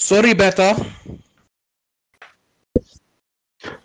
Sorry, 0.00 0.32
better. 0.32 0.74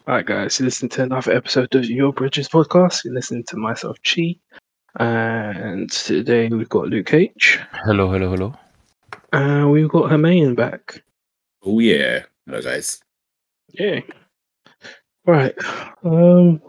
Alright, 0.07 0.25
guys, 0.25 0.57
you 0.57 0.65
listen 0.65 0.87
to 0.89 1.03
another 1.03 1.33
episode 1.33 1.75
of 1.75 1.85
Your 1.85 2.13
Bridges 2.13 2.47
podcast. 2.47 3.03
You're 3.03 3.13
listening 3.13 3.43
to 3.49 3.57
myself, 3.57 3.97
Chi, 4.01 4.37
and 4.95 5.91
today 5.91 6.47
we've 6.47 6.69
got 6.69 6.87
Luke 6.87 7.13
H. 7.13 7.59
Hello, 7.73 8.09
hello, 8.09 8.29
hello. 8.31 8.53
And 9.33 9.71
we've 9.71 9.89
got 9.89 10.09
Hermione 10.09 10.55
back. 10.55 11.03
Oh 11.63 11.79
yeah. 11.79 12.23
Hello 12.47 12.61
guys. 12.61 13.01
Yeah. 13.73 13.99
Right. 15.25 15.53
Um, 16.03 16.61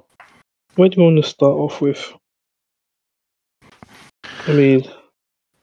where 0.74 0.88
do 0.88 0.96
you 0.96 1.04
want 1.04 1.22
to 1.24 1.30
start 1.30 1.56
off 1.56 1.80
with? 1.80 2.12
I 4.48 4.52
mean, 4.52 4.82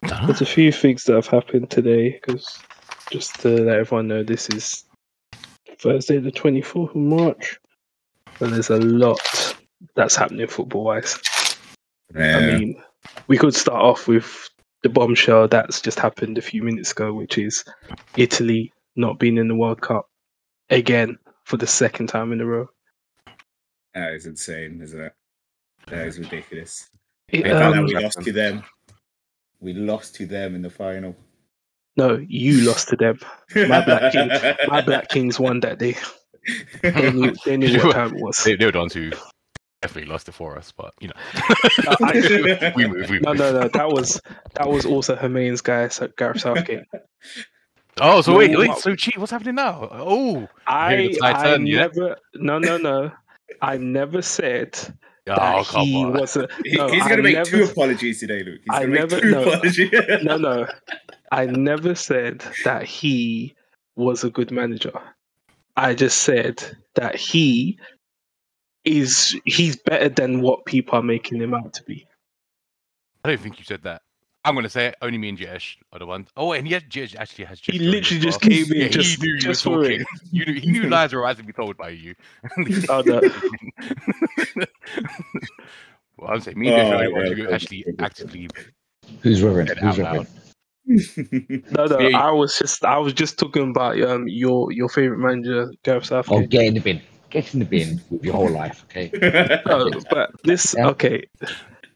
there's 0.01 0.41
a 0.41 0.45
few 0.45 0.71
things 0.71 1.03
that 1.03 1.15
have 1.15 1.27
happened 1.27 1.69
today. 1.69 2.11
Because 2.11 2.59
just 3.13 3.39
to 3.41 3.49
let 3.49 3.77
everyone 3.77 4.07
know, 4.07 4.23
this 4.23 4.49
is 4.49 4.85
Thursday, 5.77 6.17
the 6.17 6.31
24th 6.31 6.89
of 6.89 6.95
March. 6.95 7.59
And 8.39 8.51
there's 8.51 8.71
a 8.71 8.79
lot 8.79 9.55
that's 9.93 10.15
happening 10.15 10.47
football 10.47 10.85
wise. 10.85 11.19
Yeah. 12.15 12.37
I 12.37 12.57
mean, 12.57 12.81
we 13.27 13.37
could 13.37 13.53
start 13.53 13.83
off 13.83 14.07
with 14.07 14.49
the 14.81 14.89
bombshell 14.89 15.47
that's 15.47 15.79
just 15.79 15.99
happened 15.99 16.39
a 16.39 16.41
few 16.41 16.63
minutes 16.63 16.91
ago, 16.91 17.13
which 17.13 17.37
is 17.37 17.63
Italy 18.17 18.73
not 18.95 19.19
being 19.19 19.37
in 19.37 19.47
the 19.47 19.55
World 19.55 19.81
Cup 19.81 20.09
again 20.71 21.15
for 21.43 21.57
the 21.57 21.67
second 21.67 22.07
time 22.07 22.33
in 22.33 22.41
a 22.41 22.45
row. 22.47 22.67
that 23.93 24.13
is 24.13 24.25
insane, 24.25 24.81
isn't 24.81 24.99
it? 24.99 25.13
That 25.85 26.07
is 26.07 26.17
ridiculous. 26.17 26.89
It, 27.27 27.45
um, 27.51 27.85
we 27.85 27.93
lost 27.93 28.23
to 28.23 28.31
them. 28.31 28.63
We 29.59 29.73
lost 29.73 30.15
to 30.15 30.25
them 30.25 30.55
in 30.55 30.63
the 30.63 30.71
final. 30.71 31.15
No, 31.97 32.23
you 32.27 32.61
lost 32.67 32.89
to 32.89 32.95
them. 32.95 33.19
My 33.55 33.83
Black 33.85 34.11
King- 34.13 34.29
My 34.67 34.81
Black 34.81 35.09
Kings 35.09 35.39
won 35.39 35.59
that 35.61 35.79
day. 35.79 35.95
They 36.81 37.11
knew, 37.11 37.33
they 37.45 37.57
knew 37.57 37.77
what 37.83 37.93
time 37.93 38.15
it 38.15 38.21
was. 38.21 38.43
They, 38.43 38.55
they 38.55 38.65
were 38.65 38.71
the 38.71 38.79
ones 38.79 38.93
who 38.93 39.11
definitely 39.81 40.09
lost 40.11 40.27
it 40.29 40.33
for 40.33 40.57
us, 40.57 40.71
but 40.71 40.93
you 40.99 41.07
know, 41.09 41.13
I- 42.01 42.73
we 42.75 42.87
moved. 42.87 43.09
We 43.09 43.19
no, 43.19 43.29
moved. 43.33 43.39
no, 43.39 43.61
no. 43.61 43.67
That 43.69 43.89
was 43.89 44.19
that 44.55 44.67
was 44.69 44.85
also 44.85 45.15
Hermaine's 45.15 45.61
guy, 45.61 45.87
so 45.89 46.09
Gareth 46.17 46.41
Southgate. 46.41 46.83
Oh, 48.01 48.21
so 48.21 48.31
No, 48.31 48.37
wait, 48.39 48.57
wait. 48.57 48.69
what- 48.69 48.79
So, 48.79 48.95
cheat. 48.95 49.17
What's 49.17 49.31
happening 49.31 49.55
now? 49.55 49.87
Oh, 49.91 50.47
I, 50.65 51.15
I 51.21 51.43
turn, 51.43 51.67
yeah? 51.67 51.77
never, 51.81 52.17
no, 52.35 52.57
no, 52.59 52.77
no. 52.77 53.11
I 53.61 53.77
never 53.77 54.21
said 54.23 54.77
oh, 55.27 55.35
that 55.35 55.65
come 55.67 55.85
he 55.85 56.03
on. 56.03 56.13
was 56.13 56.35
a. 56.35 56.47
No, 56.65 56.87
he's 56.87 57.03
going 57.03 57.17
to 57.17 57.23
make 57.23 57.35
never- 57.35 57.49
two 57.49 57.63
apologies 57.65 58.19
today, 58.19 58.43
Luke. 58.43 58.61
He's 58.65 58.75
I 58.75 58.85
going 58.85 58.91
to 58.93 58.99
make 59.01 59.09
never- 59.11 59.21
two 59.21 59.31
no. 59.31 59.43
apologies. 59.43 59.91
no, 60.23 60.37
no. 60.37 60.67
I 61.33 61.47
never 61.47 61.95
said 61.95 62.45
that 62.63 62.83
he 62.83 63.55
was 63.95 64.23
a 64.23 64.29
good 64.29 64.51
manager. 64.51 64.93
I 65.75 65.95
just 65.95 66.19
said 66.19 66.63
that 66.93 67.15
he 67.15 67.79
is 68.85 69.35
he's 69.43 69.75
better 69.75 70.09
than 70.09 70.41
what 70.41 70.63
people 70.65 70.99
are 70.99 71.01
making 71.01 71.41
him 71.41 71.55
out 71.55 71.73
to 71.73 71.83
be. 71.85 72.05
I 73.23 73.29
don't 73.29 73.41
think 73.41 73.57
you 73.57 73.65
said 73.65 73.81
that. 73.81 74.03
I'm 74.45 74.53
gonna 74.53 74.69
say 74.69 74.87
it. 74.87 74.95
Only 75.01 75.17
me 75.17 75.29
and 75.29 75.37
Jesh 75.39 75.79
are 75.91 75.97
the 75.97 76.05
ones. 76.05 76.29
Oh, 76.37 76.51
and 76.51 76.67
yet 76.67 76.87
Jesh 76.87 77.15
actually 77.15 77.45
has. 77.45 77.59
He 77.59 77.79
just 77.79 77.83
joined 77.83 77.93
literally 77.95 78.21
just 78.21 78.43
well. 78.43 78.51
came 78.51 78.71
in 78.71 78.77
Yeah, 78.81 78.87
just, 78.89 79.19
he 79.19 79.27
knew 79.27 79.35
you 79.39 79.47
were 79.47 79.55
for 79.55 79.83
talking. 79.83 80.01
it. 80.01 80.07
You 80.31 80.45
knew, 80.45 80.53
he 80.59 80.71
knew 80.71 80.87
lies 80.87 81.13
were 81.13 81.21
about 81.21 81.37
to 81.37 81.43
be 81.43 81.53
told 81.53 81.77
by 81.77 81.89
you. 81.89 82.13
Oh, 82.89 83.01
no. 83.01 83.21
well, 86.17 86.29
I'm 86.31 86.41
saying 86.41 86.59
me 86.59 86.67
and 86.67 86.77
Jesh 86.77 86.91
Oh, 86.91 86.97
are 86.97 87.03
the 87.03 87.09
oh, 87.09 87.15
ones 87.15 87.29
yeah, 87.29 87.35
who 87.35 87.49
actually 87.51 87.85
actively 87.97 88.49
Who's 89.21 89.41
Reverend? 89.41 89.69
said 89.69 89.77
Who's 89.79 89.99
out 89.99 90.03
loud. 90.03 90.13
Reverend? 90.17 90.42
No, 90.85 91.85
no, 91.85 91.99
Yeah. 91.99 92.17
I 92.19 92.31
was 92.31 92.57
just 92.57 92.83
I 92.83 92.97
was 92.97 93.13
just 93.13 93.37
talking 93.39 93.69
about 93.69 93.99
um 94.01 94.27
your 94.27 94.71
your 94.71 94.89
favorite 94.89 95.19
manager, 95.19 95.71
Gareth 95.83 96.05
Southgate. 96.05 96.43
Oh, 96.43 96.45
get 96.47 96.65
in 96.65 96.73
the 96.75 96.79
bin. 96.81 97.01
Get 97.29 97.53
in 97.53 97.59
the 97.59 97.65
bin 97.65 98.01
with 98.09 98.23
your 98.23 98.33
whole 98.33 98.49
life, 98.49 98.85
okay? 98.89 99.09
No, 99.65 99.89
but 100.09 100.31
this 100.43 100.75
Yeah. 100.77 100.89
okay, 100.89 101.25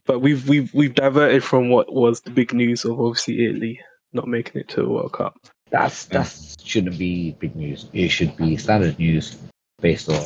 but 0.05 0.19
we've 0.19 0.47
we've 0.47 0.73
we've 0.73 0.95
diverted 0.95 1.43
from 1.43 1.69
what 1.69 1.93
was 1.93 2.21
the 2.21 2.31
big 2.31 2.53
news 2.53 2.85
of 2.85 2.99
obviously 2.99 3.45
Italy 3.45 3.79
not 4.13 4.27
making 4.27 4.61
it 4.61 4.69
to 4.69 4.81
the 4.81 4.89
World 4.89 5.13
Cup. 5.13 5.37
That's 5.69 6.05
that 6.05 6.33
shouldn't 6.63 6.97
be 6.97 7.31
big 7.39 7.55
news. 7.55 7.87
It 7.93 8.07
should 8.09 8.35
be 8.37 8.55
standard 8.57 8.97
news 8.97 9.37
based 9.81 10.07
on 10.09 10.23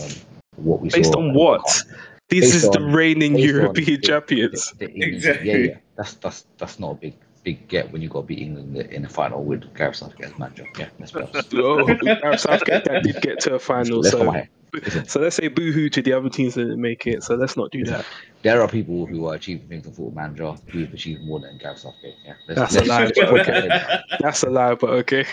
what 0.56 0.82
we 0.82 0.90
saw. 0.92 0.98
Based 0.98 1.12
saw. 1.14 1.20
on 1.20 1.34
what? 1.34 1.84
This 2.30 2.54
is 2.56 2.70
the 2.70 2.80
reigning 2.80 3.38
European 3.38 4.02
champions. 4.02 4.72
The- 4.78 4.86
the 4.86 4.92
England- 4.94 5.14
Exactly. 5.16 5.50
Yeah, 5.50 5.58
yeah. 5.58 5.78
That's 5.98 6.14
that's 6.14 6.46
that's 6.58 6.80
not 6.80 6.92
a 6.92 6.96
big 6.96 7.16
big 7.44 7.68
get 7.68 7.92
when 7.92 8.02
you 8.02 8.10
got 8.10 8.22
to 8.22 8.28
beat 8.28 8.40
England 8.40 8.76
in 8.78 9.02
the- 9.04 9.10
final 9.10 9.44
with 9.44 9.74
Gareth 9.76 9.96
Southgate 9.98 10.28
as 10.28 10.38
manager. 10.40 10.68
Yeah, 10.78 10.90
let's 11.00 11.12
be 11.12 11.22
honest. 11.22 11.54
Oh, 11.56 11.86
Gareth 11.86 12.40
Southgate 12.40 12.86
that 12.86 13.04
did 13.04 13.22
get 13.22 13.40
to 13.42 13.56
a 13.56 13.60
final, 13.60 14.00
Let's 14.00 14.12
so 14.12 14.44
so 15.08 15.20
let's 15.20 15.36
say 15.36 15.50
boohoo 15.50 15.90
to 15.90 16.02
the 16.02 16.14
other 16.14 16.30
teams 16.30 16.54
that 16.54 16.64
didn't 16.64 16.80
make 16.82 17.06
it. 17.06 17.24
So 17.24 17.36
let's 17.36 17.58
not 17.58 17.72
do 17.72 17.84
that. 17.86 18.06
There 18.42 18.62
are 18.62 18.68
people 18.70 19.06
who 19.06 19.26
are 19.28 19.36
achieving 19.36 19.68
things 19.68 19.86
on 19.86 19.92
football 19.94 20.14
manager 20.16 20.54
who've 20.72 20.94
achieved 20.94 21.24
more 21.24 21.40
than 21.40 21.58
Gareth 21.58 21.80
Southgate. 21.80 22.16
Yeah, 22.26 22.34
let's, 22.48 22.60
That's 22.60 22.76
let's, 22.76 22.88
a 22.88 22.90
lie, 22.90 23.04
let's 23.06 23.20
but 23.20 23.30
put 23.30 23.40
it 23.50 23.64
in 23.64 23.70
there. 23.70 24.04
That's 24.22 24.44
a 24.44 24.50
lie, 24.50 24.76
but 24.76 24.90
okay. 24.92 25.26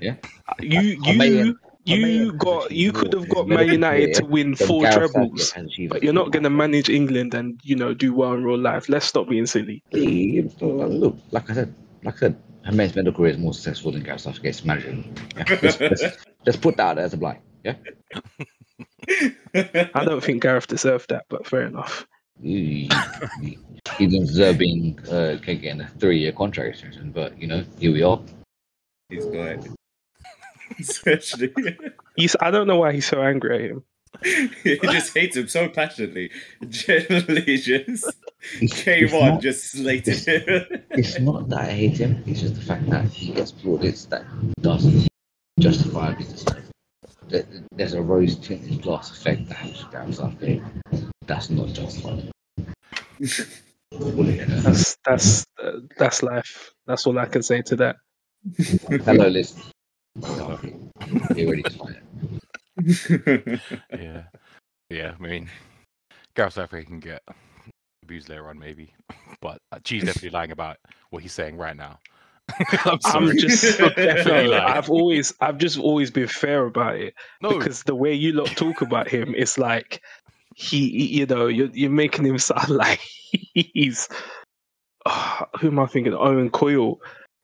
Yeah. 0.00 0.16
You 0.60 0.80
you 0.80 0.96
Hermaine- 1.04 1.54
you 1.84 2.32
got 2.32 2.70
you 2.70 2.92
could 2.92 3.12
have 3.12 3.28
got 3.28 3.46
Man 3.46 3.66
United 3.66 4.14
to 4.14 4.24
win 4.24 4.54
four 4.54 4.82
Gareth 4.82 5.12
trebles, 5.12 5.48
Southgate 5.48 5.64
has 5.64 5.72
achieved 5.72 5.92
but 5.92 6.02
you're 6.02 6.12
not 6.12 6.30
going 6.30 6.42
to 6.42 6.50
manage 6.50 6.88
England 6.88 7.34
and 7.34 7.60
you 7.62 7.76
know 7.76 7.94
do 7.94 8.14
well 8.14 8.32
in 8.32 8.44
real 8.44 8.58
life. 8.58 8.88
Let's 8.88 9.06
stop 9.06 9.28
being 9.28 9.46
silly. 9.46 9.82
Look, 9.92 11.18
like 11.30 11.50
I 11.50 11.54
said, 11.54 11.74
like 12.02 12.16
I 12.16 12.18
said, 12.18 12.42
Hermain's 12.64 12.96
medical 12.96 13.18
career 13.18 13.32
is 13.32 13.38
more 13.38 13.52
successful 13.52 13.92
than 13.92 14.02
Gareth 14.02 14.22
Southgate's 14.22 14.64
managing. 14.64 15.14
Yeah, 15.36 15.44
let's, 15.62 15.80
let's, 15.80 16.02
let's 16.46 16.58
put 16.58 16.76
that 16.78 16.84
out 16.84 16.96
there 16.96 17.04
as 17.04 17.12
a 17.12 17.18
blind. 17.18 17.40
Yeah. 17.62 17.74
I 19.94 20.04
don't 20.04 20.24
think 20.24 20.42
Gareth 20.42 20.66
deserved 20.66 21.10
that, 21.10 21.26
but 21.28 21.46
fair 21.46 21.62
enough. 21.62 22.06
He, 22.42 22.90
he, 23.40 23.58
he 23.96 24.06
didn't 24.06 24.26
deserve 24.26 24.58
being 24.58 24.98
uh, 25.10 25.36
getting 25.36 25.82
a 25.82 25.88
three-year 25.98 26.32
contract 26.32 26.70
extension, 26.70 27.12
but 27.12 27.40
you 27.40 27.46
know, 27.46 27.64
here 27.78 27.92
we 27.92 28.02
are. 28.02 28.20
He's 29.08 29.26
got 29.26 29.66
it. 30.78 30.88
Especially, 30.88 31.52
He's 32.16 32.36
I 32.40 32.50
don't 32.50 32.66
know 32.66 32.76
why 32.78 32.92
he's 32.92 33.06
so 33.06 33.22
angry 33.22 33.54
at 33.64 33.70
him. 33.70 33.82
he 34.62 34.78
just 34.78 35.12
hates 35.16 35.36
him 35.36 35.48
so 35.48 35.68
passionately. 35.68 36.30
Generally, 36.68 37.56
just 37.58 38.14
It's, 38.60 38.82
came 38.82 39.04
it's 39.04 39.12
on, 39.14 39.28
not, 39.28 39.40
just 39.42 39.72
slated 39.72 40.16
him. 40.18 40.82
it's 40.90 41.18
not 41.18 41.48
that 41.48 41.60
I 41.62 41.72
hate 41.72 41.98
him. 41.98 42.22
It's 42.26 42.40
just 42.40 42.54
the 42.54 42.60
fact 42.60 42.88
that 42.90 43.06
he 43.06 43.32
gets 43.32 43.50
plaudits 43.50 44.04
that 44.06 44.24
doesn't 44.60 45.08
justify 45.58 46.14
his 46.14 46.44
There- 47.28 47.44
There's 47.72 47.94
a 47.94 48.02
rose-tinted 48.02 48.82
glass 48.82 49.10
effect 49.10 49.48
that 49.48 49.54
happens 49.56 49.82
with 49.82 49.92
Gareth 49.92 50.14
Southgate. 50.14 50.62
That's 51.26 51.50
not 51.50 51.68
justified. 51.68 52.30
That's 53.90 54.96
that's 55.04 55.46
uh, 55.62 55.78
that's 55.98 56.22
life. 56.22 56.72
That's 56.86 57.06
all 57.06 57.16
I 57.18 57.26
can 57.26 57.42
say 57.44 57.62
to 57.62 57.76
that. 57.76 57.96
Hello, 59.04 59.30
Liz. 60.16 60.60
You 61.36 61.46
already 61.46 61.62
defined. 61.62 63.60
Yeah, 63.92 64.22
yeah. 64.88 65.14
I 65.18 65.22
mean, 65.22 65.50
Gareth 66.34 66.54
Southgate 66.54 66.86
can 66.86 67.00
get 67.00 67.22
abused 68.02 68.28
later 68.28 68.48
on, 68.48 68.58
maybe, 68.58 68.94
but 69.40 69.58
uh, 69.72 69.78
Cheese 69.84 70.04
definitely 70.04 70.30
lying 70.30 70.52
about 70.52 70.76
what 71.10 71.22
he's 71.22 71.32
saying 71.32 71.56
right 71.56 71.76
now. 71.76 71.98
I'm 72.84 73.00
sorry. 73.00 73.30
I'm 73.30 73.38
just 73.38 73.78
definitely 73.78 74.44
no, 74.44 74.50
lying. 74.50 74.62
I've 74.62 74.90
always 74.90 75.34
I've 75.40 75.58
just 75.58 75.78
always 75.78 76.10
been 76.10 76.28
fair 76.28 76.66
about 76.66 76.96
it 76.96 77.14
no, 77.42 77.58
because 77.58 77.82
the 77.82 77.94
way 77.94 78.12
you 78.12 78.32
lot 78.32 78.48
talk 78.48 78.82
about 78.82 79.08
him, 79.08 79.34
it's 79.36 79.58
like 79.58 80.02
he, 80.54 81.06
you 81.06 81.26
know, 81.26 81.46
you're 81.46 81.70
you're 81.72 81.90
making 81.90 82.24
him 82.24 82.38
sound 82.38 82.68
like 82.70 83.00
he's 83.54 84.08
Ah, 85.06 85.46
who 85.60 85.68
am 85.68 85.78
I 85.78 85.86
thinking? 85.86 86.14
Owen 86.14 86.50
Coyle, 86.50 86.98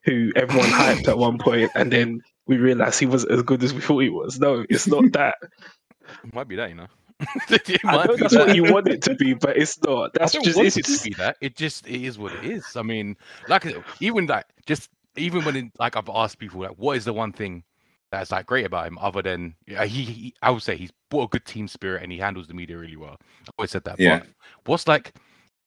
who 0.04 0.32
everyone 0.34 0.69
hyped 0.70 1.08
at 1.08 1.19
one 1.19 1.38
point, 1.38 1.70
and 1.75 1.92
then 1.92 2.20
we 2.50 2.59
realized 2.59 2.99
he 2.99 3.06
wasn't 3.06 3.33
as 3.33 3.43
good 3.43 3.62
as 3.62 3.73
we 3.73 3.81
thought 3.87 4.00
he 4.00 4.11
was. 4.11 4.41
No, 4.41 4.67
it's 4.69 4.88
not 4.88 5.05
that. 5.12 5.37
it 5.43 6.35
might 6.35 6.49
be 6.49 6.56
that, 6.56 6.69
you 6.69 6.75
know. 6.75 6.88
It 7.50 7.81
I 7.85 8.06
know 8.06 8.17
that's 8.17 8.32
that. 8.32 8.49
what 8.49 8.56
you 8.56 8.64
want 8.64 8.88
it 8.88 9.02
to 9.02 9.14
be, 9.14 9.35
but 9.35 9.56
it's 9.56 9.81
not. 9.82 10.12
That's 10.14 10.35
I 10.35 10.38
don't 10.38 10.44
just 10.44 10.56
want 10.56 10.67
it's 10.67 10.76
it 10.79 10.87
just 10.87 11.05
to 11.05 11.11
be 11.11 11.14
that. 11.17 11.37
It 11.41 11.55
just 11.55 11.87
it 11.87 12.02
is 12.02 12.19
what 12.19 12.32
it 12.32 12.44
is. 12.44 12.76
I 12.76 12.82
mean, 12.82 13.17
like 13.47 13.67
even 14.00 14.26
like 14.26 14.47
just 14.67 14.88
even 15.17 15.44
when 15.44 15.55
in, 15.55 15.73
like 15.79 15.97
I've 15.97 16.08
asked 16.08 16.38
people 16.38 16.61
like, 16.62 16.70
what 16.76 16.97
is 16.97 17.05
the 17.05 17.12
one 17.12 17.32
thing 17.32 17.62
that's 18.11 18.32
like 18.32 18.47
great 18.47 18.64
about 18.64 18.87
him 18.87 18.96
other 18.99 19.20
than 19.20 19.55
yeah, 19.67 19.85
he, 19.85 20.03
he 20.03 20.35
I 20.43 20.50
would 20.50 20.62
say 20.62 20.76
he's 20.76 20.93
brought 21.11 21.25
a 21.25 21.29
good 21.29 21.44
team 21.44 21.69
spirit 21.69 22.03
and 22.03 22.11
he 22.11 22.19
handles 22.19 22.49
the 22.49 22.55
media 22.55 22.79
really 22.79 22.96
well. 22.96 23.19
I've 23.43 23.50
always 23.58 23.70
said 23.70 23.85
that. 23.85 24.00
Yeah. 24.00 24.20
But 24.20 24.29
what's 24.64 24.88
like 24.88 25.12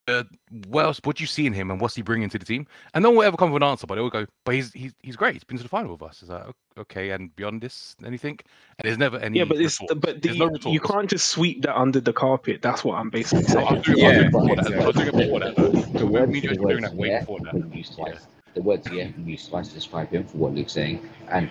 uh, 0.08 0.24
what 0.68 0.86
else? 0.86 1.00
What 1.04 1.18
do 1.18 1.24
you 1.24 1.28
see 1.28 1.46
in 1.46 1.54
him, 1.54 1.72
and 1.72 1.80
what's 1.80 1.96
he 1.96 2.02
bringing 2.02 2.30
to 2.30 2.38
the 2.40 2.46
team? 2.46 2.68
And 2.94 3.04
no 3.04 3.10
one 3.10 3.18
will 3.18 3.24
ever 3.24 3.38
come 3.38 3.52
with 3.52 3.62
an 3.64 3.70
answer, 3.70 3.88
but 3.88 3.96
they 3.96 4.02
will 4.02 4.10
go, 4.10 4.26
"But 4.44 4.56
he's 4.56 4.72
he's 4.74 4.94
he's 5.02 5.16
great. 5.16 5.34
He's 5.34 5.44
been 5.44 5.58
to 5.58 5.64
the 5.64 5.70
final 5.70 5.94
with 5.94 6.02
us." 6.02 6.22
It's 6.22 6.30
like 6.30 6.44
okay, 6.78 7.12
and 7.12 7.34
beyond 7.36 7.62
this, 7.62 7.96
anything? 8.06 8.40
And 8.80 8.86
there's 8.86 8.98
never 8.98 9.18
any. 9.20 9.40
yeah, 9.40 9.46
but 9.46 9.58
it's 9.62 9.80
retort. 9.80 10.02
but 10.02 10.22
the, 10.22 10.38
no 10.38 10.72
you 10.72 10.80
can't 10.80 11.10
just 11.10 11.28
sweep 11.30 11.62
that 11.64 11.78
under 11.78 12.02
the 12.02 12.14
carpet. 12.14 12.62
That's 12.62 12.84
what 12.84 12.96
I'm 12.96 13.10
basically 13.10 13.54
No, 13.54 13.66
I'm 13.66 13.82
saying. 13.82 13.84
doing, 13.84 13.98
Yeah, 14.00 14.08
I'm 14.10 14.14
doing 14.16 14.32
before 14.32 14.56
that. 14.56 14.86
I'm 14.86 14.92
doing 14.92 15.12
before 15.16 15.40
that. 15.40 15.56
though. 15.56 15.70
The 15.72 16.00
So 16.00 16.06
words, 16.06 16.32
me 16.32 16.40
and 16.40 16.44
you 16.44 16.50
the 16.50 16.56
doing 16.56 16.82
that 16.82 16.96
way 16.96 17.08
yeah 17.10 17.20
before 17.20 17.40
that. 17.42 17.76
used 17.76 17.98
Yeah. 17.98 18.06
twice. 18.06 18.28
The 18.54 18.62
words 18.62 18.92
yeah 18.92 19.04
have 19.06 19.16
been 19.16 19.28
used 19.28 19.50
twice 19.50 19.68
to 19.70 19.74
describe 19.74 20.10
him 20.10 20.26
for 20.26 20.38
what 20.38 20.54
Luke's 20.54 20.74
saying, 20.74 21.08
and 21.30 21.50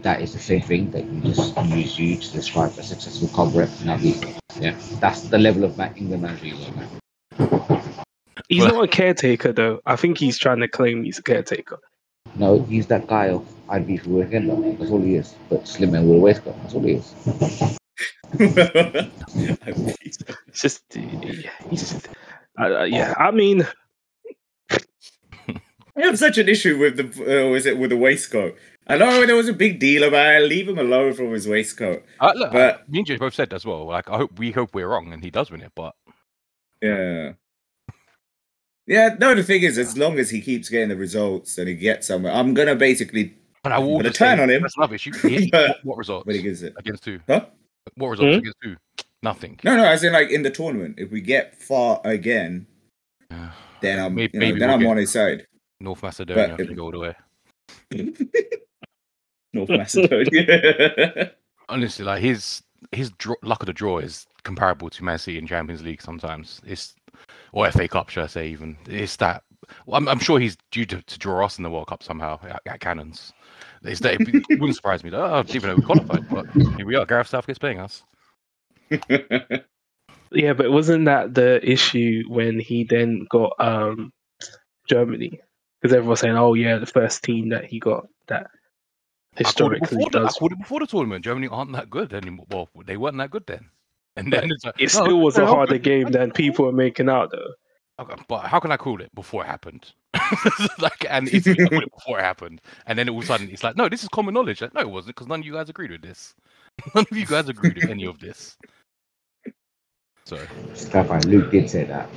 that 0.00 0.20
is 0.20 0.32
the 0.32 0.40
same 0.40 0.60
thing 0.60 0.90
that 0.90 1.04
you 1.04 1.20
just 1.20 1.56
use 1.66 1.98
you 1.98 2.16
to 2.16 2.32
describe 2.32 2.76
a 2.78 2.82
successful 2.82 3.28
club 3.28 3.54
rep 3.54 3.70
now 3.84 3.96
these 3.96 4.20
days. 4.20 4.38
Yeah, 4.60 4.74
that's 5.00 5.22
the 5.28 5.38
level 5.38 5.62
of 5.64 5.78
ma- 5.78 5.90
England 5.96 6.22
manager 6.22 6.46
you 6.46 6.54
are 6.56 6.74
now. 6.76 6.88
He's 8.48 8.64
Well- 8.64 8.74
not 8.76 8.84
a 8.84 8.88
caretaker 8.88 9.52
though. 9.52 9.80
I 9.86 9.96
think 9.96 10.18
he's 10.18 10.38
trying 10.38 10.60
to 10.60 10.68
claim 10.68 11.04
he's 11.04 11.18
a 11.18 11.22
caretaker. 11.22 11.78
No, 12.36 12.62
he's 12.64 12.86
that 12.86 13.06
guy 13.06 13.26
of 13.28 13.46
I'd 13.68 13.86
be 13.86 13.96
for 13.98 14.10
weekend. 14.10 14.48
That's 14.78 14.90
all 14.90 15.00
he 15.02 15.16
is. 15.16 15.34
But 15.50 15.66
slim 15.68 15.92
man 15.92 16.08
with 16.08 16.18
a 16.18 16.20
waistcoat. 16.20 16.56
That's 16.62 16.74
all 16.74 16.82
he 16.82 16.92
is. 16.94 17.14
It's 18.38 20.18
just, 20.60 20.82
he's 20.92 21.90
just, 21.92 22.08
uh, 22.58 22.80
uh, 22.80 22.84
yeah. 22.84 23.14
I 23.18 23.30
mean, 23.30 23.66
I 24.70 26.00
have 26.00 26.18
such 26.18 26.38
an 26.38 26.48
issue 26.48 26.78
with 26.78 26.96
the 26.96 27.44
uh, 27.44 27.50
was 27.50 27.66
it 27.66 27.76
with 27.78 27.90
the 27.90 27.96
waistcoat. 27.96 28.56
I 28.88 28.96
know 28.96 29.24
there 29.26 29.36
was 29.36 29.48
a 29.48 29.52
big 29.52 29.78
deal 29.78 30.02
about 30.02 30.34
it. 30.42 30.48
Leave 30.48 30.68
him 30.68 30.78
alone 30.78 31.12
from 31.12 31.30
his 31.32 31.46
waistcoat. 31.46 32.02
Uh, 32.20 32.32
look, 32.34 32.52
But- 32.52 32.88
me 32.88 32.98
and 33.00 33.06
Jay 33.06 33.16
both 33.16 33.34
said 33.34 33.52
as 33.52 33.64
well. 33.64 33.84
Like, 33.86 34.08
I 34.10 34.16
hope 34.16 34.38
we 34.38 34.50
hope 34.50 34.74
we're 34.74 34.88
wrong 34.88 35.12
and 35.12 35.22
he 35.22 35.30
does 35.30 35.50
win 35.50 35.60
it, 35.60 35.72
but 35.76 35.94
Yeah. 36.80 37.32
Yeah, 38.92 39.16
no, 39.18 39.34
the 39.34 39.42
thing 39.42 39.62
is, 39.62 39.78
as 39.78 39.96
long 39.96 40.18
as 40.18 40.28
he 40.28 40.40
keeps 40.42 40.68
getting 40.68 40.90
the 40.90 40.96
results 40.96 41.56
and 41.56 41.66
he 41.66 41.74
gets 41.74 42.06
somewhere, 42.08 42.32
I'm 42.32 42.52
gonna 42.52 42.74
basically 42.76 43.34
but 43.62 43.72
I 43.72 43.78
will 43.78 43.96
But 43.98 44.06
a 44.06 44.08
just 44.10 44.18
say, 44.18 44.26
turn 44.26 44.40
on 44.40 44.50
him. 44.50 44.60
That's 44.62 44.76
another 44.76 44.94
issue. 44.96 45.12
He- 45.28 45.48
But- 45.50 45.68
what, 45.68 45.84
what 45.84 45.98
results 45.98 46.26
when 46.26 46.36
he 46.36 46.42
gives 46.42 46.62
it. 46.62 46.74
against 46.76 47.04
who? 47.04 47.18
Huh? 47.28 47.46
What 47.94 48.08
results 48.10 48.34
Hmm? 48.34 48.38
against 48.40 48.58
who? 48.62 48.76
Nothing. 49.22 49.58
No, 49.64 49.76
no, 49.76 49.84
as 49.84 50.02
in 50.04 50.12
like 50.12 50.30
in 50.30 50.42
the 50.42 50.50
tournament. 50.50 50.96
If 50.98 51.10
we 51.10 51.20
get 51.20 51.54
far 51.56 52.00
again, 52.04 52.66
Yeah. 53.30 53.52
then 53.80 53.98
I'm 53.98 54.14
Maybe- 54.14 54.30
you 54.34 54.40
know, 54.40 54.46
maybe 54.46 54.58
then 54.58 54.68
we'll 54.68 54.78
I'm 54.80 54.86
on 54.88 54.96
his 54.98 55.10
side. 55.12 55.46
North 55.80 56.02
Macedonia 56.02 56.54
But- 56.58 56.66
can 56.66 56.76
go 56.76 56.82
all 56.84 56.90
the 56.90 56.98
way. 56.98 57.14
North 59.52 59.68
Macedonia. 59.70 61.32
Honestly, 61.68 62.04
like 62.04 62.20
his 62.20 62.62
his 62.90 63.10
draw, 63.12 63.36
luck 63.42 63.62
of 63.62 63.66
the 63.66 63.72
draw 63.72 63.98
is 63.98 64.26
comparable 64.42 64.90
to 64.90 65.04
Man 65.04 65.18
City 65.18 65.38
in 65.38 65.46
Champions 65.46 65.82
League. 65.82 66.02
Sometimes 66.02 66.60
it's 66.66 66.94
or 67.52 67.70
FA 67.70 67.86
Cup, 67.86 68.08
should 68.08 68.24
I 68.24 68.28
say? 68.28 68.48
Even 68.48 68.76
it's 68.86 69.16
that. 69.16 69.44
Well, 69.86 69.96
I'm, 69.96 70.08
I'm 70.08 70.18
sure 70.18 70.40
he's 70.40 70.56
due 70.70 70.84
to, 70.86 71.02
to 71.02 71.18
draw 71.18 71.44
us 71.44 71.58
in 71.58 71.62
the 71.62 71.70
World 71.70 71.86
Cup 71.86 72.02
somehow 72.02 72.38
at, 72.42 72.62
at 72.66 72.80
Cannons. 72.80 73.32
It's 73.84 74.00
that, 74.00 74.20
it 74.20 74.48
wouldn't 74.60 74.76
surprise 74.76 75.04
me. 75.04 75.10
Though. 75.10 75.24
Oh, 75.24 75.44
even 75.48 75.70
know 75.70 75.76
we 75.76 75.82
qualified, 75.82 76.28
but 76.28 76.46
here 76.76 76.86
we 76.86 76.96
are. 76.96 77.06
Gareth 77.06 77.28
Southgate's 77.28 77.58
playing 77.58 77.80
us. 77.80 78.02
yeah, 80.32 80.52
but 80.52 80.70
wasn't 80.70 81.04
that 81.06 81.34
the 81.34 81.60
issue 81.68 82.22
when 82.28 82.58
he 82.58 82.84
then 82.84 83.26
got 83.30 83.52
um 83.58 84.12
Germany? 84.88 85.40
Because 85.80 85.94
everyone's 85.96 86.20
saying, 86.20 86.36
"Oh 86.36 86.54
yeah, 86.54 86.78
the 86.78 86.86
first 86.86 87.22
team 87.24 87.48
that 87.50 87.64
he 87.64 87.80
got 87.80 88.06
that 88.28 88.50
I 89.36 89.52
called, 89.52 89.72
it 89.72 89.78
historically 89.78 89.96
before 89.96 90.10
the, 90.10 90.18
I 90.20 90.22
does." 90.22 90.34
called 90.34 90.52
it 90.52 90.58
before 90.58 90.80
the 90.80 90.86
tournament. 90.86 91.24
Germany 91.24 91.48
aren't 91.48 91.72
that 91.72 91.90
good 91.90 92.12
anymore. 92.12 92.46
Well, 92.50 92.68
they 92.84 92.96
weren't 92.96 93.18
that 93.18 93.30
good 93.30 93.46
then. 93.46 93.70
And 94.16 94.32
then 94.32 94.50
like, 94.64 94.74
It 94.78 94.94
oh, 94.96 95.04
still 95.04 95.20
was 95.20 95.38
a 95.38 95.46
harder 95.46 95.78
game 95.78 96.10
than 96.10 96.32
people 96.32 96.68
are 96.68 96.72
making 96.72 97.08
out, 97.08 97.30
though. 97.30 97.52
Okay, 98.00 98.14
but 98.26 98.40
how 98.40 98.58
can 98.58 98.72
I 98.72 98.76
call 98.76 99.00
it 99.00 99.14
before 99.14 99.44
it 99.44 99.46
happened? 99.46 99.92
like, 100.78 101.06
and 101.08 101.28
it's 101.28 101.46
I 101.46 101.54
it 101.56 101.90
before 101.94 102.18
it 102.18 102.22
happened, 102.22 102.60
and 102.86 102.98
then 102.98 103.08
all 103.08 103.18
of 103.18 103.24
a 103.24 103.26
sudden 103.26 103.48
it's 103.50 103.62
like, 103.62 103.76
no, 103.76 103.88
this 103.88 104.02
is 104.02 104.08
common 104.08 104.34
knowledge. 104.34 104.60
Like, 104.60 104.74
no, 104.74 104.80
it 104.80 104.90
wasn't 104.90 105.14
because 105.14 105.28
none 105.28 105.40
of 105.40 105.46
you 105.46 105.52
guys 105.52 105.68
agreed 105.68 105.90
with 105.90 106.02
this. 106.02 106.34
none 106.94 107.04
of 107.10 107.16
you 107.16 107.26
guys 107.26 107.48
agreed 107.48 107.76
with 107.76 107.90
any 107.90 108.06
of 108.06 108.18
this. 108.18 108.56
So 110.24 110.38
Clarify, 110.90 111.18
Luke 111.26 111.50
did 111.50 111.68
say 111.68 111.84
that. 111.84 112.08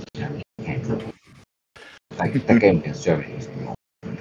Like 2.18 2.48
that 2.48 2.62
game 2.62 2.80
against 2.80 3.04
Germany. 3.04 3.40
I 4.04 4.14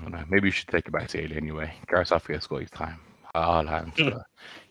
don't 0.00 0.12
know. 0.12 0.24
Maybe 0.28 0.48
we 0.48 0.50
should 0.50 0.68
take 0.68 0.86
it 0.86 0.92
back 0.92 1.08
to 1.08 1.22
Italy 1.22 1.36
anyway. 1.36 1.72
Gareth 1.88 2.08
Southgate's 2.08 2.46
got 2.46 2.60
his 2.60 2.70
time. 2.70 2.98
I'll 3.34 3.86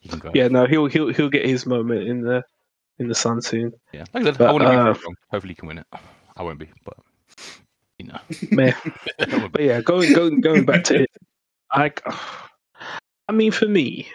he 0.01 0.09
can 0.09 0.19
go. 0.19 0.31
Yeah, 0.33 0.47
no, 0.47 0.65
he'll 0.65 0.87
he'll 0.87 1.13
he'll 1.13 1.29
get 1.29 1.45
his 1.45 1.65
moment 1.65 2.07
in 2.07 2.21
the 2.21 2.43
in 2.99 3.07
the 3.07 3.15
sun 3.15 3.41
soon. 3.41 3.73
yeah. 3.91 4.05
Like 4.13 4.23
I 4.23 4.25
said, 4.25 4.37
But, 4.37 4.53
to 4.53 4.59
be 4.59 4.65
uh, 4.65 4.69
very 4.69 4.83
wrong. 4.85 5.15
Hopefully, 5.31 5.51
he 5.51 5.55
can 5.55 5.67
win 5.67 5.77
it. 5.79 5.87
I 6.35 6.43
won't 6.43 6.59
be, 6.59 6.69
but 6.85 6.97
you 7.97 8.07
know. 8.07 8.19
Man. 8.51 8.73
I 9.19 9.37
won't 9.37 9.43
be. 9.43 9.47
But 9.49 9.61
yeah, 9.63 9.81
going 9.81 10.13
going 10.13 10.41
going 10.41 10.65
back 10.65 10.83
to 10.85 11.03
it, 11.03 11.11
I, 11.71 11.91
I 13.27 13.31
mean, 13.31 13.51
for 13.51 13.67
me, 13.67 14.07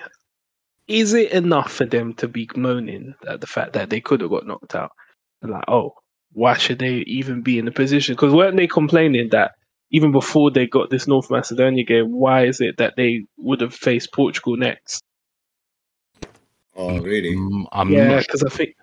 is 0.88 1.14
it 1.14 1.32
enough 1.32 1.72
for 1.72 1.86
them 1.86 2.14
to 2.14 2.28
be 2.28 2.48
moaning 2.56 3.14
at 3.26 3.40
the 3.40 3.46
fact 3.46 3.72
that 3.72 3.90
they 3.90 4.00
could 4.00 4.20
have 4.20 4.30
got 4.30 4.46
knocked 4.46 4.74
out? 4.74 4.92
And 5.42 5.50
like, 5.50 5.64
oh, 5.68 5.94
why 6.32 6.56
should 6.56 6.78
they 6.78 6.96
even 7.06 7.42
be 7.42 7.58
in 7.58 7.64
the 7.64 7.72
position? 7.72 8.14
Because 8.14 8.32
weren't 8.32 8.56
they 8.56 8.66
complaining 8.66 9.30
that 9.30 9.52
even 9.90 10.12
before 10.12 10.50
they 10.50 10.66
got 10.66 10.90
this 10.90 11.06
North 11.06 11.30
Macedonia 11.30 11.84
game, 11.84 12.10
why 12.10 12.46
is 12.46 12.60
it 12.60 12.78
that 12.78 12.94
they 12.96 13.24
would 13.38 13.60
have 13.60 13.74
faced 13.74 14.12
Portugal 14.12 14.56
next? 14.56 15.02
oh, 16.76 17.00
really? 17.00 17.34
Mm, 17.34 17.66
I'm 17.72 17.90
yeah, 17.90 18.08
not 18.08 18.22
because 18.22 18.42
I 18.42 18.50
think 18.50 18.76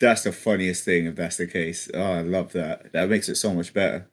That's 0.00 0.24
the 0.24 0.32
funniest 0.32 0.84
thing 0.84 1.06
if 1.06 1.16
that's 1.16 1.36
the 1.36 1.46
case. 1.46 1.88
Oh, 1.94 2.00
I 2.00 2.22
love 2.22 2.52
that. 2.52 2.92
That 2.92 3.08
makes 3.08 3.28
it 3.28 3.36
so 3.36 3.54
much 3.54 3.72
better. 3.72 4.08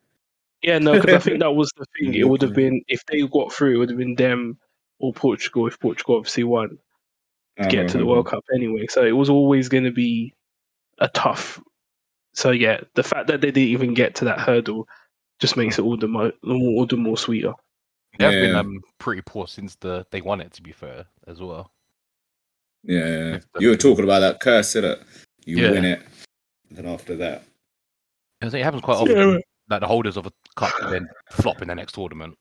Yeah, 0.61 0.79
no, 0.79 0.93
because 0.93 1.15
I 1.15 1.19
think 1.19 1.39
that 1.41 1.51
was 1.51 1.71
the 1.77 1.85
thing. 1.97 2.13
It 2.13 2.27
would 2.27 2.41
have 2.41 2.53
been 2.53 2.81
if 2.87 3.05
they 3.05 3.21
got 3.21 3.51
through, 3.51 3.75
it 3.75 3.77
would 3.77 3.89
have 3.89 3.97
been 3.97 4.15
them 4.15 4.57
or 4.99 5.13
Portugal. 5.13 5.67
If 5.67 5.79
Portugal 5.79 6.17
obviously 6.17 6.43
won 6.43 6.77
to 7.61 7.67
get 7.67 7.89
to 7.89 7.97
the 7.97 8.05
World 8.05 8.27
Cup 8.27 8.43
anyway, 8.53 8.87
so 8.87 9.05
it 9.05 9.11
was 9.11 9.29
always 9.29 9.69
going 9.69 9.85
to 9.85 9.91
be 9.91 10.33
a 10.99 11.07
tough. 11.09 11.61
So 12.33 12.51
yeah, 12.51 12.81
the 12.93 13.03
fact 13.03 13.27
that 13.27 13.41
they 13.41 13.51
didn't 13.51 13.69
even 13.69 13.93
get 13.93 14.15
to 14.15 14.25
that 14.25 14.39
hurdle 14.39 14.87
just 15.39 15.57
makes 15.57 15.79
it 15.79 15.83
all 15.83 15.97
the 15.97 16.07
more 16.07 16.31
all 16.43 16.85
the 16.85 16.97
more 16.97 17.17
sweeter. 17.17 17.53
They 18.17 18.25
have 18.25 18.33
been 18.33 18.55
um, 18.55 18.81
pretty 18.97 19.21
poor 19.25 19.47
since 19.47 19.75
the 19.75 20.05
they 20.11 20.21
won 20.21 20.41
it. 20.41 20.51
To 20.53 20.61
be 20.61 20.71
fair, 20.71 21.05
as 21.27 21.39
well. 21.41 21.71
Yeah, 22.83 23.05
yeah. 23.07 23.39
You 23.59 23.69
were 23.69 23.75
talking 23.77 24.03
about 24.03 24.19
that 24.19 24.39
curse, 24.39 24.73
innit? 24.73 25.03
You 25.45 25.57
Yeah. 25.57 25.71
win 25.71 25.85
it. 25.85 26.01
And 26.69 26.77
then 26.77 26.85
after 26.85 27.15
that. 27.17 27.43
I 28.41 28.49
think 28.49 28.61
it 28.61 28.63
happens 28.63 28.83
quite 28.83 28.95
Yeah, 28.95 29.13
often 29.13 29.33
right. 29.35 29.43
that 29.67 29.79
the 29.79 29.87
holders 29.87 30.15
of 30.17 30.25
a 30.25 30.31
cup 30.55 30.71
then 30.89 31.07
flop 31.31 31.61
in 31.61 31.67
the 31.67 31.75
next 31.75 31.93
tournament. 31.93 32.37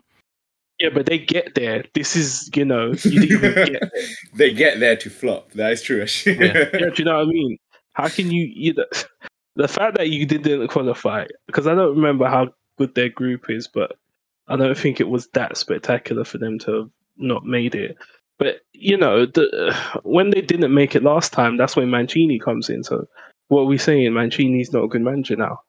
Yeah, 0.78 0.90
but 0.94 1.06
they 1.06 1.18
get 1.18 1.54
there. 1.56 1.84
This 1.94 2.14
is 2.14 2.50
you 2.54 2.64
know 2.64 2.92
you 3.04 3.20
didn't 3.20 3.32
even 3.32 3.54
get 3.72 3.80
there. 3.92 4.02
they 4.34 4.52
get 4.52 4.78
there 4.80 4.96
to 4.96 5.10
flop. 5.10 5.50
That 5.52 5.72
is 5.72 5.82
true. 5.82 6.06
Yeah. 6.26 6.34
Yeah, 6.72 6.90
do 6.90 6.92
you 6.96 7.04
know 7.04 7.18
what 7.18 7.28
I 7.28 7.30
mean? 7.30 7.58
How 7.94 8.08
can 8.08 8.30
you 8.30 8.44
you 8.54 8.74
know, 8.74 8.84
the 9.56 9.66
fact 9.68 9.96
that 9.96 10.08
you 10.10 10.24
didn't 10.24 10.68
qualify 10.68 11.26
because 11.46 11.66
I 11.66 11.74
don't 11.74 11.96
remember 11.96 12.26
how 12.28 12.52
good 12.78 12.94
their 12.94 13.08
group 13.10 13.50
is, 13.50 13.68
but 13.68 13.96
I 14.48 14.56
don't 14.56 14.78
think 14.78 15.00
it 15.00 15.08
was 15.08 15.26
that 15.34 15.56
spectacular 15.56 16.24
for 16.24 16.38
them 16.38 16.58
to 16.60 16.72
have 16.72 16.90
not 17.16 17.44
made 17.44 17.74
it. 17.74 17.96
But 18.38 18.60
you 18.72 18.96
know, 18.96 19.26
the, 19.26 19.76
when 20.04 20.30
they 20.30 20.40
didn't 20.40 20.72
make 20.72 20.94
it 20.94 21.02
last 21.02 21.32
time, 21.32 21.56
that's 21.56 21.76
when 21.76 21.90
Mancini 21.90 22.38
comes 22.38 22.70
in. 22.70 22.82
So 22.84 23.06
what 23.48 23.62
are 23.62 23.66
we 23.66 23.78
saying? 23.78 24.12
Mancini's 24.14 24.72
not 24.72 24.84
a 24.84 24.88
good 24.88 25.02
manager 25.02 25.36
now. 25.36 25.60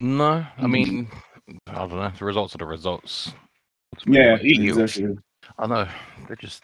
No, 0.00 0.46
I 0.56 0.62
Mm. 0.62 0.70
mean, 0.70 1.08
I 1.66 1.74
don't 1.74 1.90
know. 1.90 2.12
The 2.18 2.24
results 2.24 2.54
are 2.54 2.58
the 2.58 2.66
results. 2.66 3.32
yeah, 4.06 4.32
Ultimately, 4.32 4.48
what 4.50 4.60
you- 4.64 4.80
exactly. 4.82 5.18
I 5.58 5.66
know 5.66 5.88
they're 6.26 6.36
just 6.36 6.62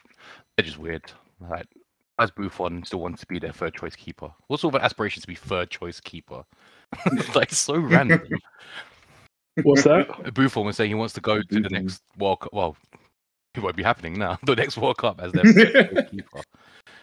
they're 0.57 0.65
just 0.67 0.79
weird. 0.79 1.11
Like 1.41 1.67
as 2.19 2.31
Buffon 2.31 2.85
still 2.85 3.01
wants 3.01 3.21
to 3.23 3.27
be 3.27 3.39
their 3.41 3.53
third 3.53 3.75
choice 3.75 3.97
keeper. 3.97 4.31
What 4.47 4.61
sort 4.61 4.75
of 4.75 4.83
aspirations 4.83 5.23
to 5.23 5.29
be 5.29 5.35
third 5.35 5.71
choice 5.71 5.99
keeper? 6.01 6.45
like 7.35 7.51
so 7.51 7.77
random. 7.79 8.21
What's 9.63 9.85
that? 9.85 10.35
Buffon 10.35 10.67
was 10.67 10.77
saying 10.77 10.91
he 10.91 10.95
wants 10.95 11.15
to 11.15 11.21
go 11.21 11.41
to 11.41 11.61
the 11.61 11.69
next 11.71 12.03
World 12.19 12.41
Cup. 12.41 12.53
Well, 12.53 12.77
it 13.55 13.61
won't 13.63 13.77
be 13.77 13.83
happening 13.85 14.19
now. 14.19 14.39
The 14.45 14.57
next 14.57 14.77
World 14.77 14.99
Cup 14.99 15.21
as 15.21 15.33
their 15.33 15.45
third 15.53 16.09
keeper. 16.11 16.41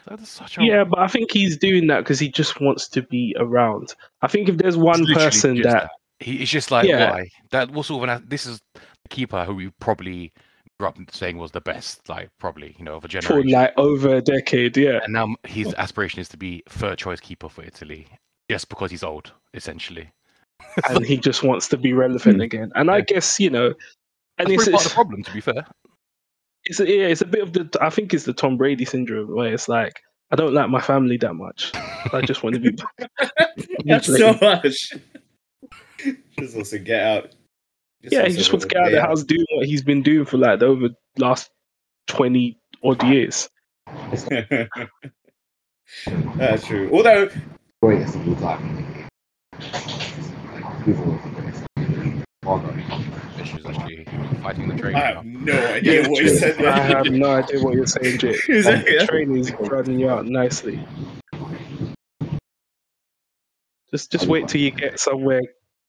That 0.08 0.20
is 0.20 0.29
such 0.29 0.58
a 0.58 0.63
yeah, 0.63 0.84
but 0.84 1.00
I 1.00 1.08
think 1.08 1.31
he's 1.31 1.58
doing 1.58 1.88
that 1.88 2.00
because 2.00 2.20
he 2.20 2.29
just 2.29 2.60
wants 2.60 2.88
to 2.89 3.03
be 3.03 3.36
around. 3.39 3.96
I 4.22 4.27
think 4.27 4.50
if 4.50 4.58
there's 4.58 4.75
one 4.75 5.05
person 5.13 5.58
just 5.58 5.70
that 5.70 5.91
He, 6.20 6.38
it's 6.41 6.51
just 6.51 6.72
like 6.72 6.88
Yeah. 6.88 7.12
why 7.12 7.29
that 7.51 7.72
what 7.72 7.86
sort 7.86 8.10
of 8.10 8.17
an, 8.17 8.25
this 8.27 8.46
is 8.46 8.60
the 8.74 8.81
keeper 9.10 9.46
who 9.46 9.55
we 9.55 9.70
probably 9.79 10.34
grew 10.79 10.88
up 10.89 10.98
saying 11.12 11.38
was 11.38 11.51
the 11.51 11.62
best, 11.62 12.10
like 12.10 12.29
probably 12.39 12.75
you 12.79 12.84
know 12.84 12.96
of 12.96 13.05
a 13.05 13.08
for 13.08 13.22
generation. 13.22 13.51
like 13.51 13.74
over 13.77 14.15
a 14.15 14.22
decade, 14.22 14.75
yeah. 14.75 15.00
and 15.03 15.13
now 15.13 15.36
his 15.43 15.74
aspiration 15.75 16.20
is 16.20 16.27
to 16.29 16.38
be 16.38 16.63
third 16.67 16.98
choice 16.98 17.20
keeper 17.20 17.48
for 17.48 17.63
Italy, 17.63 18.08
just 18.50 18.67
because 18.70 18.89
he's 18.91 19.03
old, 19.03 19.31
essentially. 19.53 20.10
and 20.89 21.06
he 21.06 21.18
just 21.18 21.44
wants 21.44 21.68
to 21.70 21.77
be 21.77 21.94
relevant 21.94 22.38
hmm. 22.38 22.41
again. 22.41 22.72
And 22.75 22.89
I 22.89 23.01
guess 23.01 23.39
you 23.39 23.50
know, 23.50 23.74
and 24.38 24.50
That's 24.50 24.68
it's 24.68 24.70
probably 24.70 24.72
part 24.72 24.74
of 24.74 24.74
it's, 24.74 24.89
the 24.89 24.96
problem, 24.96 25.24
to 25.24 25.34
be 25.34 25.41
fair. 25.41 25.65
it's 26.65 26.80
a, 26.80 26.88
yeah, 26.88 27.08
it's 27.08 27.22
a 27.22 27.25
bit 27.25 27.41
of 27.41 27.53
the 27.53 27.77
I 27.82 27.89
think 27.89 28.13
it's 28.13 28.25
the 28.25 28.34
Tom 28.34 28.58
Brady 28.58 28.86
syndrome 28.86 29.34
where 29.36 29.53
it's 29.53 29.68
like 29.68 30.01
I 30.32 30.36
don't 30.36 30.53
like 30.53 30.70
my 30.70 30.82
family 30.82 31.18
that 31.18 31.34
much. 31.34 31.72
I 32.13 32.22
just 32.25 32.44
want 32.44 32.56
to 32.56 32.62
be. 32.62 32.77
That's 33.86 34.08
so 34.08 34.38
much. 34.41 34.94
just 36.39 36.56
wants 36.56 36.70
to 36.72 36.80
get 36.80 37.03
out. 37.03 37.36
yeah, 38.01 38.27
he 38.27 38.34
just 38.34 38.51
wants 38.51 38.65
to 38.65 38.70
get 38.70 38.82
out 38.82 38.88
of 38.88 38.94
the 38.94 39.01
house 39.01 39.24
doing 39.24 39.46
what 39.53 39.68
he's 39.68 39.84
been 39.84 40.01
doing 40.01 40.25
for 40.25 40.38
like 40.38 40.60
the 40.60 40.68
over 40.68 40.89
the 40.89 40.96
last 41.18 41.51
twenty 42.08 42.58
odd 42.84 43.03
years. 43.03 43.50
That's 46.38 46.65
true. 46.65 46.89
Although, 46.94 47.30
Great 47.82 48.01
as 48.01 48.15
a 48.15 48.20
good 48.20 48.38
time. 48.39 49.10
Like, 50.53 50.65
people 50.83 51.05
will 51.05 51.17
think 51.19 51.35
that 51.38 51.45
it's- 51.47 52.25
Margot. 52.43 52.73
Fish 53.38 53.53
is 53.55 53.65
actually 53.65 54.05
fighting 54.41 54.67
the 54.67 54.75
train. 54.75 54.95
I 54.95 55.00
now. 55.00 55.13
have 55.15 55.25
no 55.25 55.53
idea 55.73 56.09
what 56.09 56.23
he 56.23 56.29
said. 56.29 56.63
I 56.65 56.79
have 56.79 57.05
no 57.07 57.31
idea 57.35 57.61
what 57.63 57.75
you're 57.75 57.85
saying, 57.85 58.17
Jit. 58.19 58.38
Is 58.50 58.65
that- 58.65 58.85
The 58.85 59.05
train 59.07 59.35
is 59.38 59.51
running 59.59 60.00
you 60.00 60.09
out 60.09 60.25
nicely. 60.25 60.83
Just 63.91 64.11
just 64.11 64.27
wait 64.27 64.47
till 64.47 64.61
you 64.61 64.71
get 64.71 65.00
somewhere. 65.00 65.41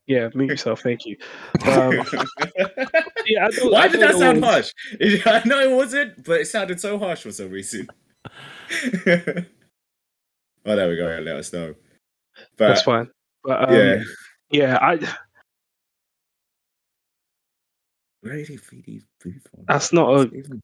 Yeah, 0.09 0.29
move 0.35 0.51
yourself. 0.51 0.81
Thank 0.81 1.07
you. 1.07 1.17
Um, 1.65 1.93
yeah, 3.27 3.47
I 3.47 3.51
don't, 3.51 3.73
Why 3.73 3.83
I 3.83 3.89
did 3.89 4.01
that 4.01 4.17
sound 4.17 4.43
what- 4.43 4.51
harsh? 4.53 4.73
I 5.01 5.43
know 5.47 5.61
it 5.61 5.75
wasn't, 5.75 6.25
but 6.25 6.41
it 6.41 6.47
sounded 6.49 6.81
so 6.81 6.99
harsh 6.99 7.21
for 7.23 7.31
some 7.33 7.51
reason. 7.51 7.87
oh, 9.07 9.45
there 10.65 10.89
we 10.89 10.97
go. 10.97 11.21
Let 11.23 11.37
us 11.37 11.53
know. 11.53 11.75
But 12.59 12.69
That's 12.69 12.83
fine. 12.83 13.09
But 13.45 13.69
um, 13.69 13.75
yeah, 13.75 14.03
yeah, 14.53 14.79
I 14.81 14.99
where 18.21 18.37
he 18.37 18.57
feed 18.57 18.85
these 18.87 19.05
Buffon? 19.23 19.65
That's 19.67 19.93
not 19.93 20.21
a- 20.33 20.61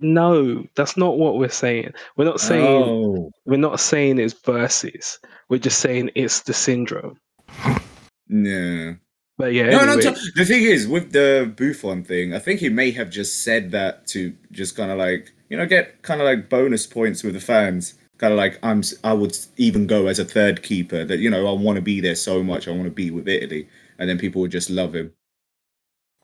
no, 0.00 0.66
that's 0.74 0.96
not 0.96 1.16
what 1.16 1.38
we're 1.38 1.48
saying. 1.48 1.92
We're 2.16 2.24
not 2.24 2.40
saying 2.40 2.82
Oh, 2.82 3.30
we're 3.44 3.56
not 3.56 3.78
saying 3.78 4.18
it's 4.18 4.34
versus. 4.34 5.18
We're 5.48 5.58
just 5.58 5.78
saying 5.78 6.10
it's 6.16 6.40
the 6.40 6.52
syndrome. 6.54 7.18
yeah. 8.28 8.94
But 9.38 9.54
yeah, 9.54 9.70
No, 9.70 9.84
no. 9.86 9.92
anyway, 9.94 10.14
t- 10.14 10.30
the 10.36 10.44
thing 10.44 10.62
is, 10.62 10.86
with 10.86 11.12
the 11.12 11.52
Buffon 11.56 12.04
thing, 12.04 12.34
I 12.34 12.38
think 12.38 12.60
he 12.60 12.68
may 12.68 12.90
have 12.92 13.10
just 13.10 13.42
said 13.44 13.70
that 13.70 14.06
to 14.08 14.34
just 14.50 14.76
kind 14.76 14.90
of 14.90 14.98
like 14.98 15.32
you 15.48 15.56
know 15.56 15.66
get 15.66 16.02
kind 16.02 16.20
of 16.20 16.26
like 16.26 16.48
bonus 16.48 16.86
points 16.86 17.22
with 17.22 17.34
the 17.34 17.40
fans. 17.40 17.94
Kind 18.18 18.32
of 18.32 18.36
like 18.38 18.58
I'm, 18.62 18.82
I 19.04 19.12
would 19.12 19.36
even 19.56 19.86
go 19.86 20.06
as 20.06 20.18
a 20.18 20.24
third 20.24 20.62
keeper. 20.62 21.04
That 21.04 21.18
you 21.18 21.30
know 21.30 21.46
I 21.46 21.52
want 21.52 21.76
to 21.76 21.82
be 21.82 22.00
there 22.00 22.14
so 22.14 22.42
much. 22.42 22.68
I 22.68 22.70
want 22.70 22.84
to 22.84 22.90
be 22.90 23.10
with 23.10 23.28
Italy, 23.28 23.68
and 23.98 24.08
then 24.08 24.18
people 24.18 24.40
would 24.42 24.52
just 24.52 24.70
love 24.70 24.94
him. 24.94 25.12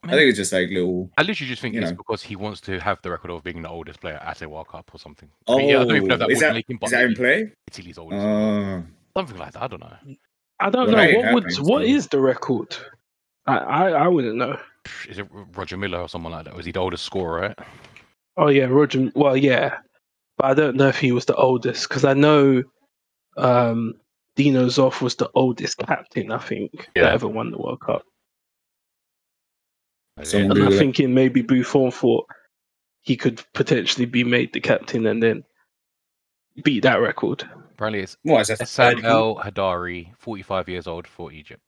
I 0.03 0.11
think 0.11 0.29
it's 0.29 0.37
just 0.37 0.53
like 0.53 0.69
little. 0.69 1.09
I 1.17 1.23
literally 1.23 1.49
just 1.49 1.61
think 1.61 1.75
you 1.75 1.81
it's 1.81 1.91
know. 1.91 1.97
because 1.97 2.23
he 2.23 2.37
wants 2.37 2.61
to 2.61 2.79
have 2.79 3.01
the 3.01 3.09
record 3.09 3.31
of 3.31 3.43
being 3.43 3.61
the 3.61 3.69
oldest 3.69 3.99
player 3.99 4.19
at 4.23 4.41
a 4.41 4.47
World 4.47 4.69
Cup 4.69 4.89
or 4.93 4.97
something. 4.97 5.29
I 5.47 5.51
Oh, 5.51 5.57
mean, 5.57 5.69
yeah, 5.69 5.81
I 5.81 5.85
don't 5.85 5.95
even 5.97 6.07
know 6.07 6.13
if 6.15 6.19
that 6.19 6.25
oh, 6.25 6.29
is 6.29 6.37
would 6.37 6.43
that, 6.45 6.53
make 6.53 6.69
him, 6.69 6.77
but 6.79 6.85
is 6.85 6.91
that 6.91 7.03
in 7.03 7.15
play? 7.15 7.51
Italy's 7.67 7.97
oh. 7.97 8.03
oldest. 8.03 8.21
Oh, 8.25 8.83
something 9.17 9.37
like 9.37 9.51
that. 9.53 9.63
I 9.63 9.67
don't 9.67 9.81
know. 9.81 9.93
I 10.61 10.69
don't 10.69 10.87
Well, 10.87 10.95
know 10.95 10.97
that 10.97 11.15
what 11.15 11.33
would 11.33 11.43
happening, 11.43 11.69
what 11.69 12.09
the 12.11 12.19
record. 12.21 12.77
I, 13.45 13.57
I 13.57 13.89
I 13.89 14.07
wouldn't 14.07 14.37
know. 14.37 14.57
Is 15.09 15.17
it 15.19 15.27
Roger 15.55 15.75
Milla 15.77 16.01
or 16.01 16.09
someone 16.09 16.31
like 16.31 16.45
that? 16.45 16.55
Was 16.55 16.65
he 16.65 16.71
the 16.71 16.79
oldest 16.79 17.03
scorer? 17.03 17.41
Right? 17.41 17.59
Oh 18.37 18.47
yeah, 18.47 18.65
Roger. 18.65 19.11
Well, 19.15 19.35
yeah, 19.35 19.79
but 20.39 20.45
I 20.45 20.53
don't 20.55 20.77
know 20.77 20.87
if 20.87 20.97
he 20.97 21.11
was 21.11 21.25
the 21.25 21.35
oldest 21.35 21.87
because 21.89 22.05
I 22.05 22.13
know 22.13 22.63
um, 23.37 23.95
Dino 24.35 24.65
Zoff 24.67 25.01
was 25.01 25.15
the 25.15 25.29
oldest 25.35 25.77
captain. 25.77 26.31
I 26.31 26.37
think 26.39 26.89
Yeah. 26.95 27.03
that 27.03 27.13
ever 27.13 27.27
won 27.27 27.51
the 27.51 27.57
World 27.57 27.81
Cup. 27.81 28.03
Someone 30.23 30.51
And 30.57 30.65
I'm 30.67 30.73
it. 30.73 30.77
thinking 30.79 31.13
maybe 31.13 31.41
Buffon 31.41 31.91
thought 31.91 32.27
he 33.01 33.15
could 33.15 33.41
potentially 33.53 34.05
be 34.05 34.23
made 34.23 34.51
the 34.53 34.59
captain 34.59 35.05
and 35.05 35.21
then 35.23 35.43
beat 36.63 36.83
that 36.83 36.95
record. 37.01 37.43
Apparently, 37.73 38.01
it's 38.01 38.17
what 38.23 38.41
is 38.49 38.57
that? 38.57 38.67
Sam 38.67 39.03
El 39.05 39.35
Hadari, 39.37 40.13
45 40.19 40.67
years 40.67 40.87
old 40.87 41.07
for 41.07 41.31
Egypt. 41.31 41.61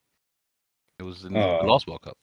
It 1.00 1.04
was 1.04 1.24
in 1.24 1.36
Oh. 1.38 1.60
the 1.62 1.68
last 1.68 1.88
World 1.88 2.02
Cup. 2.02 2.18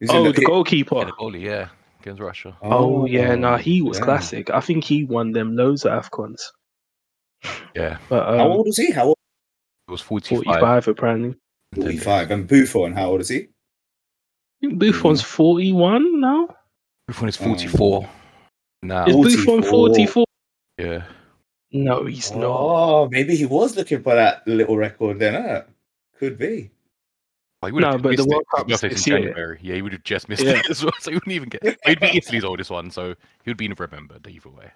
He's 0.00 0.10
Oh, 0.10 0.24
the, 0.24 0.32
pit- 0.32 0.44
goalkeeper. 0.46 0.96
Yeah, 0.96 1.04
the 1.04 1.12
goalie, 1.12 1.42
yeah, 1.42 1.68
against 2.00 2.20
Russia. 2.20 2.56
Oh, 2.62 3.06
yeah, 3.06 3.34
no, 3.34 3.56
he 3.56 3.82
was 3.82 3.98
yeah. 3.98 4.04
classic. 4.04 4.50
I 4.50 4.60
think 4.60 4.84
he 4.84 5.04
won 5.04 5.32
them 5.32 5.56
loads 5.56 5.84
of 5.84 5.92
Afcons. 6.04 6.40
Yeah, 7.74 7.98
But 8.08 8.24
How 8.36 8.46
um, 8.46 8.52
old 8.52 8.68
is 8.68 8.76
he? 8.76 8.90
How 8.90 9.06
old? 9.06 9.16
it 9.88 9.90
was 9.90 10.00
45. 10.00 10.44
45 10.44 10.88
apparently. 10.88 11.34
and 11.72 11.82
Forty-five. 11.82 12.30
And 12.30 12.48
Buffon, 12.48 12.92
how 12.92 13.10
old 13.10 13.20
is 13.20 13.28
he? 13.28 13.40
I 13.42 13.48
think 14.68 14.78
Buffon's 14.78 15.22
41 15.22 16.20
now. 16.20 16.48
Buffon 17.06 17.28
is 17.28 17.36
44 17.36 18.08
now. 18.82 19.06
Is 19.06 19.14
Buffon 19.16 19.62
44? 19.62 19.62
44? 19.62 20.24
Yeah, 20.78 21.04
No, 21.72 22.04
he's 22.04 22.32
not. 22.32 22.44
Oh, 22.44 23.08
maybe 23.10 23.36
he 23.36 23.46
was 23.46 23.76
looking 23.76 24.02
for 24.02 24.14
that 24.14 24.46
little 24.46 24.76
record 24.76 25.18
then. 25.18 25.34
Huh? 25.34 25.62
Could 26.18 26.38
be. 26.38 26.70
He 27.66 27.72
would 27.72 27.80
No, 27.82 27.92
have 27.92 28.02
but 28.02 28.16
the. 28.16 28.24
World 28.24 28.42
His 28.44 28.58
Cup's 28.58 28.70
birthday's 28.82 29.04
this 29.04 29.06
in 29.06 29.22
year. 29.22 29.58
Yeah, 29.62 29.74
he 29.74 29.82
would 29.82 29.92
have 29.92 30.04
just 30.04 30.28
missed 30.28 30.42
Yeah. 30.44 30.58
it 30.58 30.66
as 30.70 30.82
well, 30.84 30.92
so 31.00 31.10
he 31.10 31.16
wouldn't 31.16 31.32
even 31.32 31.48
get. 31.48 31.62
He'd 31.86 32.00
be 32.00 32.16
Italy's 32.16 32.44
oldest 32.44 32.70
one, 32.70 32.90
so 32.90 33.14
he 33.44 33.50
would 33.50 33.56
be 33.56 33.68
remembered 33.68 34.26
either 34.26 34.48
way. 34.50 34.70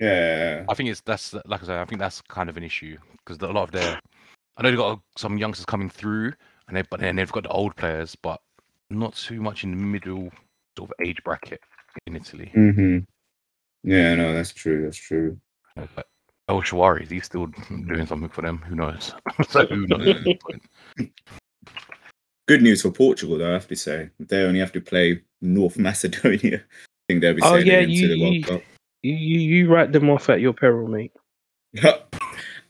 Yeah. 0.00 0.64
I 0.68 0.74
think 0.74 0.88
it's 0.90 1.00
that's 1.00 1.34
like 1.46 1.62
I 1.62 1.66
said. 1.66 1.78
I 1.78 1.84
think 1.84 2.00
that's 2.00 2.20
kind 2.22 2.48
of 2.50 2.56
an 2.56 2.62
issue 2.64 2.96
because 3.18 3.40
a 3.42 3.52
lot 3.52 3.64
of 3.64 3.72
their, 3.72 4.00
I 4.56 4.62
know 4.62 4.70
they've 4.70 4.78
got 4.78 5.00
some 5.16 5.38
youngsters 5.38 5.64
coming 5.66 5.88
through, 5.90 6.32
and 6.68 6.76
they 6.76 6.82
but 6.82 7.00
then 7.00 7.16
they've 7.16 7.30
got 7.30 7.44
the 7.44 7.50
old 7.50 7.76
players, 7.76 8.16
but 8.16 8.40
not 8.90 9.14
too 9.14 9.40
much 9.40 9.64
in 9.64 9.70
the 9.70 9.76
middle 9.76 10.30
sort 10.76 10.90
of 10.90 11.06
age 11.06 11.22
bracket 11.24 11.60
in 12.06 12.16
Italy. 12.16 12.50
Mm-hmm. 12.54 12.98
Yeah, 13.84 14.14
no, 14.14 14.32
that's 14.32 14.52
true. 14.52 14.82
That's 14.84 14.96
true. 14.96 15.38
You 15.76 15.82
know, 15.82 15.88
But 15.94 16.06
El 16.48 16.62
Shaarawy, 16.62 17.10
he's 17.10 17.24
still 17.24 17.46
doing 17.68 18.06
something 18.06 18.28
for 18.28 18.42
them. 18.42 18.58
Who 18.58 18.74
knows? 18.74 19.14
so 19.48 19.66
who 19.66 19.86
knows? 19.86 20.16
At 22.48 22.48
this 22.48 22.54
point? 22.54 22.60
Good 22.60 22.62
news 22.62 22.82
for 22.82 22.90
Portugal, 22.90 23.38
though. 23.38 23.50
I 23.50 23.52
have 23.54 23.68
to 23.68 23.76
say, 23.76 24.10
they 24.20 24.42
only 24.42 24.60
have 24.60 24.72
to 24.72 24.80
play 24.80 25.22
North 25.40 25.78
Macedonia. 25.78 26.58
I 26.58 27.02
think 27.08 27.20
they'll 27.20 27.34
be 27.34 27.42
Oh, 27.42 27.56
yeah, 27.56 27.80
into 27.80 27.92
you- 27.92 28.08
the 28.08 28.20
World 28.50 28.62
You, 29.02 29.14
you, 29.14 29.38
you 29.40 29.68
write 29.72 29.92
them 29.92 30.10
off 30.10 30.28
at 30.30 30.40
your 30.40 30.52
peril, 30.52 30.88
mate. 30.88 31.12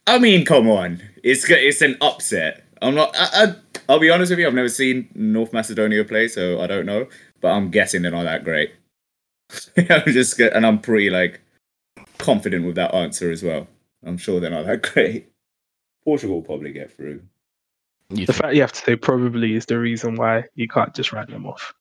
I 0.07 0.19
mean, 0.19 0.45
come 0.45 0.69
on, 0.69 1.01
it's 1.23 1.49
it's 1.49 1.81
an 1.83 1.97
upset. 2.01 2.65
I'm 2.81 2.95
not. 2.95 3.15
I, 3.17 3.45
I, 3.45 3.55
I'll 3.89 3.99
be 4.01 4.11
honest 4.11 4.31
with 4.31 4.39
you. 4.41 4.47
I've 4.49 4.55
never 4.55 4.69
seen 4.69 5.09
North 5.15 5.53
Macedonia 5.53 6.05
play, 6.05 6.27
so 6.29 6.61
I 6.61 6.67
don't 6.67 6.87
know. 6.87 7.07
But 7.41 7.53
I'm 7.53 7.71
guessing 7.71 8.03
they're 8.03 8.11
not 8.11 8.25
that 8.25 8.43
great. 8.45 8.73
I'm 9.91 10.05
just, 10.13 10.39
and 10.41 10.67
I'm 10.67 10.81
pretty 10.81 11.11
like 11.11 11.41
confident 12.19 12.65
with 12.67 12.75
that 12.77 12.95
answer 12.95 13.31
as 13.31 13.43
well. 13.43 13.69
I'm 14.05 14.17
sure 14.19 14.41
they're 14.41 14.51
not 14.51 14.67
that 14.67 14.83
great. 14.93 15.29
Portugal 16.05 16.37
will 16.37 16.43
probably 16.43 16.73
get 16.73 16.97
through. 16.97 17.23
You 18.15 18.27
The 18.27 18.33
think- 18.33 18.43
fact 18.43 18.55
you 18.55 18.61
have 18.61 18.73
to 18.73 18.81
say 18.81 18.97
probably 18.97 19.55
is 19.55 19.67
the 19.67 19.79
reason 19.79 20.17
why 20.17 20.45
you 20.55 20.69
can't 20.69 20.95
just 20.95 21.13
write 21.13 21.29
them 21.29 21.47
off. 21.47 21.73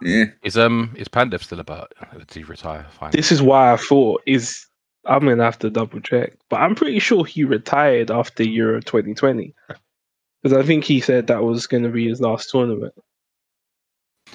Yeah. 0.00 0.26
Is 0.42 0.56
um 0.58 0.94
is 0.96 1.08
Pandev 1.08 1.42
still 1.42 1.60
about 1.60 1.92
to 2.28 2.44
retire? 2.44 2.86
Finally? 2.98 3.16
This 3.16 3.30
is 3.32 3.40
why 3.42 3.72
I 3.72 3.76
thought 3.76 4.22
is 4.26 4.66
I'm 5.06 5.20
gonna 5.26 5.44
have 5.44 5.58
to 5.60 5.70
double 5.70 6.00
check, 6.00 6.32
but 6.50 6.60
I'm 6.60 6.74
pretty 6.74 6.98
sure 6.98 7.24
he 7.24 7.44
retired 7.44 8.10
after 8.10 8.42
Euro 8.42 8.80
2020 8.80 9.54
because 10.42 10.56
I 10.58 10.62
think 10.66 10.84
he 10.84 11.00
said 11.00 11.26
that 11.28 11.42
was 11.42 11.66
going 11.66 11.82
to 11.84 11.88
be 11.90 12.08
his 12.08 12.20
last 12.20 12.50
tournament. 12.50 12.94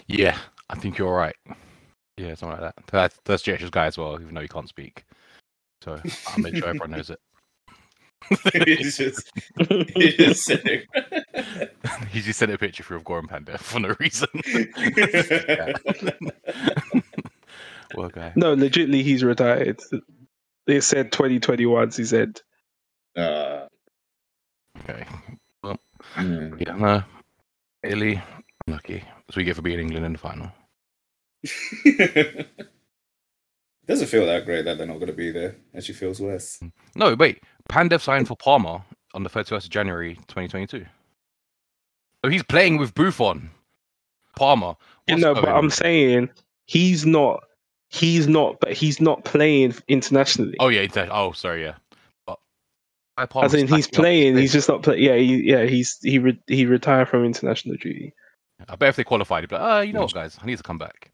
Yeah, 0.08 0.38
I 0.70 0.76
think 0.76 0.98
you're 0.98 1.14
right. 1.16 1.36
Yeah, 2.18 2.36
something 2.36 2.60
like 2.60 2.76
that. 2.76 2.84
That's 2.88 3.20
that's 3.26 3.44
Jesh's 3.44 3.70
guy 3.70 3.86
as 3.88 3.98
well, 3.98 4.20
even 4.22 4.34
though 4.34 4.42
he 4.42 4.48
can't 4.48 4.68
speak. 4.70 5.06
So 5.84 6.00
I'll 6.28 6.40
make 6.40 6.56
sure 6.56 6.68
everyone 6.70 6.92
knows 6.92 7.10
it. 7.10 7.20
It's 8.54 8.98
just, 8.98 9.32
it's 9.58 10.18
just 10.18 10.44
sitting. 10.44 10.82
he 12.12 12.22
just 12.22 12.38
sent 12.40 12.52
a 12.52 12.58
picture 12.58 12.84
through 12.84 12.98
of 12.98 13.04
Goran 13.04 13.28
Pandev 13.28 13.60
for 13.60 13.80
no 13.80 13.96
reason. 14.00 14.28
well, 17.96 18.10
guy. 18.10 18.34
No, 18.36 18.56
legitly, 18.56 19.02
he's 19.04 19.24
retired. 19.24 19.80
They 20.68 20.82
said 20.82 21.12
2021. 21.12 21.92
He 21.92 22.06
said, 22.06 22.42
Uh, 23.16 23.66
Okay. 24.82 25.06
yeah. 25.64 25.76
Yeah, 26.60 26.76
no. 26.76 27.04
Italy, 27.84 28.22
lucky. 28.68 29.04
So 29.32 29.38
we 29.38 29.44
get 29.44 29.56
for 29.56 29.62
beating 29.62 29.88
England 29.88 30.06
in 30.06 30.14
the 30.14 30.18
final. 30.20 30.52
Doesn't 33.88 34.08
feel 34.08 34.26
that 34.28 34.46
great 34.46 34.66
that 34.66 34.78
they're 34.78 34.86
not 34.86 34.96
going 34.96 35.08
to 35.08 35.14
be 35.14 35.32
there. 35.32 35.56
Actually, 35.76 35.96
feels 35.96 36.20
worse. 36.22 36.60
No, 36.96 37.16
wait. 37.16 37.42
Pandev 37.70 38.02
signed 38.02 38.28
for 38.28 38.36
Parma 38.36 38.84
on 39.14 39.24
the 39.24 39.30
31st 39.30 39.66
of 39.66 39.70
January 39.70 40.16
2022. 40.28 40.86
So 42.24 42.30
he's 42.30 42.44
playing 42.44 42.78
with 42.78 42.94
Buffon. 42.94 43.52
Parma. 44.36 44.76
"You 45.08 45.18
know, 45.18 45.34
but 45.36 45.50
I'm 45.50 45.70
saying 45.70 46.30
he's 46.66 47.06
not. 47.06 47.44
He's 47.92 48.28
not, 48.28 48.60
but 48.60 48.74
he's 48.74 49.02
not 49.02 49.24
playing 49.26 49.74
internationally. 49.88 50.56
Oh 50.60 50.68
yeah, 50.68 50.88
oh 51.12 51.32
sorry, 51.32 51.64
yeah. 51.64 51.76
But 52.28 52.38
As 53.18 53.54
in, 53.54 53.68
he's 53.68 53.68
stacking 53.68 53.74
up 53.74 53.78
his 53.78 53.88
playing. 53.88 54.38
He's 54.38 54.54
just 54.54 54.70
not 54.70 54.84
playing. 54.84 55.04
Yeah, 55.04 55.16
he, 55.16 55.44
yeah. 55.44 55.64
He's 55.64 55.98
he 56.04 56.20
re- 56.20 56.44
he 56.48 56.66
retired 56.66 57.10
from 57.10 57.26
international 57.26 57.78
duty. 57.78 58.14
I 58.68 58.76
bet 58.76 58.90
if 58.90 58.96
they 58.98 59.04
qualified, 59.04 59.44
he'd 59.44 59.50
be 59.50 59.56
like, 59.56 59.64
oh, 59.64 59.82
you 59.82 59.94
know 59.94 60.02
what, 60.02 60.14
guys, 60.14 60.38
I 60.42 60.46
need 60.46 60.58
to 60.58 60.64
come 60.64 60.78
back. 60.78 61.12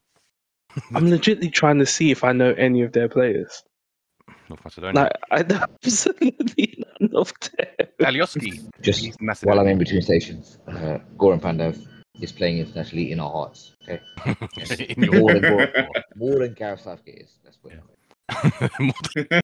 I'm 0.94 1.06
legitly 1.06 1.54
trying 1.54 1.80
to 1.80 1.86
see 1.86 2.12
if 2.12 2.24
I 2.24 2.34
know 2.34 2.52
any 2.54 2.82
of 2.82 2.92
their 2.92 3.08
players. 3.08 3.64
North 4.50 4.64
Macedonia. 4.64 5.02
Like 5.02 5.12
I 5.32 5.44
know 5.44 5.62
absolutely 5.84 6.86
none 7.02 7.12
of 7.16 7.34
them. 7.42 7.88
Alioski. 8.02 8.70
Just 8.82 9.00
He's 9.00 9.16
while 9.44 9.60
I'm 9.60 9.68
in 9.68 9.78
between 9.78 10.02
stations, 10.02 10.60
uh, 10.68 11.00
Goran 11.18 11.42
Pandev 11.42 11.88
is 12.22 12.32
playing 12.32 12.60
internationally 12.60 13.12
in 13.12 13.20
our 13.20 13.32
hearts. 13.32 13.75
Okay, 13.84 14.00
in 14.98 15.04
your 15.04 15.20
more 15.20 15.34
than 15.34 15.42
Goran, 15.44 15.90
more 16.16 16.40
than 16.40 16.54
Gareth 16.54 16.88
is. 17.06 17.40
That's 17.44 17.58
what. 17.62 17.74
More 18.80 19.42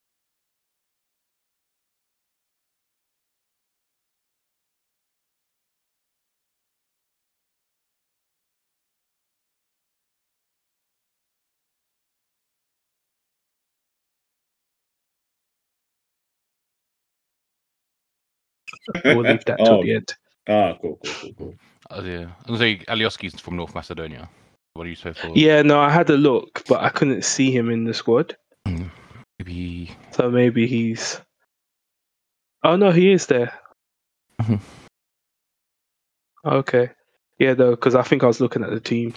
We'll 19.05 19.21
leave 19.21 19.45
that 19.45 19.57
till 19.57 19.67
oh, 19.79 19.83
the 19.83 19.95
end. 19.95 20.15
ah, 20.47 20.77
cool, 20.81 20.99
cool, 21.03 21.11
cool, 21.21 21.33
cool. 21.37 21.55
Uh, 21.89 22.01
yeah, 22.03 22.27
I'm 22.47 22.57
say 22.57 22.77
Alioski's 22.87 23.39
from 23.39 23.57
North 23.57 23.75
Macedonia. 23.75 24.29
What 24.73 24.85
do 24.85 24.89
you 24.89 24.95
say 24.95 25.13
for? 25.13 25.35
Yeah, 25.35 25.61
no, 25.61 25.79
I 25.79 25.89
had 25.89 26.09
a 26.09 26.17
look, 26.17 26.63
but 26.67 26.81
I 26.81 26.89
couldn't 26.89 27.25
see 27.25 27.51
him 27.51 27.69
in 27.69 27.83
the 27.83 27.93
squad. 27.93 28.37
maybe 28.65 29.91
So 30.11 30.29
maybe 30.31 30.67
he's. 30.67 31.19
Oh 32.63 32.75
no, 32.75 32.91
he 32.91 33.11
is 33.11 33.25
there. 33.25 33.53
Mhm. 34.41 34.59
Okay. 36.45 36.89
Yeah, 37.39 37.53
though, 37.53 37.71
because 37.71 37.95
I 37.95 38.03
think 38.03 38.23
I 38.23 38.27
was 38.27 38.39
looking 38.39 38.63
at 38.63 38.69
the 38.69 38.79
team. 38.79 39.13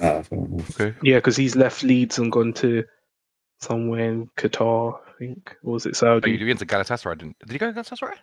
Ah, 0.00 0.22
okay. 0.32 0.94
Yeah, 1.02 1.16
because 1.16 1.36
he's 1.36 1.56
left 1.56 1.82
Leeds 1.82 2.18
and 2.18 2.32
gone 2.32 2.52
to 2.54 2.84
somewhere 3.60 4.10
in 4.10 4.26
Qatar, 4.36 4.98
I 5.08 5.12
think. 5.18 5.56
Or 5.62 5.72
was 5.74 5.86
it 5.86 5.90
Oh, 5.90 6.20
Saudi? 6.20 6.32
you 6.32 6.46
went 6.46 6.58
to 6.60 6.66
Galatasaray, 6.66 7.18
didn't? 7.18 7.38
Did 7.40 7.52
he 7.52 7.58
go 7.58 7.72
to 7.72 7.80
Galatasaray? 7.80 8.16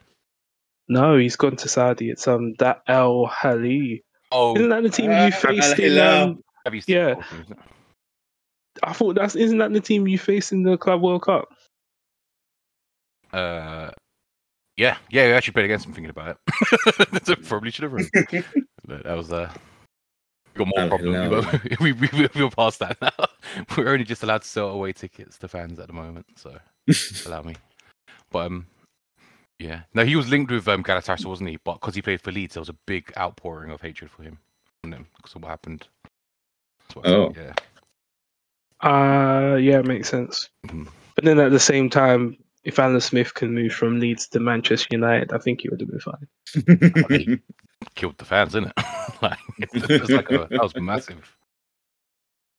No, 0.87 1.17
he's 1.17 1.35
gone 1.35 1.55
to 1.57 1.69
Saudi. 1.69 2.09
It's 2.09 2.27
um 2.27 2.53
that 2.59 2.81
Al-Ahli. 2.87 4.03
Oh, 4.31 4.55
Isn't 4.55 4.69
that 4.69 4.83
the 4.83 4.89
team 4.89 5.11
Ah, 5.11 5.25
you 5.25 5.31
faced 5.31 5.79
in? 5.79 5.97
Al-Hilal. 5.97 6.23
Um, 6.23 6.43
have 6.65 6.75
you 6.75 6.81
yeah. 6.87 7.15
oh. 7.17 7.53
I 8.83 8.93
thought 8.93 9.15
that's 9.15 9.35
isn't 9.35 9.57
that 9.59 9.73
the 9.73 9.81
team 9.81 10.07
you 10.07 10.17
faced 10.17 10.51
in 10.53 10.63
the 10.63 10.77
Club 10.77 11.01
World 11.01 11.23
Cup? 11.23 11.49
Uh, 13.33 13.91
yeah, 14.77 14.97
yeah. 15.09 15.27
We 15.27 15.33
actually 15.33 15.53
played 15.53 15.65
against 15.65 15.85
him. 15.85 15.93
Thinking 15.93 16.09
about 16.09 16.37
it, 16.37 17.23
so 17.25 17.35
probably 17.35 17.71
should 17.71 17.83
have 17.83 17.93
run. 17.93 18.07
That 18.87 19.15
was 19.15 19.31
uh, 19.31 19.49
we 20.55 20.65
got 20.65 20.67
more 20.75 20.79
Al-Hilal. 20.91 21.43
problems. 21.43 21.77
We, 21.79 21.91
we, 21.93 22.09
we, 22.11 22.27
we're 22.35 22.49
past 22.49 22.79
that 22.79 22.97
now. 23.01 23.11
We're 23.77 23.89
only 23.89 24.03
just 24.05 24.23
allowed 24.23 24.41
to 24.43 24.47
sell 24.47 24.69
away 24.69 24.93
tickets 24.93 25.37
to 25.39 25.47
fans 25.47 25.79
at 25.79 25.87
the 25.87 25.93
moment, 25.93 26.25
so 26.35 26.57
allow 27.25 27.41
me. 27.41 27.55
But 28.31 28.47
um, 28.47 28.67
yeah, 29.59 29.81
no, 29.93 30.03
he 30.05 30.15
was 30.15 30.29
linked 30.29 30.51
with 30.51 30.67
um 30.67 30.83
Galatasaray, 30.83 31.25
wasn't 31.25 31.49
he? 31.49 31.57
But 31.63 31.75
because 31.75 31.95
he 31.95 32.01
played 32.01 32.21
for 32.21 32.31
Leeds, 32.31 32.53
there 32.55 32.61
was 32.61 32.69
a 32.69 32.77
big 32.85 33.11
outpouring 33.17 33.71
of 33.71 33.81
hatred 33.81 34.09
for 34.11 34.23
him 34.23 34.37
because 34.83 35.35
of 35.35 35.43
what 35.43 35.49
happened. 35.49 35.87
That's 36.87 36.95
what 36.95 37.07
Oh. 37.07 37.31
think, 37.33 37.37
yeah. 37.37 37.53
Uh 38.89 39.55
yeah, 39.57 39.79
it 39.79 39.85
makes 39.85 40.09
sense. 40.09 40.49
Mhm. 40.67 40.87
But 41.15 41.25
then 41.25 41.39
at 41.39 41.51
the 41.51 41.59
same 41.59 41.89
time, 41.89 42.37
if 42.63 42.79
Alan 42.79 42.99
Smith 43.01 43.33
can 43.33 43.53
move 43.53 43.73
from 43.73 43.99
Leeds 43.99 44.27
to 44.29 44.39
Manchester 44.39 44.87
United, 44.91 45.33
I 45.33 45.37
think 45.39 45.61
he 45.61 45.69
would 45.69 45.81
have 45.81 45.89
been 45.89 45.99
fine. 45.99 47.41
killed 47.95 48.17
the 48.17 48.25
fans, 48.25 48.53
didn't 48.53 48.71
it? 48.77 48.85
like, 49.21 49.37
it 49.59 50.01
was 50.01 50.09
like 50.09 50.31
a, 50.31 50.47
that 50.49 50.61
was 50.63 50.75
massive. 50.75 51.35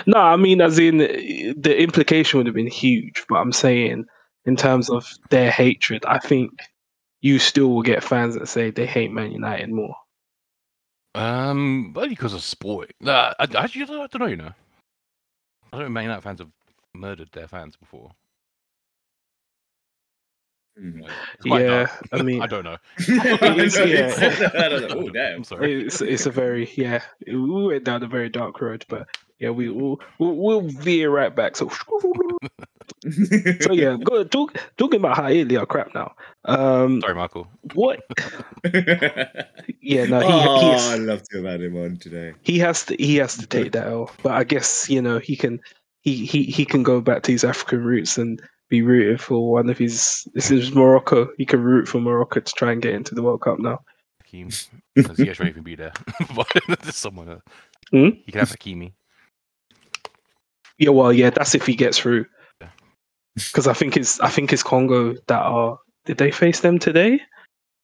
No, 0.06 0.18
I 0.18 0.36
mean, 0.36 0.60
as 0.60 0.78
in 0.78 0.98
the 0.98 1.76
implication 1.80 2.38
would 2.38 2.46
have 2.46 2.54
been 2.54 2.66
huge, 2.66 3.24
but 3.28 3.36
I'm 3.36 3.52
saying 3.52 4.04
in 4.44 4.56
terms 4.56 4.90
of 4.90 5.08
their 5.30 5.50
hatred, 5.50 6.04
I 6.06 6.18
think 6.18 6.60
you 7.20 7.38
still 7.38 7.68
will 7.68 7.82
get 7.82 8.02
fans 8.02 8.34
that 8.34 8.48
say 8.48 8.70
they 8.70 8.86
hate 8.86 9.12
Man 9.12 9.32
United 9.32 9.70
more. 9.70 9.94
Um, 11.14 11.92
only 11.96 12.10
because 12.10 12.34
of 12.34 12.42
sport. 12.42 12.92
Nah, 13.00 13.34
I, 13.38 13.44
I, 13.44 13.64
actually, 13.64 13.82
I 13.82 14.06
don't 14.06 14.18
know. 14.18 14.26
You 14.26 14.36
know, 14.36 14.52
I 15.72 15.76
don't 15.76 15.82
know. 15.82 15.88
Man 15.90 16.04
United 16.04 16.22
fans 16.22 16.40
have 16.40 16.50
murdered 16.94 17.28
their 17.32 17.48
fans 17.48 17.76
before. 17.76 18.10
Hmm. 20.78 21.02
Yeah, 21.44 21.84
dark. 21.84 22.08
I 22.12 22.22
mean, 22.22 22.42
I 22.42 22.46
don't 22.46 22.64
know. 22.64 22.78
is, 22.98 23.76
yeah. 23.76 24.88
oh 24.90 25.10
damn! 25.10 25.36
I'm 25.36 25.44
sorry. 25.44 25.84
it's 25.84 26.00
it's 26.00 26.24
a 26.24 26.30
very 26.30 26.70
yeah. 26.76 27.02
We 27.26 27.66
went 27.66 27.84
down 27.84 28.02
a 28.02 28.06
very 28.06 28.30
dark 28.30 28.60
road, 28.60 28.86
but 28.88 29.06
yeah, 29.42 29.50
we 29.50 29.68
will 29.68 30.00
we'll, 30.20 30.36
we'll 30.36 30.60
veer 30.60 31.10
right 31.10 31.34
back. 31.34 31.56
So 31.56 31.68
so 33.60 33.72
yeah, 33.72 33.96
good. 34.02 34.30
talk 34.30 34.56
talking 34.76 35.00
about 35.00 35.16
how 35.16 35.28
Italy 35.28 35.56
are 35.56 35.66
crap 35.66 35.92
now. 35.94 36.14
Um, 36.44 37.00
Sorry, 37.00 37.16
Michael. 37.16 37.48
what? 37.74 38.00
Yeah, 39.84 40.04
no, 40.04 40.20
he 40.20 40.26
oh, 40.32 40.60
he, 40.60 40.94
I'd 40.94 41.00
love 41.00 41.22
to 41.24 41.38
have 41.38 41.46
had 41.46 41.60
him 41.60 41.76
on 41.76 41.96
today. 41.96 42.34
he 42.42 42.60
has 42.60 42.84
to 42.84 42.94
he 42.94 43.16
has 43.16 43.36
to 43.36 43.46
take 43.48 43.72
that 43.72 43.88
L. 43.88 44.12
But 44.22 44.32
I 44.32 44.44
guess 44.44 44.88
you 44.88 45.02
know 45.02 45.18
he 45.18 45.34
can 45.34 45.60
he 46.02 46.24
he 46.24 46.44
he 46.44 46.64
can 46.64 46.84
go 46.84 47.00
back 47.00 47.24
to 47.24 47.32
his 47.32 47.42
African 47.42 47.82
roots 47.82 48.16
and 48.16 48.40
be 48.68 48.82
rooted 48.82 49.20
for 49.20 49.50
one 49.50 49.68
of 49.68 49.76
his. 49.76 50.26
This 50.34 50.52
is 50.52 50.72
Morocco. 50.72 51.28
He 51.36 51.44
can 51.44 51.60
root 51.62 51.88
for 51.88 52.00
Morocco 52.00 52.38
to 52.40 52.52
try 52.52 52.70
and 52.70 52.80
get 52.80 52.94
into 52.94 53.16
the 53.16 53.22
World 53.22 53.40
Cup 53.40 53.58
now. 53.58 53.80
Hakeem, 54.22 54.50
because 54.94 55.18
he 55.18 55.28
actually 55.28 55.48
even 55.50 55.64
be 55.64 55.74
there. 55.74 55.92
but 56.36 56.46
there's 56.68 56.96
someone. 56.96 57.28
Uh, 57.28 57.38
Hmm? 57.92 58.08
You 58.24 58.32
can 58.32 58.38
have 58.38 58.50
Hakimi. 58.50 58.92
Yeah, 60.82 60.90
well, 60.90 61.12
yeah, 61.12 61.30
that's 61.30 61.54
if 61.54 61.64
he 61.64 61.76
gets 61.76 61.96
through. 61.96 62.26
Because 63.36 63.68
I 63.68 63.72
think 63.72 63.96
it's 63.96 64.18
I 64.18 64.28
think 64.28 64.52
it's 64.52 64.64
Congo 64.64 65.14
that 65.28 65.40
are. 65.40 65.78
Did 66.06 66.18
they 66.18 66.32
face 66.32 66.58
them 66.58 66.80
today? 66.80 67.20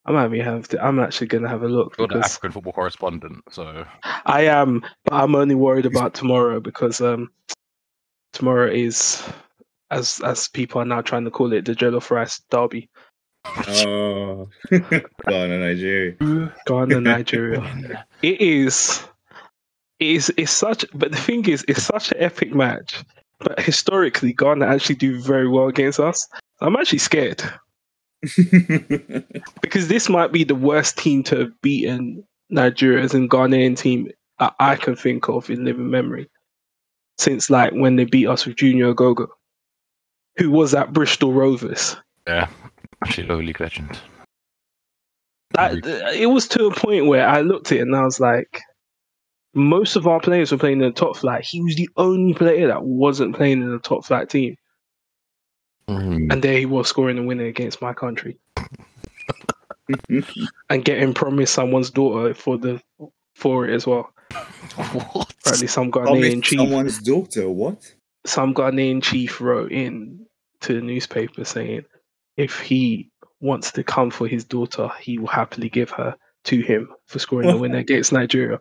I 0.04 0.10
might 0.10 0.28
be 0.28 0.40
have. 0.40 0.66
To, 0.68 0.84
I'm 0.84 0.98
actually 0.98 1.28
gonna 1.28 1.48
have 1.48 1.62
a 1.62 1.68
look 1.68 1.94
You're 1.96 2.08
the 2.08 2.18
African 2.18 2.50
football 2.50 2.72
correspondent, 2.72 3.44
so 3.52 3.84
I 4.02 4.46
am, 4.46 4.84
but 5.04 5.14
I'm 5.14 5.36
only 5.36 5.54
worried 5.54 5.86
about 5.86 6.14
tomorrow 6.14 6.58
because 6.58 7.00
um, 7.00 7.30
tomorrow 8.32 8.68
is, 8.68 9.22
as 9.92 10.20
as 10.24 10.48
people 10.48 10.82
are 10.82 10.84
now 10.84 11.00
trying 11.00 11.24
to 11.24 11.30
call 11.30 11.52
it, 11.52 11.66
the 11.66 11.74
Jollof 11.74 12.10
Rice 12.10 12.42
Derby. 12.50 12.90
Oh, 13.68 14.48
Ghana, 14.70 15.58
Nigeria. 15.60 16.16
Ghana, 16.66 17.00
Nigeria. 17.00 18.04
It 18.22 18.40
is. 18.40 19.04
It 20.00 20.06
is. 20.06 20.32
It's 20.36 20.52
such. 20.52 20.84
But 20.94 21.12
the 21.12 21.18
thing 21.18 21.48
is, 21.48 21.64
it's 21.68 21.82
such 21.82 22.12
an 22.12 22.22
epic 22.22 22.54
match. 22.54 23.04
But 23.40 23.60
historically, 23.60 24.32
Ghana 24.32 24.66
actually 24.66 24.96
do 24.96 25.20
very 25.20 25.48
well 25.48 25.68
against 25.68 26.00
us. 26.00 26.26
I'm 26.60 26.76
actually 26.76 26.98
scared 26.98 27.42
because 29.62 29.88
this 29.88 30.08
might 30.08 30.32
be 30.32 30.42
the 30.42 30.54
worst 30.54 30.98
team 30.98 31.22
to 31.24 31.38
have 31.38 31.60
beaten 31.62 32.24
Nigeria 32.50 33.04
as 33.04 33.14
in 33.14 33.28
Ghanaian 33.28 33.76
team 33.76 34.10
I, 34.40 34.50
I 34.58 34.76
can 34.76 34.96
think 34.96 35.28
of 35.28 35.50
in 35.50 35.64
living 35.64 35.90
memory 35.90 36.28
since 37.18 37.50
like 37.50 37.72
when 37.72 37.96
they 37.96 38.04
beat 38.04 38.26
us 38.26 38.46
with 38.46 38.56
Junior 38.56 38.94
Agogo, 38.94 39.28
who 40.36 40.50
was 40.50 40.74
at 40.74 40.92
Bristol 40.92 41.32
Rovers. 41.32 41.96
yeah, 42.26 42.48
actually 43.04 43.26
low 43.26 43.38
league 43.38 43.60
legend. 43.60 43.98
That 45.50 45.84
it 46.14 46.26
was 46.26 46.46
to 46.48 46.66
a 46.66 46.74
point 46.74 47.06
where 47.06 47.26
I 47.26 47.40
looked 47.40 47.72
at 47.72 47.78
it 47.78 47.82
and 47.82 47.96
I 47.96 48.02
was 48.02 48.20
like, 48.20 48.60
most 49.54 49.96
of 49.96 50.06
our 50.06 50.20
players 50.20 50.52
were 50.52 50.58
playing 50.58 50.80
in 50.80 50.86
the 50.88 50.92
top 50.92 51.16
flight. 51.16 51.44
He 51.44 51.60
was 51.62 51.74
the 51.76 51.88
only 51.96 52.34
player 52.34 52.68
that 52.68 52.84
wasn't 52.84 53.34
playing 53.36 53.62
in 53.62 53.70
the 53.72 53.78
top 53.78 54.04
flight 54.04 54.28
team, 54.30 54.56
Mm. 55.88 56.30
and 56.32 56.42
there 56.42 56.58
he 56.58 56.66
was 56.66 56.86
scoring 56.88 57.16
a 57.18 57.22
winner 57.22 57.46
against 57.46 57.80
my 57.80 57.94
country 57.94 58.36
and 60.68 60.84
getting 60.84 61.14
promised 61.14 61.54
someone's 61.54 61.90
daughter 61.90 62.34
for 62.34 62.58
the 62.58 62.80
for 63.34 63.66
it 63.66 63.74
as 63.74 63.86
well. 63.86 64.12
what? 64.92 65.32
Apparently, 65.40 65.66
some 65.66 65.90
Ghanaian 65.90 66.42
chief, 66.42 66.58
someone's 66.58 67.02
daughter. 67.02 67.48
What? 67.48 67.94
some 68.26 68.52
Ghanaian 68.52 69.02
chief 69.02 69.40
wrote 69.40 69.72
in 69.72 70.26
to 70.60 70.74
the 70.74 70.80
newspaper 70.82 71.44
saying 71.44 71.84
if 72.36 72.60
he 72.60 73.10
wants 73.40 73.72
to 73.72 73.82
come 73.82 74.10
for 74.10 74.26
his 74.26 74.44
daughter, 74.44 74.90
he 75.00 75.18
will 75.18 75.28
happily 75.28 75.68
give 75.70 75.90
her 75.90 76.14
to 76.44 76.60
him 76.60 76.88
for 77.06 77.18
scoring 77.18 77.48
the 77.48 77.56
winner 77.56 77.78
against 77.86 78.12
Nigeria. 78.12 78.58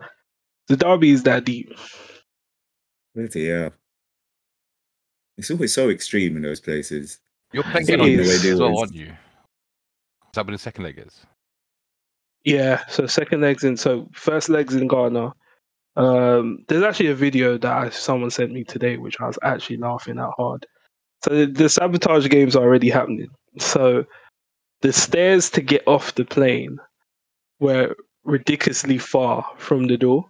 The 0.67 0.77
derby 0.77 1.11
is 1.11 1.23
that 1.23 1.45
deep. 1.45 1.73
Bloody 3.15 3.47
hell. 3.47 3.71
It's 5.37 5.51
always 5.51 5.73
so 5.73 5.89
extreme 5.89 6.35
in 6.35 6.41
those 6.41 6.59
places. 6.59 7.19
You're 7.53 7.63
playing 7.63 7.87
It 7.87 7.93
it 7.93 7.99
on 8.01 8.07
is. 8.09 8.41
this 8.41 8.45
as 8.53 8.59
well, 8.59 8.79
aren't 8.79 8.93
you? 8.93 9.05
Is 9.07 9.13
that 10.33 10.45
what 10.45 10.51
the 10.51 10.57
second 10.57 10.83
leg 10.83 11.01
is? 11.05 11.25
Yeah, 12.43 12.85
so 12.87 13.07
second 13.07 13.41
legs 13.41 13.63
in 13.63 13.77
so 13.77 14.07
first 14.13 14.49
legs 14.49 14.75
in 14.75 14.87
Ghana. 14.87 15.33
Um, 15.95 16.63
there's 16.67 16.83
actually 16.83 17.07
a 17.07 17.15
video 17.15 17.57
that 17.57 17.71
I, 17.71 17.89
someone 17.89 18.29
sent 18.29 18.51
me 18.51 18.63
today, 18.63 18.97
which 18.97 19.19
I 19.19 19.27
was 19.27 19.39
actually 19.43 19.77
laughing 19.77 20.19
at 20.19 20.29
hard. 20.37 20.65
So 21.23 21.31
the, 21.31 21.45
the 21.47 21.69
sabotage 21.69 22.27
games 22.29 22.55
are 22.55 22.63
already 22.63 22.89
happening. 22.89 23.29
So 23.57 24.05
the 24.81 24.93
stairs 24.93 25.49
to 25.51 25.61
get 25.61 25.87
off 25.87 26.15
the 26.15 26.25
plane 26.25 26.77
were 27.59 27.95
ridiculously 28.23 28.97
far 28.99 29.45
from 29.57 29.87
the 29.87 29.97
door. 29.97 30.29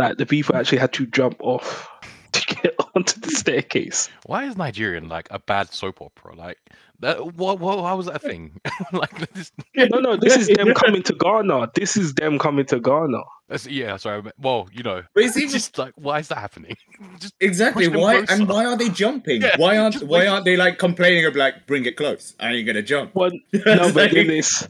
Like 0.00 0.16
the 0.16 0.24
people 0.24 0.56
actually 0.56 0.78
had 0.78 0.94
to 0.94 1.06
jump 1.06 1.36
off 1.40 1.86
to 2.32 2.54
get 2.54 2.74
onto 2.94 3.20
the 3.20 3.30
staircase. 3.30 4.08
Why 4.24 4.44
is 4.44 4.56
Nigerian 4.56 5.08
like 5.10 5.28
a 5.30 5.38
bad 5.38 5.72
soap 5.74 6.00
opera? 6.00 6.34
Like 6.34 6.56
that? 7.00 7.34
What? 7.34 7.60
what 7.60 7.82
how 7.82 7.96
was 7.98 8.06
that 8.06 8.16
a 8.16 8.18
thing? 8.18 8.58
like 8.92 9.30
this? 9.34 9.52
No, 9.76 9.98
no, 10.00 10.16
this 10.16 10.36
is 10.38 10.48
them 10.48 10.72
coming 10.72 11.02
to 11.02 11.12
Ghana. 11.12 11.72
This 11.74 11.98
is 11.98 12.14
them 12.14 12.38
coming 12.38 12.64
to 12.66 12.80
Ghana. 12.80 13.20
That's, 13.50 13.66
yeah, 13.66 13.96
sorry. 13.98 14.22
Well, 14.38 14.68
you 14.72 14.82
know, 14.82 15.02
But 15.14 15.24
it's 15.24 15.36
it's 15.36 15.44
even 15.44 15.52
just 15.52 15.76
like 15.76 15.92
why 15.96 16.20
is 16.20 16.28
that 16.28 16.38
happening? 16.38 16.76
Just 17.18 17.34
exactly 17.40 17.84
push 17.88 17.92
them 17.92 18.00
why 18.00 18.24
and 18.30 18.48
why 18.48 18.64
are 18.64 18.76
they 18.78 18.88
jumping? 18.88 19.42
Yeah, 19.42 19.56
why 19.58 19.76
aren't 19.76 19.94
just 19.94 20.06
why 20.06 20.26
aren't 20.26 20.46
they 20.46 20.56
like 20.56 20.78
complaining 20.78 21.26
of 21.26 21.36
like 21.36 21.66
bring 21.66 21.84
it 21.84 21.96
close? 21.98 22.34
I 22.40 22.52
ain't 22.52 22.66
gonna 22.66 22.80
jump. 22.80 23.14
Well, 23.14 23.32
no, 23.52 23.92
but 23.92 23.94
like- 23.94 24.12
then 24.12 24.30
it's. 24.30 24.66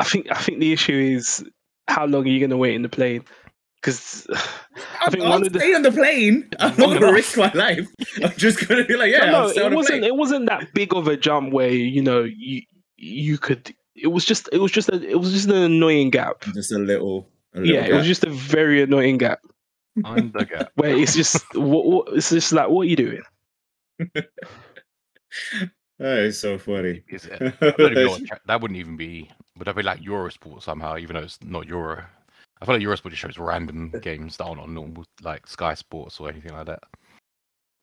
I 0.00 0.04
think 0.04 0.26
I 0.32 0.40
think 0.42 0.58
the 0.58 0.72
issue 0.72 0.94
is 1.16 1.44
how 1.86 2.06
long 2.06 2.24
are 2.24 2.28
you 2.28 2.38
going 2.40 2.50
to 2.50 2.56
wait 2.56 2.74
in 2.74 2.82
the 2.82 2.88
plane? 2.88 3.24
Because 3.80 4.26
I'm, 5.00 5.10
think 5.12 5.24
I'll 5.24 5.30
one 5.30 5.46
of 5.46 5.52
the- 5.52 5.58
stay 5.58 5.74
on 5.74 5.82
the 5.82 5.92
plane. 5.92 6.48
I'm 6.60 6.76
not 6.76 6.92
gonna 7.00 7.12
risk 7.12 7.36
my 7.38 7.50
life. 7.54 7.88
I'm 8.24 8.32
just 8.36 8.66
gonna 8.68 8.84
be 8.84 8.96
like, 8.96 9.10
yeah, 9.12 9.30
no, 9.30 9.42
I'll 9.42 9.48
stay 9.50 9.64
it 9.66 9.70
the 9.70 9.76
wasn't 9.76 10.00
plane. 10.00 10.04
it 10.04 10.16
wasn't 10.16 10.46
that 10.48 10.72
big 10.74 10.94
of 10.94 11.08
a 11.08 11.16
jump 11.16 11.52
where 11.52 11.70
you 11.70 12.02
know 12.02 12.22
you 12.24 12.62
you 12.96 13.38
could 13.38 13.74
it 13.96 14.08
was 14.08 14.24
just 14.24 14.48
it 14.52 14.58
was 14.58 14.70
just 14.72 14.88
a, 14.90 15.02
it 15.02 15.18
was 15.18 15.32
just 15.32 15.48
an 15.48 15.54
annoying 15.56 16.10
gap. 16.10 16.42
Just 16.52 16.72
a 16.72 16.78
little. 16.78 17.26
A 17.54 17.60
little 17.60 17.74
Yeah, 17.74 17.86
it 17.86 17.94
was 17.94 18.06
just 18.06 18.22
a 18.24 18.30
very 18.30 18.80
annoying 18.82 19.18
gap 19.18 19.40
I'm 20.04 20.30
the 20.30 20.44
gap. 20.44 20.70
where 20.76 20.96
it's 20.96 21.14
just 21.16 21.42
what, 21.54 21.84
what 21.84 22.08
it's 22.16 22.30
just 22.30 22.52
like 22.52 22.68
what 22.68 22.82
are 22.82 22.84
you 22.90 22.96
doing? 22.96 23.22
That 25.98 26.18
is 26.20 26.38
so 26.40 26.58
funny. 26.58 27.02
Is 27.08 27.26
it? 27.26 27.40
I 27.60 27.70
don't 27.72 27.80
even 27.92 27.94
know 28.04 28.10
what 28.10 28.24
cha- 28.26 28.38
that 28.46 28.60
wouldn't 28.60 28.78
even 28.78 28.96
be. 28.96 29.30
Would 29.58 29.66
that 29.66 29.76
be 29.76 29.82
like 29.82 30.00
Eurosport 30.00 30.62
somehow? 30.62 30.96
Even 30.96 31.16
though 31.16 31.22
it's 31.22 31.38
not 31.42 31.66
Euro. 31.66 32.04
I 32.60 32.66
feel 32.66 32.74
like 32.74 32.82
Eurosport 32.82 33.10
just 33.10 33.22
shows 33.22 33.38
random 33.38 33.92
games 34.02 34.36
that 34.36 34.44
aren't 34.44 34.60
on 34.60 34.74
normal 34.74 35.04
like 35.22 35.46
Sky 35.46 35.74
Sports 35.74 36.20
or 36.20 36.28
anything 36.28 36.52
like 36.52 36.66
that. 36.66 36.82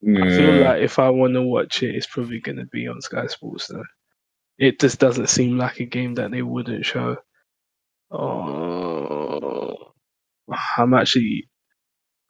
I 0.03 0.29
feel 0.29 0.63
like 0.63 0.81
if 0.83 0.99
I 0.99 1.09
want 1.09 1.33
to 1.33 1.41
watch 1.41 1.81
it, 1.81 1.95
it's 1.95 2.05
probably 2.05 2.39
going 2.39 2.57
to 2.57 2.65
be 2.65 2.87
on 2.87 3.01
Sky 3.01 3.25
Sports 3.25 3.67
though. 3.67 3.83
It 4.59 4.79
just 4.79 4.99
doesn't 4.99 5.29
seem 5.29 5.57
like 5.57 5.79
a 5.79 5.85
game 5.85 6.15
that 6.15 6.31
they 6.31 6.43
wouldn't 6.43 6.85
show. 6.85 7.17
Oh, 8.11 9.75
I'm 10.77 10.93
actually. 10.93 11.49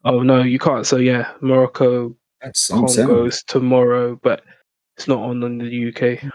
Oh 0.04 0.22
no, 0.22 0.42
you 0.42 0.58
can't. 0.58 0.86
So 0.86 0.96
yeah, 0.96 1.32
Morocco 1.40 2.16
That's. 2.40 2.68
Congo's 2.68 3.42
tomorrow, 3.42 4.18
but 4.22 4.42
it's 4.96 5.08
not 5.08 5.20
on 5.20 5.42
in 5.42 5.58
the 5.58 5.88
UK. 5.88 6.30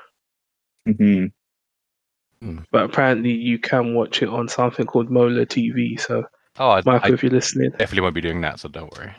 Mm-hmm. 0.88 1.26
Mhm. 2.44 2.66
But 2.72 2.84
apparently, 2.86 3.32
you 3.32 3.58
can 3.58 3.94
watch 3.96 4.22
it 4.22 4.30
on 4.30 4.48
something 4.50 4.86
called 4.86 5.10
Mola 5.10 5.46
TV. 5.46 5.98
So, 6.00 6.26
Oh, 6.60 6.70
I, 6.72 6.82
Michael, 6.86 7.12
I 7.12 7.14
if 7.14 7.24
you're 7.24 7.32
listening, 7.32 7.72
definitely 7.72 8.02
won't 8.02 8.16
be 8.16 8.22
doing 8.22 8.42
that, 8.42 8.60
so 8.60 8.68
don't 8.70 8.92
worry. 8.98 9.14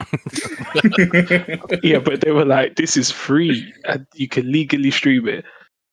yeah, 1.82 1.98
but 1.98 2.20
they 2.20 2.30
were 2.32 2.44
like, 2.44 2.76
"This 2.76 2.96
is 2.96 3.10
free, 3.10 3.72
and 3.84 4.06
you 4.14 4.28
can 4.28 4.50
legally 4.50 4.90
stream 4.90 5.28
it." 5.28 5.44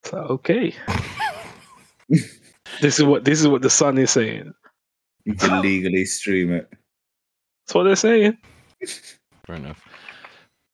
So 0.05 0.17
okay, 0.17 0.73
this 2.09 2.99
is 2.99 3.03
what 3.03 3.25
this 3.25 3.39
is 3.41 3.47
what 3.47 3.61
the 3.61 3.69
Sun 3.69 3.97
is 3.97 4.11
saying. 4.11 4.53
you 5.25 5.35
can 5.35 5.61
legally 5.61 6.05
stream 6.05 6.51
it. 6.53 6.67
That's 7.67 7.75
what 7.75 7.83
they're 7.83 7.95
saying. 7.95 8.37
Fair 9.45 9.55
enough. 9.57 9.81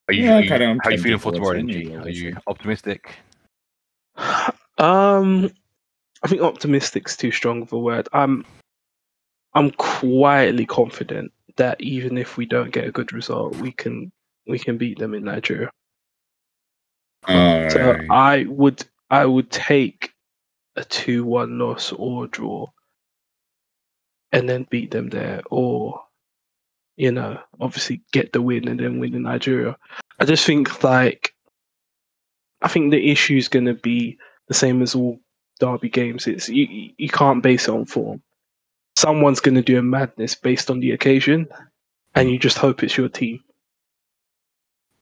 Are 0.08 0.14
you, 0.14 0.24
Yeah, 0.24 0.38
are 0.38 0.42
you- 0.42 0.48
kinda 0.50 0.78
how 0.82 0.90
are 0.90 0.92
you 0.94 0.98
feeling 1.00 1.20
for 1.20 1.32
tomorrow, 1.34 1.58
watch 1.58 1.66
then, 1.66 1.76
any 1.76 1.86
G? 1.86 1.94
of 1.94 2.06
Are 2.06 2.10
you 2.10 2.38
optimistic? 2.48 3.10
Um, 4.80 5.50
I 6.24 6.28
think 6.28 6.42
optimistic's 6.42 7.16
too 7.16 7.32
strong 7.32 7.62
of 7.62 7.74
a 7.74 7.80
word. 7.80 8.10
I'm, 8.12 8.46
I'm 9.54 9.72
quietly 9.72 10.66
confident 10.66 11.32
that 11.58 11.82
even 11.82 12.18
if 12.18 12.38
we 12.38 12.46
don't 12.46 12.72
get 12.72 12.88
a 12.88 12.92
good 12.92 13.14
result, 13.14 13.56
we 13.58 13.72
can 13.72 14.12
we 14.48 14.60
can 14.60 14.78
beat 14.78 14.98
them 14.98 15.14
in 15.14 15.24
Nigeria. 15.24 15.70
All 17.28 17.70
So 17.70 17.92
right. 17.92 18.08
I 18.10 18.46
would 18.48 18.86
I 19.10 19.26
would 19.26 19.52
take 19.52 20.14
a 20.76 20.84
two 20.84 21.26
one 21.26 21.60
loss 21.60 21.92
or 21.92 22.28
draw, 22.28 22.68
and 24.32 24.48
then 24.48 24.68
beat 24.70 24.92
them 24.92 25.10
there, 25.10 25.42
or 25.50 26.02
you 26.96 27.12
know, 27.12 27.40
obviously 27.60 28.02
get 28.12 28.34
the 28.34 28.42
win 28.42 28.68
and 28.68 28.80
then 28.80 29.00
win 29.00 29.16
in 29.16 29.24
Nigeria. 29.24 29.78
I 30.20 30.26
just 30.26 30.46
think 30.46 30.84
like 30.84 31.34
I 32.62 32.68
think 32.68 32.92
the 32.92 33.12
issue 33.12 33.38
is 33.38 33.50
going 33.50 33.66
to 33.66 33.74
be 33.76 34.18
the 34.48 34.54
same 34.54 34.82
as 34.82 34.96
all 34.96 35.20
derby 35.58 35.90
games. 35.90 36.28
It's 36.28 36.50
you 36.50 36.66
you- 36.66 36.94
you 36.98 37.10
can't 37.10 37.44
base 37.44 37.68
it 37.68 37.72
on 37.74 37.86
form. 37.86 38.22
Someone's 38.96 39.40
going 39.42 39.56
to 39.56 39.62
do 39.62 39.78
a 39.78 39.84
madness 39.84 40.34
based 40.36 40.72
on 40.72 40.80
the 40.80 40.92
occasion, 40.92 41.48
and 42.16 42.30
you 42.32 42.40
just 42.40 42.58
hope 42.58 42.82
it's 42.84 42.98
your 42.98 43.10
team. 43.10 43.44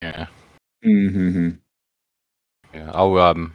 Yeah. 0.02 0.26
Mm-hmm. 0.84 1.50
Yeah. 2.74 2.90
I'll 2.94 3.16
um 3.18 3.54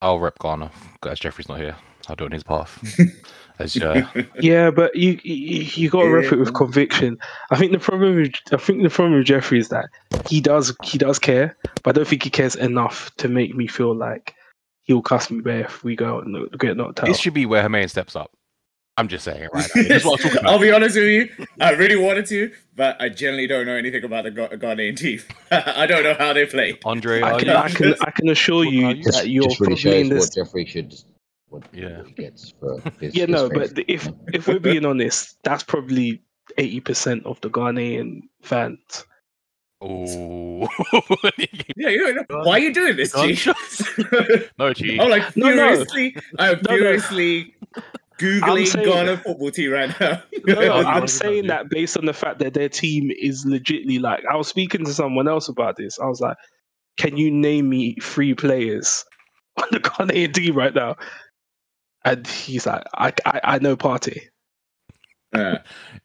I'll 0.00 0.18
rep 0.18 0.38
Ghana 0.40 0.70
as 1.06 1.20
Jeffrey's 1.20 1.48
not 1.48 1.60
here. 1.60 1.76
I'll 2.08 2.16
do 2.16 2.24
it 2.24 2.28
on 2.28 2.32
his 2.32 2.42
path. 2.42 2.82
As 3.58 3.76
uh, 3.76 4.06
Yeah, 4.40 4.70
but 4.70 4.96
you 4.96 5.20
you, 5.22 5.66
you 5.74 5.90
got 5.90 6.04
to 6.04 6.08
rep 6.08 6.32
it 6.32 6.38
with 6.38 6.54
conviction. 6.54 7.18
I 7.50 7.56
think 7.58 7.72
the 7.72 7.78
problem 7.78 8.16
with 8.16 8.32
I 8.52 8.56
think 8.56 8.82
the 8.82 8.88
problem 8.88 9.18
with 9.18 9.26
Jeffrey 9.26 9.58
is 9.58 9.68
that 9.68 9.84
he 10.26 10.40
does 10.40 10.74
he 10.82 10.96
does 10.96 11.18
care, 11.18 11.54
but 11.82 11.90
I 11.90 11.92
don't 11.98 12.08
think 12.08 12.22
he 12.22 12.30
cares 12.30 12.56
enough 12.56 13.14
to 13.16 13.28
make 13.28 13.54
me 13.54 13.66
feel 13.66 13.94
like 13.94 14.34
he'll 14.90 15.00
cuss 15.02 15.30
me 15.30 15.40
bare 15.40 15.60
if 15.66 15.84
we 15.84 15.94
go 15.94 16.16
out 16.16 16.26
and 16.26 16.50
get 16.58 16.76
knocked 16.76 16.98
out. 16.98 17.06
this 17.06 17.16
should 17.20 17.32
be 17.32 17.46
where 17.46 17.62
Hermaine 17.62 17.86
steps 17.86 18.16
up. 18.16 18.32
I'm 18.96 19.06
just 19.06 19.24
saying 19.24 19.44
it 19.44 19.50
right 19.54 19.70
now. 19.76 19.82
This 19.84 20.02
is 20.02 20.04
what 20.04 20.24
I'm 20.24 20.30
talking 20.32 20.48
I'll 20.48 20.58
be 20.58 20.72
honest 20.72 20.96
with 20.96 21.04
you. 21.06 21.46
I 21.60 21.70
really 21.74 21.94
wanted 21.94 22.26
to, 22.26 22.50
but 22.74 23.00
I 23.00 23.08
generally 23.08 23.46
don't 23.46 23.64
know 23.66 23.76
anything 23.76 24.02
about 24.02 24.24
the 24.24 24.32
Gha- 24.32 24.48
Ghanaian 24.56 24.96
team. 24.96 25.20
I 25.52 25.86
don't 25.86 26.02
know 26.02 26.14
how 26.18 26.32
they 26.32 26.44
play. 26.44 26.76
Andre, 26.84 27.22
I 27.22 27.38
can. 27.38 27.50
I 27.50 27.68
can 27.68 27.94
I 28.00 28.10
can 28.10 28.28
assure 28.30 28.64
you 28.64 28.88
are? 28.88 28.94
Just, 28.94 29.12
that 29.18 29.28
you're 29.28 29.44
just 29.44 29.60
really 29.60 29.76
probably 29.76 30.02
shows 30.02 30.08
this. 30.10 30.24
what 30.24 30.34
Jeffrey 30.34 30.66
should, 30.66 30.94
what, 31.50 31.62
Yeah. 31.72 32.02
he 32.04 32.12
gets 32.14 32.52
for 32.58 32.80
his. 33.00 33.14
Yeah, 33.14 33.26
his 33.26 33.28
no, 33.28 33.48
faith. 33.48 33.74
but 33.76 33.84
if 33.86 34.08
if 34.34 34.48
we're 34.48 34.58
being 34.58 34.84
honest, 34.84 35.38
that's 35.44 35.62
probably 35.62 36.20
eighty 36.58 36.80
percent 36.80 37.24
of 37.26 37.40
the 37.42 37.48
Ghanaian 37.48 38.22
fans. 38.42 39.06
Oh, 39.82 40.68
Yeah, 41.76 41.88
you 41.88 42.14
know, 42.14 42.24
why 42.42 42.52
are 42.52 42.58
you 42.58 42.74
doing 42.74 42.96
this, 42.96 43.12
G? 43.12 43.18
Gunshots. 43.18 43.82
no, 44.58 44.72
G. 44.74 45.00
I'm 45.00 45.08
like 45.08 45.36
No, 45.36 45.48
no. 45.54 45.54
furiously, 45.68 46.16
I'm 46.38 46.60
No, 46.68 46.72
no. 46.72 46.76
furiously 46.76 47.54
I'm 47.76 47.82
googling 48.18 48.66
saying- 48.66 48.84
Ghana 48.86 49.16
football 49.18 49.50
team 49.50 49.70
right 49.70 49.98
now. 50.00 50.22
No, 50.46 50.54
no, 50.54 50.72
I'm 50.86 51.06
saying 51.08 51.46
that 51.46 51.70
based 51.70 51.96
on 51.96 52.04
the 52.04 52.12
fact 52.12 52.38
that 52.40 52.52
their 52.52 52.68
team 52.68 53.10
is 53.18 53.46
legitly 53.46 53.98
like. 54.00 54.22
I 54.30 54.36
was 54.36 54.48
speaking 54.48 54.84
to 54.84 54.92
someone 54.92 55.26
else 55.28 55.48
about 55.48 55.76
this. 55.76 55.98
I 55.98 56.04
was 56.06 56.20
like, 56.20 56.36
"Can 56.98 57.16
you 57.16 57.30
name 57.30 57.70
me 57.70 57.96
three 58.02 58.34
players 58.34 59.04
on 59.56 59.68
the 59.70 59.80
Ghanaian 59.80 60.34
team 60.34 60.54
right 60.56 60.74
now?" 60.74 60.96
And 62.04 62.26
he's 62.26 62.66
like, 62.66 62.82
"I, 62.94 63.12
I, 63.24 63.40
I 63.44 63.58
know 63.58 63.76
Partey." 63.76 64.20
Uh, 65.32 65.56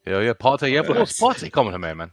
Yeah, 0.08 0.20
yeah, 0.22 0.34
Partey. 0.34 0.72
Yeah, 0.72 0.84
but 0.84 0.96
what's 0.98 1.20
Yes. 1.20 1.42
Partey? 1.44 1.52
Come 1.52 1.68
on, 1.68 1.74
Hermaine, 1.74 1.98
man. 1.98 2.12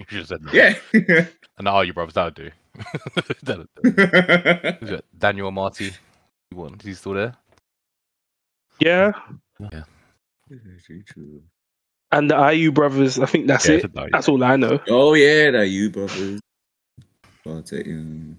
You 0.00 0.04
should 0.08 0.18
have 0.18 0.28
said 0.28 0.42
that. 0.44 0.54
yeah. 0.54 1.26
And 1.58 1.64
now 1.66 1.82
you 1.82 1.92
brothers, 1.92 2.14
that'll 2.14 2.30
do. 2.30 2.50
That'll 3.42 3.66
do. 3.82 5.00
Daniel 5.18 5.50
Amartey. 5.52 5.92
You 6.50 6.56
want? 6.56 6.80
Is 6.80 6.86
he 6.86 6.94
still 6.94 7.12
there? 7.12 7.34
Yeah, 8.78 9.12
Yeah. 9.58 9.82
and 12.12 12.30
the 12.30 12.34
Ayew 12.34 12.72
brothers. 12.72 13.18
I 13.18 13.26
think 13.26 13.46
that's 13.46 13.68
Yeah, 13.68 13.74
it. 13.74 13.84
it's. 13.94 14.08
That's 14.10 14.28
all 14.30 14.42
I 14.42 14.56
know. 14.56 14.80
oh 14.88 15.12
yeah, 15.12 15.50
that 15.50 15.66
you 15.68 15.90
brothers. 15.90 16.40
I'll 17.46 17.62
take 17.62 17.84
you. 17.86 18.36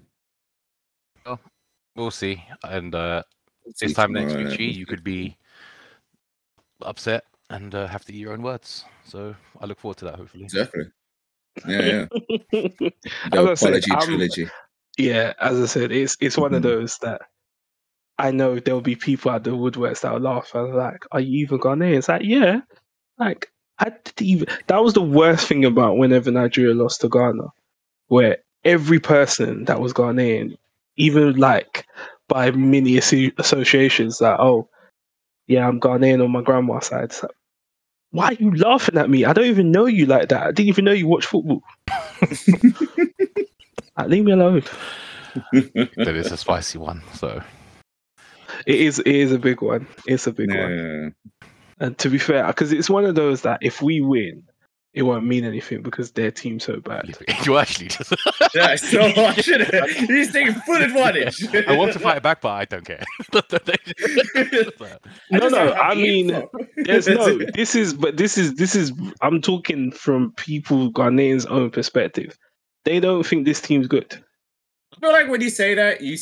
We'll 1.94 2.10
see. 2.10 2.42
And 2.64 2.94
uh, 2.94 3.22
See 3.76 3.86
this 3.86 3.94
time 3.94 4.12
next 4.12 4.34
week, 4.34 4.48
G, 4.58 4.64
you 4.70 4.86
could 4.86 5.04
be 5.04 5.36
upset 6.80 7.24
and 7.50 7.72
uh, 7.74 7.86
have 7.86 8.04
to 8.06 8.12
eat 8.12 8.18
your 8.18 8.32
own 8.32 8.42
words. 8.42 8.84
So 9.04 9.34
I 9.60 9.66
look 9.66 9.78
forward 9.78 9.98
to 9.98 10.06
that. 10.06 10.16
Hopefully. 10.16 10.42
Exactly. 10.44 10.84
Yeah, 11.66 12.06
yeah. 12.52 12.68
The 13.30 13.54
said, 13.56 13.68
apology 13.68 13.90
I'm- 13.92 14.00
trilogy. 14.06 14.48
Yeah, 14.98 15.32
as 15.40 15.58
I 15.60 15.66
said, 15.66 15.90
it's 15.92 16.16
it's 16.20 16.36
one 16.36 16.52
of 16.54 16.60
Mhm. 16.60 16.64
those 16.64 16.98
that 16.98 17.22
I 18.18 18.30
know 18.30 18.58
there'll 18.58 18.82
be 18.82 18.94
people 18.96 19.30
at 19.30 19.42
the 19.44 19.50
woodworks 19.50 20.00
that'll 20.02 20.20
laugh. 20.20 20.52
Was 20.54 20.74
like, 20.74 21.04
"Are 21.12 21.20
you 21.20 21.38
even 21.44 21.58
Ghanaian?" 21.58 21.96
It's 21.98 22.08
like, 22.08 22.22
yeah, 22.24 22.60
like 23.18 23.50
I 23.78 23.86
didn't 23.90 24.22
even. 24.22 24.48
That 24.66 24.82
was 24.84 24.92
the 24.94 25.02
worst 25.02 25.46
thing 25.48 25.64
about 25.64 25.96
whenever 25.96 26.30
Nigeria 26.30 26.74
lost 26.74 27.00
to 27.00 27.08
Ghana, 27.08 27.44
where 28.08 28.38
every 28.64 29.00
person 29.00 29.64
that 29.64 29.80
was 29.80 29.94
Ghanaian, 29.94 30.56
even 30.96 31.36
like 31.36 31.86
by 32.28 32.50
many 32.50 32.98
associations, 32.98 34.18
that 34.18 34.40
oh, 34.40 34.68
yeah, 35.46 35.66
I'm 35.66 35.80
Ghanaian 35.80 36.22
on 36.22 36.30
my 36.32 36.42
grandma's 36.42 36.86
side. 36.86 37.12
Why 38.12 38.28
are 38.28 38.34
you 38.34 38.54
laughing 38.54 38.96
at 38.96 39.10
me? 39.10 39.24
I 39.24 39.32
don't 39.32 39.46
even 39.46 39.72
know 39.72 39.86
you 39.86 40.06
like 40.06 40.28
that. 40.28 40.42
I 40.42 40.52
didn't 40.52 40.68
even 40.68 40.84
know 40.84 40.92
you 40.92 41.08
watch 41.08 41.26
football. 41.26 41.62
Like, 43.96 44.08
leave 44.08 44.24
me 44.24 44.32
alone. 44.32 44.62
that 45.52 46.14
is 46.16 46.32
a 46.32 46.36
spicy 46.36 46.78
one. 46.78 47.02
So 47.14 47.42
It 48.66 48.80
is. 48.80 48.98
It 49.00 49.06
is 49.06 49.32
a 49.32 49.38
big 49.38 49.60
one. 49.60 49.86
It's 50.06 50.26
a 50.26 50.32
big 50.32 50.48
one. 50.48 51.14
And 51.78 51.98
to 51.98 52.08
be 52.08 52.18
fair, 52.18 52.46
because 52.46 52.72
it's 52.72 52.88
one 52.88 53.04
of 53.04 53.14
those 53.16 53.42
that 53.42 53.58
if 53.60 53.82
we 53.82 54.00
win, 54.00 54.44
it 54.94 55.02
won't 55.02 55.24
mean 55.24 55.44
anything 55.44 55.80
because 55.80 56.10
their 56.12 56.30
team's 56.30 56.64
so 56.64 56.78
bad. 56.80 57.16
you 57.44 57.56
actually 57.56 57.88
just. 57.88 58.12
Yeah, 58.54 58.76
so 58.76 59.00
I 59.16 59.34
should 59.34 59.62
have. 59.62 59.88
He's 59.90 60.32
taking 60.32 60.52
full 60.52 60.82
advantage. 60.82 61.42
I 61.66 61.74
want 61.74 61.94
to 61.94 61.98
fight 61.98 62.22
back, 62.22 62.42
but 62.42 62.50
I 62.50 62.64
don't 62.66 62.84
care. 62.84 63.02
No, 65.30 65.48
no. 65.48 65.72
I 65.72 65.94
mean, 65.94 66.42
there's 66.76 67.08
no. 67.08 67.38
This 67.54 67.74
is, 67.74 67.94
but 67.94 68.18
this 68.18 68.36
is, 68.36 68.54
this 68.56 68.74
is. 68.74 68.92
I'm 69.22 69.40
talking 69.40 69.90
from 69.90 70.32
people 70.32 70.92
Ghanaians' 70.92 71.50
own 71.50 71.70
perspective. 71.70 72.36
They 72.84 73.00
don't 73.00 73.24
think 73.24 73.46
this 73.46 73.60
team's 73.60 73.86
good. 73.86 74.22
I 75.02 75.06
feel 75.06 75.12
like 75.14 75.28
when 75.28 75.40
you 75.40 75.50
say 75.50 75.74
that, 75.74 76.00
you 76.00 76.16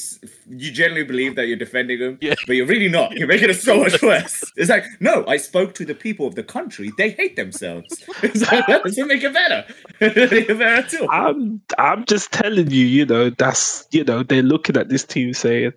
you 0.49 0.73
generally 0.73 1.05
believe 1.05 1.37
that 1.37 1.47
you're 1.49 1.59
defending 1.59 1.99
them, 1.99 2.16
Yeah. 2.23 2.35
but 2.47 2.57
you're 2.57 2.66
really 2.66 2.88
not. 2.88 3.12
You're 3.12 3.29
making 3.29 3.51
it 3.51 3.55
so 3.61 3.79
much 3.79 4.01
worse. 4.11 4.43
It's 4.57 4.71
like, 4.71 4.85
no, 5.01 5.27
I 5.27 5.37
spoke 5.37 5.75
to 5.75 5.85
the 5.85 5.95
people 5.95 6.27
of 6.27 6.35
the 6.35 6.43
country. 6.43 6.90
They 6.97 7.11
hate 7.11 7.37
themselves. 7.37 8.03
It's 8.23 8.40
like, 8.51 8.66
that 8.69 8.83
doesn't 8.85 9.07
make 9.07 9.23
it 9.23 9.35
better. 9.35 9.66
Make 10.01 10.49
better 10.49 10.88
too. 10.88 11.07
I'm, 11.11 11.61
I'm 11.77 12.07
just 12.07 12.33
telling 12.33 12.71
you. 12.71 12.87
You 12.87 13.05
know, 13.05 13.29
that's, 13.29 13.87
you 13.93 14.03
know, 14.03 14.23
they're 14.23 14.43
looking 14.43 14.79
at 14.79 14.88
this 14.88 15.05
team 15.05 15.35
saying, 15.35 15.73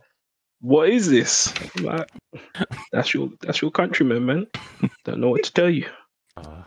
what 0.61 0.89
is 0.89 1.09
this? 1.09 1.53
Like, 1.81 2.09
that's 2.93 3.13
your 3.13 3.29
that's 3.41 3.61
your 3.61 3.69
countryman, 3.71 4.25
man. 4.25 4.47
Don't 5.03 5.19
know 5.19 5.29
what 5.29 5.43
to 5.43 5.51
tell 5.51 5.69
you. 5.69 5.87
Uh, 6.37 6.63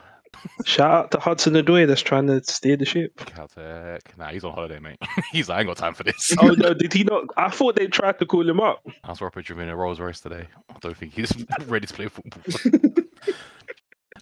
Shout 0.65 0.91
out 0.91 1.11
to 1.13 1.19
Hudson 1.21 1.55
Odoi 1.55 1.87
that's 1.87 2.01
trying 2.03 2.27
to 2.29 2.43
steer 2.45 2.77
the 2.77 2.85
ship. 2.85 3.17
Caltech. 3.17 4.01
Nah, 4.19 4.29
he's 4.29 4.45
on 4.45 4.53
holiday, 4.53 4.79
mate. 4.79 4.99
he's 5.33 5.49
like, 5.49 5.57
I 5.57 5.61
ain't 5.61 5.69
got 5.69 5.77
time 5.77 5.95
for 5.95 6.03
this. 6.05 6.33
Oh 6.41 6.49
no, 6.59 6.75
did 6.75 6.93
he 6.93 7.05
not? 7.05 7.25
I 7.37 7.51
thought 7.51 7.77
they 7.77 7.87
tried 7.87 8.19
to 8.19 8.27
call 8.27 8.49
him 8.49 8.61
up. 8.61 8.87
I 9.05 9.13
saw 9.15 9.27
a 9.27 9.31
picture 9.31 9.55
him 9.55 9.61
in 9.61 9.69
a 9.69 9.77
Rolls 9.77 10.01
Royce 10.01 10.21
today. 10.21 10.47
I 10.71 10.79
don't 10.81 10.97
think 10.97 11.13
he's 11.15 11.33
ready 11.67 11.87
to 11.87 11.95
play 11.95 12.09
football. 12.09 12.43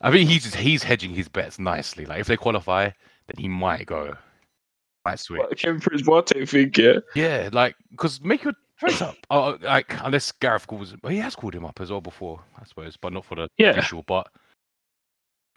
I 0.02 0.10
think 0.10 0.28
he's 0.28 0.42
just, 0.44 0.56
he's 0.56 0.82
hedging 0.82 1.14
his 1.14 1.28
bets 1.28 1.58
nicely. 1.58 2.04
Like 2.04 2.20
if 2.20 2.26
they 2.26 2.36
qualify, 2.36 2.84
then 3.26 3.36
he 3.38 3.48
might 3.48 3.86
go. 3.86 4.16
Might 5.04 5.18
switch. 5.20 5.38
What 5.40 5.56
Kevin 5.58 5.80
Prince 5.80 6.02
Boateng 6.02 6.48
think, 6.48 6.76
yeah. 6.78 6.98
Yeah, 7.14 7.50
like 7.52 7.76
because 7.90 8.20
make 8.22 8.42
your 8.42 8.54
choice 8.80 9.00
up. 9.02 9.16
Oh, 9.30 9.56
like 9.62 9.94
unless 10.02 10.32
Gareth 10.32 10.66
calls, 10.66 10.94
well, 11.02 11.12
he 11.12 11.18
has 11.18 11.36
called 11.36 11.54
him 11.54 11.64
up 11.64 11.80
as 11.80 11.90
well 11.90 12.00
before, 12.00 12.40
I 12.60 12.64
suppose, 12.64 12.96
but 12.96 13.12
not 13.12 13.24
for 13.24 13.34
the 13.36 13.48
Yeah. 13.58 13.70
official. 13.70 14.02
But 14.02 14.28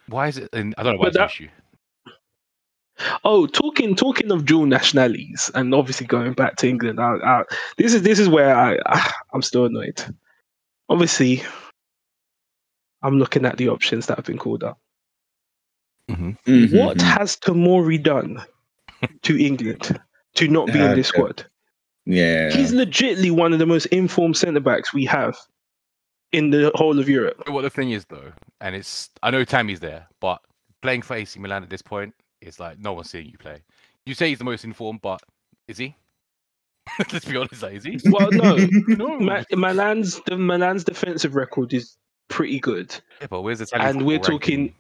why 0.10 0.28
is 0.28 0.38
it? 0.38 0.50
In, 0.54 0.74
I 0.78 0.84
don't 0.84 0.94
know 0.94 1.00
why 1.00 1.06
But 1.06 1.08
it's 1.10 1.16
an 1.18 1.22
that- 1.22 1.30
issue. 1.32 1.50
Oh, 3.24 3.46
talking 3.46 3.96
talking 3.96 4.32
of 4.32 4.46
dual 4.46 4.66
nationalities, 4.66 5.52
and 5.54 5.74
obviously 5.76 6.08
going 6.08 6.34
back 6.34 6.56
to 6.58 6.68
England, 6.68 7.00
I, 7.00 7.18
I, 7.24 7.44
this 7.78 7.94
is 7.94 8.02
this 8.02 8.18
is 8.18 8.28
where 8.28 8.56
I, 8.56 8.78
I 8.88 9.12
I'm 9.34 9.44
still 9.44 9.66
annoyed. 9.66 10.04
Obviously, 10.90 11.44
I'm 13.04 13.20
looking 13.20 13.46
at 13.46 13.58
the 13.58 13.70
options 13.70 14.08
that 14.08 14.18
have 14.18 14.26
been 14.26 14.40
called 14.40 14.64
up. 14.64 14.80
Mhm, 16.10 16.38
What 16.74 16.98
mhm. 16.98 17.02
has 17.02 17.36
Tomori 17.36 18.02
done 18.02 18.42
to 19.24 19.38
England 19.46 20.00
to 20.36 20.48
not 20.48 20.66
be 20.68 20.80
in 20.80 20.96
this 20.96 21.10
squad? 21.10 21.46
Yeah. 22.06 22.50
He's 22.50 22.72
legitimately 22.74 23.30
one 23.30 23.54
of 23.54 23.60
the 23.60 23.66
most 23.68 23.86
informed 23.88 24.38
centre 24.38 24.60
backs 24.62 24.92
we 24.94 25.06
have 25.06 25.38
in 26.32 26.50
the 26.50 26.72
whole 26.76 27.00
of 27.00 27.08
Europe. 27.10 27.42
What 27.48 27.62
the 27.62 27.70
thing 27.70 27.92
is 27.92 28.06
though, 28.06 28.32
and 28.62 28.76
it's 28.76 29.10
I 29.24 29.32
know 29.32 29.44
Tammy's 29.44 29.80
there, 29.80 30.08
but 30.20 30.42
playing 30.82 31.02
for 31.02 31.16
AC 31.16 31.40
Milan 31.40 31.64
at 31.64 31.70
this 31.70 31.82
point, 31.82 32.14
is 32.42 32.60
like 32.60 32.80
no 32.80 32.94
one's 32.94 33.10
seeing 33.10 33.28
you 33.28 33.38
play. 33.38 33.62
You 34.06 34.14
say 34.14 34.30
he's 34.30 34.38
the 34.38 34.44
most 34.46 34.64
informed, 34.64 35.02
but 35.02 35.22
is 35.68 35.78
he? 35.78 35.96
Let's 37.12 37.26
be 37.26 37.36
honest, 37.36 37.62
like, 37.62 37.74
is 37.74 37.84
he? 37.84 38.00
Well, 38.06 38.32
no, 38.32 38.56
No. 38.88 39.20
Ma- 39.20 39.44
Milan's 39.52 40.22
the 40.26 40.38
Milan's 40.38 40.84
defensive 40.86 41.36
record 41.36 41.74
is 41.74 41.98
pretty 42.30 42.60
good. 42.60 42.96
Yeah, 43.22 43.28
but 43.30 43.42
where's 43.42 43.60
the 43.60 43.64
Italian 43.64 43.98
and 43.98 44.06
we're 44.06 44.20
talking- 44.20 44.74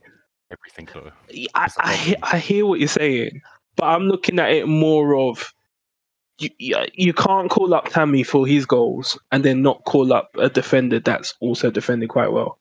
everything 0.52 0.88
though? 0.94 1.12
I, 1.56 1.70
I. 1.80 2.16
I 2.24 2.38
hear 2.40 2.66
what 2.66 2.80
you're 2.80 2.88
saying, 2.88 3.42
but 3.76 3.86
I'm 3.88 4.04
looking 4.08 4.40
at 4.40 4.52
it 4.52 4.68
more 4.68 5.16
of 5.18 5.54
you, 6.40 6.50
you, 6.58 6.76
you 6.94 7.14
can't 7.14 7.50
call 7.50 7.74
up 7.74 7.90
Tammy 7.90 8.24
for 8.24 8.46
his 8.46 8.66
goals 8.66 9.18
and 9.32 9.44
then 9.44 9.62
not 9.62 9.84
call 9.86 10.14
up 10.14 10.30
a 10.38 10.50
defender 10.50 11.00
that's 11.00 11.34
also 11.40 11.72
defending 11.72 12.08
quite 12.10 12.32
well. 12.32 12.60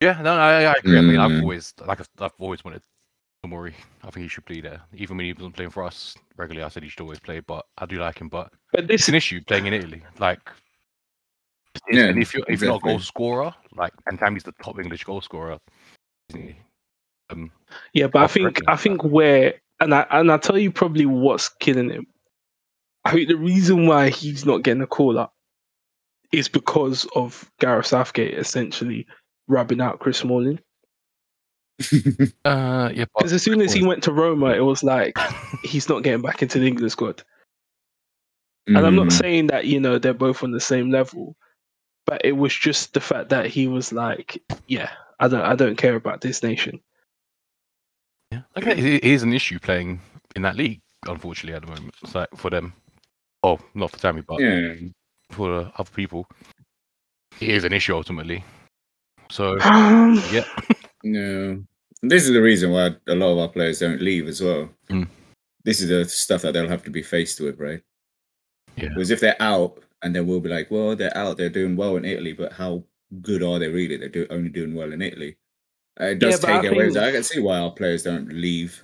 Yeah, 0.00 0.20
no, 0.22 0.34
I, 0.34 0.62
I 0.64 0.74
agree. 0.78 0.98
I 0.98 1.02
mean, 1.02 1.18
I've 1.18 1.30
Mm. 1.30 1.42
always 1.42 1.74
like 1.86 2.00
I've, 2.00 2.08
I've 2.18 2.32
always 2.38 2.64
wanted 2.64 2.82
Tomori. 3.44 3.74
I 4.02 4.10
think 4.10 4.22
he 4.24 4.28
should 4.28 4.46
be 4.46 4.60
there, 4.60 4.80
even 4.94 5.16
when 5.16 5.26
he 5.26 5.32
wasn't 5.32 5.54
playing 5.56 5.70
for 5.70 5.84
us 5.84 6.16
regularly. 6.36 6.64
I 6.64 6.68
said 6.68 6.82
he 6.82 6.88
should 6.88 7.02
always 7.02 7.20
play, 7.20 7.40
but 7.40 7.66
I 7.78 7.86
do 7.86 7.98
like 7.98 8.18
him. 8.18 8.28
But 8.28 8.50
But 8.72 8.88
this 8.88 9.02
it's 9.02 9.08
an 9.08 9.14
issue 9.14 9.42
playing 9.46 9.66
in 9.66 9.74
Italy. 9.74 10.02
Like, 10.18 10.40
Yeah, 11.90 12.06
and 12.08 12.18
if 12.20 12.34
you're 12.34 12.44
if 12.48 12.60
you're 12.62 12.70
not 12.70 12.82
a 12.82 12.84
goal 12.84 12.98
scorer, 13.00 13.54
like, 13.76 13.92
and 14.06 14.18
Tammy's 14.18 14.42
the 14.42 14.52
top 14.62 14.78
English 14.78 15.04
goal 15.04 15.20
scorer, 15.20 15.58
isn't 16.30 16.42
he? 16.42 16.56
Um, 17.30 17.52
Yeah, 17.92 18.06
but 18.08 18.22
I 18.22 18.26
think 18.26 18.58
I 18.68 18.76
think 18.76 19.04
where 19.04 19.54
and 19.80 19.94
I 19.94 20.06
and 20.10 20.32
I 20.32 20.38
tell 20.38 20.58
you 20.58 20.72
probably 20.72 21.06
what's 21.06 21.48
killing 21.48 21.90
him. 21.90 22.06
I 23.04 23.12
think 23.12 23.28
the 23.28 23.36
reason 23.36 23.86
why 23.86 24.10
he's 24.10 24.44
not 24.44 24.62
getting 24.62 24.82
a 24.82 24.86
call 24.86 25.18
up 25.18 25.34
is 26.32 26.48
because 26.48 27.06
of 27.16 27.50
Gareth 27.58 27.86
Southgate 27.86 28.34
essentially 28.34 29.06
rubbing 29.48 29.80
out 29.80 29.98
Chris 29.98 30.18
Smalling. 30.18 30.60
uh, 32.44 32.90
yeah, 32.94 33.04
Because 33.16 33.32
as 33.32 33.42
soon 33.42 33.60
as 33.62 33.72
he 33.72 33.84
went 33.84 34.02
to 34.04 34.12
Roma, 34.12 34.50
it 34.50 34.60
was 34.60 34.82
like 34.82 35.18
he's 35.62 35.88
not 35.88 36.02
getting 36.02 36.22
back 36.22 36.42
into 36.42 36.58
the 36.58 36.66
England 36.66 36.92
squad. 36.92 37.22
And 38.66 38.86
I'm 38.86 38.94
not 38.94 39.08
Mm. 39.08 39.18
saying 39.18 39.46
that 39.48 39.66
you 39.66 39.80
know 39.80 39.98
they're 39.98 40.14
both 40.14 40.44
on 40.44 40.52
the 40.52 40.60
same 40.60 40.90
level, 40.90 41.34
but 42.06 42.20
it 42.24 42.32
was 42.32 42.54
just 42.54 42.92
the 42.94 43.00
fact 43.00 43.30
that 43.30 43.46
he 43.46 43.66
was 43.66 43.92
like, 43.92 44.40
yeah, 44.68 44.90
I 45.18 45.26
don't 45.26 45.42
I 45.42 45.56
don't 45.56 45.76
care 45.76 45.96
about 45.96 46.20
this 46.20 46.42
nation. 46.42 46.80
Yeah, 48.30 48.42
okay, 48.56 48.72
it 48.78 49.02
is 49.04 49.22
an 49.24 49.32
issue 49.32 49.58
playing 49.58 50.00
in 50.36 50.42
that 50.42 50.54
league, 50.56 50.80
unfortunately, 51.08 51.54
at 51.56 51.62
the 51.62 51.72
moment. 51.72 51.94
Like 52.14 52.28
for 52.36 52.50
them, 52.50 52.74
oh, 53.42 53.58
not 53.74 53.90
for 53.90 53.98
Tammy, 53.98 54.22
but 54.22 54.40
Yeah. 54.40 54.74
for 55.30 55.48
the 55.48 55.72
other 55.78 55.90
people, 55.94 56.26
it 57.40 57.48
is 57.48 57.64
an 57.64 57.72
issue 57.72 57.94
ultimately. 57.94 58.44
So 59.30 59.58
Um, 59.60 60.20
yeah, 60.32 60.44
No. 61.04 61.62
This 62.02 62.24
is 62.24 62.32
the 62.32 62.40
reason 62.42 62.70
why 62.72 62.94
a 63.08 63.14
lot 63.14 63.32
of 63.32 63.38
our 63.38 63.48
players 63.48 63.78
don't 63.80 64.00
leave 64.00 64.26
as 64.26 64.40
well. 64.40 64.70
Mm. 64.90 65.06
This 65.64 65.80
is 65.80 65.88
the 65.88 66.04
stuff 66.06 66.42
that 66.42 66.52
they'll 66.52 66.68
have 66.68 66.84
to 66.84 66.90
be 66.90 67.02
faced 67.02 67.40
with, 67.40 67.58
right? 67.58 67.82
Yeah. 68.76 68.88
Because 68.88 69.10
if 69.10 69.20
they're 69.20 69.40
out 69.40 69.82
and 70.02 70.14
then 70.16 70.26
we'll 70.26 70.40
be 70.40 70.48
like, 70.48 70.70
well, 70.70 70.96
they're 70.96 71.16
out, 71.16 71.36
they're 71.36 71.50
doing 71.50 71.76
well 71.76 71.96
in 71.96 72.04
Italy, 72.06 72.32
but 72.32 72.52
how 72.52 72.82
good 73.20 73.42
are 73.42 73.58
they 73.58 73.68
really? 73.68 73.96
They're 73.98 74.08
do- 74.08 74.26
only 74.30 74.48
doing 74.48 74.74
well 74.74 74.92
in 74.92 75.02
Italy. 75.02 75.36
Uh, 76.00 76.04
it 76.06 76.18
does 76.20 76.34
Yeah, 76.34 76.38
but 76.40 76.50
I 76.50 76.62
take 76.62 76.72
away. 76.72 76.84
think- 76.86 76.96
I 76.96 77.12
can 77.12 77.22
see 77.22 77.40
why 77.40 77.58
our 77.58 77.70
players 77.72 78.02
don't 78.04 78.32
leave 78.32 78.82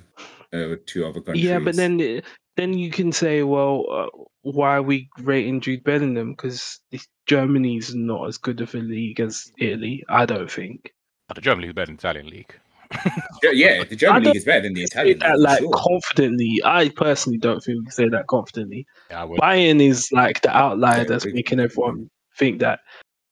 uh, 0.53 0.77
to 0.85 1.07
other 1.07 1.21
countries. 1.23 1.45
yeah, 1.45 1.59
but 1.59 1.75
then 1.77 1.99
uh, 2.01 2.21
then 2.57 2.75
you 2.75 2.91
can 2.91 3.13
say, 3.13 3.43
well, 3.43 3.85
uh, 3.91 4.07
why 4.43 4.77
are 4.77 4.83
we 4.83 5.09
rating 5.19 5.61
Jude 5.61 5.85
Bellingham? 5.85 6.33
Because 6.33 6.81
Germany's 7.27 7.95
not 7.95 8.27
as 8.29 8.39
good 8.39 8.61
of 8.61 8.75
a 8.75 8.79
league 8.79 9.21
as 9.21 9.51
Italy. 9.59 10.05
I 10.09 10.27
don't 10.27 10.51
think. 10.51 10.93
But 11.29 11.35
the 11.35 11.41
German 11.41 11.63
league 11.63 11.71
is 11.71 11.75
better 11.75 11.87
than 11.87 11.97
the 11.97 12.01
Italian 12.01 12.27
league. 12.29 12.55
Yeah, 13.43 13.51
yeah, 13.51 13.85
the 13.85 13.97
German 13.97 14.23
league 14.25 14.37
is 14.37 14.45
better 14.45 14.63
than 14.63 14.75
the 14.75 14.83
Italian. 14.83 15.19
that 15.19 15.33
league, 15.39 15.41
like 15.45 15.59
sure. 15.59 15.71
confidently. 15.73 16.61
I 16.65 16.89
personally 16.91 17.37
don't 17.39 17.61
think 17.63 17.79
we 17.81 17.85
can 17.85 17.93
say 17.93 18.09
that 18.09 18.29
confidently. 18.29 18.87
Yeah, 19.11 19.27
Bayern 19.27 19.81
is 19.83 20.11
like 20.13 20.41
the 20.43 20.57
outlier 20.57 20.99
Yeah, 20.99 21.05
that's 21.05 21.25
big- 21.25 21.35
making 21.35 21.61
everyone 21.61 22.09
think 22.39 22.61
that. 22.61 22.81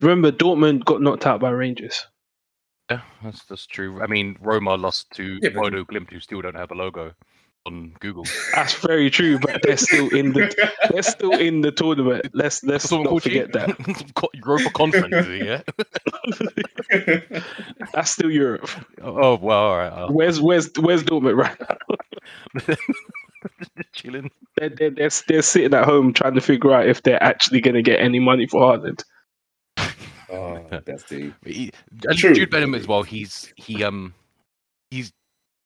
Remember, 0.01 0.31
Dortmund 0.33 0.85
got 0.85 1.01
knocked 1.01 1.27
out 1.27 1.41
by 1.41 1.51
Rangers. 1.51 2.05
Yeah, 2.91 3.01
that's 3.23 3.45
that's 3.45 3.67
true. 3.67 4.03
I 4.03 4.07
mean, 4.09 4.37
Roma 4.41 4.75
lost 4.75 5.11
to 5.13 5.39
Yeah, 5.41 5.51
but- 5.51 5.55
Bodo 5.55 5.85
Glimt, 5.85 6.11
who 6.11 6.21
still 6.21 6.43
don't 6.43 6.57
have 6.57 6.71
a 6.73 6.75
logo 6.75 7.15
on 7.67 7.95
Google. 8.01 8.25
That's 8.55 8.75
very 8.75 9.11
true, 9.11 9.39
but 9.39 9.63
they're 9.63 9.77
still 9.77 10.09
in 10.15 10.33
the 10.33 10.55
they're 10.91 11.03
still 11.03 11.33
in 11.33 11.61
the 11.63 11.71
tournament. 11.73 12.27
Let's 12.35 12.63
let's 12.65 12.89
Someone 12.89 13.05
not 13.05 13.11
called 13.11 13.27
you? 13.27 13.43
forget 13.47 13.53
that. 13.53 14.13
Co- 14.15 14.29
Europa 14.35 14.71
Conference, 14.71 15.27
yeah. 15.29 15.63
That's 17.93 18.11
still 18.11 18.31
Europe. 18.31 18.69
Oh 19.03 19.37
well, 19.37 19.59
all 19.59 19.77
right. 19.79 19.93
I'll- 19.93 20.13
Where's 20.13 20.41
where's 20.41 20.71
where's 20.79 21.03
Dortmund 21.03 21.37
right 21.37 21.59
now? 21.61 22.75
chilling. 23.93 24.31
They're, 24.57 24.69
they're, 24.71 24.91
they're, 24.91 25.11
they're 25.29 25.43
sitting 25.43 25.75
at 25.75 25.85
home 25.85 26.13
trying 26.13 26.35
to 26.35 26.41
figure 26.41 26.73
out 26.73 26.87
if 26.89 27.03
they're 27.03 27.23
actually 27.23 27.61
going 27.61 27.75
to 27.75 27.83
get 27.83 28.01
any 28.01 28.19
money 28.21 28.47
for 28.47 28.61
Haaland. 28.61 29.05
oh, 30.31 30.65
that's 30.85 31.05
the 31.05 31.33
He, 31.45 31.71
True. 32.13 32.35
Jude 32.35 32.51
Bellingham 32.51 32.75
as 32.75 32.87
well. 32.87 33.03
He's 33.03 33.53
he 33.57 33.83
um 33.85 34.15
he's 34.91 35.13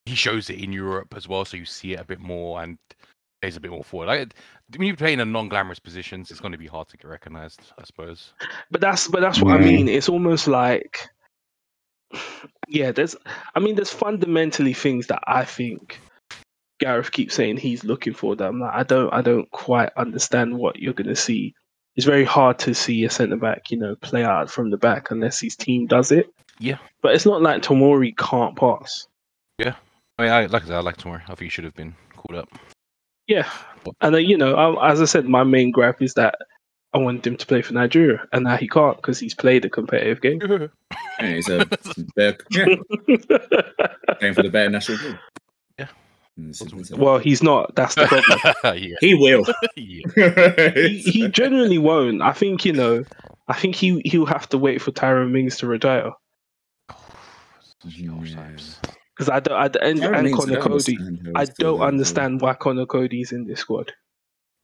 he 0.05 0.15
shows 0.15 0.49
it 0.49 0.59
in 0.59 0.71
Europe 0.71 1.13
as 1.15 1.27
well, 1.27 1.45
so 1.45 1.57
you 1.57 1.65
see 1.65 1.93
it 1.93 1.99
a 1.99 2.05
bit 2.05 2.19
more 2.19 2.61
and 2.61 2.77
plays 3.41 3.55
a 3.55 3.59
bit 3.59 3.71
more 3.71 3.83
forward. 3.83 4.07
Like 4.07 4.33
when 4.75 4.87
you 4.87 4.95
play 4.95 5.13
in 5.13 5.19
a 5.19 5.25
non-glamorous 5.25 5.79
positions, 5.79 6.31
it's 6.31 6.39
going 6.39 6.51
to 6.51 6.57
be 6.57 6.67
hard 6.67 6.87
to 6.89 6.97
get 6.97 7.07
recognised, 7.07 7.61
I 7.79 7.83
suppose. 7.83 8.33
But 8.71 8.81
that's 8.81 9.07
but 9.07 9.21
that's 9.21 9.41
what 9.41 9.55
I 9.55 9.59
Mm. 9.59 9.65
mean. 9.65 9.87
It's 9.87 10.09
almost 10.09 10.47
like 10.47 11.09
yeah, 12.67 12.91
there's 12.91 13.15
I 13.55 13.59
mean 13.59 13.75
there's 13.75 13.91
fundamentally 13.91 14.73
things 14.73 15.07
that 15.07 15.23
I 15.27 15.45
think 15.45 15.99
Gareth 16.79 17.11
keeps 17.11 17.35
saying 17.35 17.57
he's 17.57 17.83
looking 17.83 18.13
for 18.13 18.35
that 18.35 18.47
I'm 18.47 18.59
like 18.59 18.73
I 18.73 18.83
don't 18.83 19.13
I 19.13 19.21
don't 19.21 19.49
quite 19.51 19.91
understand 19.95 20.57
what 20.57 20.79
you're 20.79 20.93
gonna 20.93 21.15
see. 21.15 21.53
It's 21.95 22.05
very 22.05 22.23
hard 22.25 22.57
to 22.59 22.73
see 22.73 23.03
a 23.03 23.09
centre 23.09 23.35
back, 23.35 23.71
you 23.71 23.77
know, 23.77 23.95
play 23.95 24.23
out 24.23 24.49
from 24.49 24.69
the 24.69 24.77
back 24.77 25.11
unless 25.11 25.39
his 25.41 25.55
team 25.55 25.85
does 25.85 26.11
it. 26.11 26.27
Yeah. 26.59 26.77
But 27.01 27.13
it's 27.15 27.25
not 27.25 27.41
like 27.41 27.61
Tomori 27.61 28.15
can't 28.17 28.55
pass. 28.55 29.07
I 30.19 30.21
mean, 30.23 30.31
I, 30.31 30.45
like 30.47 30.63
I 30.63 30.65
said, 30.65 30.75
I 30.75 30.81
like 30.81 30.97
Tomori. 30.97 31.21
I 31.23 31.27
think 31.27 31.39
he 31.43 31.49
should 31.49 31.63
have 31.63 31.75
been 31.75 31.95
called 32.17 32.37
up. 32.37 32.49
Yeah, 33.27 33.49
and 34.01 34.15
uh, 34.15 34.17
you 34.17 34.37
know, 34.37 34.53
I, 34.55 34.91
as 34.91 35.01
I 35.01 35.05
said, 35.05 35.25
my 35.25 35.45
main 35.45 35.71
gripe 35.71 36.01
is 36.01 36.15
that 36.15 36.35
I 36.93 36.97
wanted 36.97 37.25
him 37.25 37.37
to 37.37 37.45
play 37.45 37.61
for 37.61 37.73
Nigeria, 37.73 38.27
and 38.33 38.43
now 38.43 38.57
he 38.57 38.67
can't 38.67 38.97
because 38.97 39.17
he's 39.17 39.33
played 39.33 39.63
a 39.63 39.69
competitive 39.69 40.19
game. 40.19 40.41
yeah, 41.21 41.35
he's 41.35 41.47
a 41.47 41.65
better, 42.17 42.37
yeah, 42.51 42.65
playing 44.19 44.33
for 44.33 44.43
the 44.43 44.49
better 44.51 44.69
national 44.69 44.97
team. 44.97 45.19
Yeah. 45.77 45.87
Simple 46.51 46.81
as 46.81 46.89
that. 46.89 46.99
well, 46.99 47.19
he's 47.19 47.41
not. 47.41 47.73
That's 47.75 47.95
the 47.95 48.05
problem. 48.07 48.77
yeah, 48.77 48.95
he 48.99 49.13
will. 49.15 49.45
yeah. 49.77 50.71
he, 50.75 50.99
he 50.99 51.27
genuinely 51.29 51.77
won't. 51.77 52.21
I 52.21 52.33
think 52.33 52.65
you 52.65 52.73
know. 52.73 53.05
I 53.47 53.53
think 53.53 53.73
he 53.75 54.01
he'll 54.03 54.25
have 54.25 54.49
to 54.49 54.57
wait 54.57 54.81
for 54.81 54.91
Tyrone 54.91 55.31
Mings 55.31 55.57
to 55.59 55.67
retire 55.67 56.11
Gosh, 56.89 57.97
Yeah. 57.97 58.93
Times. 59.27 59.27
because 59.27 59.29
I 59.29 59.39
don't. 59.39 59.83
I, 59.83 59.87
and, 59.87 60.03
Aaron 60.03 60.25
and 60.25 60.35
Connor 60.35 60.53
don't 60.55 60.63
Cody. 60.63 60.97
I 61.35 61.45
don't 61.45 61.81
understand 61.81 62.41
why 62.41 62.53
Connor 62.53 62.85
Cody's 62.85 63.31
in 63.31 63.45
this 63.45 63.59
squad. 63.59 63.91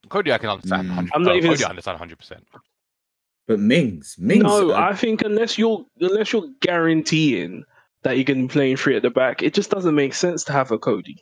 Cody, 0.08 0.32
I 0.32 0.38
can 0.38 0.50
understand. 0.50 0.84
Mm. 0.84 0.96
100 0.96 1.10
I'm 1.14 1.22
not 1.22 1.30
no, 1.30 1.36
even 1.36 1.50
Cody, 1.50 1.62
s- 1.62 1.66
I 1.66 1.70
understand 1.70 1.94
100. 1.94 2.18
percent 2.18 2.46
But 3.46 3.58
Mings, 3.60 4.16
Mings. 4.18 4.42
no, 4.42 4.70
uh, 4.72 4.74
I 4.80 4.94
think 4.94 5.22
unless 5.22 5.58
you're 5.58 5.84
unless 6.00 6.32
you're 6.32 6.48
guaranteeing 6.60 7.64
that 8.02 8.16
you're 8.16 8.24
going 8.24 8.42
to 8.42 8.46
be 8.48 8.52
playing 8.52 8.76
three 8.76 8.96
at 8.96 9.02
the 9.02 9.10
back, 9.10 9.42
it 9.42 9.52
just 9.54 9.70
doesn't 9.70 9.94
make 9.94 10.14
sense 10.14 10.44
to 10.44 10.52
have 10.52 10.70
a 10.70 10.78
Cody. 10.78 11.16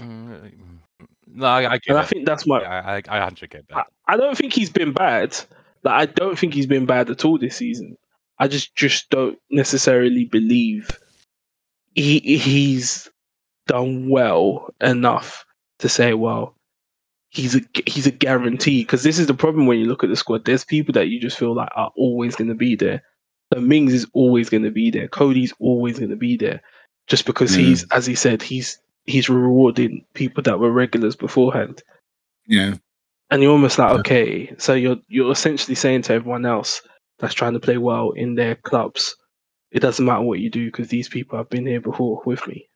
Mm, 0.00 0.78
No, 1.26 1.46
I, 1.46 1.72
I 1.72 1.78
get 1.78 1.88
And 1.88 1.98
I 1.98 2.04
think 2.04 2.26
that's 2.26 2.46
my. 2.46 2.60
Yeah, 2.62 2.70
I, 2.84 2.96
I, 2.96 3.02
I 3.08 3.18
100 3.20 3.50
get 3.50 3.64
I. 3.74 3.84
I 4.08 4.16
don't 4.16 4.36
think 4.36 4.52
he's 4.52 4.70
been 4.70 4.92
bad. 4.92 5.36
Like 5.82 5.94
I 5.94 6.06
don't 6.06 6.38
think 6.38 6.54
he's 6.54 6.66
been 6.66 6.86
bad 6.86 7.10
at 7.10 7.24
all 7.24 7.38
this 7.38 7.56
season. 7.56 7.96
I 8.38 8.48
just 8.48 8.74
just 8.74 9.10
don't 9.10 9.38
necessarily 9.50 10.24
believe 10.24 10.90
he 11.94 12.20
he's 12.20 13.08
done 13.66 14.08
well 14.08 14.74
enough 14.80 15.44
to 15.80 15.88
say, 15.88 16.14
well, 16.14 16.56
he's 17.30 17.56
a 17.56 17.60
he's 17.86 18.06
a 18.06 18.10
guarantee. 18.12 18.82
Because 18.82 19.02
this 19.02 19.18
is 19.18 19.26
the 19.26 19.34
problem 19.34 19.66
when 19.66 19.78
you 19.78 19.86
look 19.86 20.04
at 20.04 20.10
the 20.10 20.16
squad. 20.16 20.44
There's 20.44 20.64
people 20.64 20.92
that 20.94 21.08
you 21.08 21.20
just 21.20 21.38
feel 21.38 21.54
like 21.54 21.70
are 21.76 21.92
always 21.96 22.36
going 22.36 22.48
to 22.48 22.54
be 22.54 22.76
there. 22.76 23.02
The 23.50 23.60
Mings 23.60 23.92
is 23.94 24.06
always 24.14 24.48
going 24.48 24.62
to 24.64 24.70
be 24.70 24.90
there. 24.90 25.08
Cody's 25.08 25.52
always 25.60 25.98
going 25.98 26.10
to 26.10 26.16
be 26.16 26.36
there, 26.36 26.62
just 27.06 27.26
because 27.26 27.52
Mm. 27.52 27.58
he's, 27.60 27.84
as 27.90 28.06
he 28.06 28.14
said, 28.14 28.42
he's 28.42 28.78
he's 29.04 29.28
rewarding 29.28 30.04
people 30.14 30.42
that 30.44 30.58
were 30.60 30.70
regulars 30.70 31.16
beforehand 31.16 31.82
yeah. 32.46 32.74
and 33.30 33.42
you're 33.42 33.52
almost 33.52 33.78
like 33.78 33.90
Yeah. 33.92 33.98
okay 33.98 34.54
so 34.58 34.74
you're 34.74 34.96
you're 35.08 35.32
essentially 35.32 35.74
saying 35.74 36.02
to 36.02 36.12
everyone 36.14 36.46
else 36.46 36.82
that's 37.18 37.34
trying 37.34 37.54
to 37.54 37.60
play 37.60 37.78
well 37.78 38.12
in 38.12 38.36
their 38.36 38.54
clubs 38.54 39.16
it 39.72 39.80
doesn't 39.80 40.04
matter 40.04 40.22
what 40.22 40.38
you 40.38 40.50
do 40.50 40.66
because 40.66 40.88
these 40.88 41.08
people 41.08 41.36
have 41.38 41.48
been 41.50 41.66
here 41.66 41.80
before 41.80 42.22
with 42.26 42.46
me 42.46 42.68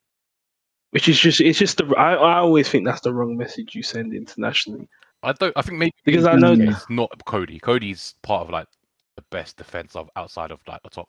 which 0.91 1.09
is 1.09 1.19
just 1.19 1.41
it's 1.41 1.59
just 1.59 1.77
the 1.79 1.87
I, 1.97 2.15
I 2.15 2.39
always 2.39 2.69
think 2.69 2.85
that's 2.87 3.03
the 3.03 3.13
wrong 3.13 3.37
message 3.37 3.75
you 3.75 3.83
send 3.83 4.15
internationally 4.15 4.89
I 5.23 5.33
don't. 5.33 5.53
I 5.57 5.63
think 5.63 5.79
maybe 5.79 5.95
Because 6.05 6.27
I 6.27 6.37
know- 6.37 6.53
it's 6.53 6.89
not 6.91 7.11
Cody. 7.25 7.59
Cody's 7.59 8.15
part 8.23 8.43
of 8.43 8.51
like 8.51 8.69
the 9.17 9.25
best 9.31 9.57
defense 9.57 9.97
of 9.97 10.09
outside 10.15 10.51
of 10.53 10.61
like 10.69 10.83
the 10.85 10.91
top 10.91 11.09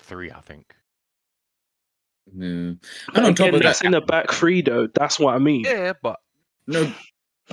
three. 0.00 0.30
I 0.30 0.40
think. 0.40 0.74
yeah. 2.36 2.46
And 2.46 2.80
but 3.14 3.24
on 3.24 3.34
top 3.34 3.46
again 3.48 3.54
of 3.54 3.62
that's 3.62 3.78
that, 3.78 3.86
in 3.86 3.92
the 3.92 4.00
back 4.00 4.32
three 4.32 4.60
though 4.60 4.88
that's 4.94 5.18
what 5.20 5.34
i 5.34 5.38
mean 5.38 5.64
Yeah, 5.64 5.92
but 6.02 6.18
no, 6.66 6.92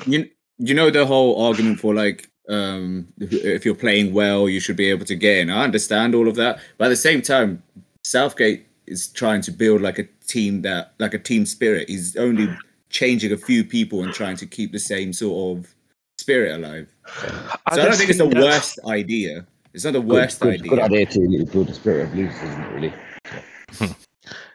you 0.06 0.30
you 0.58 0.74
know 0.74 0.90
the 0.90 1.06
whole 1.06 1.46
argument 1.46 1.80
for 1.80 1.94
like 1.94 2.30
um 2.50 3.08
if 3.20 3.64
you're 3.64 3.76
playing 3.76 4.14
well, 4.14 4.50
you 4.50 4.60
should 4.60 4.76
be 4.78 4.90
able 4.90 5.06
to 5.06 5.16
get 5.16 5.38
in. 5.38 5.50
I 5.50 5.64
understand 5.64 6.16
all 6.16 6.28
of 6.28 6.36
that, 6.36 6.60
but 6.78 6.86
at 6.86 6.90
the 6.90 6.96
same 6.96 7.22
time, 7.22 7.62
Southgate 8.04 8.68
is 8.88 9.08
trying 9.08 9.42
to 9.42 9.52
build 9.52 9.82
like 9.82 10.00
a 10.00 10.06
team 10.28 10.62
that 10.64 10.94
like 11.00 11.14
a 11.14 11.20
team 11.20 11.46
spirit. 11.46 11.90
He's 11.90 12.16
only 12.18 12.50
changing 12.90 13.32
a 13.32 13.38
few 13.38 13.64
people 13.64 14.04
and 14.04 14.14
trying 14.14 14.36
to 14.38 14.46
keep 14.46 14.72
the 14.72 14.80
same 14.80 15.14
sort 15.14 15.58
of 15.58 15.76
spirit 16.18 16.56
alive. 16.56 16.88
So 17.20 17.28
I, 17.66 17.76
don't 17.76 17.96
think 17.96 18.10
it's 18.10 18.20
the 18.20 18.28
that's- 18.28 18.44
worst 18.44 18.80
idea. 18.88 19.46
It's 19.74 19.86
not 19.86 19.94
the 19.94 20.02
worst 20.02 20.42
good, 20.42 20.56
idea. 20.56 20.70
Good 20.70 20.80
idea 20.80 21.06
to 21.06 21.46
build 21.50 21.70
a 21.70 21.74
spirit 21.74 22.10
of 22.10 22.16
losers, 22.16 22.36
isn't 22.44 22.62
it? 22.62 22.74
Really. 22.74 23.96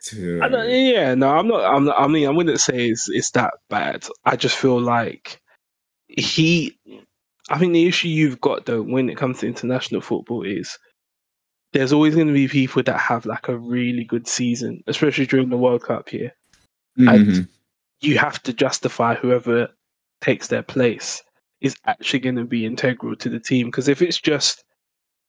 to- 0.03 0.41
I 0.43 0.49
don't, 0.49 0.69
yeah, 0.87 1.15
no, 1.15 1.29
I'm 1.31 1.49
not. 1.49 1.65
I'm 1.65 1.85
not. 1.85 1.99
I 2.01 2.07
mean, 2.07 2.27
I 2.27 2.31
wouldn't 2.31 2.61
say 2.61 2.89
it's 2.91 3.09
it's 3.09 3.31
that 3.33 3.55
bad. 3.71 4.07
I 4.25 4.37
just 4.37 4.57
feel 4.57 4.81
like 4.81 5.41
he. 6.09 6.79
I 7.49 7.59
think 7.59 7.73
the 7.73 7.87
issue 7.87 8.09
you've 8.09 8.41
got 8.41 8.67
though 8.67 8.83
when 8.83 9.09
it 9.09 9.17
comes 9.17 9.39
to 9.39 9.47
international 9.47 10.01
football 10.01 10.43
is 10.43 10.79
there's 11.73 11.93
always 11.93 12.15
going 12.15 12.29
to 12.29 12.33
be 12.33 12.49
people 12.49 12.83
that 12.83 12.99
have 12.99 13.27
like 13.27 13.49
a 13.49 13.59
really 13.59 14.05
good 14.05 14.27
season, 14.27 14.83
especially 14.87 15.27
during 15.27 15.51
the 15.51 15.57
World 15.57 15.83
Cup 15.83 16.09
here. 16.09 16.33
Mhm. 16.99 17.49
You 18.01 18.19
have 18.19 18.43
to 18.45 18.53
justify 18.53 19.15
whoever 19.15 19.69
takes 20.21 20.49
their 20.49 20.63
place 20.63 21.23
is 21.61 21.77
actually 21.87 22.21
going 22.21 22.37
to 22.37 22.45
be 22.45 22.67
integral 22.67 23.17
to 23.17 23.29
the 23.29 23.41
team. 23.41 23.67
Because 23.67 23.89
if 23.89 24.03
it's 24.03 24.21
just, 24.21 24.65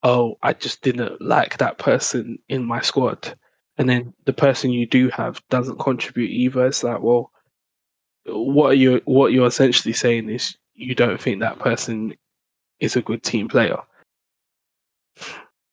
oh, 0.04 0.38
I 0.44 0.54
just 0.54 0.82
didn't 0.82 1.22
like 1.22 1.58
that 1.58 1.78
person 1.78 2.38
in 2.50 2.64
my 2.64 2.82
squad, 2.82 3.38
and 3.78 3.90
then 3.90 4.14
the 4.26 4.34
person 4.34 4.72
you 4.72 4.86
do 4.86 5.10
have 5.10 5.42
doesn't 5.50 5.80
contribute 5.80 6.30
either, 6.30 6.66
it's 6.68 6.84
like, 6.84 7.02
well, 7.02 7.32
what 8.26 8.72
are 8.72 8.76
you? 8.76 9.02
What 9.06 9.32
you're 9.32 9.48
essentially 9.48 9.94
saying 9.94 10.30
is 10.30 10.58
you 10.74 10.96
don't 10.96 11.22
think 11.22 11.40
that 11.40 11.60
person 11.60 12.16
is 12.80 12.96
a 12.96 13.02
good 13.02 13.24
team 13.24 13.48
player. 13.48 13.78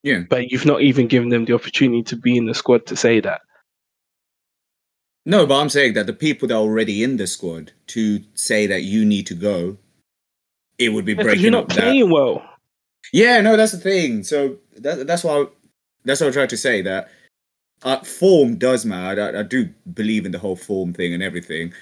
Yeah. 0.04 0.20
But 0.28 0.50
you've 0.52 0.66
not 0.66 0.82
even 0.82 1.08
given 1.08 1.30
them 1.30 1.46
the 1.46 1.54
opportunity 1.54 2.02
to 2.04 2.16
be 2.16 2.36
in 2.36 2.44
the 2.44 2.54
squad 2.54 2.86
to 2.86 2.94
say 2.96 3.20
that. 3.20 3.40
No, 5.26 5.46
but 5.46 5.58
I'm 5.58 5.70
saying 5.70 5.94
that 5.94 6.06
the 6.06 6.12
people 6.12 6.46
that 6.48 6.54
are 6.54 6.58
already 6.60 7.02
in 7.02 7.16
the 7.16 7.26
squad 7.26 7.72
to 7.88 8.20
say 8.34 8.66
that 8.66 8.82
you 8.82 9.06
need 9.06 9.26
to 9.28 9.34
go, 9.34 9.78
it 10.78 10.90
would 10.90 11.06
be 11.06 11.14
Because 11.14 11.32
breaking 11.32 11.44
you're 11.52 11.56
up 11.56 11.68
not 11.68 11.76
that. 11.76 11.82
playing 11.84 12.10
well. 12.10 12.46
Yeah, 13.12 13.40
no, 13.40 13.56
that's 13.56 13.72
the 13.72 13.78
thing. 13.78 14.22
So 14.22 14.58
that, 14.76 15.06
that's 15.06 15.24
why 15.24 15.46
that's 16.04 16.20
what 16.20 16.26
I'm 16.26 16.32
trying 16.34 16.48
to 16.48 16.56
say. 16.58 16.82
That 16.82 17.08
uh, 17.82 18.00
form 18.00 18.56
does 18.56 18.84
matter. 18.84 19.32
I, 19.34 19.40
I 19.40 19.42
do 19.42 19.70
believe 19.94 20.26
in 20.26 20.32
the 20.32 20.38
whole 20.38 20.56
form 20.56 20.92
thing 20.92 21.14
and 21.14 21.22
everything, 21.22 21.72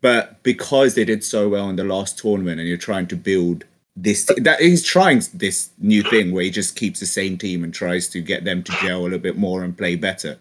but 0.00 0.42
because 0.42 0.94
they 0.96 1.04
did 1.04 1.22
so 1.22 1.48
well 1.48 1.68
in 1.70 1.76
the 1.76 1.84
last 1.84 2.18
tournament, 2.18 2.58
and 2.58 2.68
you're 2.68 2.78
trying 2.78 3.06
to 3.08 3.16
build 3.16 3.64
this, 4.02 4.30
that 4.38 4.60
he's 4.60 4.84
trying 4.84 5.22
this 5.34 5.70
new 5.78 6.02
thing 6.02 6.32
where 6.32 6.44
he 6.44 6.50
just 6.50 6.76
keeps 6.76 7.00
the 7.00 7.06
same 7.06 7.36
team 7.36 7.64
and 7.64 7.74
tries 7.74 8.08
to 8.08 8.20
get 8.20 8.44
them 8.44 8.62
to 8.62 8.72
gel 8.80 9.00
a 9.00 9.02
little 9.02 9.18
bit 9.18 9.36
more 9.36 9.64
and 9.64 9.76
play 9.76 9.96
better. 9.96 10.38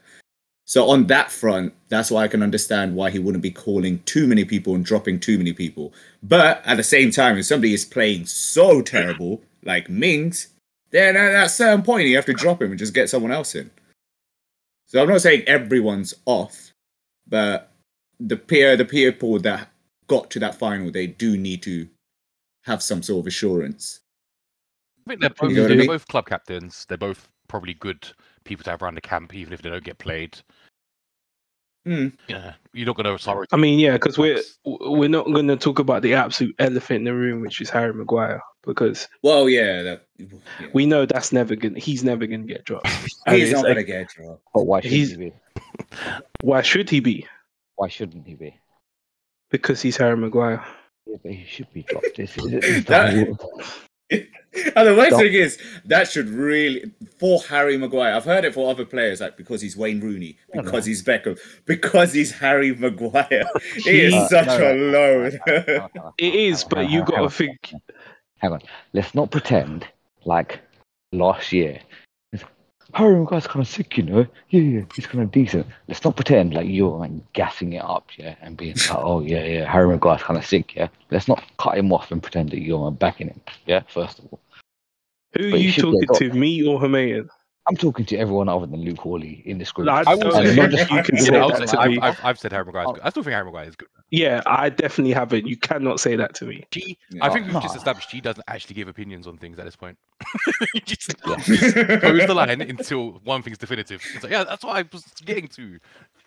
So 0.65 0.89
on 0.89 1.08
that 1.08 1.32
front, 1.32 1.74
that's 1.88 2.12
why 2.12 2.24
I 2.24 2.28
can 2.28 2.43
understand 2.43 2.96
why 2.96 3.10
he 3.10 3.20
wouldn't 3.20 3.41
be 3.41 3.52
calling 3.52 4.00
too 4.04 4.28
many 4.28 4.43
people 4.43 4.76
and 4.76 4.84
dropping 4.84 5.20
too 5.20 5.38
many 5.38 5.54
people. 5.54 5.93
But 6.22 6.62
at 6.65 6.76
the 6.76 6.84
same 6.84 7.10
time, 7.10 7.38
if 7.38 7.46
somebody 7.46 7.74
is 7.74 7.86
playing 7.86 8.26
so 8.26 8.82
terrible, 8.82 9.41
like 9.63 9.89
Mings, 9.89 10.50
then 10.91 11.15
at 11.15 11.32
that 11.32 11.52
certain 11.52 11.84
point 11.84 12.08
you 12.08 12.15
have 12.15 12.26
to 12.26 12.34
drop 12.34 12.62
him 12.62 12.72
and 12.72 12.80
just 12.80 12.93
get 12.93 13.10
someone 13.10 13.32
else 13.32 13.56
in. 13.56 13.72
So 14.88 15.02
I'm 15.02 15.10
not 15.10 15.22
saying 15.22 15.43
everyone's 15.48 16.13
off, 16.26 16.74
but 17.28 17.72
the 18.20 18.38
peer 18.38 18.76
the 18.76 18.86
people 18.86 19.39
that 19.39 19.70
got 20.08 20.30
to 20.32 20.39
that 20.39 20.56
final, 20.56 20.91
they 20.91 21.08
do 21.08 21.38
need 21.38 21.62
to 21.63 21.88
have 22.67 22.84
some 22.84 23.01
sort 23.01 23.21
of 23.23 23.27
assurance. 23.27 24.01
I 25.06 25.10
think 25.10 25.21
they're 25.21 25.30
You 25.30 25.36
both, 25.47 25.51
know 25.58 25.67
they're 25.67 25.77
mean? 25.77 25.88
both 25.88 26.08
club 26.08 26.27
captains. 26.27 26.86
They're 26.88 26.97
both 26.97 27.27
probably 27.47 27.73
good 27.73 28.08
people 28.43 28.63
to 28.65 28.69
have 28.71 28.84
around 28.84 28.95
the 28.95 29.01
camp, 29.01 29.34
even 29.34 29.53
if 29.53 29.62
they 29.62 29.69
don't 29.69 29.84
get 29.84 29.97
played. 29.97 30.38
Hmm. 31.86 32.08
Yeah, 32.27 32.53
you're 32.73 32.86
not 32.86 32.97
going 32.97 33.06
to 33.06 33.23
sorry. 33.23 33.47
I 33.53 33.56
mean, 33.58 33.80
yeah, 33.80 33.93
because 33.93 34.17
we're 34.17 34.41
we're 34.65 35.08
not 35.10 35.25
going 35.27 35.47
to 35.47 35.56
talk 35.56 35.80
about 35.80 36.01
the 36.01 36.15
absolute 36.15 36.53
elephant 36.60 36.97
in 36.99 37.03
the 37.06 37.13
room, 37.13 37.39
which 37.39 37.62
is 37.62 37.69
Harry 37.69 37.93
Maguire, 37.93 38.41
because 38.63 39.08
Well, 39.23 39.47
yeah, 39.47 39.84
that, 39.84 40.06
yeah. 40.17 40.27
we 40.73 40.86
know 40.86 41.06
that's 41.06 41.32
never 41.32 41.56
going. 41.56 41.75
to 41.75 41.80
He's 41.80 42.03
never 42.03 42.27
going 42.27 42.41
to 42.45 42.53
get 42.53 42.65
dropped. 42.65 42.88
He's 43.30 43.53
not 43.53 43.63
like, 43.63 43.75
gonna 43.75 43.84
get 43.84 44.10
dropped. 44.10 44.43
But 44.53 44.63
why 44.65 44.82
should 44.82 44.91
He's- 44.91 45.12
he 45.12 45.15
be? 45.17 45.34
Why 46.41 46.62
should 46.62 46.89
he 46.89 46.99
be? 46.99 47.25
Why 47.77 47.88
shouldn't 47.88 48.27
he 48.27 48.36
be? 48.36 48.60
Because 49.49 49.82
he's 49.82 49.95
Harry 49.95 50.17
Maguire. 50.17 50.65
Yeah, 51.08 51.17
but 51.24 51.32
he 51.32 51.46
should 51.46 51.72
be 51.74 51.84
dropped. 51.84 52.20
It's, 52.20 52.34
it's, 52.38 52.86
That- 52.88 53.38
And 54.76 54.88
the 54.88 54.96
worst 54.96 55.10
Stop. 55.10 55.20
thing 55.22 55.34
is 55.34 55.60
that 55.86 56.10
should 56.10 56.30
really 56.30 56.89
for 57.20 57.39
Harry 57.43 57.78
Maguire. 57.78 58.15
I've 58.15 58.24
heard 58.24 58.46
it 58.46 58.54
for 58.54 58.72
other 58.72 58.86
players, 58.86 59.20
like 59.22 59.36
because 59.38 59.62
he's 59.62 59.76
Wayne 59.78 60.00
Rooney, 60.00 60.38
because 60.54 60.86
he's 60.86 61.04
Beckham, 61.04 61.38
because 61.65 62.13
he's 62.13 62.32
Harry 62.32 62.74
Maguire. 62.74 63.43
he 63.76 64.00
is 64.02 64.13
Uh, 64.13 64.28
such 64.30 64.48
no, 64.48 64.72
a 64.72 64.74
no, 64.76 64.91
load. 64.91 65.39
no, 65.46 65.89
no, 65.96 66.13
It 66.17 66.32
hang 66.32 66.34
is, 66.34 66.63
on, 66.63 66.70
but 66.70 66.89
you 66.89 67.02
on, 67.02 67.06
got 67.06 67.17
to 67.20 67.30
think. 67.30 67.74
Hang 68.38 68.54
on. 68.54 68.62
Let's 68.93 69.13
not 69.13 69.30
pretend 69.30 69.86
like 70.26 70.62
last 71.12 71.52
year. 71.52 71.80
Harry 72.97 73.15
Maguire's 73.15 73.45
kind 73.45 73.62
of 73.62 73.67
sick, 73.67 73.95
you 73.95 74.04
know. 74.04 74.25
Yeah, 74.50 74.62
yeah, 74.62 74.81
he's 74.95 75.06
kind 75.06 75.23
of 75.23 75.31
decent. 75.31 75.67
Let's 75.87 76.04
not 76.04 76.15
pretend 76.15 76.56
like 76.56 76.67
you're 76.67 76.98
like 76.98 77.12
gassing 77.33 77.73
it 77.73 77.83
up, 77.83 78.10
yeah, 78.17 78.33
and 78.41 78.58
being 78.58 78.75
like, 78.75 78.98
oh 78.98 79.21
yeah, 79.21 79.43
yeah, 79.43 79.71
Harry 79.71 79.87
Maguire's 79.87 80.23
kind 80.23 80.35
of 80.35 80.43
sick, 80.43 80.75
yeah. 80.75 80.87
Let's 81.12 81.27
not 81.27 81.43
cut 81.60 81.77
him 81.77 81.93
off 81.93 82.12
and 82.12 82.23
pretend 82.23 82.50
that 82.50 82.63
you're 82.63 82.89
backing 82.89 83.27
him, 83.27 83.41
yeah. 83.67 83.81
First 83.87 84.17
of 84.17 84.25
all, 84.31 84.39
Who 85.33 85.48
are 85.48 85.52
But 85.52 85.60
he 85.60 85.67
you 85.67 85.73
talking 85.73 86.08
to, 86.15 86.33
me 86.33 86.65
or 86.65 86.79
Humayun? 86.79 87.29
I'm 87.70 87.76
talking 87.76 88.06
to 88.06 88.18
everyone 88.18 88.48
other 88.48 88.65
than 88.65 88.82
Luke 88.82 89.00
Hawley 89.00 89.42
in 89.46 89.58
this 89.58 89.72
group. 89.74 89.90
I 89.90 90.04
I 90.08 90.15
will 90.15 90.22
don't 90.30 90.46
say- 90.46 90.56
think 90.56 90.92
I- 90.92 90.98
you 90.98 91.04
can 91.04 91.18
I- 91.18 91.20
say 91.20 91.34
Yeah, 91.34 91.42
I'll 91.42 91.50
that 91.50 91.70
say- 91.70 91.76
to 91.76 91.80
I've. 91.82 92.00
I've, 92.02 92.20
I've 92.26 92.40
said 92.40 92.52
Harry 92.54 92.63
Maguire 92.65 92.86
is 92.86 92.92
good. 92.94 93.02
I 93.04 93.10
still 93.10 93.24
think 93.24 93.34
Harry 93.34 93.46
Maguire 93.46 93.68
is 93.68 93.76
good. 93.76 93.90
Yeah, 94.10 94.42
I 94.46 94.70
definitely 94.70 95.12
haven't. 95.13 95.46
You 95.48 95.58
cannot 95.58 96.00
say 96.00 96.15
that 96.15 96.34
to 96.36 96.46
me. 96.46 96.63
She, 96.72 96.98
Yeah. 97.12 97.26
I 97.26 97.30
oh, 97.30 97.34
think 97.34 97.48
we've 97.52 97.62
just 97.62 97.76
established 97.76 98.10
she 98.10 98.22
doesn't 98.22 98.44
actually 98.48 98.76
give 98.76 98.88
opinions 98.88 99.28
on 99.28 99.38
things 99.38 99.60
at 99.60 99.65
this 99.65 99.76
point. 99.76 99.98
You 100.74 100.82
just 100.82 101.13
Yeah. 101.28 101.36
pose 102.00 102.26
the 102.28 102.34
line 102.34 102.62
until 102.62 103.20
one 103.26 103.42
thing's 103.42 103.58
definitive. 103.58 104.02
It's 104.13 104.24
like, 104.24 104.32
yeah, 104.32 104.44
that's 104.46 104.63
what 104.63 104.78
I 104.78 104.86
was 104.92 105.04
getting 105.26 105.48
to. 105.50 105.80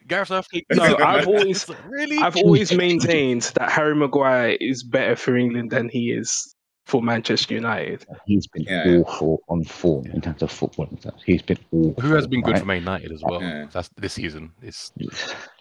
Gareth 0.07 0.29
Southgate. 0.29 0.67
No, 0.71 0.97
I've 0.99 1.27
always- 1.27 1.67
really. 1.89 2.19
I've 2.19 2.37
always 2.37 2.73
maintained 2.73 3.43
that 3.55 3.71
Harry 3.71 3.95
Maguire 3.95 4.57
is 4.61 4.83
better 4.83 5.17
for 5.17 5.37
England 5.37 5.71
than 5.71 5.89
he 5.89 6.11
is 6.13 6.55
for 6.87 7.03
Manchester 7.03 7.55
United. 7.55 8.05
He's 8.27 8.47
been 8.49 8.63
Yeah, 8.65 8.87
yeah. 8.87 8.99
awful 9.01 9.43
on 9.49 9.65
form 9.65 10.07
in 10.07 10.21
terms 10.21 10.43
of 10.43 10.51
football. 10.51 10.89
He's 11.25 11.43
been 11.43 11.59
awful. 11.73 11.95
Who 12.03 12.15
has 12.15 12.27
been 12.27 12.43
good 12.43 12.59
for 12.59 12.65
Man 12.65 12.79
United 12.79 13.13
as 13.13 13.23
well? 13.23 13.41
Yeah. 13.41 13.67
That's 13.73 13.89
this 13.97 14.15
season. 14.15 14.53
It's 14.63 14.93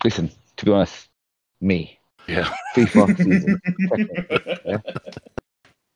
Listen, 0.03 0.32
to 0.57 0.65
be 0.65 0.72
honest, 0.72 1.09
me. 1.61 1.99
yeah. 2.28 2.51
FIFA 2.76 3.17
season. 3.24 3.61
yeah? 4.65 4.78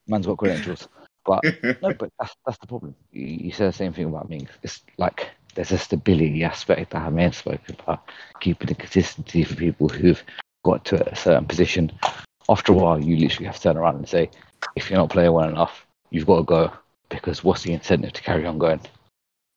Man's 0.07 0.25
got 0.27 0.37
credentials. 0.37 0.87
But 1.25 1.41
no, 1.81 1.93
but 1.93 2.09
that's 2.19 2.35
that's 2.45 2.57
the 2.59 2.67
problem. 2.67 2.95
You, 3.11 3.25
you 3.25 3.51
said 3.53 3.69
the 3.69 3.73
same 3.77 3.93
thing 3.93 4.05
about 4.05 4.29
Mings. 4.29 4.49
It's 4.61 4.81
like 4.97 5.29
there's 5.55 5.71
a 5.71 5.77
stability 5.77 6.43
aspect 6.43 6.91
that 6.91 7.01
I 7.01 7.09
may 7.09 7.23
have 7.23 7.35
spoken 7.35 7.77
about, 7.79 8.09
keeping 8.41 8.67
the 8.67 8.75
consistency 8.75 9.43
for 9.45 9.55
people 9.55 9.87
who've 9.87 10.21
got 10.65 10.83
to 10.85 11.09
a 11.09 11.15
certain 11.15 11.45
position. 11.45 11.91
After 12.49 12.73
a 12.73 12.75
while, 12.75 13.01
you 13.01 13.15
literally 13.15 13.45
have 13.45 13.55
to 13.55 13.61
turn 13.61 13.77
around 13.77 13.95
and 13.95 14.09
say, 14.09 14.29
if 14.75 14.89
you're 14.89 14.99
not 14.99 15.09
playing 15.09 15.31
well 15.33 15.47
enough, 15.49 15.85
you've 16.09 16.25
got 16.25 16.37
to 16.37 16.43
go 16.43 16.71
because 17.09 17.43
what's 17.43 17.63
the 17.63 17.73
incentive 17.73 18.13
to 18.13 18.21
carry 18.21 18.45
on 18.45 18.57
going? 18.57 18.81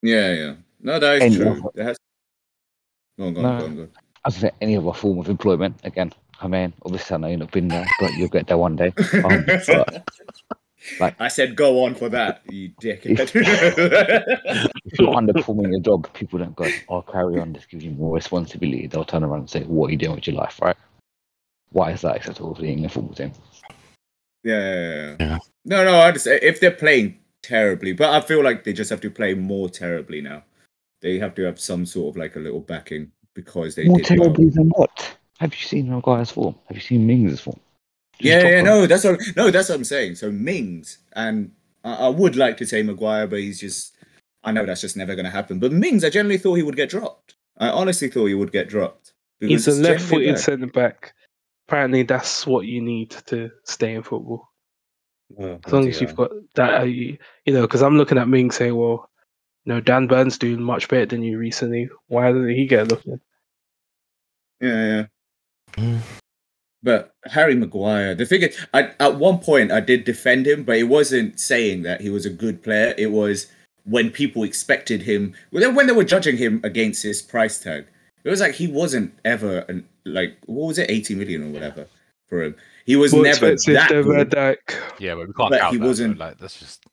Yeah, 0.02 0.32
yeah. 0.32 0.54
No, 0.80 0.98
that 0.98 1.16
is 1.16 1.22
And- 1.22 1.34
true. 1.36 1.70
There 1.74 1.84
has... 1.86 1.96
Go 3.18 3.26
on, 3.26 3.34
go 3.34 3.40
on, 3.40 3.44
No. 3.44 3.58
go 3.58 3.64
on, 3.64 3.76
go 3.76 3.82
on. 3.82 3.90
As 4.26 4.36
I 4.36 4.40
said, 4.40 4.52
any 4.60 4.76
other 4.76 4.92
form 4.92 5.18
of 5.18 5.28
employment, 5.28 5.76
again, 5.84 6.12
I 6.40 6.48
mean, 6.48 6.72
obviously 6.84 7.14
I 7.14 7.18
know 7.18 7.28
you've 7.28 7.38
not 7.40 7.52
been 7.52 7.68
there, 7.68 7.86
but 8.00 8.12
you'll 8.14 8.28
get 8.28 8.46
there 8.46 8.58
one 8.58 8.76
day. 8.76 8.92
Um, 9.24 9.44
but 9.46 10.04
like- 11.00 11.20
I 11.20 11.28
said 11.28 11.56
go 11.56 11.84
on 11.84 11.94
for 11.94 12.08
that, 12.10 12.42
you 12.50 12.70
dickhead. 12.80 13.30
if 13.34 14.98
you're 14.98 15.14
underperforming 15.14 15.70
your 15.70 15.80
job, 15.80 16.12
people 16.12 16.38
don't 16.38 16.54
go, 16.54 16.66
I'll 16.90 17.02
carry 17.02 17.40
on, 17.40 17.52
this 17.52 17.66
gives 17.66 17.84
you 17.84 17.92
more 17.92 18.14
responsibility. 18.14 18.86
They'll 18.86 19.04
turn 19.04 19.24
around 19.24 19.40
and 19.40 19.50
say, 19.50 19.62
What 19.64 19.88
are 19.88 19.92
you 19.92 19.98
doing 19.98 20.16
with 20.16 20.26
your 20.26 20.36
life, 20.36 20.60
right? 20.60 20.76
Why 21.70 21.92
is 21.92 22.02
that 22.02 22.16
acceptable 22.16 22.54
for 22.54 22.62
the 22.62 22.68
England 22.68 22.92
football 22.92 23.14
team? 23.14 23.32
Yeah, 24.47 24.74
yeah, 24.74 24.94
yeah. 24.94 25.16
Yeah. 25.20 25.38
No, 25.64 25.84
no, 25.84 25.94
I 25.99 26.09
understand. 26.09 26.40
If 26.42 26.61
they're 26.61 26.70
playing 26.70 27.18
terribly, 27.42 27.92
but 27.92 28.11
I 28.11 28.20
feel 28.20 28.42
like 28.42 28.64
they 28.64 28.72
just 28.72 28.90
have 28.90 29.01
to 29.01 29.11
play 29.11 29.34
more 29.34 29.68
terribly 29.68 30.20
now. 30.20 30.44
They 31.03 31.18
have 31.18 31.34
to 31.36 31.42
have 31.42 31.59
some 31.61 31.84
sort 31.86 32.14
of 32.14 32.16
like 32.16 32.36
a 32.36 32.40
little 32.40 32.61
backing 32.61 33.11
because 33.34 33.74
they 33.74 33.84
More 33.84 33.99
did 33.99 34.09
well. 34.18 34.28
terribly 34.28 34.51
than 34.51 34.68
what? 34.70 35.16
Have 35.38 35.53
you 35.55 35.61
seen 35.61 35.90
Maguire's 35.90 36.30
form? 36.30 36.55
Have 36.68 36.76
you 36.76 36.82
seen 36.82 37.07
Mings' 37.07 37.40
form? 37.40 37.61
Just 38.14 38.24
Yeah, 38.24 38.40
drop 38.40 38.51
yeah, 38.51 38.57
them. 38.59 38.64
no, 38.66 38.86
that's 38.86 39.05
what 39.05 39.20
no, 39.36 39.51
that's 39.51 39.68
what 39.68 39.74
I'm 39.74 39.84
saying. 39.84 40.14
So 40.14 40.30
Mings 40.30 40.99
and 41.14 41.51
I, 41.84 41.94
I 41.94 42.09
would 42.09 42.36
like 42.36 42.57
to 42.59 42.66
say 42.66 42.82
Maguire, 42.82 43.26
but 43.26 43.40
he's 43.40 43.61
just 43.61 43.94
I 44.44 44.53
know 44.53 44.64
that's 44.64 44.80
just 44.80 44.97
never 44.97 45.14
going 45.14 45.24
to 45.26 45.30
happen. 45.30 45.59
But 45.59 45.72
Mings, 45.72 46.05
I 46.05 46.11
generally 46.11 46.38
thought 46.38 46.55
he 46.55 46.62
would 46.62 46.76
get 46.76 46.88
dropped. 46.90 47.34
I 47.59 47.68
honestly 47.68 48.09
thought 48.09 48.26
he 48.26 48.34
would 48.34 48.53
get 48.53 48.68
dropped. 48.68 49.12
He's 49.40 49.49
a 49.49 49.49
because 49.49 49.68
it's 49.68 49.78
left 49.78 50.01
generally 50.09 50.26
footed 50.26 50.34
bad. 50.36 50.40
centre 50.44 50.66
back. 50.68 51.14
Apparently, 51.68 52.02
that's 52.02 52.46
what 52.46 52.66
you 52.66 52.80
need 52.80 53.10
to 53.26 53.50
stay 53.64 53.94
in 53.94 54.02
football. 54.02 54.48
Oh, 55.38 55.58
As 55.64 55.72
long 55.72 55.88
as 55.88 56.00
you've 56.00 56.14
got 56.14 56.30
that, 56.54 56.80
uh, 56.82 56.84
you, 56.84 57.18
you 57.44 57.52
know, 57.52 57.62
because 57.62 57.82
I'm 57.82 57.96
looking 57.96 58.18
at 58.18 58.28
Ming 58.28 58.52
saying, 58.52 58.76
well, 58.76 59.10
you 59.64 59.74
know, 59.74 59.80
Dan 59.80 60.06
Burn's 60.06 60.38
doing 60.38 60.62
much 60.62 60.88
better 60.88 61.06
than 61.06 61.22
you 61.22 61.38
recently. 61.38 61.88
Why 62.06 62.28
didn't 62.28 62.50
he 62.50 62.66
get 62.66 62.82
a 62.82 62.84
look 62.84 63.04
in? 63.04 63.20
Yeah, 64.60 64.86
yeah. 64.86 65.06
Mm. 65.72 65.98
But 66.82 67.12
Harry 67.24 67.56
Maguire, 67.56 68.14
the 68.14 68.26
thing 68.26 68.42
is, 68.42 68.56
I, 68.72 68.92
at 69.00 69.16
one 69.16 69.38
point 69.38 69.72
I 69.72 69.80
did 69.80 70.04
defend 70.04 70.46
him, 70.46 70.62
but 70.62 70.76
it 70.76 70.84
wasn't 70.84 71.40
saying 71.40 71.82
that 71.82 72.00
he 72.00 72.10
was 72.10 72.24
a 72.24 72.30
good 72.30 72.62
player. 72.62 72.94
It 72.96 73.10
was 73.10 73.48
when 73.84 74.10
people 74.10 74.44
expected 74.44 75.02
him, 75.02 75.34
when 75.50 75.86
they 75.86 75.92
were 75.92 76.04
judging 76.04 76.36
him 76.36 76.60
against 76.62 77.02
his 77.02 77.22
price 77.22 77.58
tag. 77.58 77.86
It 78.22 78.30
was 78.30 78.40
like 78.40 78.54
he 78.54 78.68
wasn't 78.68 79.18
ever 79.24 79.60
an, 79.68 79.88
like 80.07 80.38
what 80.46 80.68
was 80.68 80.78
it, 80.78 80.90
eighty 80.90 81.14
million 81.14 81.42
or 81.44 81.50
whatever 81.50 81.86
for 82.28 82.42
him. 82.42 82.57
He 82.86 82.96
was 82.96 83.12
More 83.12 83.24
never 83.24 83.50
that 83.50 83.88
good. 83.88 84.30
Dijk. 84.30 84.57
Yeah, 84.98 85.14
but 85.16 85.26
we 85.28 85.32
can't 85.34 85.50
But 85.50 85.61
count 85.61 85.72
he 85.74 85.78
that, 85.78 85.86
wasn't- 85.86 86.18
though, 86.18 86.24
Like 86.24 86.38
that's 86.38 86.59
just 86.59 86.84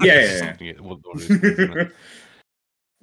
Yeah, 0.00 0.14
yeah, 0.14 0.20
yeah. 0.32 0.38
something 0.38 0.66
it 0.66 0.80
was- 0.80 0.98
what 1.04 1.16
it 1.16 1.22
is, 1.22 1.30
isn't 1.30 1.78
it? 1.78 1.92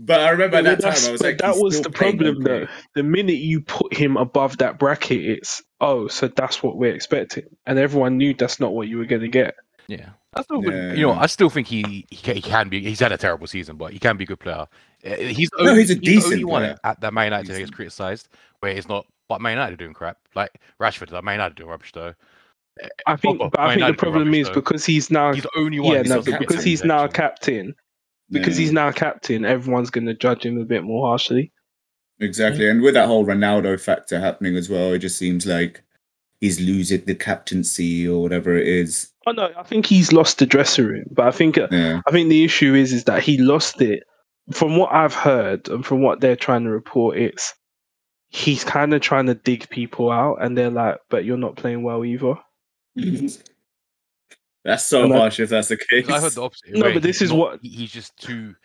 But 0.01 0.21
I 0.21 0.29
remember 0.29 0.57
at 0.57 0.63
that 0.63 0.79
time 0.79 0.91
I 0.91 1.11
was 1.11 1.19
but 1.19 1.27
like, 1.27 1.37
that 1.39 1.57
was 1.57 1.81
the 1.81 1.89
problem, 1.89 2.37
okay. 2.37 2.43
though. 2.43 2.67
The 2.95 3.03
minute 3.03 3.35
you 3.35 3.59
put 3.59 3.93
him 3.93 4.15
above 4.15 4.57
that 4.59 4.79
bracket, 4.79 5.19
it's 5.25 5.61
oh, 5.81 6.07
so 6.07 6.29
that's 6.29 6.63
what 6.63 6.77
we're 6.77 6.95
expecting, 6.95 7.43
and 7.65 7.77
everyone 7.77 8.17
knew 8.17 8.33
that's 8.33 8.61
not 8.61 8.73
what 8.73 8.87
you 8.87 8.97
were 8.97 9.05
going 9.05 9.23
to 9.23 9.27
get. 9.27 9.55
Yeah, 9.89 10.11
I 10.35 10.43
still, 10.43 10.61
would- 10.61 10.73
Yeah. 10.73 10.93
you 10.93 11.01
know, 11.07 11.11
I 11.11 11.25
still 11.25 11.49
think 11.49 11.67
he 11.67 12.05
he 12.09 12.15
can, 12.15 12.35
he 12.37 12.41
can 12.41 12.69
be. 12.69 12.81
He's 12.81 13.01
had 13.01 13.11
a 13.11 13.17
terrible 13.17 13.45
season, 13.47 13.75
but 13.75 13.91
he 13.91 13.99
can 13.99 14.15
be 14.15 14.23
a 14.23 14.27
good 14.27 14.39
player. 14.39 14.67
Uh, 15.05 15.15
He's 15.17 15.49
No, 15.57 15.71
only, 15.71 15.81
he's 15.81 15.91
a 15.91 15.95
the 15.95 15.99
decent 15.99 16.31
only 16.33 16.45
one 16.45 16.61
player. 16.61 16.77
at 16.85 17.01
that 17.01 17.13
Man 17.13 17.25
United 17.25 17.47
that 17.53 17.59
gets 17.59 17.71
criticised, 17.71 18.29
where 18.61 18.71
it's 18.71 18.87
not. 18.87 19.05
But 19.29 19.39
Man 19.41 19.53
United 19.53 19.73
are 19.73 19.77
doing 19.77 19.93
crap. 19.93 20.17
Like 20.35 20.51
Rashford, 20.81 21.11
like 21.11 21.23
Man 21.23 21.35
United 21.35 21.55
doing 21.55 21.69
rubbish 21.69 21.91
though. 21.93 22.13
I 23.07 23.15
think, 23.17 23.39
Pogba, 23.41 23.59
I 23.59 23.75
think 23.75 23.87
the 23.87 23.93
problem 23.93 24.25
rubbish, 24.27 24.41
is 24.41 24.47
though. 24.47 24.53
because 24.55 24.85
he's 24.85 25.11
now, 25.11 25.33
He's 25.33 25.43
the 25.43 25.49
only 25.57 25.79
one. 25.79 25.93
yeah, 25.95 26.01
no, 26.03 26.15
not 26.15 26.25
captain, 26.25 26.39
because 26.47 26.63
he's 26.63 26.83
now 26.83 26.99
a 26.99 27.03
actually. 27.03 27.15
captain, 27.17 27.75
because 28.31 28.57
Yeah. 28.57 28.63
he's 28.63 28.71
now 28.73 28.87
a 28.87 28.93
captain, 28.93 29.45
everyone's 29.45 29.89
going 29.89 30.07
to 30.07 30.13
judge 30.13 30.45
him 30.45 30.57
a 30.59 30.65
bit 30.65 30.83
more 30.83 31.07
harshly. 31.07 31.51
Exactly. 32.21 32.69
And 32.69 32.81
with 32.81 32.93
that 32.95 33.07
whole 33.07 33.25
Ronaldo 33.25 33.79
factor 33.79 34.19
happening 34.19 34.55
as 34.57 34.69
well, 34.69 34.93
it 34.93 34.99
just 34.99 35.17
seems 35.17 35.45
like 35.45 35.83
he's 36.41 36.59
losing 36.59 37.03
the 37.05 37.15
captaincy 37.15 38.07
or 38.07 38.21
whatever 38.21 38.57
it 38.57 38.67
is. 38.67 39.09
Oh 39.27 39.31
no, 39.31 39.49
I 39.57 39.63
think 39.63 39.85
he's 39.85 40.11
lost 40.13 40.39
the 40.39 40.45
dressing 40.45 40.85
room, 40.85 41.05
but 41.11 41.27
I 41.27 41.31
think 41.31 41.57
uh, 41.57 41.67
Yeah. 41.71 42.01
I 42.07 42.11
think 42.11 42.29
the 42.29 42.43
issue 42.45 42.73
is 42.75 42.93
is 42.93 43.03
that 43.05 43.21
he 43.23 43.37
lost 43.37 43.81
it. 43.81 44.03
From 44.51 44.77
what 44.77 44.91
I've 44.91 45.13
heard 45.13 45.67
and 45.69 45.85
from 45.85 46.01
what 46.01 46.21
they're 46.21 46.35
trying 46.35 46.63
to 46.63 46.71
report, 46.71 47.17
it's 47.17 47.53
he's 48.29 48.63
kind 48.63 48.93
of 48.93 49.01
trying 49.01 49.25
to 49.27 49.33
dig 49.35 49.67
people 49.69 50.11
out, 50.11 50.37
and 50.41 50.57
they're 50.57 50.69
like, 50.69 50.97
"But 51.09 51.25
you're 51.25 51.37
not 51.37 51.55
playing 51.55 51.83
well 51.83 52.05
either." 52.05 52.35
That's 54.65 54.83
so 54.83 55.03
And 55.05 55.13
I- 55.13 55.17
harsh 55.17 55.39
if 55.39 55.49
that's 55.49 55.69
the 55.69 55.77
case. 55.77 56.05
'Cause 56.05 56.15
I 56.15 56.19
heard 56.21 56.33
the 56.33 56.41
opposite. 56.43 56.73
No, 56.73 56.81
where 56.85 56.93
but 56.93 57.01
this 57.03 57.19
he's 57.19 57.27
is 57.27 57.31
not- 57.31 57.37
what- 57.39 57.59
he's 57.61 57.91
just 57.91 58.17
too 58.17 58.55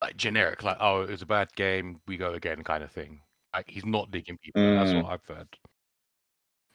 like 0.00 0.16
generic. 0.16 0.62
Like, 0.62 0.76
oh, 0.80 1.02
it 1.02 1.10
was 1.10 1.22
a 1.22 1.26
bad 1.26 1.52
game. 1.56 2.00
We 2.06 2.16
go 2.16 2.34
again, 2.34 2.62
kind 2.62 2.84
of 2.84 2.90
thing. 2.92 3.22
Like 3.54 3.68
he's 3.68 3.84
not 3.84 4.10
digging 4.10 4.38
people. 4.38 4.62
That's 4.62 4.90
Mm. 4.90 5.02
what 5.02 5.12
I've 5.12 5.36
heard. 5.36 5.48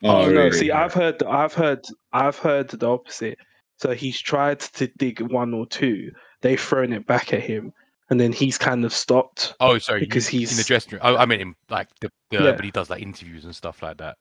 Oh, 0.03 0.25
no, 0.25 0.31
really? 0.31 0.51
see, 0.51 0.71
I've 0.71 0.93
heard, 0.93 1.21
I've 1.23 1.53
heard, 1.53 1.85
I've 2.11 2.37
heard 2.39 2.69
the 2.69 2.89
opposite. 2.89 3.37
So 3.77 3.93
he's 3.93 4.19
tried 4.19 4.59
to 4.59 4.87
dig 4.97 5.21
one 5.21 5.53
or 5.53 5.67
two. 5.67 6.11
They've 6.41 6.59
thrown 6.59 6.91
it 6.91 7.05
back 7.05 7.33
at 7.33 7.41
him, 7.41 7.71
and 8.11 8.19
then 8.19 8.31
he's 8.33 8.57
kind 8.57 8.85
of 8.85 8.93
stopped. 8.93 9.55
Oh, 9.59 9.77
sorry, 9.79 10.01
Because 10.01 10.31
you- 10.31 10.41
in 10.47 10.57
the 10.57 10.63
dressing 10.63 10.91
room. 10.93 11.01
Oh, 11.03 11.15
I 11.17 11.25
mean, 11.25 11.39
him 11.39 11.55
like 11.69 11.87
the, 12.01 12.09
the 12.29 12.43
Yeah. 12.43 12.51
but 12.51 12.63
he 12.65 12.69
does 12.71 12.89
like 12.89 13.01
interviews 13.01 13.45
and 13.45 13.55
stuff 13.55 13.81
like 13.81 13.97
that. 13.97 14.15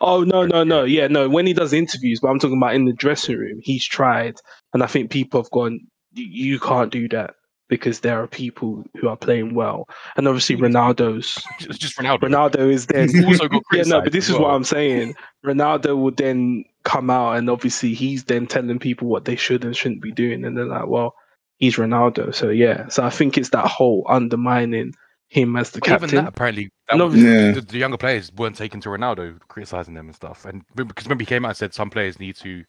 Oh 0.00 0.22
no, 0.22 0.46
no, 0.46 0.62
no, 0.64 0.84
yeah, 0.84 1.08
no. 1.08 1.28
When 1.28 1.46
he 1.46 1.52
does 1.52 1.72
interviews, 1.72 2.20
but 2.20 2.28
I'm 2.28 2.38
talking 2.38 2.56
about 2.56 2.74
in 2.74 2.84
the 2.84 2.92
dressing 2.92 3.36
room, 3.36 3.58
he's 3.62 3.84
tried, 3.84 4.36
and 4.72 4.82
I 4.82 4.86
think 4.86 5.10
people 5.10 5.42
have 5.42 5.50
gone, 5.50 5.80
"You- 6.14 6.52
"You 6.52 6.60
can't 6.60 6.92
do 6.92 7.08
that." 7.08 7.34
Because 7.70 8.00
there 8.00 8.22
are 8.22 8.26
people 8.26 8.84
who 9.00 9.08
are 9.08 9.16
playing 9.16 9.54
well, 9.54 9.88
and 10.16 10.28
obviously 10.28 10.54
mm. 10.56 10.60
Ronaldo's 10.68 11.42
It's 11.60 11.78
just 11.78 11.96
Ronaldo. 11.96 12.20
Ronaldo 12.20 12.70
is 12.70 12.86
then 12.86 13.08
He's 13.08 13.24
also 13.24 13.48
got 13.48 13.62
yeah, 13.72 13.82
no, 13.86 14.02
but 14.02 14.12
this 14.12 14.28
is 14.28 14.36
what. 14.36 14.50
I'm 14.50 14.64
saying. 14.64 15.14
Ronaldo 15.44 15.96
will 15.96 16.10
then 16.12 16.64
come 16.84 17.08
out 17.08 17.32
and 17.38 17.48
obviously 17.48 17.94
he's 17.94 18.24
then 18.24 18.46
telling 18.46 18.78
people 18.78 19.08
what 19.08 19.24
they 19.24 19.34
should 19.36 19.64
and 19.64 19.74
shouldn't 19.74 20.02
be 20.02 20.12
doing, 20.12 20.44
and 20.44 20.56
they're 20.56 20.66
like, 20.66 20.86
well, 20.86 21.14
he's 21.58 21.76
Ronaldo, 21.76 22.34
so 22.34 22.50
yeah. 22.50 22.88
So 22.88 23.04
I 23.04 23.10
think 23.10 23.38
it's 23.38 23.50
that 23.50 23.66
whole 23.66 24.04
undermining 24.08 24.94
him 25.28 25.56
as 25.56 25.70
the 25.70 25.80
But 25.80 25.88
even 25.88 26.00
captain. 26.00 26.24
that, 26.24 26.28
apparently, 26.28 26.70
that 26.88 26.96
No, 26.96 27.06
was, 27.06 27.22
Yeah. 27.22 27.52
the, 27.52 27.60
the 27.60 27.78
younger 27.78 27.96
players 27.96 28.32
weren't 28.32 28.56
taken 28.56 28.80
to 28.82 28.88
Ronaldo, 28.88 29.38
criticizing 29.48 29.94
them 29.94 30.06
and 30.06 30.14
stuff. 30.14 30.44
And 30.44 30.64
because 30.74 31.06
remember, 31.06 31.22
he 31.22 31.26
came 31.26 31.44
out 31.44 31.48
and 31.50 31.56
said 31.56 31.74
some 31.74 31.90
players 31.90 32.20
need 32.20 32.36
to 32.36 32.64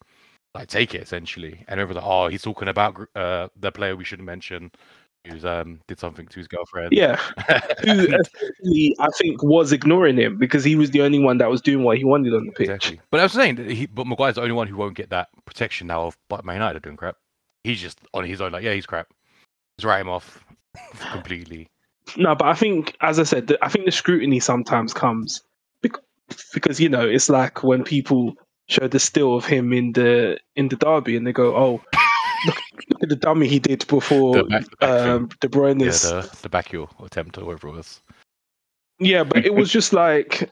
like 0.54 0.70
take 0.70 0.96
it 0.96 1.02
essentially. 1.02 1.64
And 1.68 1.80
everyone 1.80 1.96
was 1.96 2.04
like, 2.04 2.12
oh, 2.12 2.28
he's 2.28 2.42
talking 2.42 2.68
about 2.70 3.08
uh, 3.16 3.50
the 3.60 3.72
player 3.72 3.96
we 3.96 4.04
shouldn't 4.06 4.26
mention 4.26 4.72
who's 5.28 5.44
um 5.44 5.80
did 5.88 6.00
something 6.00 6.28
to 6.28 6.40
his 6.40 6.48
girlfriend. 6.48 6.94
Yeah, 6.94 7.16
who 7.84 7.92
essentially 7.92 8.96
I 9.00 9.08
think 9.18 9.42
was 9.44 9.72
ignoring 9.72 10.18
him 10.18 10.38
because 10.38 10.64
he 10.64 10.76
was 10.76 10.92
the 10.92 11.02
only 11.02 11.20
one 11.20 11.40
that 11.40 11.50
was 11.50 11.62
doing 11.62 11.84
what 11.84 11.98
he 11.98 12.04
wanted 12.04 12.34
on 12.34 12.46
the 12.46 12.52
pitch. 12.52 12.70
exactly. 12.70 13.02
But 13.12 13.20
I 13.20 13.24
was 13.24 13.34
saying, 13.34 13.56
that 13.56 13.70
he, 13.70 13.86
but 13.88 14.08
Maguire's 14.08 14.36
the 14.36 14.42
only 14.42 14.54
one 14.54 14.68
who 14.68 14.78
won't 14.78 14.96
get 14.96 15.10
that 15.10 15.30
protection 15.46 15.88
now 15.88 16.04
of 16.04 16.18
but 16.30 16.46
Man 16.46 16.56
United 16.58 16.78
are 16.78 16.80
doing 16.80 16.98
crap. 16.98 17.18
He's 17.66 17.82
just 17.82 17.99
on 18.13 18.24
his 18.26 18.41
own, 18.41 18.51
like, 18.51 18.63
yeah, 18.63 18.74
he's 18.74 18.86
crap. 18.86 19.07
Just 19.78 19.86
write 19.86 20.01
him 20.01 20.09
off 20.09 20.43
completely. 21.11 21.68
No, 22.18 22.36
but 22.36 22.47
I 22.47 22.53
think, 22.53 22.95
as 23.01 23.20
I 23.20 23.24
said, 23.24 23.47
the, 23.47 23.57
I 23.66 23.70
think 23.70 23.86
the 23.86 23.91
scrutiny 23.91 24.39
sometimes 24.39 24.93
comes 24.93 25.41
bec- 25.82 26.03
because 26.53 26.80
you 26.80 26.88
know 26.88 27.05
it's 27.07 27.30
like 27.30 27.63
when 27.63 27.84
people 27.84 28.36
show 28.68 28.88
the 28.88 28.99
still 28.99 29.36
of 29.36 29.45
him 29.45 29.74
in 29.74 29.93
the 29.93 30.39
in 30.55 30.70
the 30.70 30.76
derby 30.76 31.18
and 31.18 31.26
they 31.26 31.34
go, 31.34 31.55
"Oh, 31.55 31.82
look, 32.45 32.61
look 32.89 33.03
at 33.03 33.09
the 33.09 33.16
dummy 33.16 33.47
he 33.47 33.57
did 33.59 33.86
before 33.88 34.36
The 34.36 34.43
back- 34.43 34.80
back 34.80 34.89
um, 35.07 35.30
De 35.41 35.47
Bruyne." 35.47 35.82
Yeah, 35.82 36.22
the, 36.22 36.38
the 36.43 36.49
back 36.49 36.70
heel 36.70 36.89
attempt 37.03 37.38
or 37.39 37.45
whatever 37.45 37.70
it 37.70 37.76
was. 37.76 38.01
Yeah, 38.99 39.24
but 39.24 39.43
it 39.43 39.55
was 39.55 39.72
just 39.72 39.91
like 39.91 40.51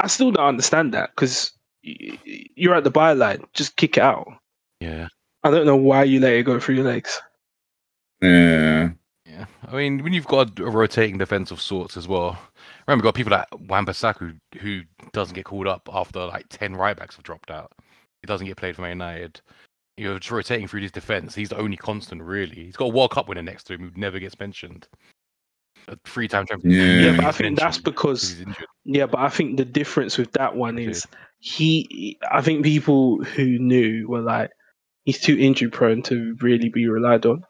I 0.00 0.06
still 0.06 0.30
don't 0.32 0.46
understand 0.46 0.92
that 0.94 1.10
because 1.16 1.52
you're 1.82 2.74
at 2.74 2.84
the 2.84 2.92
byline, 2.92 3.44
just 3.54 3.76
kick 3.76 3.96
it 3.96 4.02
out. 4.02 4.28
Yeah. 4.80 5.08
I 5.42 5.50
don't 5.50 5.66
know 5.66 5.76
why 5.76 6.04
you 6.04 6.20
let 6.20 6.34
it 6.34 6.44
go 6.44 6.60
through 6.60 6.76
your 6.76 6.84
legs. 6.84 7.20
Yeah. 8.20 8.90
Yeah, 9.24 9.46
I 9.66 9.76
mean, 9.76 10.02
when 10.02 10.12
you've 10.12 10.26
got 10.26 10.58
a 10.58 10.64
rotating 10.64 11.18
defense 11.18 11.50
of 11.50 11.60
sorts 11.60 11.96
as 11.96 12.08
well. 12.08 12.38
Remember, 12.86 13.02
you've 13.06 13.12
got 13.12 13.14
people 13.14 13.30
like 13.32 13.70
Wan-Bissaka 13.70 14.18
who, 14.18 14.58
who 14.58 14.82
doesn't 15.12 15.34
get 15.34 15.44
called 15.44 15.68
up 15.68 15.88
after 15.92 16.26
like 16.26 16.46
ten 16.48 16.74
right 16.74 16.96
backs 16.96 17.16
have 17.16 17.24
dropped 17.24 17.50
out. 17.50 17.72
He 18.22 18.26
doesn't 18.26 18.46
get 18.46 18.56
played 18.56 18.76
for 18.76 18.82
Man 18.82 18.90
United. 18.90 19.40
You're 19.96 20.18
just 20.18 20.30
rotating 20.30 20.66
through 20.66 20.80
his 20.80 20.90
defense. 20.90 21.34
He's 21.34 21.50
the 21.50 21.58
only 21.58 21.76
constant, 21.76 22.22
really. 22.22 22.56
He's 22.56 22.76
got 22.76 22.86
a 22.86 22.94
World 22.94 23.12
Cup 23.12 23.28
winner 23.28 23.42
next 23.42 23.64
to 23.64 23.74
him 23.74 23.80
who 23.80 24.00
never 24.00 24.18
gets 24.18 24.38
mentioned. 24.38 24.88
A 25.88 25.96
three-time 26.04 26.46
champion. 26.46 26.74
Yeah. 26.74 26.82
Yeah, 26.82 27.10
Yeah, 27.10 27.16
but 27.16 27.24
I 27.26 27.32
think 27.32 27.58
that's 27.58 27.78
because 27.78 28.36
yeah, 28.84 29.06
but 29.06 29.20
I 29.20 29.28
think 29.28 29.56
the 29.56 29.64
difference 29.64 30.18
with 30.18 30.32
that 30.32 30.56
one 30.56 30.78
is 30.78 31.06
he. 31.38 32.18
I 32.30 32.40
think 32.40 32.64
people 32.64 33.22
who 33.22 33.58
knew 33.58 34.08
were 34.08 34.20
like, 34.20 34.50
he's 35.04 35.20
too 35.20 35.36
injury 35.38 35.70
prone 35.70 36.02
to 36.02 36.36
really 36.40 36.68
be 36.68 36.88
relied 36.88 37.26
on. 37.26 37.42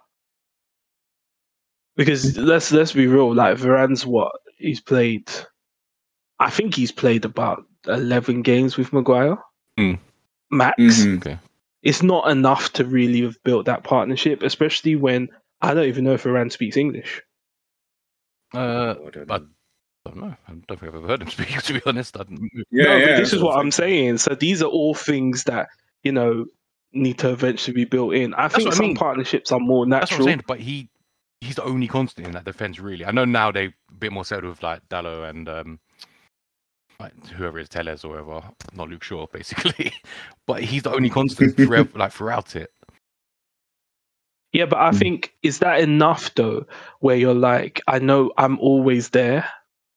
Because 1.96 2.36
let's 2.38 2.72
let's 2.72 2.92
be 2.92 3.06
real, 3.06 3.34
like 3.34 3.58
Varane's 3.58 4.06
what 4.06 4.32
he's 4.56 4.80
played. 4.80 5.28
I 6.38 6.48
think 6.50 6.74
he's 6.74 6.92
played 6.92 7.24
about 7.24 7.64
eleven 7.86 8.42
games 8.42 8.76
with 8.76 8.92
Maguire, 8.92 9.36
Mm. 9.78 9.98
max. 10.50 10.76
Mhm. 10.78 11.38
It's 11.82 12.02
not 12.02 12.30
enough 12.30 12.72
to 12.74 12.84
really 12.84 13.22
have 13.22 13.42
built 13.42 13.66
that 13.66 13.84
partnership, 13.84 14.42
especially 14.42 14.96
when 14.96 15.28
I 15.60 15.74
don't 15.74 15.86
even 15.88 16.04
know 16.04 16.14
if 16.14 16.24
Varane 16.24 16.52
speaks 16.52 16.76
English. 16.76 17.22
Uh, 18.54 18.58
Oh, 18.98 19.06
I 19.06 19.10
don't 19.10 19.26
but- 19.26 19.42
know. 19.42 19.48
I 20.06 20.10
don't 20.10 20.20
know. 20.22 20.36
I 20.48 20.52
don't 20.52 20.66
think 20.66 20.82
I've 20.84 20.94
ever 20.94 21.06
heard 21.06 21.20
him 21.22 21.28
speak. 21.30 21.62
To 21.62 21.74
be 21.74 21.82
honest, 21.84 22.18
I 22.18 22.22
didn't, 22.22 22.50
yeah, 22.70 22.84
no, 22.84 22.96
yeah, 22.96 23.06
but 23.08 23.16
this 23.18 23.32
is 23.34 23.42
what 23.42 23.56
I 23.56 23.60
I'm 23.60 23.70
saying. 23.70 24.16
So 24.18 24.34
these 24.34 24.62
are 24.62 24.66
all 24.70 24.94
things 24.94 25.44
that 25.44 25.68
you 26.02 26.12
know 26.12 26.46
need 26.92 27.18
to 27.20 27.30
eventually 27.30 27.74
be 27.74 27.84
built 27.84 28.14
in. 28.14 28.34
I 28.34 28.48
think 28.48 28.66
what 28.68 28.74
I 28.74 28.76
some 28.76 28.86
mean. 28.88 28.96
partnerships 28.96 29.52
are 29.52 29.60
more 29.60 29.86
that's 29.98 30.10
what 30.10 30.16
I'm 30.18 30.22
natural. 30.22 30.24
saying. 30.24 30.44
But 30.46 30.60
he, 30.60 30.90
he's 31.40 31.56
the 31.56 31.64
only 31.64 31.88
constant 31.88 32.26
in 32.26 32.32
that 32.34 32.44
defense. 32.44 32.80
Really, 32.80 33.04
I 33.06 33.12
know 33.12 33.24
now 33.24 33.52
they 33.52 33.66
a 33.66 33.74
bit 33.98 34.12
more 34.12 34.24
settled 34.24 34.50
with 34.50 34.62
like 34.62 34.88
Dalot 34.88 35.30
and 35.30 35.48
um, 35.48 35.80
like 37.00 37.14
whoever 37.28 37.58
is 37.58 37.68
Telles 37.68 38.04
or 38.04 38.10
whatever, 38.10 38.42
not 38.74 38.88
Luke 38.90 39.04
Shaw, 39.04 39.26
basically. 39.32 39.92
but 40.46 40.62
he's 40.62 40.82
the 40.84 40.92
only 40.94 41.10
constant 41.10 41.58
throughout, 41.58 41.94
like 41.96 42.12
throughout 42.12 42.56
it. 42.56 42.72
Yeah, 44.52 44.66
but 44.66 44.80
I 44.80 44.92
Mm. 44.92 44.98
think 44.98 45.34
is 45.42 45.60
that 45.60 45.80
enough 45.80 46.34
though? 46.34 46.66
Where 47.00 47.16
you're 47.16 47.34
like, 47.34 47.80
I 47.88 48.00
know 48.00 48.32
I'm 48.38 48.58
always 48.60 49.10
there, 49.10 49.48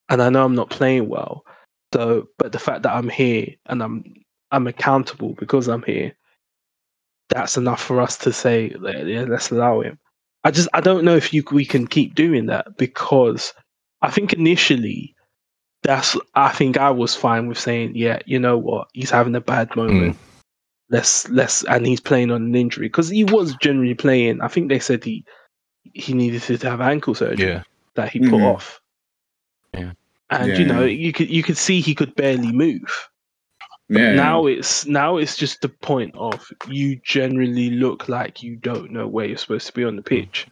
and 0.10 0.22
I 0.22 0.30
know 0.30 0.46
I'm 0.46 0.56
not 0.56 0.70
playing 0.72 1.10
well. 1.10 1.46
So, 1.94 2.28
but 2.38 2.52
the 2.54 2.60
fact 2.60 2.84
that 2.84 2.94
I'm 2.96 3.10
here 3.10 3.48
and 3.68 3.84
I'm 3.84 4.04
I'm 4.52 4.68
accountable 4.68 5.36
because 5.40 5.68
I'm 5.70 5.84
here, 5.84 6.16
that's 7.34 7.58
enough 7.58 7.82
for 7.82 8.02
us 8.02 8.18
to 8.20 8.34
say, 8.34 8.76
"Yeah, 8.82 9.04
yeah, 9.04 9.26
let's 9.28 9.52
allow 9.52 9.82
him. 9.82 10.00
I 10.44 10.52
just 10.52 10.70
I 10.74 10.82
don't 10.82 11.06
know 11.06 11.16
if 11.16 11.34
you 11.34 11.44
we 11.52 11.66
can 11.66 11.88
keep 11.88 12.16
doing 12.16 12.48
that 12.48 12.78
because 12.78 13.54
I 14.02 14.12
think 14.12 14.34
initially 14.34 15.16
that's 15.84 16.18
I 16.36 16.50
think 16.50 16.78
I 16.78 16.92
was 16.92 17.16
fine 17.16 17.48
with 17.48 17.60
saying, 17.60 17.94
yeah, 17.96 18.20
you 18.26 18.40
know 18.40 18.58
what, 18.58 18.88
he's 18.94 19.10
having 19.12 19.36
a 19.36 19.42
bad 19.42 19.76
moment. 19.76 20.18
Let's 20.90 21.30
let's 21.30 21.64
and 21.66 21.86
he's 21.88 22.02
playing 22.02 22.32
on 22.32 22.44
an 22.44 22.56
injury 22.56 22.88
because 22.88 23.10
he 23.10 23.24
was 23.24 23.56
generally 23.56 23.96
playing. 23.96 24.42
I 24.42 24.48
think 24.48 24.70
they 24.70 24.80
said 24.80 25.04
he 25.04 25.26
he 25.94 26.14
needed 26.14 26.42
to 26.44 26.70
have 26.70 26.82
ankle 26.82 27.16
surgery 27.16 27.48
Yeah, 27.48 27.64
that 27.96 28.10
he 28.12 28.20
put 28.20 28.42
Mhm. 28.42 28.54
off. 28.56 28.82
Yeah. 29.74 29.94
And 30.30 30.52
Yeah, 30.52 30.60
you 30.60 30.66
know, 30.66 30.84
yeah. 30.84 31.06
you 31.06 31.14
could 31.14 31.30
you 31.30 31.44
could 31.44 31.58
see 31.58 31.82
he 31.82 31.96
could 31.96 32.16
barely 32.16 32.52
move. 32.52 33.10
Yeah, 33.90 34.14
Now 34.14 34.46
it's 34.46 34.86
now 34.86 35.18
it's 35.18 35.36
just 35.36 35.62
the 35.62 35.70
point 35.70 36.16
of 36.16 36.48
you 36.70 36.96
generally 37.04 37.70
look 37.70 38.08
like 38.10 38.42
you 38.42 38.56
don't 38.56 38.92
know 38.92 39.08
where 39.08 39.26
you're 39.26 39.38
supposed 39.38 39.68
to 39.68 39.74
be 39.74 39.84
on 39.84 39.96
the 39.98 40.02
pitch, 40.02 40.48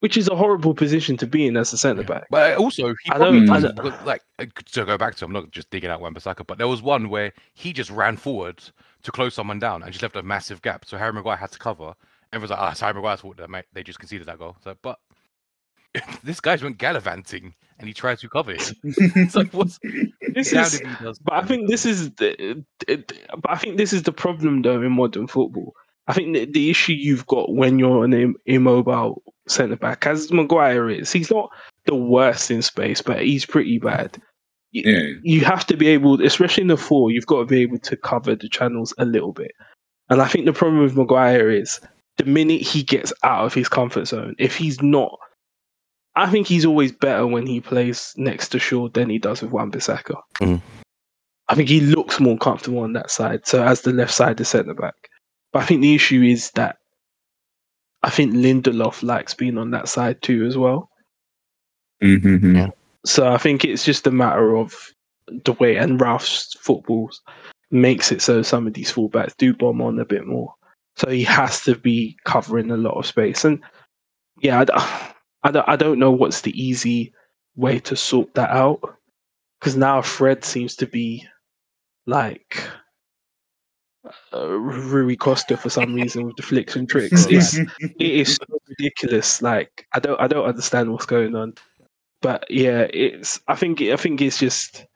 which 0.00 0.16
is 0.16 0.28
a 0.28 0.34
horrible 0.34 0.74
position 0.74 1.16
to 1.18 1.26
be 1.26 1.46
in 1.46 1.56
as 1.56 1.72
a 1.72 1.78
centre 1.78 2.02
back. 2.02 2.26
But 2.30 2.56
also, 2.56 2.88
he 2.88 3.10
I 3.10 3.16
probably 3.16 3.46
don't- 3.46 3.64
I 3.64 3.70
don't- 3.82 4.06
like 4.06 4.22
uh, 4.38 4.46
to 4.72 4.84
go 4.86 4.96
back 4.96 5.14
to. 5.16 5.24
I'm 5.26 5.32
not 5.32 5.50
just 5.50 5.70
digging 5.70 5.90
out 5.90 6.00
Wan-Bissaka, 6.00 6.46
but 6.46 6.56
there 6.58 6.68
was 6.68 6.80
one 6.82 7.10
where 7.10 7.32
he 7.54 7.72
just 7.72 7.90
ran 7.90 8.16
forward 8.16 8.62
to 9.02 9.12
close 9.12 9.34
someone 9.34 9.58
down 9.58 9.82
and 9.82 9.92
just 9.92 10.02
left 10.02 10.16
a 10.16 10.22
massive 10.22 10.62
gap. 10.62 10.84
So 10.86 10.96
Harry 10.96 11.12
Maguire 11.12 11.36
had 11.36 11.52
to 11.52 11.58
cover. 11.58 11.94
Everyone's 12.32 12.50
like, 12.50 12.60
"Ah, 12.60 12.70
it's 12.70 12.80
Harry 12.80 12.94
Maguire's 12.94 13.20
fault 13.20 13.38
mate, 13.48 13.66
they 13.72 13.82
just 13.82 13.98
conceded 13.98 14.26
that 14.26 14.38
goal." 14.38 14.56
So, 14.64 14.74
but 14.82 14.98
this 16.24 16.40
guy's 16.40 16.62
went 16.62 16.78
gallivanting 16.78 17.54
and 17.78 17.88
he 17.88 17.92
tried 17.94 18.18
to 18.18 18.28
cover 18.28 18.52
it. 18.52 18.72
It's 18.84 19.34
like, 19.34 19.52
what's 19.52 19.78
This 20.34 20.52
how 20.52 20.62
is, 20.62 20.78
did 20.78 20.86
he 20.86 21.04
does? 21.04 21.18
but 21.18 21.34
I 21.34 21.44
think 21.46 21.68
this 21.68 21.86
is 21.86 22.10
the, 22.12 22.64
it, 22.88 23.12
but 23.30 23.50
I 23.50 23.56
think 23.56 23.76
this 23.76 23.92
is 23.92 24.02
the 24.02 24.12
problem 24.12 24.62
though 24.62 24.82
in 24.82 24.92
modern 24.92 25.26
football. 25.26 25.74
I 26.06 26.12
think 26.12 26.34
the, 26.34 26.44
the 26.46 26.70
issue 26.70 26.92
you've 26.92 27.26
got 27.26 27.54
when 27.54 27.78
you're 27.78 28.04
an 28.04 28.12
Im- 28.12 28.36
immobile 28.46 29.22
centre 29.46 29.76
back, 29.76 30.06
as 30.06 30.32
Maguire 30.32 30.90
is, 30.90 31.12
he's 31.12 31.30
not 31.30 31.50
the 31.86 31.94
worst 31.94 32.50
in 32.50 32.62
space, 32.62 33.00
but 33.02 33.22
he's 33.22 33.46
pretty 33.46 33.78
bad. 33.78 34.20
yeah. 34.72 35.08
you 35.22 35.44
have 35.44 35.66
to 35.66 35.76
be 35.76 35.88
able, 35.88 36.20
especially 36.24 36.62
in 36.62 36.68
the 36.68 36.76
four, 36.76 37.10
you've 37.10 37.26
got 37.26 37.40
to 37.40 37.46
be 37.46 37.62
able 37.62 37.78
to 37.78 37.96
cover 37.96 38.34
the 38.34 38.48
channels 38.48 38.94
a 38.98 39.04
little 39.04 39.32
bit. 39.32 39.52
And 40.08 40.20
I 40.20 40.26
think 40.26 40.46
the 40.46 40.52
problem 40.52 40.82
with 40.82 40.96
Maguire 40.96 41.50
is 41.50 41.80
the 42.16 42.24
minute 42.24 42.60
he 42.62 42.82
gets 42.82 43.12
out 43.22 43.46
of 43.46 43.54
his 43.54 43.68
comfort 43.68 44.06
zone, 44.06 44.34
if 44.38 44.56
he's 44.56 44.82
not, 44.82 45.18
I 46.16 46.30
think 46.30 46.46
he's 46.46 46.64
always 46.64 46.92
better 46.92 47.26
when 47.26 47.46
he 47.46 47.60
plays 47.60 48.12
next 48.16 48.48
to 48.50 48.58
Shaw 48.58 48.88
than 48.88 49.08
he 49.10 49.18
does 49.18 49.42
with 49.42 49.52
Wan 49.52 49.70
Bissaka. 49.70 50.20
Mhm. 50.40 50.60
I 51.48 51.54
think 51.54 51.68
he 51.68 51.80
looks 51.80 52.20
more 52.20 52.36
comfortable 52.38 52.80
on 52.80 52.92
that 52.94 53.10
side. 53.10 53.46
So 53.46 53.62
as 53.64 53.80
the 53.82 53.92
left 53.92 54.12
side, 54.12 54.36
the 54.36 54.44
centre 54.44 54.74
back. 54.74 54.94
But 55.52 55.62
I 55.62 55.66
think 55.66 55.80
the 55.82 55.94
issue 55.94 56.22
is 56.22 56.50
that 56.52 56.76
I 58.02 58.10
think 58.10 58.32
Lindelof 58.34 59.02
likes 59.02 59.34
being 59.34 59.58
on 59.58 59.70
that 59.72 59.88
side 59.88 60.22
too 60.22 60.46
as 60.46 60.56
well. 60.56 60.90
Mhm. 62.02 62.54
Yeah. 62.56 62.70
So 63.04 63.30
I 63.32 63.36
think 63.38 63.64
it's 63.64 63.84
just 63.84 64.06
a 64.06 64.10
matter 64.10 64.56
of 64.56 64.74
the 65.44 65.52
way 65.54 65.76
and 65.76 66.00
Ralf's 66.00 66.54
football 66.60 67.10
makes 67.70 68.10
it 68.10 68.20
so 68.22 68.42
some 68.42 68.66
of 68.66 68.74
these 68.74 68.92
fullbacks 68.92 69.36
do 69.36 69.54
bomb 69.54 69.80
on 69.82 69.98
a 69.98 70.04
bit 70.04 70.26
more. 70.26 70.54
So 70.96 71.08
he 71.08 71.22
has 71.24 71.62
to 71.64 71.76
be 71.76 72.16
covering 72.24 72.70
a 72.70 72.76
lot 72.76 72.96
of 72.96 73.06
space. 73.06 73.44
And 73.44 73.60
yeah, 74.40 74.60
I, 74.60 74.64
d- 74.64 74.72
I, 75.42 75.50
don't, 75.50 75.68
I 75.68 75.76
don't 75.76 75.98
know 75.98 76.10
what's 76.10 76.42
the 76.42 76.60
easy 76.60 77.12
way 77.56 77.78
to 77.80 77.96
sort 77.96 78.34
that 78.34 78.50
out. 78.50 78.80
Because 79.58 79.76
now 79.76 80.00
Fred 80.00 80.44
seems 80.44 80.74
to 80.76 80.86
be 80.86 81.26
like 82.06 82.62
uh, 84.32 84.48
Rui 84.48 85.16
Costa 85.16 85.56
for 85.56 85.68
some 85.68 85.94
reason 85.94 86.24
with 86.24 86.36
the 86.36 86.42
flicks 86.42 86.76
and 86.76 86.88
tricks. 86.88 87.26
It's, 87.28 87.58
it 87.80 87.94
is 87.98 88.36
so 88.36 88.58
ridiculous. 88.68 89.42
Like 89.42 89.86
I 89.92 90.00
don't 90.00 90.20
I 90.20 90.26
don't 90.26 90.46
understand 90.46 90.90
what's 90.90 91.06
going 91.06 91.34
on. 91.34 91.54
But 92.22 92.50
yeah, 92.50 92.86
it's 92.92 93.40
I 93.48 93.54
think 93.54 93.80
I 93.82 93.96
think 93.96 94.20
it's 94.20 94.38
just 94.38 94.86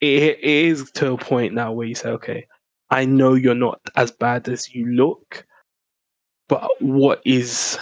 it, 0.00 0.22
it 0.22 0.44
is 0.44 0.90
to 0.92 1.12
a 1.12 1.18
point 1.18 1.54
now 1.54 1.72
where 1.72 1.86
you 1.86 1.94
say, 1.94 2.10
okay, 2.10 2.46
I 2.90 3.04
know 3.04 3.34
you're 3.34 3.54
not 3.54 3.80
as 3.96 4.10
bad 4.10 4.48
as 4.48 4.74
you 4.74 4.86
look, 4.86 5.46
but 6.48 6.68
what 6.80 7.20
is 7.24 7.78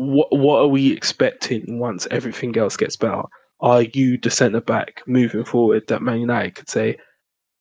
what 0.00 0.28
what 0.30 0.60
are 0.60 0.68
we 0.68 0.92
expecting 0.92 1.78
once 1.78 2.06
everything 2.10 2.56
else 2.56 2.76
gets 2.76 2.96
better? 2.96 3.22
Are 3.60 3.82
you 3.82 4.16
the 4.16 4.30
centre 4.30 4.62
back 4.62 5.02
moving 5.06 5.44
forward 5.44 5.86
that 5.88 6.00
Man 6.00 6.20
United 6.20 6.54
could 6.54 6.70
say 6.70 6.96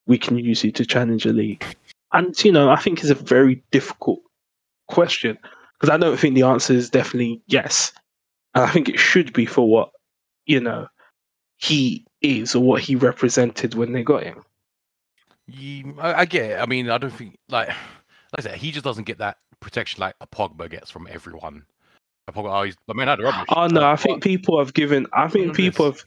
we 0.07 0.17
can 0.17 0.37
use 0.37 0.63
you 0.63 0.71
to 0.71 0.85
challenge 0.85 1.25
a 1.25 1.33
league? 1.33 1.65
And 2.13 2.41
you 2.43 2.51
know, 2.51 2.69
I 2.69 2.77
think 2.77 2.99
it's 2.99 3.09
a 3.09 3.15
very 3.15 3.61
difficult 3.71 4.21
question 4.87 5.37
because 5.73 5.93
I 5.93 5.97
don't 5.97 6.17
think 6.17 6.35
the 6.35 6.43
answer 6.43 6.73
is 6.73 6.89
definitely 6.89 7.41
yes, 7.47 7.91
and 8.55 8.63
I 8.63 8.71
think 8.71 8.87
it 8.87 8.99
should 8.99 9.33
be 9.33 9.45
for 9.45 9.67
what 9.67 9.89
you 10.45 10.61
know 10.61 10.87
he 11.57 12.05
is 12.21 12.55
or 12.55 12.63
what 12.63 12.81
he 12.81 12.95
represented 12.95 13.75
when 13.75 13.91
they 13.91 14.03
got 14.03 14.23
him. 14.23 14.43
Ye- 15.45 15.93
I, 15.99 16.21
I 16.21 16.25
get 16.25 16.51
it. 16.51 16.59
I 16.61 16.65
mean, 16.65 16.89
I 16.89 16.97
don't 16.97 17.13
think 17.13 17.37
like 17.49 17.67
like 17.67 17.75
I 18.37 18.41
said, 18.41 18.55
he 18.55 18.71
just 18.71 18.85
doesn't 18.85 19.05
get 19.07 19.17
that 19.17 19.37
protection 19.59 19.99
like 19.99 20.15
a 20.21 20.27
Pogba 20.27 20.69
gets 20.69 20.89
from 20.89 21.05
everyone. 21.11 21.65
A 22.29 22.31
Pogba, 22.33 22.59
oh, 22.59 22.63
he's, 22.63 22.75
I 22.89 22.93
mean, 22.93 23.07
I 23.07 23.15
rubbish. 23.15 23.45
Oh 23.49 23.67
no, 23.67 23.81
Like, 23.81 23.93
I 23.93 23.95
think 23.95 24.23
people 24.23 24.59
have 24.59 24.73
given. 24.73 25.07
I 25.13 25.27
think 25.27 25.47
Look 25.47 25.55
people 25.55 25.85
have. 25.85 26.03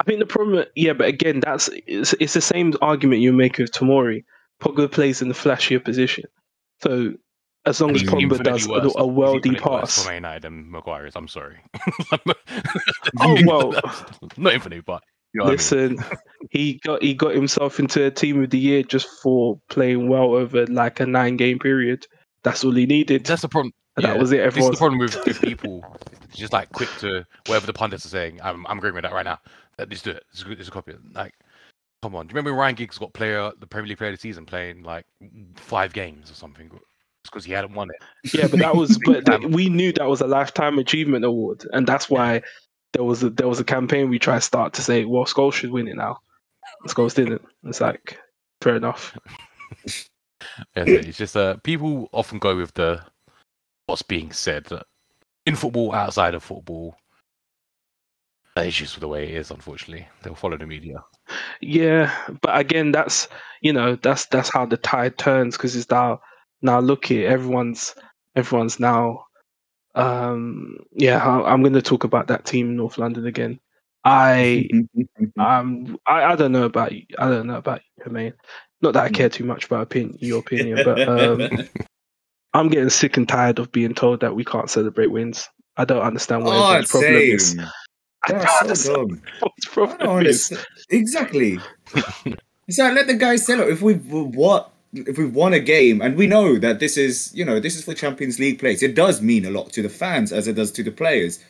I 0.00 0.04
think 0.04 0.20
the 0.20 0.26
problem, 0.26 0.64
yeah, 0.74 0.92
but 0.92 1.08
again, 1.08 1.40
that's 1.40 1.68
it's, 1.86 2.14
it's 2.14 2.34
the 2.34 2.40
same 2.40 2.74
argument 2.80 3.22
you 3.22 3.32
make 3.32 3.58
with 3.58 3.72
Tomori. 3.72 4.24
Pogba 4.60 4.90
plays 4.90 5.20
in 5.20 5.28
the 5.28 5.34
flashier 5.34 5.84
position, 5.84 6.24
so 6.80 7.14
as 7.66 7.80
long 7.80 7.90
and 7.90 7.96
as 7.96 8.02
he's 8.02 8.10
Pogba 8.10 8.42
does 8.42 8.66
a, 8.66 8.70
worse. 8.70 8.82
a 8.84 8.86
He's 8.86 8.94
worldy 8.96 9.60
pass, 9.60 10.02
for 10.02 10.08
Man 10.08 10.16
United 10.16 10.42
than 10.42 10.70
Maguire 10.70 11.06
is. 11.06 11.16
I'm 11.16 11.28
sorry. 11.28 11.56
Oh, 13.20 13.38
well. 13.46 13.72
not 14.36 14.54
infinite, 14.54 14.84
but 14.84 15.02
you 15.32 15.38
know 15.38 15.44
what 15.44 15.72
I 15.72 15.76
mean. 15.76 15.96
listen, 15.96 16.04
he 16.50 16.80
got 16.84 17.02
he 17.02 17.14
got 17.14 17.34
himself 17.34 17.78
into 17.78 18.04
a 18.04 18.10
team 18.10 18.42
of 18.42 18.50
the 18.50 18.58
year 18.58 18.82
just 18.82 19.08
for 19.22 19.60
playing 19.68 20.08
well 20.08 20.34
over 20.34 20.66
like 20.66 21.00
a 21.00 21.06
nine 21.06 21.36
game 21.36 21.58
period. 21.58 22.06
That's 22.42 22.64
all 22.64 22.72
he 22.72 22.86
needed. 22.86 23.24
That's 23.24 23.42
the 23.42 23.48
problem. 23.48 23.72
And 23.96 24.04
that 24.06 24.18
was 24.18 24.32
it. 24.32 24.52
This 24.52 24.64
is 24.64 24.70
the 24.70 24.76
problem 24.76 24.98
with, 24.98 25.24
with 25.24 25.40
people. 25.40 25.84
just 26.32 26.52
like 26.52 26.70
quick 26.72 26.88
to 26.98 27.24
whatever 27.46 27.66
the 27.66 27.72
pundits 27.72 28.04
are 28.04 28.08
saying. 28.08 28.40
I'm, 28.42 28.66
I'm 28.66 28.78
agreeing 28.78 28.94
with 28.94 29.04
that 29.04 29.12
right 29.12 29.24
now. 29.24 29.38
Let's 29.78 30.02
do 30.02 30.10
it. 30.10 30.24
Just, 30.34 30.46
just 30.46 30.70
copy 30.72 30.92
it. 30.92 30.98
Like, 31.12 31.34
come 32.02 32.16
on. 32.16 32.26
Do 32.26 32.32
you 32.32 32.34
remember 32.34 32.52
when 32.52 32.60
Ryan 32.60 32.74
Giggs 32.74 32.98
got 32.98 33.12
player 33.12 33.52
the 33.58 33.66
Premier 33.66 33.88
League 33.88 33.98
player 33.98 34.10
of 34.10 34.16
the 34.16 34.20
season 34.20 34.46
playing 34.46 34.82
like 34.82 35.06
five 35.56 35.92
games 35.92 36.30
or 36.30 36.34
something? 36.34 36.66
It's 36.72 37.30
because 37.30 37.44
he 37.44 37.52
hadn't 37.52 37.74
won 37.74 37.90
it. 37.90 38.34
Yeah, 38.34 38.48
but 38.48 38.58
that 38.60 38.76
was 38.76 38.98
but 39.04 39.28
Um, 39.28 39.52
we 39.52 39.68
knew 39.68 39.92
that 39.92 40.08
was 40.08 40.20
a 40.20 40.26
lifetime 40.26 40.78
achievement 40.78 41.24
award, 41.24 41.64
and 41.72 41.86
that's 41.86 42.10
why 42.10 42.42
there 42.92 43.04
was 43.04 43.22
a 43.22 43.30
there 43.30 43.48
was 43.48 43.60
a 43.60 43.64
campaign 43.64 44.10
we 44.10 44.18
tried 44.18 44.36
to 44.36 44.40
start 44.42 44.72
to 44.74 44.82
say, 44.82 45.04
well, 45.04 45.24
Scholes 45.24 45.54
should 45.54 45.70
win 45.70 45.88
it 45.88 45.96
now. 45.96 46.18
Scholes 46.88 47.14
didn't. 47.14 47.42
It's 47.64 47.80
like 47.80 48.18
fair 48.60 48.76
enough. 48.76 49.16
Yeah, 50.76 50.84
so 50.84 50.90
it's 50.92 51.16
just 51.16 51.36
uh, 51.36 51.56
people 51.62 52.10
often 52.12 52.38
go 52.38 52.54
with 52.54 52.74
the 52.74 53.00
what's 53.86 54.02
being 54.02 54.32
said 54.32 54.66
in 55.46 55.56
football, 55.56 55.92
outside 55.92 56.34
of 56.34 56.42
football. 56.42 56.96
That 58.56 58.66
is 58.66 58.76
just 58.76 59.00
the 59.00 59.08
way 59.08 59.24
it 59.24 59.34
is. 59.34 59.50
Unfortunately, 59.50 60.06
they'll 60.22 60.34
follow 60.34 60.56
the 60.56 60.66
media. 60.66 61.02
Yeah, 61.60 62.14
but 62.40 62.56
again, 62.56 62.92
that's 62.92 63.28
you 63.62 63.72
know 63.72 63.96
that's 63.96 64.26
that's 64.26 64.48
how 64.48 64.64
the 64.64 64.76
tide 64.76 65.18
turns 65.18 65.56
because 65.56 65.74
it's 65.74 65.90
now 65.90 66.20
now 66.62 66.80
look 66.80 67.06
here, 67.06 67.28
everyone's 67.28 67.94
everyone's 68.36 68.78
now. 68.78 69.26
Um, 69.96 70.78
yeah, 70.92 71.24
I, 71.24 71.52
I'm 71.52 71.62
going 71.62 71.74
to 71.74 71.82
talk 71.82 72.04
about 72.04 72.26
that 72.28 72.44
team 72.44 72.70
in 72.70 72.76
North 72.76 72.98
London 72.98 73.26
again. 73.26 73.60
I 74.04 74.68
um 75.38 75.98
I, 76.06 76.24
I 76.24 76.36
don't 76.36 76.52
know 76.52 76.64
about 76.64 76.92
you. 76.92 77.04
I 77.18 77.28
don't 77.28 77.46
know 77.46 77.56
about 77.56 77.80
you, 78.04 78.12
man. 78.12 78.34
Not 78.82 78.94
that 78.94 79.04
I 79.04 79.08
care 79.08 79.28
too 79.28 79.44
much 79.44 79.66
about 79.66 79.82
opinion, 79.82 80.18
your 80.20 80.40
opinion, 80.40 80.82
but 80.84 81.08
um, 81.08 81.48
I'm 82.54 82.68
getting 82.68 82.88
sick 82.88 83.16
and 83.16 83.28
tired 83.28 83.58
of 83.58 83.70
being 83.72 83.94
told 83.94 84.20
that 84.20 84.34
we 84.34 84.44
can't 84.44 84.70
celebrate 84.70 85.08
wins. 85.08 85.48
I 85.76 85.84
don't 85.84 86.02
understand 86.02 86.44
oh, 86.44 86.46
what 86.46 86.54
oh, 86.54 86.64
everyone's 86.66 86.90
problem 86.90 87.14
is. 87.14 87.50
same. 87.50 87.66
I 88.26 88.32
don't 88.32 88.68
That's 88.68 88.84
so 88.84 88.94
dumb. 89.06 89.22
what 89.40 89.52
I 89.52 89.70
problem 89.70 89.98
don't 89.98 90.26
is. 90.26 90.50
understand. 90.50 90.66
Exactly. 90.90 91.58
it's 92.68 92.78
like 92.78 92.94
let 92.94 93.06
the 93.06 93.14
guys 93.14 93.44
sell 93.44 93.60
it. 93.60 93.68
If 93.68 93.82
we've 93.82 94.06
what 94.10 94.70
if 94.94 95.18
we've 95.18 95.34
won 95.34 95.52
a 95.52 95.60
game 95.60 96.00
and 96.00 96.16
we 96.16 96.26
know 96.26 96.58
that 96.58 96.78
this 96.78 96.96
is 96.96 97.32
you 97.34 97.44
know 97.44 97.58
this 97.58 97.76
is 97.76 97.84
for 97.84 97.94
Champions 97.94 98.38
League 98.38 98.60
place, 98.60 98.82
it 98.82 98.94
does 98.94 99.20
mean 99.20 99.44
a 99.44 99.50
lot 99.50 99.72
to 99.72 99.82
the 99.82 99.88
fans 99.88 100.32
as 100.32 100.46
it 100.46 100.54
does 100.54 100.70
to 100.72 100.82
the 100.82 100.92
players. 100.92 101.40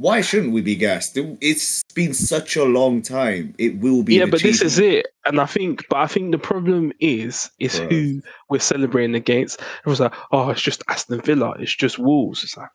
Why 0.00 0.22
shouldn't 0.22 0.54
we 0.54 0.62
be 0.62 0.76
gassed? 0.76 1.18
It's 1.42 1.82
been 1.94 2.14
such 2.14 2.56
a 2.56 2.64
long 2.64 3.02
time. 3.02 3.54
It 3.58 3.80
will 3.80 4.02
be. 4.02 4.14
Yeah, 4.14 4.24
but 4.24 4.40
this 4.40 4.62
is 4.62 4.78
it, 4.78 5.08
and 5.26 5.38
I 5.38 5.44
think, 5.44 5.84
but 5.90 5.98
I 5.98 6.06
think 6.06 6.32
the 6.32 6.38
problem 6.38 6.90
is, 7.00 7.50
is 7.58 7.78
Right. 7.78 7.92
who 7.92 8.22
we're 8.48 8.60
celebrating 8.60 9.14
against. 9.14 9.60
It 9.60 9.86
was 9.90 10.00
like, 10.00 10.14
oh, 10.32 10.48
it's 10.48 10.62
just 10.62 10.82
Aston 10.88 11.20
Villa, 11.20 11.54
it's 11.58 11.76
just 11.76 11.98
Wolves. 11.98 12.42
It's 12.42 12.56
like, 12.56 12.70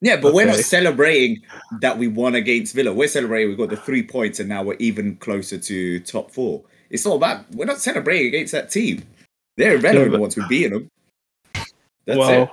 Yeah, 0.00 0.16
but 0.16 0.34
we're 0.34 0.46
not 0.46 0.56
celebrating 0.56 1.42
that 1.80 1.96
we 1.96 2.08
won 2.08 2.34
against 2.34 2.74
Villa. 2.74 2.92
We're 2.92 3.06
celebrating 3.06 3.50
we 3.50 3.56
got 3.56 3.70
the 3.70 3.76
three 3.76 4.02
points 4.02 4.40
and 4.40 4.48
now 4.48 4.64
we're 4.64 4.74
even 4.80 5.14
closer 5.18 5.58
to 5.58 6.00
top 6.00 6.32
four. 6.32 6.64
It's 6.90 7.06
all 7.06 7.14
about 7.14 7.48
we're 7.52 7.66
not 7.66 7.78
celebrating 7.78 8.26
against 8.26 8.50
that 8.50 8.72
team. 8.72 9.04
They're 9.56 9.76
irrelevant 9.76 10.10
but- 10.10 10.20
once 10.20 10.36
we're 10.36 10.48
beating 10.48 10.72
them. 10.72 10.90
That's 12.04 12.18
well, 12.18 12.42
it. 12.42 12.50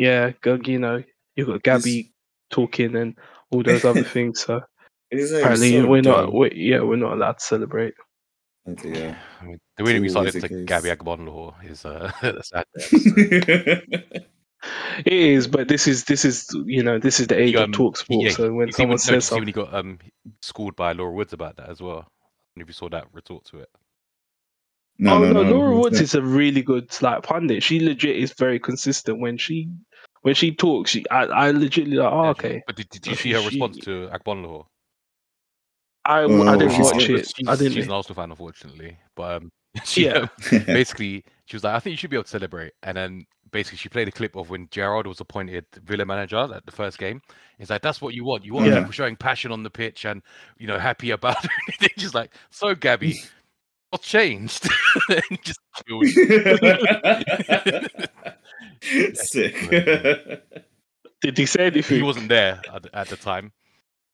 yeah, 0.00 0.32
you 0.64 0.78
know, 0.78 1.04
you've 1.36 1.48
got 1.48 1.62
Gabby 1.62 2.10
talking 2.50 2.96
and 2.96 3.14
all 3.50 3.62
those 3.62 3.84
other 3.84 4.04
things. 4.16 4.40
So 4.40 4.60
like 5.12 5.22
apparently, 5.32 5.72
so 5.72 5.86
we're 5.86 6.02
not, 6.02 6.26
dumb. 6.26 6.34
we 6.34 6.52
yeah, 6.54 6.80
we're 6.80 6.96
not 6.96 7.12
allowed 7.14 7.38
to 7.38 7.44
celebrate. 7.44 7.94
Yeah. 8.84 9.16
I 9.40 9.44
mean, 9.44 9.58
the 9.76 9.84
way 9.84 9.94
that 9.94 10.00
we 10.00 10.06
It's 10.06 10.14
started 10.14 10.32
to 10.32 10.40
the 10.40 10.48
Gabby 10.64 10.88
case. 10.90 10.98
Agbonlahor 10.98 11.54
is 11.70 11.84
uh, 11.84 12.12
sad. 12.42 12.64
It 15.06 15.12
is, 15.12 15.48
but 15.48 15.68
this 15.68 15.86
is 15.86 16.04
this 16.04 16.24
is 16.24 16.46
you 16.66 16.82
know 16.82 16.98
this 16.98 17.18
is 17.18 17.28
the 17.28 17.40
age 17.40 17.56
um, 17.56 17.64
of 17.64 17.70
talkSPORT. 17.70 18.24
yeah, 18.24 18.30
so 18.30 18.52
when 18.52 18.68
You 18.68 18.72
someone 18.72 18.98
when, 18.98 18.98
says 18.98 19.14
you 19.14 19.20
see 19.22 19.36
when 19.36 19.46
something, 19.46 19.46
he 19.46 19.52
got 19.52 19.74
um 19.74 19.98
schooled 20.42 20.76
by 20.76 20.92
Laura 20.92 21.12
Woods 21.12 21.32
about 21.32 21.56
that 21.56 21.70
as 21.70 21.80
well. 21.80 22.06
And 22.54 22.62
if 22.62 22.68
you 22.68 22.74
saw 22.74 22.90
that 22.90 23.06
retort 23.12 23.46
to 23.46 23.60
it, 23.60 23.70
no, 24.98 25.16
oh 25.16 25.18
no, 25.18 25.32
no, 25.32 25.42
no, 25.42 25.50
Laura 25.50 25.76
it's 25.76 25.84
Woods 25.84 26.00
is 26.00 26.14
a 26.14 26.22
really 26.22 26.62
good 26.62 26.90
like 27.00 27.22
pundit. 27.22 27.62
She 27.62 27.80
legit 27.80 28.16
is 28.16 28.34
very 28.34 28.60
consistent 28.60 29.18
when 29.18 29.38
she 29.38 29.70
when 30.22 30.34
she 30.34 30.52
talks. 30.54 30.90
She 30.90 31.08
I, 31.10 31.24
I 31.24 31.52
legitly 31.52 31.94
like, 31.94 32.12
oh 32.12 32.24
Yeah, 32.24 32.30
okay. 32.30 32.62
But 32.66 32.76
did, 32.76 32.88
did 32.90 33.06
you 33.06 33.14
see 33.14 33.32
her 33.32 33.40
She- 33.40 33.46
response 33.46 33.78
to 33.78 34.08
Agbonlahor? 34.12 34.64
I, 36.04 36.22
Oh, 36.22 36.46
I 36.48 36.56
didn't 36.56 36.72
she's- 36.74 36.92
watch 36.92 37.08
it. 37.08 37.32
She's, 37.36 37.48
I 37.48 37.56
didn't. 37.56 37.72
She's 37.74 37.86
an 37.86 37.92
Arsenal 37.92 38.14
fan, 38.16 38.30
unfortunately. 38.30 38.96
But 39.14 39.36
um, 39.42 39.50
she, 39.84 40.06
Yeah. 40.06 40.12
um, 40.18 40.30
basically, 40.66 41.24
she 41.46 41.56
was 41.56 41.64
like, 41.64 41.74
I 41.74 41.78
think 41.80 41.92
you 41.92 41.96
should 41.98 42.10
be 42.10 42.16
able 42.16 42.24
to 42.24 42.30
celebrate. 42.30 42.72
And 42.82 42.96
then 42.96 43.26
basically, 43.52 43.78
she 43.78 43.88
played 43.90 44.08
a 44.08 44.12
clip 44.12 44.34
of 44.36 44.48
when 44.50 44.68
Gerrard 44.70 45.06
was 45.06 45.20
appointed 45.20 45.66
Villa 45.84 46.06
manager 46.06 46.38
at 46.54 46.64
the 46.64 46.72
first 46.72 46.98
game. 46.98 47.20
It's 47.58 47.68
like, 47.70 47.82
that's 47.82 48.00
what 48.00 48.14
you 48.14 48.24
want. 48.24 48.44
You 48.44 48.54
want 48.54 48.66
Yeah. 48.68 48.78
people 48.78 48.92
showing 48.92 49.14
passion 49.16 49.52
on 49.52 49.62
the 49.62 49.70
pitch 49.70 50.04
and, 50.06 50.22
you 50.58 50.66
know, 50.66 50.78
happy 50.78 51.10
about 51.10 51.36
it. 51.80 51.92
She's 51.98 52.14
like, 52.14 52.32
so, 52.50 52.74
Gabby, 52.74 53.20
what's 53.90 54.06
changed? 54.08 54.66
and 55.10 55.22
just 55.42 55.60
chilled. 55.86 56.06
Sick. 59.14 59.54
Did 61.20 61.36
he 61.36 61.46
say 61.46 61.66
anything? 61.66 61.96
he 61.98 62.02
wasn't 62.02 62.28
there 62.28 62.60
at, 62.72 62.82
the- 62.82 62.96
at 62.96 63.08
the 63.08 63.16
time. 63.16 63.52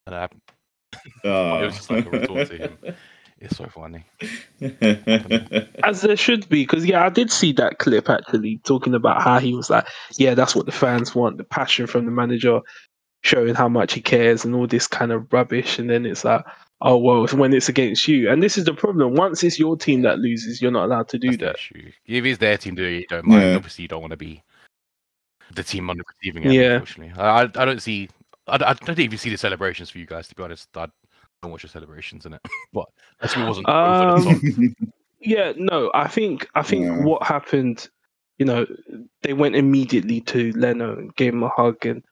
And 0.07 0.15
I, 0.15 0.29
Oh. 1.25 1.59
It 1.63 1.67
was 1.67 1.77
just 1.77 1.91
like 1.91 2.07
a 2.07 2.11
retort 2.11 2.49
to 2.49 2.57
him. 2.57 2.79
it's 3.39 3.57
so 3.57 3.67
funny. 3.67 4.05
As 5.85 6.01
there 6.01 6.17
should 6.17 6.49
be, 6.49 6.63
because 6.63 6.85
yeah, 6.87 7.05
I 7.05 7.09
did 7.11 7.31
see 7.31 7.53
that 7.55 7.79
clip 7.79 8.09
actually 8.09 8.59
talking 8.65 8.95
about 8.95 9.23
how 9.23 9.39
he 9.39 9.55
was 9.55 9.69
like, 9.71 9.87
yeah, 10.17 10.35
that's 10.35 10.55
what 10.57 10.67
the 10.67 10.73
fans 10.73 11.15
want, 11.15 11.37
the 11.37 11.45
passion 11.45 11.87
from 11.87 12.07
the 12.07 12.11
manager, 12.11 12.61
showing 13.23 13.55
how 13.55 13.69
much 13.69 13.93
he 13.95 14.01
cares 14.01 14.45
and 14.45 14.55
all 14.55 14.67
this 14.67 14.87
kind 14.87 15.13
of 15.13 15.33
rubbish. 15.33 15.79
And 15.79 15.91
then 15.91 16.07
it's 16.07 16.25
like, 16.25 16.45
oh 16.81 16.97
well, 16.97 17.24
it's 17.24 17.33
when 17.35 17.53
it's 17.53 17.68
against 17.68 18.07
you, 18.09 18.31
and 18.31 18.43
this 18.43 18.59
is 18.59 18.64
the 18.64 18.74
problem. 18.74 19.14
Once 19.14 19.43
it's 19.45 19.59
your 19.59 19.77
team 19.77 20.03
that 20.03 20.18
loses, 20.18 20.61
you're 20.61 20.70
not 20.70 20.85
allowed 20.85 21.09
to 21.09 21.18
do 21.18 21.37
That's 21.37 21.68
that. 21.70 21.93
If 22.07 22.24
it's 22.24 22.39
their 22.39 22.57
team 22.59 22.74
doing 22.74 22.97
it, 22.97 23.01
you 23.01 23.07
don't 23.09 23.27
mind. 23.27 23.43
Yeah. 23.43 23.57
Obviously, 23.57 23.83
you 23.83 23.89
don't 23.89 24.01
want 24.01 24.12
to 24.12 24.16
be 24.16 24.43
the 25.55 25.62
team 25.62 25.89
on 25.91 25.97
the 25.97 26.05
receiving 26.09 26.45
end. 26.45 26.55
Yeah. 26.55 26.72
Unfortunately, 26.74 27.14
I, 27.16 27.43
I 27.43 27.43
I 27.43 27.64
don't 27.64 27.83
see. 27.83 28.09
I, 28.47 28.55
I 28.55 28.74
don't 28.74 28.99
even 28.99 29.18
see 29.18 29.31
the 29.31 29.37
celebrations 29.39 29.91
for 29.91 29.99
you 29.99 30.07
guys. 30.07 30.29
To 30.29 30.35
be 30.35 30.43
honest, 30.43 30.68
I 30.77 30.87
don't 31.43 31.53
watch 31.53 31.62
the 31.62 31.68
celebrations 31.68 32.27
in 32.27 32.35
it. 32.35 32.41
but 32.72 32.87
I 33.20 33.27
think 33.27 33.45
it 33.45 33.49
wasn't 33.49 33.68
over 33.68 34.22
the 34.22 34.29
Um, 34.31 34.74
top. 34.74 34.89
Yeah, 35.20 35.53
no, 35.57 35.91
I 35.95 36.09
think 36.09 36.49
I 36.55 36.62
think 36.62 36.85
Yeah. 36.85 37.03
what 37.03 37.22
happened, 37.22 37.89
you 38.39 38.47
know, 38.47 38.66
they 39.22 39.33
went 39.33 39.57
immediately 39.57 40.20
to 40.22 40.53
Leno 40.53 40.97
and 40.97 41.14
gave 41.16 41.33
him 41.33 41.43
a 41.43 41.49
hug, 41.49 41.85
and 41.87 42.05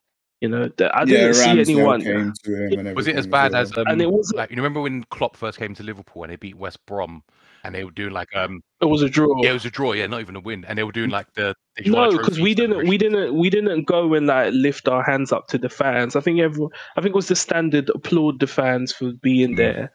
you 0.44 0.48
know, 0.52 0.68
I 0.92 1.04
didn't 1.04 1.34
see 1.34 1.50
anyone. 1.60 2.00
Came 2.02 2.32
to 2.44 2.50
him 2.68 2.86
and 2.86 2.96
Was 2.96 3.06
it 3.08 3.16
as 3.16 3.26
bad 3.26 3.52
well. 3.52 3.62
as 3.62 3.76
um, 3.78 3.84
And 3.88 4.00
it 4.00 4.10
wasn't- 4.10 4.38
like 4.38 4.50
you 4.50 4.56
remember 4.56 4.80
when 4.80 5.04
Klopp 5.04 5.36
first 5.36 5.58
came 5.58 5.74
to 5.74 5.82
Liverpool 5.82 6.22
and 6.24 6.32
they 6.32 6.36
beat 6.36 6.56
West 6.56 6.78
Brom 6.86 7.22
and 7.64 7.74
they 7.74 7.82
were 7.84 7.90
doing 7.90 8.12
like 8.12 8.28
um 8.36 8.60
It 8.82 8.86
was 8.94 9.02
a 9.02 9.08
draw. 9.08 9.42
yeah 9.42 9.50
it 9.50 9.54
was 9.60 9.64
a 9.64 9.70
draw 9.70 9.92
yeah 9.92 10.06
not 10.06 10.20
even 10.20 10.36
a 10.36 10.40
win 10.40 10.64
and 10.68 10.76
they 10.78 10.84
were 10.84 10.92
doing 11.00 11.10
like 11.10 11.28
the 11.34 11.54
the 11.76 11.88
No, 11.90 12.10
because 12.16 12.38
we 12.38 12.54
didn't, 12.54 12.86
we 12.86 12.96
didn't, 12.98 13.34
we 13.42 13.48
didn't 13.50 13.84
go 13.86 14.12
and 14.14 14.26
like 14.26 14.52
lift 14.52 14.86
our 14.88 15.02
hands 15.02 15.32
up 15.32 15.48
to 15.48 15.58
the 15.58 15.68
fans. 15.70 16.14
I 16.14 16.20
think 16.20 16.40
everyone, 16.40 16.70
I 16.96 17.00
think 17.00 17.14
it 17.14 17.20
was 17.22 17.28
the 17.28 17.36
standard 17.36 17.90
applaud 17.98 18.38
the 18.40 18.46
fans 18.46 18.92
for 18.92 19.12
being 19.22 19.52
Mm. 19.54 19.56
there, 19.56 19.92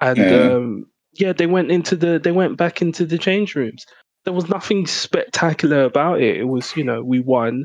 and 0.00 0.18
Yeah. 0.18 0.52
um, 0.52 0.86
yeah, 1.14 1.32
they 1.32 1.46
went 1.46 1.70
into 1.70 1.94
the, 1.96 2.18
they 2.18 2.32
went 2.32 2.56
back 2.58 2.82
into 2.82 3.06
the 3.06 3.18
change 3.18 3.54
rooms. 3.54 3.84
There 4.24 4.34
was 4.34 4.48
nothing 4.48 4.86
spectacular 4.86 5.84
about 5.84 6.20
it. 6.20 6.36
It 6.38 6.48
was, 6.48 6.76
you 6.76 6.84
know, 6.84 7.02
we 7.02 7.20
won. 7.20 7.64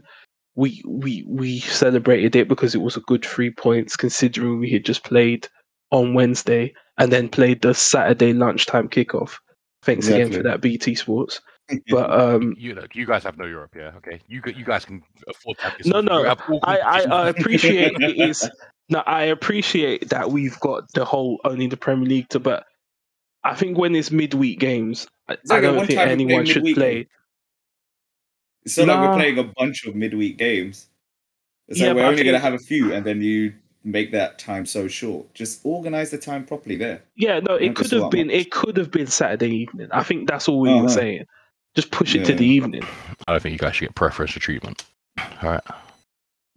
We 0.57 0.83
we 0.85 1.23
we 1.27 1.59
celebrated 1.59 2.35
it 2.35 2.49
because 2.49 2.75
it 2.75 2.81
was 2.81 2.97
a 2.97 3.01
good 3.01 3.23
three 3.23 3.51
points 3.51 3.95
considering 3.95 4.59
we 4.59 4.69
had 4.69 4.83
just 4.83 5.05
played 5.05 5.47
on 5.91 6.13
Wednesday 6.13 6.73
and 6.97 7.11
then 7.11 7.29
played 7.29 7.61
the 7.61 7.73
Saturday 7.73 8.33
lunchtime 8.33 8.89
kickoff. 8.89 9.37
Thanks 9.83 10.09
again 10.09 10.33
for 10.33 10.43
that, 10.43 10.59
BT 10.61 10.95
Sports. 10.95 11.39
But 11.89 12.09
um, 12.17 12.55
you 12.57 12.73
know 12.73 12.85
you 12.93 13.05
guys 13.05 13.25
have 13.25 13.37
no 13.37 13.43
Europe 13.43 13.73
yeah 13.75 13.91
okay 13.97 14.21
you 14.29 14.41
you 14.55 14.63
guys 14.63 14.85
can 14.85 15.03
afford 15.27 15.57
to 15.57 15.63
have 15.65 15.85
No, 15.85 15.99
no, 15.99 16.19
you 16.19 16.23
have 16.23 16.41
all 16.47 16.61
I, 16.63 16.79
I. 16.79 16.99
I 17.01 17.27
appreciate 17.27 17.91
it 17.99 18.17
is 18.29 18.49
no, 18.89 18.99
I 19.05 19.23
appreciate 19.23 20.09
that 20.09 20.31
we've 20.31 20.59
got 20.61 20.83
the 20.93 21.03
whole 21.03 21.39
only 21.43 21.67
the 21.67 21.77
Premier 21.77 22.07
League 22.07 22.29
to, 22.29 22.39
but 22.39 22.65
I 23.43 23.53
think 23.53 23.77
when 23.77 23.95
it's 23.95 24.11
midweek 24.11 24.59
games, 24.59 25.07
I, 25.27 25.33
It's 25.33 25.49
like 25.49 25.63
I 25.63 25.67
at 25.67 25.73
don't 25.73 25.87
think 25.87 25.99
time 25.99 26.09
we 26.09 26.25
played 26.25 26.31
anyone 26.31 26.45
should 26.45 26.63
midweek 26.63 26.75
play. 26.75 27.07
Games. 28.75 28.77
It's 28.77 28.87
not 28.87 28.99
like 28.99 29.09
we're 29.09 29.15
playing 29.15 29.37
a 29.39 29.51
bunch 29.57 29.85
of 29.85 29.95
midweek 29.95 30.37
games. 30.37 30.87
It's 31.67 31.79
Yeah, 31.79 31.87
like 31.87 31.95
we're 31.97 32.05
only 32.05 32.23
going 32.23 32.33
to 32.33 32.39
have 32.39 32.53
a 32.53 32.59
few, 32.59 32.93
and 32.93 33.05
then 33.05 33.21
you 33.21 33.53
make 33.83 34.11
that 34.11 34.39
time 34.39 34.65
so 34.65 34.87
short. 34.87 35.33
Just 35.33 35.61
organize 35.63 36.11
the 36.11 36.17
time 36.17 36.45
properly 36.45 36.75
there. 36.75 37.01
Yeah, 37.15 37.39
no, 37.39 37.55
it 37.55 37.75
could 37.75 37.91
have 37.91 38.09
been 38.11 38.27
match. 38.27 38.35
it 38.35 38.51
could 38.51 38.77
have 38.77 38.91
been 38.91 39.07
Saturday 39.07 39.55
evening. 39.55 39.87
I 39.91 40.03
think 40.03 40.27
that's 40.27 40.47
all 40.47 40.59
we 40.59 40.69
were 40.69 40.79
Uh-huh. 40.79 40.87
saying. 40.89 41.25
Just 41.75 41.91
push 41.91 42.15
it 42.15 42.25
to 42.25 42.33
the 42.33 42.45
evening. 42.45 42.83
I 43.27 43.33
don't 43.33 43.41
think 43.41 43.53
you 43.53 43.59
guys 43.59 43.75
should 43.75 43.85
get 43.87 43.95
preferential 43.95 44.39
treatment 44.41 44.83
all 45.43 45.49
right 45.51 45.63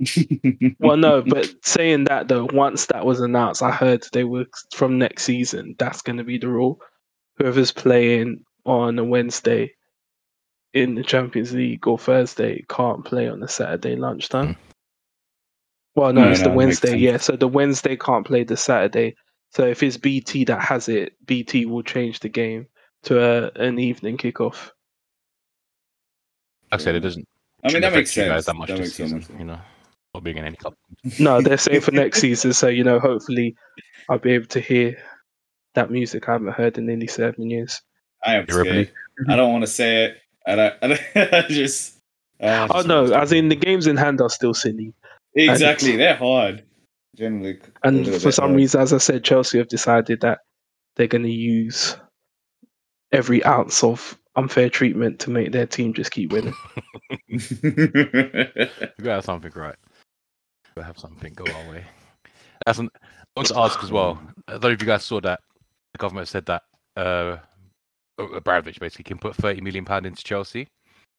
Well, 0.79 0.97
no, 0.97 1.23
but 1.23 1.51
saying 1.63 2.05
that 2.05 2.29
though, 2.29 2.49
once 2.53 2.87
that 2.87 3.05
was 3.05 3.21
announced, 3.21 3.63
I 3.63 3.71
heard 3.71 4.03
they 4.13 4.25
were 4.25 4.47
from 4.75 4.97
next 4.99 5.25
season. 5.25 5.75
That's 5.79 6.01
going 6.01 6.17
to 6.17 6.25
be 6.25 6.39
the 6.39 6.49
rule. 6.49 6.81
Whoever's 7.37 7.71
playing 7.73 8.45
on 8.65 8.99
a 8.99 9.05
Wednesday 9.05 9.73
in 10.73 10.95
the 10.95 11.03
Champions 11.03 11.53
League 11.53 11.87
or 11.87 11.99
Thursday 11.99 12.65
can't 12.69 13.05
play 13.05 13.29
on 13.29 13.41
the 13.41 13.49
Saturday 13.49 13.97
lunchtime. 13.97 14.55
Hmm. 14.55 14.61
Well, 15.97 16.13
no, 16.13 16.25
No, 16.25 16.31
it's 16.31 16.41
no, 16.41 16.51
the 16.51 16.57
Wednesday. 16.57 16.97
Yeah, 16.97 17.17
so 17.17 17.37
the 17.37 17.49
Wednesday 17.49 17.97
can't 17.97 18.27
play 18.27 18.45
the 18.45 18.57
Saturday. 18.57 19.17
So 19.51 19.67
if 19.67 19.83
it's 19.83 19.97
BT 19.97 20.45
that 20.45 20.61
has 20.63 20.89
it, 20.89 21.15
BT 21.27 21.67
will 21.67 21.83
change 21.83 22.21
the 22.21 22.29
game 22.29 22.67
to 23.05 23.21
a, 23.21 23.51
an 23.61 23.79
evening 23.79 24.17
kickoff. 24.17 24.71
like 26.71 26.81
I 26.81 26.85
said 26.85 26.95
it 26.95 27.01
doesn't 27.01 27.27
I 27.65 27.69
mean, 27.69 27.81
that 27.83 27.89
affect 27.89 27.97
makes 27.97 28.17
you 28.17 28.23
sense. 28.23 28.31
guys 28.33 28.47
that 28.47 28.55
much 28.55 28.69
That 28.69 28.79
this 28.79 28.95
season 28.95 29.23
sense. 29.23 29.39
you 29.41 29.45
know 29.45 29.59
not 30.15 30.23
being 30.25 30.37
in 30.39 30.45
any 30.45 30.57
club 30.57 30.75
No, 31.19 31.41
they're 31.41 31.59
saying 31.67 31.81
for 31.81 31.91
next 31.93 32.21
season. 32.21 32.53
So 32.53 32.69
you 32.69 32.85
know, 32.85 33.01
hopefully, 33.01 33.57
I'll 34.09 34.19
be 34.19 34.33
able 34.33 34.47
to 34.47 34.61
hear 34.61 34.97
that 35.75 35.91
music 35.91 36.29
I 36.29 36.33
haven't 36.33 36.53
heard 36.53 36.79
in 36.79 36.87
nearly 36.87 37.07
seven 37.09 37.51
years. 37.51 37.81
I 38.25 38.35
am 38.37 38.47
scared. 38.49 38.93
I 39.29 39.37
don't 39.37 39.51
want 39.53 39.63
to 39.63 39.67
say 39.71 40.05
it, 40.05 40.19
and 40.51 40.61
I, 40.61 40.73
and 40.83 40.93
I 41.35 41.43
just. 41.49 41.97
I 42.41 42.67
Oh 42.71 42.75
just 42.77 42.87
no, 42.89 43.13
as 43.13 43.33
in 43.33 43.49
the 43.49 43.57
games 43.57 43.87
in 43.87 43.97
hand 43.97 44.21
are 44.21 44.31
still 44.31 44.55
silly. 44.55 44.93
exactly, 45.35 45.97
they're 45.97 46.17
hard. 46.17 46.65
Generally, 47.17 47.59
And 47.83 48.07
for 48.07 48.33
some 48.33 48.47
hard. 48.51 48.57
reason, 48.57 48.81
as 48.81 48.93
I 48.93 48.99
said, 48.99 49.25
Chelsea 49.25 49.59
have 49.59 49.69
decided 49.69 50.21
that 50.23 50.39
they're 50.97 51.07
going 51.07 51.25
to 51.25 51.31
use 51.31 51.97
every 53.13 53.45
ounce 53.45 53.83
of 53.85 54.17
unfair 54.37 54.71
treatment 54.71 55.19
to 55.21 55.31
make 55.31 55.53
their 55.53 55.67
team 55.67 55.93
just 55.93 56.13
keep 56.13 56.33
winning. 56.33 56.55
We 57.31 59.05
gotta 59.05 59.15
have 59.17 59.25
something 59.25 59.53
right. 59.55 59.75
We 59.83 60.71
gotta 60.77 60.87
have 60.87 60.99
something 60.99 61.33
go 61.35 61.45
our 61.45 61.71
way. 61.71 61.85
That's 62.65 62.79
an, 62.79 62.89
I 62.95 63.09
want 63.37 63.49
to 63.49 63.59
ask 63.59 63.83
as 63.83 63.91
well. 63.91 64.21
I 64.49 64.53
don't 64.53 64.63
know 64.63 64.69
if 64.71 64.81
you 64.81 64.87
guys 64.87 65.05
saw 65.05 65.21
that 65.23 65.41
the 65.93 65.99
government 65.99 66.29
said 66.29 66.47
that 66.47 66.63
uh, 66.97 67.39
uh, 68.21 68.37
Abramovich 68.37 68.81
basically 68.81 69.05
can 69.05 69.19
put 69.19 69.35
thirty 69.35 69.61
million 69.61 69.85
pound 69.85 70.07
into 70.07 70.23
Chelsea, 70.23 70.69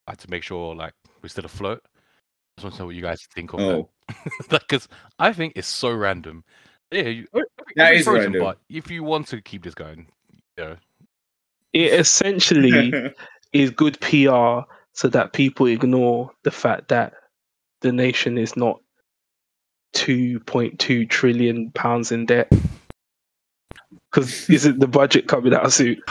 like 0.08 0.18
to 0.18 0.30
make 0.30 0.44
sure 0.44 0.76
like 0.76 0.94
we're 1.22 1.30
still 1.30 1.46
afloat. 1.46 1.82
I 1.84 2.62
just 2.62 2.64
want 2.66 2.76
to 2.76 2.82
know 2.82 2.86
what 2.88 2.96
you 2.96 3.02
guys 3.02 3.28
think 3.34 3.54
of 3.54 3.60
oh, 3.60 3.90
that 4.50 4.62
because 4.62 4.88
I 5.20 5.34
think 5.34 5.54
it's 5.56 5.68
so 5.68 5.92
random. 5.92 6.44
Yeah, 6.92 7.04
you, 7.04 7.28
That 7.76 7.94
it's 7.94 8.02
is 8.02 8.06
frozen, 8.06 8.34
random. 8.34 8.42
But 8.42 8.58
if 8.70 8.92
you 8.92 9.04
want 9.04 9.28
to 9.28 9.42
keep 9.42 9.64
this 9.64 9.74
going, 9.74 10.08
you 10.58 10.64
know, 10.64 10.76
It 11.74 11.94
essentially 11.94 12.92
is 13.54 13.70
good 13.72 14.00
PR 14.02 14.62
so 14.94 15.08
that 15.08 15.34
people 15.34 15.68
ignore 15.68 16.32
the 16.44 16.52
fact 16.52 16.90
that 16.90 17.14
the 17.80 17.92
nation 17.92 18.38
is 18.38 18.58
not 18.58 18.82
2.2 19.96 21.10
trillion 21.10 21.72
pounds 21.72 22.12
in 22.12 22.26
debt. 22.26 22.52
Because 24.12 24.50
isn't 24.50 24.80
the 24.80 24.88
budget 24.88 25.28
coming 25.28 25.54
out 25.54 25.72
soon? 25.72 26.02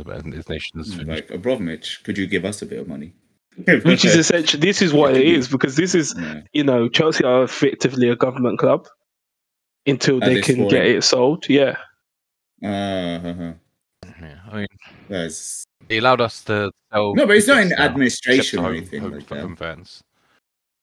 This 0.00 0.48
nation's 0.48 0.94
finished. 0.94 1.08
like 1.08 1.30
Abramovich, 1.30 2.00
could 2.04 2.16
you 2.16 2.26
give 2.26 2.44
us 2.44 2.62
a 2.62 2.66
bit 2.66 2.78
of 2.80 2.88
money? 2.88 3.12
Which 3.84 4.04
is 4.04 4.14
essentially 4.16 4.60
this 4.60 4.80
is 4.82 4.92
what 4.92 5.16
it 5.16 5.26
is 5.26 5.48
because 5.48 5.76
this 5.76 5.94
is 5.94 6.14
Yeah. 6.18 6.42
you 6.52 6.64
know 6.64 6.88
Chelsea 6.88 7.24
are 7.24 7.42
effectively 7.42 8.08
a 8.08 8.16
government 8.16 8.58
club 8.58 8.86
until 9.86 10.22
At 10.22 10.28
they 10.32 10.40
can 10.42 10.56
point. 10.56 10.70
get 10.70 10.86
it 10.86 11.04
sold. 11.04 11.48
Yeah, 11.48 11.76
Uh-huh. 12.62 13.52
Yeah, 14.20 14.38
I 14.50 14.56
mean, 14.56 14.66
That's 15.08 15.64
they 15.88 15.98
allowed 15.98 16.20
us 16.20 16.44
to 16.44 16.70
sell. 16.92 17.14
no, 17.14 17.26
but 17.26 17.36
it's 17.36 17.46
not 17.48 17.58
in 17.62 17.68
tickets 17.68 17.78
now, 17.78 17.84
except 17.84 17.90
administration 17.90 18.58
or 18.60 18.70
anything 18.70 19.00
home- 19.00 19.12
like 19.12 19.28
that. 19.28 19.40
home 19.40 19.56
fans. 19.56 20.02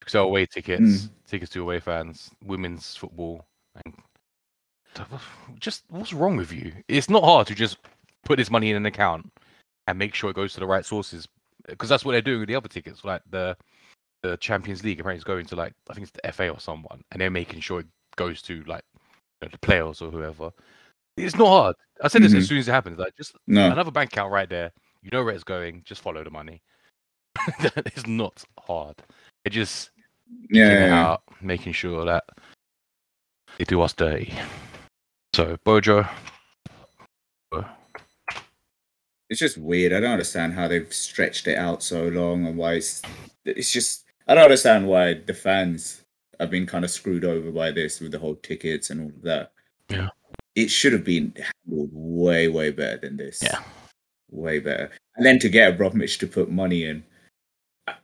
Sell 0.07 0.23
away 0.25 0.45
tickets, 0.45 0.81
Mm. 0.81 1.09
tickets 1.27 1.51
to 1.51 1.61
away 1.61 1.79
fans, 1.79 2.31
women's 2.43 2.95
football, 2.95 3.45
and 3.85 3.93
just 5.59 5.83
what's 5.89 6.13
wrong 6.13 6.37
with 6.37 6.51
you? 6.51 6.71
It's 6.87 7.09
not 7.09 7.23
hard 7.23 7.45
to 7.47 7.55
just 7.55 7.77
put 8.27 8.37
this 8.37 8.51
money 8.51 8.69
in 8.69 8.75
an 8.75 8.85
account 8.85 9.31
and 9.87 9.97
make 9.97 10.13
sure 10.13 10.29
it 10.29 10.35
goes 10.35 10.53
to 10.53 10.59
the 10.59 10.67
right 10.67 10.85
sources 10.85 11.27
because 11.67 11.89
that's 11.89 12.05
what 12.05 12.11
they're 12.11 12.21
doing 12.21 12.39
with 12.41 12.49
the 12.49 12.55
other 12.55 12.67
tickets, 12.67 13.03
like 13.03 13.21
the 13.29 13.55
the 14.23 14.37
Champions 14.37 14.83
League. 14.83 14.99
Apparently, 14.99 15.17
it's 15.17 15.23
going 15.23 15.45
to 15.45 15.55
like 15.55 15.73
I 15.89 15.93
think 15.93 16.07
it's 16.07 16.19
the 16.23 16.31
FA 16.31 16.49
or 16.49 16.59
someone, 16.59 17.01
and 17.11 17.21
they're 17.21 17.29
making 17.29 17.61
sure 17.61 17.79
it 17.79 17.87
goes 18.15 18.41
to 18.43 18.63
like 18.63 18.83
you 19.41 19.47
know, 19.47 19.49
the 19.51 19.57
players 19.59 20.01
or 20.01 20.09
whoever. 20.11 20.51
It's 21.15 21.35
not 21.35 21.47
hard. 21.47 21.75
I 22.03 22.09
said 22.09 22.21
this 22.21 22.33
as 22.33 22.45
Mhm. 22.45 22.47
soon 22.47 22.57
as 22.59 22.67
it 22.67 22.71
happens. 22.71 22.99
Like 22.99 23.15
just 23.17 23.35
No. 23.47 23.71
another 23.71 23.91
bank 23.91 24.11
account 24.13 24.31
right 24.31 24.49
there. 24.49 24.71
You 25.01 25.09
know 25.11 25.23
where 25.23 25.33
it's 25.33 25.43
going. 25.43 25.81
Just 25.83 26.01
follow 26.01 26.23
the 26.23 26.29
money. 26.29 26.61
it's 27.59 28.05
not 28.07 28.43
hard. 28.59 28.95
It 29.45 29.51
just 29.51 29.91
yeah. 30.49 30.93
out, 30.93 31.23
making 31.41 31.73
sure 31.73 32.05
that 32.05 32.25
they 33.57 33.63
do 33.63 33.81
us 33.81 33.93
dirty. 33.93 34.33
So 35.33 35.57
Bojo, 35.63 36.05
It's 39.29 39.39
just 39.39 39.57
weird. 39.57 39.93
I 39.93 39.99
don't 39.99 40.11
understand 40.11 40.53
how 40.53 40.67
they've 40.67 40.91
stretched 40.93 41.47
it 41.47 41.57
out 41.57 41.83
so 41.83 42.07
long 42.07 42.45
and 42.47 42.57
why 42.57 42.73
it's 42.73 43.01
it's 43.45 43.71
just 43.71 44.05
I 44.27 44.35
don't 44.35 44.45
understand 44.45 44.87
why 44.87 45.15
the 45.15 45.33
fans 45.33 46.03
have 46.39 46.51
been 46.51 46.65
kind 46.65 46.85
of 46.85 46.91
screwed 46.91 47.25
over 47.25 47.51
by 47.51 47.71
this 47.71 47.99
with 47.99 48.11
the 48.11 48.19
whole 48.19 48.35
tickets 48.35 48.89
and 48.89 49.01
all 49.01 49.07
of 49.07 49.21
that. 49.23 49.51
Yeah. 49.89 50.09
It 50.55 50.69
should 50.69 50.93
have 50.93 51.03
been 51.03 51.33
handled 51.35 51.89
way, 51.93 52.47
way 52.47 52.71
better 52.71 52.97
than 52.97 53.17
this. 53.17 53.41
Yeah. 53.41 53.61
Way 54.29 54.59
better. 54.59 54.91
And 55.15 55.25
then 55.25 55.39
to 55.39 55.49
get 55.49 55.73
Abramovich 55.73 56.17
to 56.19 56.27
put 56.27 56.51
money 56.51 56.85
in. 56.85 57.03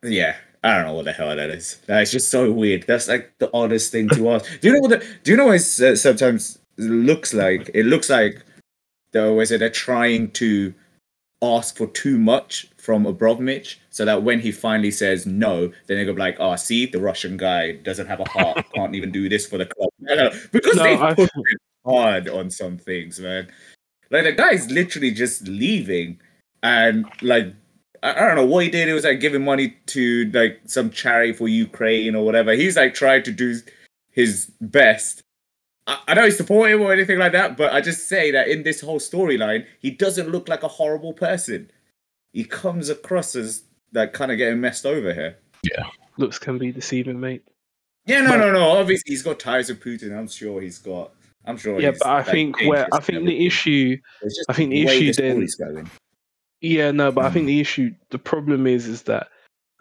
Yeah. 0.01 0.35
I 0.63 0.75
don't 0.75 0.85
know 0.85 0.93
what 0.93 1.05
the 1.05 1.13
hell 1.13 1.35
that 1.35 1.49
is. 1.49 1.81
That's 1.87 2.11
just 2.11 2.29
so 2.29 2.51
weird. 2.51 2.85
That's 2.87 3.07
like 3.07 3.33
the 3.39 3.49
oddest 3.53 3.91
thing 3.91 4.07
to 4.09 4.29
ask. 4.29 4.45
Do 4.61 4.67
you 4.67 4.73
know 4.73 4.79
what? 4.79 4.89
The, 4.91 5.05
do 5.23 5.31
you 5.31 5.37
know 5.37 5.47
what 5.47 5.55
it 5.55 5.81
uh, 5.81 5.95
sometimes 5.95 6.59
looks 6.77 7.33
like? 7.33 7.69
It 7.73 7.85
looks 7.85 8.09
like 8.09 8.43
they 9.11 9.19
always 9.19 9.49
say 9.49 9.57
they're 9.57 9.69
trying 9.69 10.31
to 10.31 10.73
ask 11.43 11.75
for 11.77 11.87
too 11.87 12.17
much 12.17 12.67
from 12.77 13.05
Abramovich, 13.05 13.79
so 13.89 14.05
that 14.05 14.23
when 14.23 14.39
he 14.39 14.51
finally 14.51 14.91
says 14.91 15.25
no, 15.25 15.67
then 15.87 15.97
they 15.97 16.05
go 16.05 16.13
like, 16.13 16.37
"Oh, 16.39 16.55
see, 16.55 16.85
the 16.85 16.99
Russian 17.01 17.37
guy 17.37 17.73
doesn't 17.73 18.07
have 18.07 18.19
a 18.21 18.29
heart, 18.29 18.65
can't 18.75 18.95
even 18.95 19.11
do 19.11 19.27
this 19.29 19.45
for 19.45 19.57
the 19.57 19.65
club." 19.65 19.89
Because 20.51 20.75
No, 20.77 20.83
they 20.83 20.95
I- 20.97 21.13
put 21.13 21.29
hard 21.85 22.29
on 22.29 22.49
some 22.49 22.77
things, 22.77 23.19
man. 23.19 23.49
Like 24.09 24.23
the 24.23 24.31
guy's 24.31 24.69
literally 24.71 25.11
just 25.11 25.47
leaving, 25.47 26.19
and 26.61 27.05
like 27.21 27.53
I, 28.03 28.11
I 28.13 28.27
don't 28.27 28.35
know 28.35 28.45
what 28.45 28.63
he 28.63 28.69
did. 28.69 28.87
It 28.87 28.93
was 28.93 29.03
like 29.05 29.19
giving 29.19 29.43
money 29.43 29.75
to 29.87 30.29
like 30.33 30.61
some 30.65 30.91
charity 30.91 31.33
for 31.33 31.47
Ukraine 31.47 32.15
or 32.15 32.23
whatever. 32.25 32.53
He's 32.53 32.75
like 32.77 32.93
trying 32.93 33.23
to 33.23 33.31
do 33.31 33.59
his 34.11 34.51
best. 34.61 35.22
I, 35.87 35.99
I 36.09 36.13
don't 36.13 36.31
support 36.31 36.71
him 36.71 36.81
or 36.81 36.93
anything 36.93 37.19
like 37.19 37.31
that, 37.33 37.57
but 37.57 37.73
I 37.73 37.81
just 37.81 38.07
say 38.07 38.31
that 38.31 38.47
in 38.47 38.63
this 38.63 38.81
whole 38.81 38.99
storyline, 38.99 39.65
he 39.79 39.91
doesn't 39.91 40.29
look 40.29 40.47
like 40.47 40.63
a 40.63 40.67
horrible 40.67 41.13
person. 41.13 41.69
He 42.31 42.43
comes 42.45 42.89
across 42.89 43.35
as 43.35 43.63
like 43.93 44.13
kind 44.13 44.31
of 44.31 44.37
getting 44.37 44.59
messed 44.61 44.85
over 44.85 45.13
here. 45.13 45.37
Yeah, 45.63 45.85
looks 46.17 46.39
can 46.39 46.57
be 46.57 46.71
deceiving, 46.71 47.19
mate. 47.19 47.43
Yeah, 48.05 48.21
no, 48.21 48.29
But- 48.31 48.37
no, 48.37 48.51
no. 48.51 48.69
Obviously, 48.69 49.11
he's 49.11 49.23
got 49.23 49.39
ties 49.39 49.69
with 49.69 49.81
Putin. 49.81 50.17
I'm 50.17 50.27
sure 50.27 50.61
he's 50.61 50.79
got. 50.79 51.11
I'm 51.45 51.57
sure. 51.57 51.79
yeah, 51.79 51.91
he's, 51.91 51.99
but 51.99 52.07
I 52.07 52.17
like, 52.17 52.25
think 52.27 52.59
where 52.61 52.87
I 52.93 52.99
think 53.01 53.25
the 53.25 53.45
issue 53.45 53.97
I 54.49 54.53
think 54.53 54.71
the 54.71 54.85
way 54.85 55.07
issue 55.09 55.13
then- 55.13 55.89
Yeah, 56.61 56.91
no, 56.91 57.11
but 57.11 57.25
I 57.25 57.29
Mm. 57.29 57.33
think 57.33 57.45
the 57.47 57.59
issue, 57.59 57.93
the 58.11 58.17
problem 58.19 58.65
is, 58.67 58.87
is 58.87 59.01
that 59.03 59.27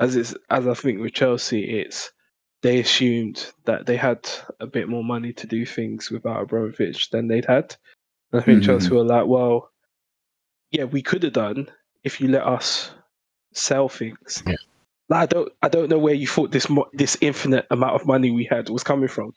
as 0.01 0.17
it's 0.17 0.35
as 0.51 0.67
I 0.67 0.75
think 0.75 1.01
with 1.01 1.13
Chelsea, 1.15 1.79
it's 1.81 2.11
they 2.63 2.79
assumed 2.81 3.53
that 3.65 3.87
they 3.87 3.97
had 3.97 4.29
a 4.61 4.67
bit 4.67 4.89
more 4.89 5.05
money 5.05 5.33
to 5.35 5.47
do 5.47 5.67
things 5.67 6.11
without 6.11 6.43
Abramovich 6.43 7.11
than 7.11 7.29
they'd 7.29 7.45
had. 7.45 7.75
And 8.33 8.41
I 8.41 8.45
think 8.45 8.63
Mhm. 8.63 8.67
Chelsea 8.67 8.91
were 8.91 9.05
like, 9.05 9.27
well, 9.27 9.71
yeah, 10.71 10.85
we 10.85 11.03
could 11.03 11.23
have 11.25 11.33
done 11.33 11.69
if 12.05 12.21
you 12.21 12.29
let 12.29 12.47
us 12.47 12.91
sell 13.53 13.89
things. 13.89 14.43
Yeah. 14.47 14.55
Like, 15.09 15.21
I 15.23 15.27
don't, 15.27 15.53
I 15.63 15.69
don't 15.69 15.91
know 15.91 15.99
where 15.99 16.15
you 16.15 16.27
thought 16.27 16.53
this 16.53 16.71
mo- 16.71 16.89
this 16.95 17.19
infinite 17.21 17.67
amount 17.71 17.95
of 18.01 18.07
money 18.07 18.31
we 18.31 18.45
had 18.45 18.71
was 18.71 18.83
coming 18.85 19.09
from. 19.09 19.35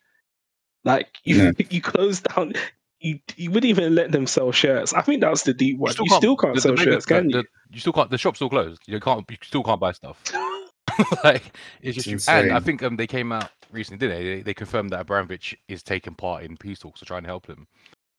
Like 0.83 1.07
you, 1.23 1.35
Yeah. 1.43 1.51
you 1.69 1.81
closed 1.81 2.25
down. 2.35 2.53
You, 2.99 3.19
you 3.35 3.49
wouldn't 3.51 3.69
even 3.69 3.93
let 3.95 4.11
them 4.11 4.25
sell 4.27 4.51
shirts. 4.51 4.93
I 4.93 5.01
think 5.01 5.21
that 5.21 5.29
was 5.29 5.43
the 5.43 5.53
deep 5.53 5.77
one. 5.77 5.93
You 5.99 6.07
still 6.15 6.37
can't, 6.37 6.53
the- 6.53 6.57
the 6.57 6.61
sell 6.61 6.75
bigger- 6.75 6.91
shirts, 6.93 7.05
can 7.05 7.27
the- 7.27 7.39
you? 7.39 7.43
you 7.71 7.79
still 7.79 7.93
can't. 7.93 8.09
The 8.09 8.17
shop's 8.17 8.37
still 8.37 8.49
closed. 8.49 8.81
You 8.87 8.99
can't. 8.99 9.25
You 9.29 9.37
still 9.41 9.63
can't 9.63 9.79
buy 9.81 9.91
stuff. 9.91 10.21
like 11.23 11.57
it's 11.81 11.95
just. 11.95 12.07
It's 12.07 12.29
and 12.29 12.51
I 12.51 12.59
think 12.59 12.83
um 12.83 12.95
they 12.95 13.07
came 13.07 13.31
out 13.31 13.51
recently, 13.71 14.07
didn't 14.07 14.17
they? 14.17 14.35
They, 14.35 14.41
they 14.41 14.53
confirmed 14.53 14.91
that 14.91 15.01
Abramovich 15.01 15.55
is 15.67 15.83
taking 15.83 16.15
part 16.15 16.43
in 16.43 16.57
peace 16.57 16.79
talks 16.79 16.99
to 16.99 17.05
try 17.05 17.17
and 17.17 17.25
help 17.25 17.47
him. 17.47 17.67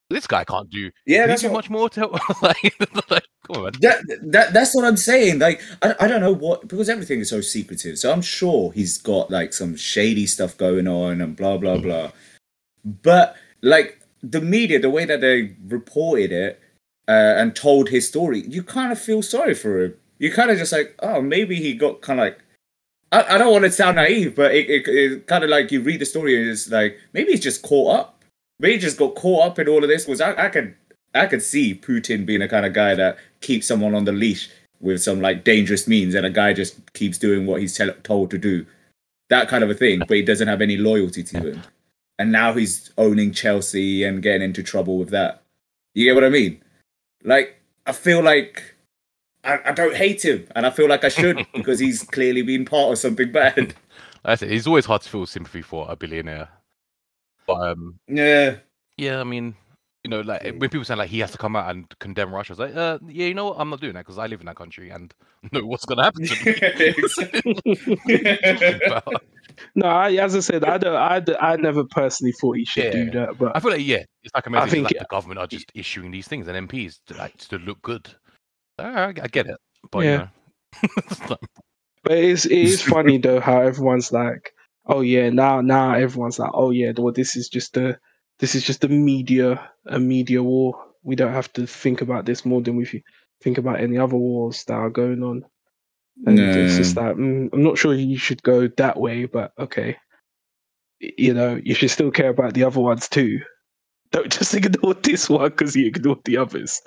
This 0.09 0.27
guy 0.27 0.45
can't 0.45 0.71
do. 0.71 0.91
Yeah, 1.05 1.27
that's 1.27 1.43
what, 1.43 1.53
much 1.53 1.71
more 1.71 1.89
to 1.91 2.01
help. 2.01 2.13
like, 2.43 2.75
like, 3.11 3.27
come 3.47 3.65
on, 3.65 3.73
that, 3.81 4.03
that 4.23 4.53
that's 4.53 4.75
what 4.75 4.85
I'm 4.85 4.97
saying. 4.97 5.41
Like, 5.41 5.61
I, 5.83 5.95
I 6.01 6.07
don't 6.07 6.21
know 6.21 6.33
what 6.33 6.69
because 6.69 6.89
everything 6.89 7.21
is 7.21 7.31
so 7.31 7.41
secretive. 7.41 7.99
So 7.99 8.13
I'm 8.13 8.23
sure 8.23 8.71
he's 8.73 8.99
got 8.99 9.31
like 9.31 9.53
some 9.53 9.75
shady 9.75 10.27
stuff 10.27 10.57
going 10.57 10.87
on 10.87 11.21
and 11.21 11.35
blah 11.37 11.57
blah 11.57 11.79
blah. 11.79 12.13
But 12.85 13.37
like 13.63 14.01
the 14.23 14.41
media, 14.41 14.79
the 14.79 14.91
way 14.91 15.05
that 15.07 15.21
they 15.21 15.57
reported 15.67 16.31
it 16.31 16.61
uh, 17.09 17.35
and 17.37 17.57
told 17.57 17.89
his 17.89 18.07
story, 18.07 18.43
you 18.47 18.63
kind 18.63 18.93
of 18.93 19.01
feel 19.01 19.23
sorry 19.23 19.55
for 19.55 19.85
him. 19.85 19.95
You 20.19 20.33
kind 20.33 20.51
of 20.51 20.59
just 20.59 20.73
like, 20.73 20.95
oh, 21.01 21.21
maybe 21.21 21.57
he 21.57 21.75
got 21.75 22.01
kind 22.01 22.21
of 22.21 22.25
like. 22.27 22.39
I, 23.13 23.35
I 23.35 23.39
don't 23.39 23.53
want 23.53 23.65
to 23.65 23.71
sound 23.71 23.97
naive, 23.97 24.35
but 24.35 24.55
it, 24.55 24.69
it, 24.69 24.89
it 24.89 25.27
kind 25.27 25.45
of 25.45 25.51
like 25.51 25.71
you 25.71 25.81
read 25.81 26.01
the 26.01 26.07
story 26.07 26.41
and 26.41 26.51
it's 26.51 26.71
like 26.71 26.99
maybe 27.13 27.33
he's 27.33 27.41
just 27.41 27.63
caught 27.63 27.99
up. 27.99 28.25
Maybe 28.59 28.75
he 28.75 28.79
just 28.81 28.99
got 28.99 29.15
caught 29.15 29.47
up 29.47 29.59
in 29.59 29.69
all 29.69 29.83
of 29.83 29.89
this. 29.89 30.07
Was 30.07 30.21
I, 30.21 30.47
I 30.47 30.49
could 30.49 30.75
I 31.15 31.27
could 31.27 31.43
see 31.43 31.75
Putin 31.75 32.27
being 32.27 32.43
a 32.43 32.49
kind 32.49 32.67
of 32.67 32.73
guy 32.73 32.95
that 32.95 33.19
keeps 33.41 33.67
someone 33.67 33.95
on 33.95 34.05
the 34.05 34.13
leash 34.13 34.51
with 34.81 35.03
some 35.03 35.21
like 35.21 35.45
dangerous 35.45 35.87
means, 35.87 36.15
and 36.15 36.27
a 36.27 36.31
guy 36.31 36.53
just 36.53 36.93
keeps 36.93 37.19
doing 37.19 37.47
what 37.47 37.61
he's 37.61 37.77
tell- 37.77 37.95
told 38.03 38.31
to 38.31 38.39
do, 38.39 38.67
that 39.31 39.49
kind 39.49 39.65
of 39.65 39.71
a 39.71 39.75
thing. 39.75 40.01
But 40.01 40.17
he 40.17 40.23
doesn't 40.23 40.49
have 40.49 40.61
any 40.61 40.77
loyalty 40.77 41.23
to 41.23 41.41
him, 41.41 41.63
and 42.19 42.33
now 42.33 42.53
he's 42.53 42.91
owning 42.99 43.33
Chelsea 43.33 44.05
and 44.05 44.23
getting 44.23 44.43
into 44.43 44.63
trouble 44.63 44.99
with 44.99 45.11
that. 45.11 45.43
You 45.95 46.05
get 46.05 46.15
what 46.15 46.25
I 46.25 46.29
mean? 46.29 46.63
Like 47.25 47.61
I 47.87 47.93
feel 47.93 48.23
like 48.23 48.76
I, 49.47 49.61
I 49.71 49.73
don't 49.73 49.95
hate 49.95 50.25
him, 50.25 50.47
and 50.55 50.67
I 50.67 50.71
feel 50.71 50.89
like 50.89 51.05
I 51.05 51.09
should 51.09 51.47
because 51.55 51.79
he's 51.79 52.03
clearly 52.03 52.43
been 52.43 52.65
part 52.65 52.93
of 52.93 52.99
something 52.99 53.31
bad. 53.33 53.75
That's 54.25 54.43
it. 54.43 54.51
It's 54.53 54.67
always 54.67 54.85
hard 54.87 55.03
to 55.03 55.09
feel 55.09 55.25
sympathy 55.27 55.63
for 55.63 55.87
a 55.89 55.97
billionaire. 55.97 56.49
But 57.47 57.69
um, 57.71 57.99
Yeah. 58.09 58.57
yeah, 58.97 59.21
I 59.21 59.25
mean, 59.25 59.55
you 60.03 60.11
know, 60.11 60.21
like 60.21 60.43
when 60.43 60.59
people 60.71 60.85
say 60.85 60.97
like 60.97 61.11
he 61.11 61.21
has 61.21 61.31
to 61.33 61.39
come 61.39 61.55
out 61.55 61.71
and 61.71 61.87
condemn 62.01 62.35
Russia, 62.35 62.53
it's 62.53 62.61
like, 62.61 62.75
uh, 62.75 62.99
yeah, 63.07 63.27
you 63.27 63.35
know 63.35 63.47
what? 63.47 63.57
I'm 63.61 63.71
not 63.71 63.81
doing 63.81 63.95
that 63.95 64.01
because 64.05 64.19
I 64.19 64.27
live 64.27 64.41
in 64.41 64.47
that 64.47 64.57
country 64.57 64.91
and 64.91 65.15
know 65.53 65.65
what's 65.65 65.85
gonna 65.85 66.03
happen 66.03 66.27
to 66.27 66.35
me. 66.45 66.95
No, 69.75 69.87
I, 69.87 70.13
as 70.15 70.37
I 70.37 70.41
said, 70.41 70.65
I 70.65 70.77
don't. 70.77 70.97
I, 70.97 71.23
I 71.41 71.57
never 71.57 71.85
personally 71.85 72.33
thought 72.33 72.57
he 72.59 72.65
should 72.67 72.91
do 72.93 73.11
that, 73.13 73.39
but 73.39 73.53
I 73.57 73.61
feel 73.61 73.71
like 73.71 73.87
yeah, 73.87 74.03
it's 74.23 74.35
like 74.35 74.47
a 74.47 74.51
message. 74.51 74.71
think 74.71 74.85
like 74.85 74.93
it- 74.93 74.99
the 74.99 75.07
government 75.07 75.39
are 75.39 75.47
just 75.47 75.71
issuing 75.75 76.11
these 76.11 76.29
things 76.29 76.47
and 76.49 76.69
MPs 76.69 76.99
to 77.07 77.15
like 77.17 77.37
to 77.39 77.57
look 77.59 77.81
good. 77.81 78.07
I, 78.79 79.09
I 79.09 79.13
get 79.29 79.47
it, 79.47 79.57
but 79.91 80.05
Yeah. 80.05 80.11
you 80.13 80.19
know, 80.19 80.29
it's 80.99 81.21
like- 81.31 81.41
But 82.05 82.19
it's 82.19 82.45
it 82.47 82.53
is 82.59 82.83
funny 82.83 83.19
though 83.19 83.41
how 83.41 83.61
everyone's 83.63 84.13
like, 84.13 84.53
oh 84.87 85.01
yeah, 85.01 85.31
now 85.31 85.61
now 85.61 85.95
everyone's 85.95 86.39
like, 86.39 86.51
oh 86.55 86.71
yeah, 86.71 86.93
well 86.97 87.13
this 87.13 87.37
is 87.37 87.49
just 87.49 87.77
a 87.77 87.99
this 88.39 88.55
is 88.55 88.63
just 88.65 88.85
a 88.85 88.89
media 88.89 89.71
a 89.87 89.99
media 89.99 90.43
war. 90.43 90.75
We 91.03 91.17
don't 91.17 91.33
have 91.33 91.53
to 91.55 91.67
think 91.67 92.01
about 92.03 92.27
this 92.27 92.45
more 92.45 92.61
than 92.63 92.77
we 92.77 93.03
think 93.43 93.59
about 93.59 93.81
any 93.81 93.99
other 93.99 94.17
wars 94.17 94.65
that 94.65 94.75
are 94.75 94.91
going 94.91 95.23
on. 95.23 95.45
And 96.25 96.39
it's 96.39 96.77
just 96.77 96.95
that 96.97 97.17
mm, 97.17 97.49
I'm 97.53 97.63
not 97.63 97.79
sure 97.79 97.93
you 97.95 98.19
should 98.19 98.43
go 98.43 98.69
that 98.69 98.99
way, 98.99 99.27
but 99.27 99.53
okay. 99.59 99.97
You 101.01 101.35
know, 101.35 101.61
you 101.63 101.75
should 101.75 101.91
still 101.91 102.11
care 102.11 102.31
about 102.31 102.55
the 102.55 102.65
other 102.65 102.81
ones 102.81 103.09
too. 103.09 103.41
Don't 104.13 104.31
just 104.33 104.55
ignore 104.61 104.95
this 104.95 105.29
one 105.29 105.51
because 105.51 105.77
you 105.77 105.87
ignored 105.87 106.21
the 106.25 106.39
others. 106.39 106.81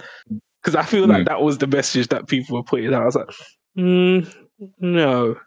Because 0.62 0.76
I 0.76 0.84
feel 0.84 1.08
like 1.08 1.24
Mm. 1.24 1.28
that 1.28 1.42
was 1.42 1.58
the 1.58 1.68
message 1.68 2.08
that 2.10 2.28
people 2.28 2.58
were 2.58 2.64
putting 2.64 2.94
out. 2.94 3.02
I 3.02 3.06
was 3.06 3.16
like, 3.16 3.30
mm, 3.78 4.34
no, 4.80 5.38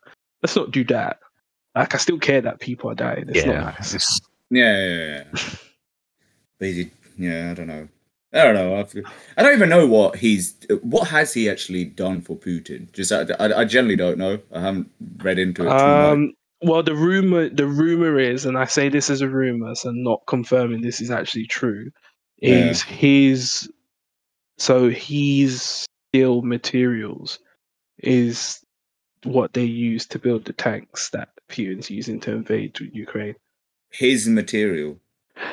let's 0.43 0.57
not 0.57 0.71
do 0.71 0.85
that. 0.85 1.19
Like, 1.75 1.95
I 1.95 1.99
still 1.99 2.19
care 2.19 2.41
that 2.41 2.61
people 2.61 2.91
are 2.91 2.95
dying. 2.95 3.25
It's 3.29 3.47
not 3.47 3.77
nice. 3.77 3.95
it's- 3.95 4.21
Yeah, 4.51 4.79
yeah, 4.79 4.97
yeah. 4.97 5.25
yeah. 5.35 5.39
But 6.59 6.69
he, 6.69 6.91
yeah, 7.19 7.51
I 7.51 7.55
don't 7.55 7.67
know. 7.67 7.89
I 8.35 8.45
don't 8.45 8.55
know. 8.55 8.77
I, 8.77 8.85
feel- 8.85 9.03
I 9.37 9.43
don't 9.43 9.55
even 9.55 9.69
know 9.69 9.87
what 9.87 10.17
he's. 10.17 10.55
What 10.83 11.09
has 11.09 11.35
he 11.35 11.51
actually 11.51 11.85
done 11.85 12.21
for 12.23 12.37
Putin? 12.37 12.91
Just 12.93 13.11
I, 13.13 13.27
I, 13.41 13.61
I 13.61 13.65
generally 13.65 13.97
don't 13.97 14.17
know. 14.17 14.39
I 14.55 14.61
haven't 14.61 14.91
read 15.19 15.39
into 15.39 15.63
it 15.63 15.65
too 15.65 15.71
much. 15.75 15.83
Um, 15.83 16.33
well, 16.63 16.83
the 16.83 16.95
rumor, 16.95 17.49
the 17.49 17.67
rumor 17.67 18.19
is, 18.19 18.47
and 18.47 18.57
I 18.57 18.65
say 18.67 18.89
this 18.89 19.11
as 19.11 19.21
a 19.21 19.29
rumor, 19.29 19.75
so 19.75 19.91
not 19.91 20.23
confirming 20.29 20.81
this 20.83 21.01
is 21.01 21.11
actually 21.11 21.47
true, 21.47 21.91
Yeah. 22.41 22.71
is 22.71 22.83
his. 22.83 23.69
So 24.63 24.89
his 24.91 25.87
steel 26.11 26.43
materials 26.43 27.41
is 27.99 28.61
what 29.25 29.53
they 29.55 29.65
use 29.65 30.07
to 30.07 30.21
build 30.21 30.45
the 30.45 30.53
tanks 30.53 31.11
that 31.11 31.31
Putin's 31.51 31.91
using 31.91 32.21
to 32.21 32.31
invade 32.33 32.79
Ukraine. 32.93 33.35
His 33.91 34.29
material. 34.29 34.99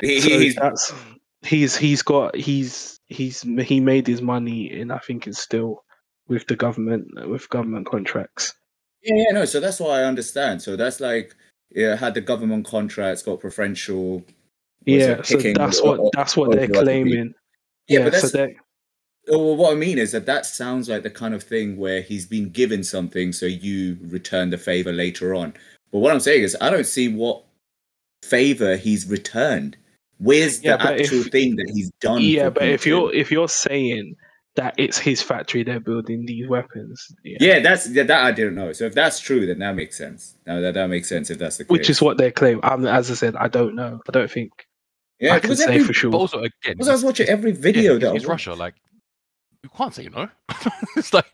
He, 0.02 0.20
So 0.22 0.30
he's, 0.40 0.56
that's 0.56 0.94
he's 1.42 1.76
he's 1.76 2.04
got 2.04 2.36
he's 2.36 3.00
he's 3.08 3.42
he 3.42 3.80
made 3.80 4.06
his 4.06 4.22
money 4.22 4.72
in 4.80 4.92
I 4.92 5.00
think 5.00 5.26
it's 5.26 5.40
still 5.40 5.84
with 6.28 6.46
the 6.46 6.56
government 6.56 7.08
with 7.28 7.50
government 7.50 7.88
contracts. 7.88 8.54
yeah, 9.02 9.16
yeah, 9.24 9.32
no. 9.34 9.46
So 9.46 9.60
that's 9.60 9.80
what 9.80 9.92
I 10.00 10.04
understand. 10.04 10.62
So 10.62 10.76
that's 10.76 11.00
like, 11.00 11.36
yeah, 11.72 11.96
had 11.96 12.14
the 12.14 12.22
government 12.22 12.68
contracts, 12.68 13.24
got 13.24 13.40
preferential. 13.40 14.24
Yeah, 14.86 15.24
so 15.24 15.38
that's 15.38 15.82
what 15.82 16.00
or- 16.00 16.12
that's 16.14 16.38
what 16.38 16.50
or 16.50 16.56
they're 16.56 16.66
if 16.66 16.70
you 16.70 16.76
like 16.76 16.86
to 16.86 16.86
be- 16.86 17.04
claiming. 17.04 17.34
Yeah, 17.88 18.00
Yeah, 18.00 18.04
but 18.06 18.14
that's 18.14 18.32
they 18.32 18.56
Well, 19.30 19.56
what 19.56 19.72
I 19.72 19.76
mean 19.76 19.98
is 19.98 20.12
that 20.12 20.26
that 20.26 20.46
sounds 20.46 20.90
like 20.90 21.04
the 21.04 21.10
kind 21.10 21.34
of 21.34 21.44
thing 21.44 21.78
where 21.78 22.02
he's 22.02 22.26
been 22.26 22.50
given 22.50 22.84
something, 22.84 23.32
so 23.32 23.46
you 23.46 23.98
return 24.04 24.50
the 24.50 24.58
favor 24.58 24.92
later 24.92 25.36
on. 25.36 25.54
But 25.92 26.00
what 26.00 26.12
I'm 26.14 26.20
saying 26.20 26.44
is, 26.44 26.58
I 26.62 26.70
don't 26.70 26.86
see 26.86 27.08
what 27.08 27.44
favor 28.24 28.76
he's 28.76 29.08
returned. 29.10 29.78
Where's 30.18 30.62
Yeah, 30.64 30.78
the 30.78 30.94
actual 31.02 31.22
if- 31.22 31.32
thing 31.32 31.56
that 31.58 31.72
he's 31.74 31.92
done? 32.02 32.22
yeah, 32.22 32.46
for 32.46 32.52
but 32.52 32.64
if 32.68 32.86
you're 32.86 33.14
if 33.14 33.32
you're 33.32 33.48
saying 33.48 34.16
that 34.56 34.74
it's 34.78 34.98
his 34.98 35.22
factory 35.22 35.64
they're 35.64 35.80
building 35.80 36.26
these 36.26 36.48
weapons, 36.50 37.08
yeah, 37.24 37.38
yeah, 37.40 37.60
that's 37.60 37.90
yeah, 37.90 38.04
that 38.04 38.26
I 38.26 38.32
didn't 38.32 38.56
know. 38.56 38.74
So 38.74 38.86
if 38.86 38.94
that's 38.94 39.20
true, 39.22 39.46
then 39.46 39.60
that 39.60 39.76
makes 39.76 39.98
sense. 39.98 40.36
Now 40.46 40.60
that 40.60 40.74
that 40.74 40.88
makes 40.90 41.08
sense 41.08 41.30
if 41.30 41.38
that's 41.38 41.58
the 41.58 41.64
case. 41.64 41.70
which 41.70 41.90
is 41.90 42.02
what 42.02 42.18
they 42.18 42.32
claim. 42.32 42.60
Um, 42.64 42.86
as 42.86 43.10
I 43.10 43.14
said, 43.14 43.36
I 43.38 43.48
don't 43.48 43.76
know. 43.76 44.02
I 44.08 44.12
don't 44.12 44.30
think 44.30 44.52
yeah, 45.22 45.36
I 45.36 45.40
can 45.40 45.56
say 45.56 45.66
every, 45.76 45.84
for 45.84 45.94
sure. 45.94 46.12
But 46.12 46.18
also, 46.18 46.40
again, 46.40 46.52
because 46.74 46.90
I 46.90 46.94
was 46.94 47.04
watching 47.04 47.28
every 47.30 47.52
video 47.54 47.94
yeah, 47.94 48.00
that 48.00 48.16
it's 48.16 48.26
I 48.26 48.30
Russia. 48.30 48.54
Like, 48.54 48.76
you 49.64 49.70
can't 49.76 49.94
say 49.94 50.10
no. 50.10 50.30
it's 50.96 51.14
like. 51.14 51.32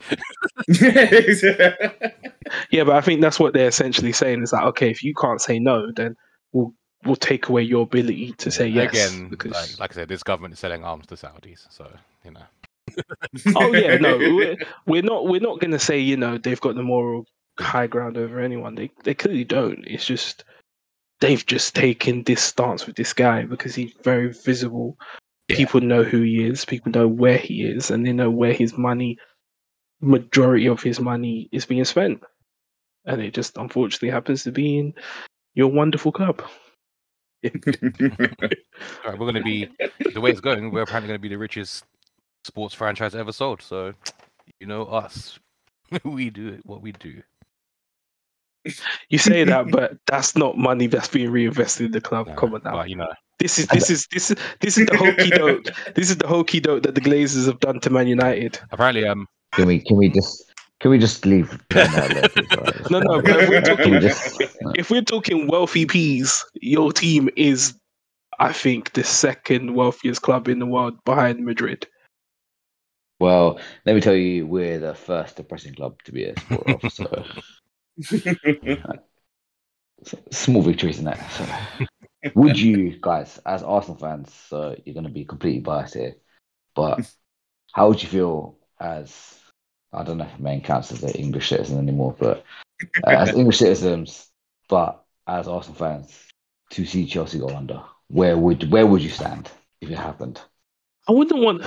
Yeah, 2.69 2.84
but 2.84 2.95
I 2.95 3.01
think 3.01 3.21
that's 3.21 3.39
what 3.39 3.53
they're 3.53 3.67
essentially 3.67 4.11
saying 4.11 4.43
is 4.43 4.51
that 4.51 4.63
okay, 4.65 4.91
if 4.91 5.03
you 5.03 5.15
can't 5.15 5.41
say 5.41 5.57
no, 5.57 5.91
then 5.91 6.15
we'll 6.51 6.73
we'll 7.03 7.15
take 7.15 7.49
away 7.49 7.63
your 7.63 7.84
ability 7.84 8.34
to 8.34 8.51
say 8.51 8.67
yes. 8.67 8.91
again, 8.91 9.30
because 9.30 9.51
like, 9.51 9.80
like 9.80 9.91
I 9.91 9.95
said, 9.95 10.09
this 10.09 10.23
government 10.23 10.53
is 10.53 10.59
selling 10.59 10.84
arms 10.84 11.07
to 11.07 11.15
Saudis, 11.15 11.65
so 11.69 11.89
you 12.23 12.32
know. 12.32 12.43
oh 13.55 13.73
yeah, 13.73 13.97
no, 13.97 14.17
we're, 14.17 14.55
we're 14.86 15.01
not 15.01 15.28
we're 15.28 15.41
not 15.41 15.59
gonna 15.59 15.80
say 15.80 15.97
you 15.97 16.17
know 16.17 16.38
they've 16.38 16.61
got 16.61 16.76
the 16.76 16.84
moral 16.84 17.26
high 17.59 17.88
ground 17.88 18.17
over 18.17 18.39
anyone. 18.39 18.76
They 18.76 18.91
they 19.03 19.15
clearly 19.15 19.43
don't. 19.43 19.84
It's 19.88 20.05
just 20.05 20.43
they've 21.19 21.45
just 21.45 21.76
taken 21.76 22.23
this 22.23 22.41
stance 22.41 22.86
with 22.86 22.95
this 22.95 23.13
guy 23.13 23.43
because 23.43 23.73
he's 23.76 23.93
very 24.03 24.32
visible. 24.32 24.97
Yeah. 25.48 25.58
People 25.58 25.82
know 25.82 26.04
who 26.04 26.22
he 26.22 26.46
is. 26.46 26.66
People 26.66 26.91
know 26.91 27.08
where 27.08 27.38
he 27.38 27.64
is, 27.64 27.91
and 27.91 28.06
they 28.06 28.12
know 28.12 28.32
where 28.32 28.54
his 28.54 28.78
money, 28.78 29.18
majority 30.02 30.68
of 30.68 30.82
his 30.82 31.00
money, 31.00 31.50
is 31.52 31.66
being 31.66 31.86
spent. 31.86 32.24
And 33.06 33.22
it 33.22 33.34
just 33.34 33.58
unfortunately 33.58 34.10
happens 34.10 34.43
to 34.43 34.52
be 34.52 34.80
in 34.80 34.93
your 35.54 35.68
wonderful 35.68 36.12
club. 36.12 36.41
All 37.46 37.52
right, 37.52 39.20
we're 39.20 39.32
going 39.32 39.36
to 39.36 39.43
be 39.43 39.70
the 40.14 40.20
way 40.20 40.32
it's 40.32 40.39
going. 40.39 40.72
We're 40.72 40.82
apparently 40.82 41.10
going 41.10 41.20
to 41.20 41.22
be 41.22 41.30
the 41.30 41.38
richest 41.38 41.86
sports 42.43 42.74
franchise 42.74 43.14
ever 43.14 43.32
sold. 43.32 43.62
So, 43.62 43.93
you 44.60 44.66
know 44.68 44.86
us, 44.86 45.39
we 46.04 46.30
do 46.30 46.60
what 46.64 46.82
we 46.82 46.91
do. 46.93 47.22
You 49.10 49.18
say 49.18 49.43
that, 49.43 49.68
but 49.72 49.98
that's 50.08 50.36
not 50.36 50.58
money 50.58 50.88
that's 50.88 51.08
being 51.08 51.32
reinvested 51.32 51.88
in 51.88 51.91
the 51.91 52.02
club. 52.02 52.28
No, 52.28 52.36
Come 52.36 52.56
on 52.56 52.62
now. 52.64 52.74
But 52.74 52.89
you 52.89 52.96
know, 52.96 53.14
This 53.40 53.60
is 53.60 53.68
this 53.68 53.90
is 53.90 54.08
this 54.12 54.32
is 54.32 54.38
this 54.62 54.78
is 54.78 54.88
the 54.88 54.98
hokey 54.98 55.30
doke. 55.42 55.66
This 55.96 56.10
is 56.10 56.18
the 56.18 56.28
hokey 56.28 56.60
doke 56.60 56.84
that 56.84 56.96
the 56.96 57.02
Glazers 57.02 57.46
have 57.48 57.60
done 57.60 57.80
to 57.82 57.90
Man 57.90 58.08
United. 58.08 58.60
apparently, 58.72 59.06
um, 59.06 59.28
Can 59.54 59.68
we 59.68 59.80
can 59.80 59.98
we 59.98 60.10
just 60.10 60.52
can 60.80 60.92
we 60.92 60.98
just 61.00 61.26
leave? 61.26 61.50
John 61.72 61.88
out 61.96 62.10
there, 62.10 62.30
please, 62.30 62.48
alright? 62.58 62.92
No, 62.92 63.00
no, 63.00 63.22
but 63.22 63.44
if 63.44 63.50
we're 63.50 63.62
Can 63.62 63.78
we 63.78 63.78
talking 63.78 64.00
just? 64.02 64.42
if 64.76 64.90
we're 64.90 65.02
talking 65.02 65.48
wealthy 65.48 65.86
peas, 65.86 66.44
your 66.62 66.92
team 66.94 67.30
is, 67.36 67.74
I 68.40 68.52
think, 68.54 68.94
the 68.94 69.04
second 69.04 69.74
wealthiest 69.76 70.22
club 70.22 70.48
in 70.48 70.60
the 70.60 70.66
world 70.66 71.02
behind 71.06 71.44
Madrid. 71.46 71.88
Well, 73.20 73.60
let 73.86 73.96
me 73.96 74.02
tell 74.02 74.16
you, 74.16 74.46
we're 74.46 74.80
the 74.80 74.94
first 74.94 75.38
depressing 75.38 75.74
club 75.76 76.02
to 76.04 76.12
be 76.12 76.26
a 76.26 76.40
sport 76.40 76.84
of. 76.84 76.92
So 76.92 77.26
s- 80.06 80.16
small 80.32 80.62
victories 80.62 81.00
in 81.00 81.06
that. 81.06 81.32
So. 81.32 81.46
Would 82.34 82.59
you 82.59 82.97
guys, 82.99 83.39
as 83.45 83.63
Arsenal 83.63 83.97
fans, 83.97 84.34
so 84.49 84.76
you're 84.84 84.93
going 84.93 85.05
to 85.05 85.11
be 85.11 85.26
completely 85.26 85.61
biased 85.61 85.93
here, 85.93 86.15
but 86.76 87.11
how 87.73 87.89
would 87.89 88.01
you 88.01 88.09
feel 88.09 88.57
as 88.80 89.39
I 89.93 90.03
don't 90.03 90.17
know 90.17 90.28
if 90.32 90.39
man 90.39 90.61
counts 90.61 90.91
as 90.91 91.03
an 91.03 91.11
English 91.11 91.49
citizen 91.49 91.78
anymore, 91.78 92.15
but 92.17 92.43
uh, 93.05 93.09
as 93.09 93.30
English 93.36 93.59
citizens, 93.59 94.30
but 94.67 95.03
as 95.28 95.47
Arsenal 95.47 95.78
fans, 95.78 96.17
to 96.71 96.86
see 96.86 97.05
Chelsea 97.05 97.39
go 97.39 97.49
under, 97.49 97.82
where 98.07 98.38
would 98.38 98.71
where 98.71 98.86
would 98.86 99.01
you 99.01 99.09
stand 99.09 99.49
if 99.82 99.89
it 99.89 99.97
happened? 99.97 100.41
I 101.07 101.11
wouldn't 101.11 101.41
want. 101.41 101.63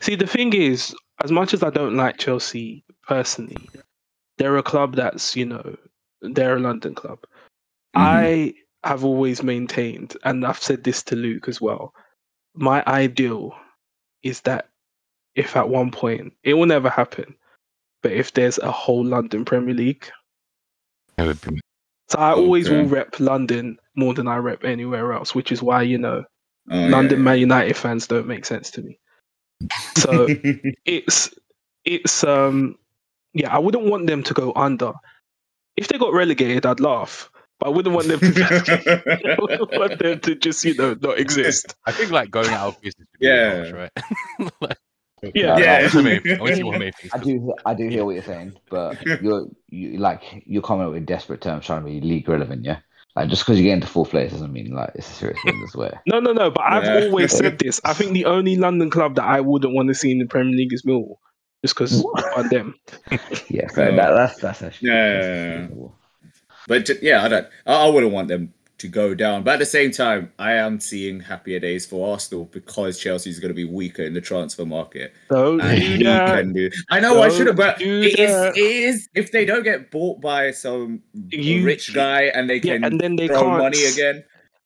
See, 0.00 0.14
the 0.14 0.26
thing 0.26 0.52
is, 0.52 0.94
as 1.22 1.32
much 1.32 1.54
as 1.54 1.62
I 1.62 1.70
don't 1.70 1.96
like 1.96 2.18
Chelsea 2.18 2.84
personally, 3.06 3.68
they're 4.36 4.56
a 4.56 4.62
club 4.62 4.96
that's 4.96 5.36
you 5.36 5.46
know 5.46 5.76
they're 6.20 6.56
a 6.56 6.60
London 6.60 6.94
club. 6.94 7.20
I 7.94 8.54
have 8.88 9.04
always 9.04 9.42
maintained, 9.42 10.16
and 10.24 10.46
I've 10.46 10.62
said 10.62 10.84
this 10.84 11.02
to 11.04 11.16
Luke 11.16 11.48
as 11.48 11.60
well. 11.60 11.94
My 12.54 12.82
ideal 12.86 13.54
is 14.22 14.40
that 14.42 14.68
if 15.34 15.56
at 15.56 15.68
one 15.68 15.90
point 15.90 16.32
it 16.42 16.54
will 16.54 16.66
never 16.66 16.88
happen, 16.90 17.34
but 18.02 18.12
if 18.12 18.32
there's 18.32 18.58
a 18.58 18.72
whole 18.72 19.04
London 19.04 19.44
Premier 19.44 19.74
League, 19.74 20.10
so 22.08 22.18
I 22.18 22.32
always 22.32 22.70
will 22.70 22.86
rep 22.86 23.20
London 23.20 23.78
more 23.94 24.14
than 24.14 24.28
I 24.28 24.36
rep 24.36 24.64
anywhere 24.64 25.12
else, 25.12 25.34
which 25.34 25.52
is 25.52 25.62
why 25.62 25.82
you 25.82 25.98
know 25.98 26.24
Oh, 26.70 26.86
London 26.86 27.18
yeah. 27.18 27.24
Man 27.24 27.38
United 27.38 27.76
fans 27.76 28.06
don't 28.06 28.26
make 28.26 28.44
sense 28.44 28.70
to 28.72 28.82
me. 28.82 28.98
So 29.96 30.28
it's 30.84 31.34
it's 31.84 32.24
um 32.24 32.76
yeah, 33.32 33.54
I 33.54 33.58
wouldn't 33.58 33.84
want 33.84 34.06
them 34.06 34.22
to 34.24 34.34
go 34.34 34.52
under. 34.54 34.92
If 35.76 35.88
they 35.88 35.98
got 35.98 36.12
relegated, 36.12 36.66
I'd 36.66 36.80
laugh. 36.80 37.30
But 37.58 37.66
I 37.66 37.70
wouldn't 37.70 37.94
want 37.94 38.06
them 38.08 38.20
to 38.20 39.36
wouldn't 39.40 39.72
want 39.72 39.98
them 39.98 40.20
to 40.20 40.34
just, 40.36 40.64
you 40.64 40.74
know, 40.74 40.96
not 41.00 41.18
exist. 41.18 41.74
I 41.86 41.92
think 41.92 42.10
like 42.10 42.30
going 42.30 42.50
out 42.50 42.68
of 42.68 42.80
business. 42.80 43.08
Yeah. 43.20 43.54
harsh, 43.56 43.72
right? 43.72 43.90
like, 44.60 44.78
Yeah. 45.34 45.56
No, 45.56 45.58
Yeah. 45.58 45.82
what's 45.82 45.94
the? 45.94 46.36
I 46.36 46.40
wanna 46.40 46.56
see 46.56 46.62
what 46.62 46.72
the 46.74 46.78
main 46.78 46.92
thing 46.92 47.06
is. 47.06 47.10
I 47.12 47.18
do, 47.18 47.54
I 47.66 47.74
do 47.74 47.88
hear 47.88 48.04
what 48.04 48.14
you're 48.14 48.22
saying, 48.22 48.52
but 48.70 49.04
you're 49.22 49.48
you 49.68 49.98
like 49.98 50.22
you're 50.46 50.62
coming 50.62 50.86
up 50.86 50.92
with 50.92 51.06
desperate 51.06 51.40
terms 51.40 51.66
trying 51.66 51.80
to 51.84 51.86
be 51.90 52.00
league 52.00 52.28
relevant, 52.28 52.64
yeah. 52.64 52.78
Like 53.16 53.28
just 53.30 53.42
because 53.44 53.58
you 53.58 53.64
get 53.64 53.72
into 53.72 53.88
fourth 53.88 54.10
place 54.10 54.30
doesn't 54.30 54.52
mean 54.52 54.70
like 54.70 54.92
it's 54.94 55.10
a 55.10 55.14
serious 55.14 55.40
business. 55.44 55.74
Where 55.74 56.00
No, 56.06 56.20
no, 56.20 56.32
no. 56.32 56.50
But 56.52 56.62
I've 56.62 56.84
Yeah. 56.84 57.06
always 57.06 57.32
said 57.32 57.58
this. 57.58 57.80
I 57.84 57.92
think 57.92 58.12
the 58.12 58.26
only 58.26 58.54
London 58.54 58.90
club 58.90 59.16
that 59.16 59.24
I 59.24 59.40
wouldn't 59.40 59.74
want 59.74 59.88
to 59.88 59.94
see 59.94 60.12
in 60.12 60.18
the 60.20 60.26
Premier 60.26 60.54
League 60.54 60.72
is 60.72 60.84
Millwall. 60.84 61.16
Just 61.64 61.74
because 61.74 62.04
on 62.36 62.48
them. 62.50 62.76
yeah, 63.48 63.66
fair. 63.74 63.90
No. 63.90 63.96
That, 63.96 64.10
that's 64.12 64.40
that's 64.40 64.62
actually 64.62 64.90
Yeah, 64.90 65.20
yeah, 65.20 65.20
yeah, 65.22 65.68
yeah. 65.74 65.88
But 66.68 67.02
yeah, 67.02 67.24
I 67.24 67.28
don't. 67.28 67.46
I, 67.66 67.88
wouldn't 67.88 68.12
want 68.12 68.28
them 68.28 68.52
to 68.76 68.88
go 68.88 69.14
down. 69.14 69.42
But 69.42 69.54
at 69.54 69.58
the 69.58 69.66
same 69.66 69.90
time, 69.90 70.30
I 70.38 70.52
am 70.52 70.78
seeing 70.78 71.18
happier 71.18 71.58
days 71.58 71.84
for 71.86 72.12
Arsenal 72.12 72.44
because 72.44 72.98
Chelsea 72.98 73.30
is 73.30 73.40
going 73.40 73.48
to 73.48 73.54
be 73.54 73.64
weaker 73.64 74.02
in 74.02 74.14
the 74.14 74.20
transfer 74.20 74.64
market. 74.64 75.12
Don't 75.30 75.58
do. 75.58 76.70
I 76.90 77.00
know 77.00 77.20
I 77.22 77.30
should 77.30 77.48
have, 77.48 77.56
but 77.56 77.80
it 77.80 78.18
is, 78.18 78.56
it 78.56 78.58
is, 78.58 79.08
if 79.14 79.32
they 79.32 79.44
don't 79.44 79.64
get 79.64 79.90
bought 79.90 80.20
by 80.20 80.52
some 80.52 81.02
You- 81.30 81.64
rich 81.64 81.92
guy 81.92 82.24
and 82.24 82.48
they 82.48 82.60
Yeah, 82.60 82.78
and 82.82 83.00
then 83.00 83.16
they 83.16 83.26
throw 83.26 83.42
can't 83.42 83.58
money 83.58 83.84
again. 83.84 84.24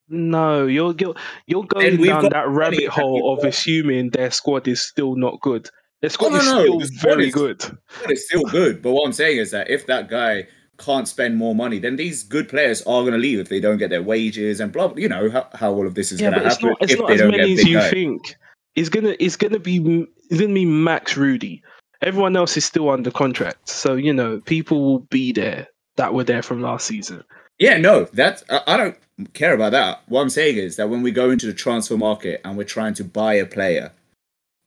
No, 0.09 0.67
you're 0.67 0.95
you're, 0.99 1.15
you're 1.47 1.65
going 1.65 2.03
down 2.03 2.29
that 2.29 2.49
rabbit 2.49 2.89
hole 2.89 3.33
of 3.33 3.45
assuming 3.45 4.11
their 4.11 4.31
squad 4.31 4.69
is 4.69 4.83
still 4.83 5.15
not 5.15 5.41
good. 5.41 5.71
Their 6.03 6.09
oh, 6.09 6.13
squad 6.13 6.29
no, 6.31 6.37
is 6.37 6.47
no, 6.47 6.61
still 6.61 6.79
the 6.81 6.87
squad 6.87 7.09
very 7.09 7.29
is- 7.29 7.35
good. 7.35 7.79
It's 8.09 8.27
still 8.27 8.43
good. 8.43 8.83
But 8.83 8.93
what 8.93 9.07
I'm 9.07 9.13
saying 9.13 9.39
is 9.39 9.53
that 9.53 9.71
if 9.71 9.87
that 9.87 10.11
guy 10.11 10.49
can't 10.79 11.07
spend 11.07 11.37
more 11.37 11.55
money, 11.55 11.79
then 11.79 11.97
these 11.97 12.23
good 12.23 12.49
players 12.49 12.83
are 12.83 13.03
going 13.03 13.13
to 13.13 13.19
leave 13.19 13.39
if 13.39 13.49
they 13.49 13.61
don't 13.61 13.79
get 13.79 13.91
their 13.91 14.03
wages 14.03 14.61
and 14.61 14.73
blah. 14.73 14.93
You 14.97 15.09
know 15.09 15.31
how, 15.31 15.49
how 15.55 15.73
all 15.73 15.87
of 15.87 15.95
this 15.95 16.13
is 16.13 16.21
Yeah, 16.21 16.31
going 16.31 16.43
to 16.43 16.47
it's 16.47 16.57
happen 16.57 16.69
not 16.69 16.79
it's 16.83 17.01
not 17.01 17.11
as 17.11 17.23
many 17.23 17.53
as 17.53 17.65
you 17.65 17.81
think. 17.83 18.37
It's 18.75 18.89
gonna 18.89 19.15
it's 19.21 19.37
gonna 19.37 19.59
be 19.59 20.07
it's 20.31 20.41
gonna 20.41 20.55
be 20.55 20.65
Max 20.65 21.17
Rudy. 21.17 21.63
Everyone 22.01 22.37
else 22.37 22.57
is 22.57 22.65
still 22.65 22.89
under 22.89 23.11
contract, 23.11 23.69
so 23.69 23.95
you 23.95 24.15
know 24.15 24.41
people 24.41 24.83
will 24.83 25.01
be 25.01 25.31
there 25.31 25.69
that 25.97 26.15
were 26.15 26.25
there 26.25 26.43
from 26.43 26.63
last 26.63 26.87
season. 26.87 27.23
Yeah, 27.59 27.77
no, 27.77 28.05
that's 28.15 28.43
I, 28.49 28.63
I 28.67 28.77
don't 28.79 28.97
care 29.35 29.55
about 29.55 29.73
that. 29.73 30.03
What 30.07 30.23
I'm 30.23 30.31
saying 30.31 30.57
is 30.57 30.77
that 30.77 30.89
when 30.89 31.03
we 31.03 31.11
go 31.11 31.31
into 31.31 31.47
the 31.47 31.53
transfer 31.53 31.99
market 31.99 32.41
and 32.45 32.57
we're 32.57 32.65
trying 32.65 32.95
to 32.95 33.05
buy 33.05 33.35
a 33.35 33.45
player, 33.45 33.93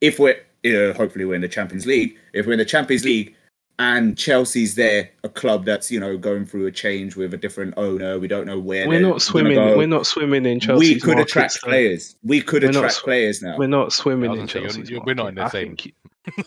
if 0.01 0.19
we're 0.19 0.39
you 0.61 0.73
know, 0.73 0.93
hopefully 0.93 1.25
we're 1.25 1.35
in 1.35 1.41
the 1.41 1.47
Champions 1.47 1.85
League, 1.85 2.17
if 2.33 2.45
we're 2.45 2.53
in 2.53 2.59
the 2.59 2.65
Champions 2.65 3.05
League 3.05 3.34
and 3.77 4.17
Chelsea's 4.17 4.75
there, 4.75 5.09
a 5.23 5.29
club 5.29 5.65
that's 5.65 5.91
you 5.91 5.99
know 5.99 6.17
going 6.17 6.45
through 6.45 6.65
a 6.67 6.71
change 6.71 7.15
with 7.15 7.33
a 7.33 7.37
different 7.37 7.73
owner, 7.77 8.17
we 8.19 8.27
don't 8.27 8.45
know 8.45 8.59
where 8.59 8.87
We're 8.87 9.01
not 9.01 9.21
swimming. 9.21 9.55
go. 9.55 9.77
We're 9.77 9.87
not 9.87 10.07
swimming 10.07 10.45
in 10.45 10.59
Chelsea. 10.59 10.93
we 10.95 10.99
could 10.99 11.19
attract 11.19 11.61
players. 11.61 12.15
We 12.23 12.41
could 12.41 12.63
We're 12.63 12.69
attract 12.69 12.93
sw- 12.93 13.03
players 13.03 13.41
now. 13.41 13.57
We're 13.57 13.67
not 13.67 13.91
swimming 13.91 14.31
in 14.31 14.37
gonna 14.45 14.51
you're- 14.53 14.69
Chelsea. 14.73 14.91
you're- 14.93 15.03
we're 15.05 15.13
not 15.13 15.27
in 15.29 15.35
the 15.35 15.49
same- 15.49 15.75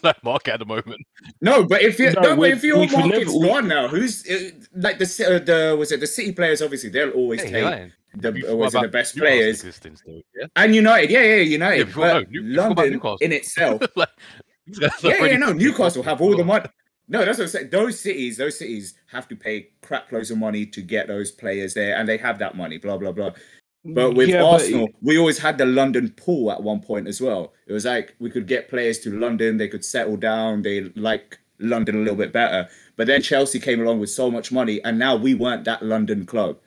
like 0.02 0.22
market 0.24 0.54
at 0.54 0.58
the 0.60 0.66
moment. 0.66 1.00
No, 1.40 1.64
but 1.64 1.82
if 1.82 1.98
you 2.00 2.06
No, 2.12 2.20
no, 2.20 2.28
but 2.30 2.38
we- 2.38 2.52
if 2.52 2.64
your 2.64 2.78
we've 2.80 2.92
market's 2.92 3.26
never- 3.26 3.38
we- 3.38 3.46
gone 3.46 3.68
now, 3.68 3.88
who's 3.88 4.28
uh, 4.28 4.50
like 4.74 4.98
the 4.98 5.04
uh, 5.04 5.38
the 5.44 5.76
was 5.78 5.92
it 5.92 6.00
the 6.00 6.06
City 6.06 6.32
players? 6.32 6.62
Obviously, 6.62 6.88
they'll 6.90 7.10
always 7.10 7.42
Hey, 7.42 7.50
take 7.50 7.64
Ryan, 7.64 7.92
the 8.16 8.32
you 8.32 8.56
was 8.56 8.74
it 8.74 8.80
the 8.82 8.88
best 8.88 9.16
players 9.16 9.62
though, 9.62 10.22
yeah? 10.34 10.46
and 10.56 10.74
United. 10.74 11.10
Yeah, 11.10 11.22
yeah, 11.22 11.36
United. 11.42 11.78
Yeah, 11.78 11.84
before- 11.84 12.06
no, 12.06 12.14
but 12.14 12.30
New- 12.30 12.40
you 12.42 12.50
forgot 12.54 12.72
about 12.72 12.86
London 12.90 13.16
in 13.20 13.32
itself. 13.32 13.82
like, 13.96 14.08
these 14.66 14.78
yeah, 15.02 15.24
yeah, 15.26 15.36
no. 15.36 15.52
Newcastle 15.52 16.02
have 16.02 16.20
all 16.22 16.34
the 16.36 16.44
money. 16.44 16.66
No, 17.08 17.24
that's 17.24 17.38
what 17.38 17.44
I'm 17.44 17.48
saying. 17.48 17.70
Those 17.70 17.98
cities, 17.98 18.36
those 18.36 18.58
cities 18.58 18.94
have 19.10 19.28
to 19.28 19.36
pay 19.36 19.70
crap 19.82 20.12
loads 20.12 20.30
of 20.30 20.38
money 20.38 20.66
to 20.66 20.82
get 20.82 21.08
those 21.08 21.30
players 21.30 21.74
there, 21.74 21.96
and 21.96 22.08
they 22.08 22.18
have 22.18 22.38
that 22.40 22.56
money. 22.56 22.78
Blah 22.78 22.98
blah 22.98 23.12
blah. 23.12 23.32
But 23.84 24.14
with 24.14 24.28
Yeah, 24.28 24.42
but- 24.42 24.52
Arsenal, 24.52 24.88
we 25.00 25.16
always 25.18 25.38
had 25.38 25.56
the 25.56 25.64
London 25.64 26.10
pool 26.10 26.50
at 26.52 26.62
one 26.62 26.80
point 26.80 27.08
as 27.08 27.20
well. 27.20 27.54
It 27.66 27.72
was 27.72 27.84
like 27.86 28.14
we 28.18 28.30
could 28.30 28.46
get 28.46 28.68
players 28.68 28.98
to 29.00 29.18
London, 29.18 29.56
they 29.56 29.68
could 29.68 29.84
settle 29.84 30.16
down, 30.16 30.62
they 30.62 30.82
like 30.96 31.38
London 31.58 31.96
a 31.96 31.98
little 31.98 32.16
bit 32.16 32.32
better. 32.32 32.68
But 32.96 33.06
then 33.06 33.22
Chelsea 33.22 33.60
came 33.60 33.80
along 33.80 34.00
with 34.00 34.10
so 34.10 34.30
much 34.30 34.52
money, 34.52 34.82
and 34.84 34.98
now 34.98 35.16
we 35.16 35.34
weren't 35.34 35.64
that 35.64 35.82
London 35.82 36.26
club. 36.26 36.58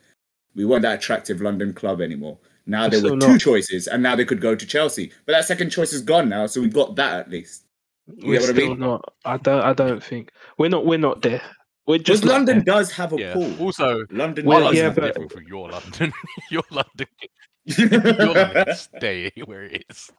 We 0.54 0.64
weren't 0.64 0.82
that 0.82 0.98
attractive 0.98 1.40
London 1.40 1.72
club 1.72 2.00
anymore. 2.00 2.38
Now 2.66 2.88
there 2.88 3.02
were 3.02 3.10
two 3.10 3.28
not. 3.32 3.40
choices, 3.40 3.86
and 3.86 4.02
now 4.02 4.16
they 4.16 4.24
could 4.24 4.40
go 4.40 4.54
to 4.54 4.66
Chelsea. 4.66 5.12
But 5.26 5.32
that 5.32 5.44
second 5.44 5.70
choice 5.70 5.92
is 5.92 6.02
gone 6.02 6.28
now, 6.28 6.46
so 6.46 6.60
we've 6.60 6.72
got 6.72 6.96
that 6.96 7.20
at 7.20 7.30
least. 7.30 7.64
We're 8.06 8.32
get 8.38 8.40
what 8.42 8.50
I 8.50 8.52
still 8.52 8.68
mean? 8.70 8.78
not. 8.80 9.14
I 9.24 9.36
don't. 9.36 9.62
I 9.62 9.72
don't 9.72 10.02
think 10.02 10.32
we're 10.58 10.68
not. 10.68 10.86
We're 10.86 10.98
not 10.98 11.22
there. 11.22 11.42
We're 11.86 11.98
just 11.98 12.24
not 12.24 12.32
London 12.34 12.56
there. 12.58 12.64
does 12.76 12.92
have 12.92 13.12
a 13.12 13.18
Yeah. 13.18 13.32
pool. 13.34 13.54
Also, 13.60 14.04
London 14.10 14.46
Well, 14.46 14.60
my 14.60 14.66
does 14.68 14.76
yeah, 14.76 14.82
have 14.84 14.94
but- 14.94 15.04
different 15.06 15.32
from 15.32 15.44
your 15.48 15.68
London. 15.70 16.12
your 16.50 16.62
London, 16.70 17.06
your 17.66 17.88
London 17.88 18.64
can 18.66 18.74
stay 18.76 19.30
where 19.44 19.64
it 19.64 19.84
is. 19.90 20.10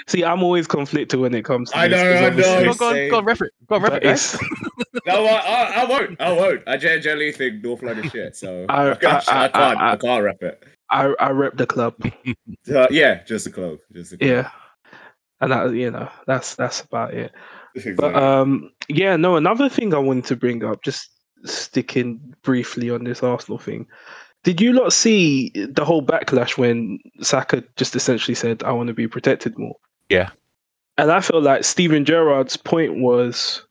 See, 0.07 0.23
I'm 0.23 0.41
always 0.43 0.67
conflicted 0.67 1.19
when 1.19 1.33
it 1.33 1.43
comes 1.43 1.71
to 1.71 1.77
I 1.77 1.87
this, 1.89 1.97
know, 2.01 2.29
'cause 2.41 2.45
I 2.51 2.61
know. 2.63 2.73
Go, 2.73 2.77
go, 2.77 2.89
on, 2.89 3.09
go 3.09 3.17
on, 3.17 3.25
ref 3.25 3.41
it. 3.41 3.51
Go 3.67 3.75
on, 3.75 3.81
ref 3.81 3.93
it, 3.93 4.03
guys. 4.03 4.37
No, 5.07 5.25
I, 5.25 5.37
I, 5.37 5.63
I 5.81 5.85
won't. 5.85 6.21
I 6.21 6.31
won't. 6.31 6.61
I 6.67 6.77
generally 6.77 7.31
think 7.33 7.63
North 7.63 7.81
London 7.81 8.09
shit, 8.09 8.35
so 8.37 8.65
I, 8.69 8.83
I- 8.83 8.91
I, 8.91 8.95
can't. 8.95 9.29
I, 9.29 9.43
I- 9.45 9.47
can't. 9.49 9.79
I- 9.81 9.91
I 9.93 9.95
can't 9.97 10.23
rep 10.23 10.41
it. 10.43 10.63
I 10.91 11.13
I 11.19 11.29
rep 11.31 11.57
the 11.57 11.65
club. 11.65 11.95
Uh, 12.73 12.87
yeah, 12.91 13.23
just 13.23 13.45
the 13.45 13.51
club. 13.51 13.79
Just 13.93 14.11
the 14.11 14.17
club. 14.17 14.29
Yeah, 14.29 14.49
and 15.41 15.51
that 15.51 15.73
you 15.73 15.91
know 15.91 16.09
that's 16.27 16.55
that's 16.55 16.81
about 16.81 17.13
it. 17.13 17.33
Exactly. 17.75 17.95
But 17.95 18.15
um, 18.15 18.71
yeah, 18.87 19.15
no. 19.15 19.35
Another 19.35 19.69
thing 19.69 19.93
I 19.93 19.97
wanted 19.97 20.25
to 20.25 20.35
bring 20.35 20.63
up, 20.63 20.83
just 20.83 21.09
sticking 21.43 22.35
briefly 22.43 22.89
on 22.89 23.03
this 23.03 23.23
Arsenal 23.23 23.57
thing. 23.57 23.87
Did 24.43 24.61
you 24.61 24.71
not 24.73 24.93
see 24.93 25.49
the 25.55 25.85
whole 25.85 26.03
backlash 26.03 26.57
when 26.57 26.99
Saka 27.21 27.63
just 27.75 27.95
essentially 27.95 28.35
said, 28.35 28.63
"I 28.63 28.71
want 28.71 28.87
to 28.87 28.93
be 28.93 29.07
protected 29.07 29.57
more"? 29.57 29.75
Yeah. 30.09 30.29
And 30.97 31.11
I 31.11 31.21
feel 31.21 31.41
like 31.41 31.63
Steven 31.63 32.05
Gerrard's 32.05 32.57
point 32.57 32.97
was, 32.97 33.65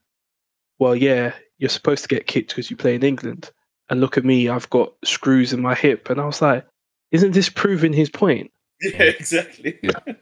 well, 0.79 0.97
yeah, 0.97 1.35
you're 1.59 1.69
supposed 1.69 2.03
to 2.03 2.09
get 2.09 2.27
kicked 2.27 2.51
because 2.51 2.71
you 2.71 2.77
play 2.77 2.95
in 2.95 3.05
England, 3.05 3.51
and 3.89 4.01
look 4.01 4.17
at 4.17 4.25
me, 4.25 4.49
I've 4.49 4.71
got 4.71 4.95
screws 5.05 5.53
in 5.53 5.61
my 5.61 5.75
hip, 5.75 6.09
and 6.09 6.21
I 6.21 6.25
was 6.25 6.41
like, 6.41 6.67
isn't 7.13 7.33
this 7.33 7.49
proving 7.49 7.93
his 7.93 8.09
point? 8.09 8.51
yeah, 8.81 9.03
exactly. 9.03 9.79
Yeah. 9.83 10.15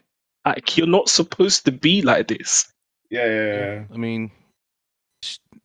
Yeah, 0.45 0.51
Like 0.53 0.77
you're 0.77 0.87
not 0.87 1.09
supposed 1.09 1.65
to 1.65 1.71
be 1.71 2.01
like 2.01 2.27
this. 2.27 2.71
yeah, 3.09 3.25
yeah. 3.25 3.83
I 3.93 3.97
mean, 3.97 4.31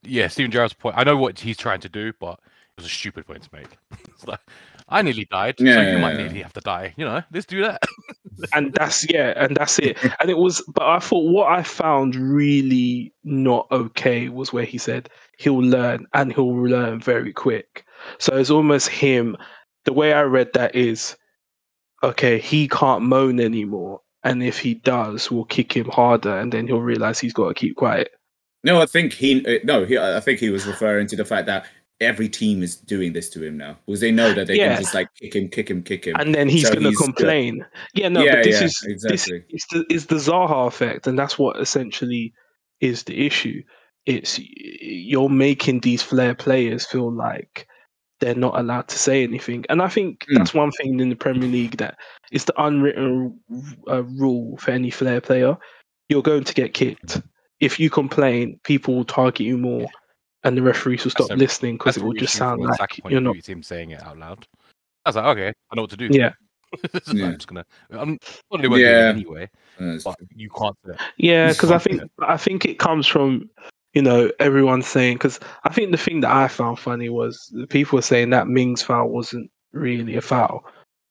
yeah, 0.03 0.29
Steven 0.29 0.51
Gerrard's 0.51 0.75
point. 0.75 0.97
I 0.99 1.05
know 1.05 1.17
what 1.17 1.39
he's 1.41 1.57
trying 1.57 1.81
to 1.81 1.89
do, 1.89 2.13
but 2.21 2.39
it 2.77 2.83
was 2.83 2.87
a 2.87 2.91
stupid 2.91 3.27
point 3.27 3.43
to 3.45 3.49
make. 3.53 3.79
it's 4.09 4.27
like, 4.27 4.41
I 4.89 5.01
nearly 5.03 5.27
died, 5.27 5.55
so 5.59 5.65
Yeah, 5.65 5.93
you 5.93 5.99
might 5.99 6.13
yeah, 6.13 6.19
yeah. 6.19 6.25
nearly 6.25 6.43
have 6.43 6.53
to 6.55 6.61
die. 6.61 6.93
You 6.97 7.05
know, 7.07 7.23
let's 7.33 7.47
do 7.47 7.63
that. 7.63 7.83
and 8.53 8.75
that's 8.75 9.09
yeah 9.09 9.33
and 9.37 9.57
that's 9.57 9.79
it 9.79 9.97
and 10.19 10.29
it 10.29 10.37
was 10.37 10.61
but 10.75 10.83
i 10.85 10.99
thought 10.99 11.31
what 11.31 11.47
i 11.53 11.63
found 11.63 12.17
really 12.17 13.15
not 13.23 13.69
okay 13.71 14.29
was 14.29 14.53
where 14.53 14.65
he 14.65 14.77
said 14.77 15.09
he'll 15.39 15.63
learn 15.63 16.05
and 16.15 16.33
he'll 16.33 16.53
learn 16.65 16.99
very 16.99 17.33
quick 17.33 17.87
so 18.19 18.37
it's 18.37 18.51
almost 18.51 18.89
him 18.89 19.37
the 19.85 19.93
way 19.93 20.13
i 20.13 20.21
read 20.23 20.53
that 20.53 20.75
is 20.75 21.17
okay 22.03 22.41
he 22.41 22.67
can't 22.67 23.03
moan 23.03 23.39
anymore 23.39 24.01
and 24.25 24.43
if 24.43 24.59
he 24.59 24.75
does 24.75 25.31
we'll 25.31 25.45
kick 25.45 25.77
him 25.77 25.89
harder 25.89 26.39
and 26.39 26.53
then 26.53 26.67
he'll 26.67 26.81
realize 26.81 27.21
he's 27.21 27.33
got 27.33 27.49
to 27.49 27.55
keep 27.55 27.77
quiet 27.77 28.11
No, 28.65 28.81
I 28.81 28.87
think 28.87 29.13
he. 29.13 29.45
uh, 29.47 29.59
No, 29.65 29.85
he, 29.85 29.99
I 29.99 30.21
think 30.21 30.41
he 30.41 30.51
was 30.51 30.67
referring 30.67 31.07
to 31.09 31.17
the 31.17 31.25
fact 31.25 31.47
that 31.47 31.67
every 32.01 32.29
team 32.29 32.63
is 32.63 32.77
doing 32.77 33.13
this 33.13 33.31
to 33.31 33.43
him 33.43 33.57
now 33.57 33.79
because 33.87 34.01
they 34.01 34.11
know 34.11 34.33
that 34.33 34.47
they 34.49 34.57
Yeah. 34.57 34.75
can 34.75 34.83
just 34.83 34.95
like 34.95 35.09
kick 35.15 35.35
him, 35.37 35.49
kick 35.49 35.71
him, 35.71 35.83
kick 35.83 36.05
him. 36.07 36.17
and 36.19 36.35
then 36.35 36.49
he's 36.49 36.69
So 36.69 36.73
going 36.75 36.83
to 36.85 36.89
uh, 36.91 37.05
complain 37.05 37.65
yeah 37.95 38.09
no 38.09 38.25
yeah, 38.25 38.37
but 38.37 38.45
this 38.45 38.61
yeah, 38.61 38.67
is 38.67 38.83
exactly. 38.87 39.45
this 39.49 39.63
is 39.63 39.67
the, 39.71 39.85
is 39.91 40.07
the 40.07 40.17
Zaha 40.17 40.67
effect, 40.67 41.07
and 41.07 41.19
that's 41.19 41.39
what 41.39 41.61
essentially 41.61 42.33
is 42.81 43.05
the 43.05 43.27
issue. 43.27 43.63
It's 44.07 44.39
you're 44.41 45.29
making 45.31 45.81
these 45.81 46.03
flair 46.03 46.35
players 46.35 46.85
feel 46.87 47.13
like 47.13 47.67
they're 48.21 48.35
not 48.35 48.59
allowed 48.59 48.89
to 48.89 48.99
say 48.99 49.23
anything, 49.23 49.65
and 49.69 49.83
I 49.83 49.89
think 49.89 50.25
Mm. 50.31 50.39
that's 50.39 50.55
one 50.55 50.71
thing 50.73 51.01
in 51.01 51.09
the 51.09 51.17
Premier 51.17 51.49
League 51.49 51.77
that 51.79 51.97
is 52.33 52.45
the 52.45 52.55
unwritten 52.63 53.39
uh, 53.89 54.03
rule 54.05 54.57
for 54.59 54.71
any 54.71 54.91
flair 54.91 55.21
player. 55.21 55.57
You're 56.09 56.23
going 56.23 56.45
to 56.45 56.55
get 56.55 56.75
kicked 56.75 57.21
if 57.61 57.81
you 57.81 57.91
complain. 57.91 58.61
People 58.65 58.95
will 58.95 59.05
target 59.05 59.41
you 59.47 59.59
more, 59.59 59.87
and 60.45 60.57
the 60.57 60.63
referees 60.63 61.05
will 61.05 61.11
stop 61.11 61.29
That's 61.29 61.39
a- 61.39 61.43
listening 61.45 61.75
because 61.77 61.97
it 61.97 62.03
will 62.05 62.13
just 62.13 62.35
sound 62.35 62.63
like 62.63 62.77
Saka 62.79 63.03
point 63.03 63.13
you're 63.13 63.21
not. 63.21 63.33
view, 63.33 63.39
it's 63.41 63.49
him 63.49 63.63
saying 63.63 63.91
it 63.91 64.03
out 64.03 64.19
loud. 64.19 64.47
I 65.05 65.09
was 65.11 65.17
like, 65.17 65.25
okay, 65.37 65.49
I 65.71 65.75
know 65.77 65.83
what 65.83 65.91
to 65.91 65.97
do. 65.97 66.09
Yeah, 66.11 66.33
It's 66.95 67.13
Yeah. 67.13 67.27
I'm 67.27 67.35
just 67.35 67.47
gonna. 67.49 67.65
I'm 67.91 68.19
probably 68.49 68.69
won't 68.69 68.81
do 68.81 68.85
Yeah. 68.87 69.09
it 69.11 69.17
anyway, 69.17 69.51
Uh, 69.81 69.99
but 70.05 70.17
you 70.35 70.49
can't 70.51 70.77
say. 70.87 70.95
Yeah, 71.19 71.51
because 71.53 71.71
I 71.71 71.79
think 71.79 72.03
I 72.21 72.37
think 72.37 72.65
it 72.65 72.79
comes 72.79 73.07
from 73.07 73.51
you 73.95 74.03
know 74.03 74.31
everyone's 74.41 74.87
saying 74.87 75.15
because 75.15 75.41
I 75.65 75.73
think 75.73 75.91
the 75.91 75.97
thing 75.97 76.21
that 76.21 76.31
I 76.35 76.49
found 76.49 76.79
funny 76.79 77.09
was 77.09 77.55
people 77.69 77.97
were 77.97 78.03
saying 78.03 78.31
that 78.31 78.49
Ming's 78.49 78.83
foul 78.83 79.09
wasn't 79.09 79.51
really 79.73 80.17
a 80.17 80.21
foul. 80.21 80.65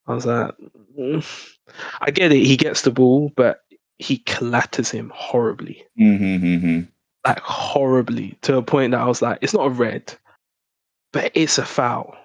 I 0.06 0.14
was 0.14 0.26
like, 0.26 0.54
mm, 0.98 1.56
I 2.00 2.10
get 2.10 2.30
it, 2.32 2.44
he 2.44 2.56
gets 2.56 2.82
the 2.82 2.90
ball, 2.90 3.32
but 3.36 3.60
he 3.98 4.18
clatters 4.18 4.90
him 4.90 5.10
horribly, 5.14 5.84
Mhm, 5.98 6.40
mhm. 6.40 6.88
like 7.26 7.40
horribly, 7.40 8.36
to 8.42 8.58
a 8.58 8.62
point 8.62 8.90
that 8.92 9.00
I 9.00 9.06
was 9.06 9.22
like, 9.22 9.38
it's 9.40 9.54
not 9.54 9.66
a 9.66 9.70
red, 9.70 10.12
but 11.12 11.32
it's 11.34 11.58
a 11.58 11.64
foul. 11.64 12.16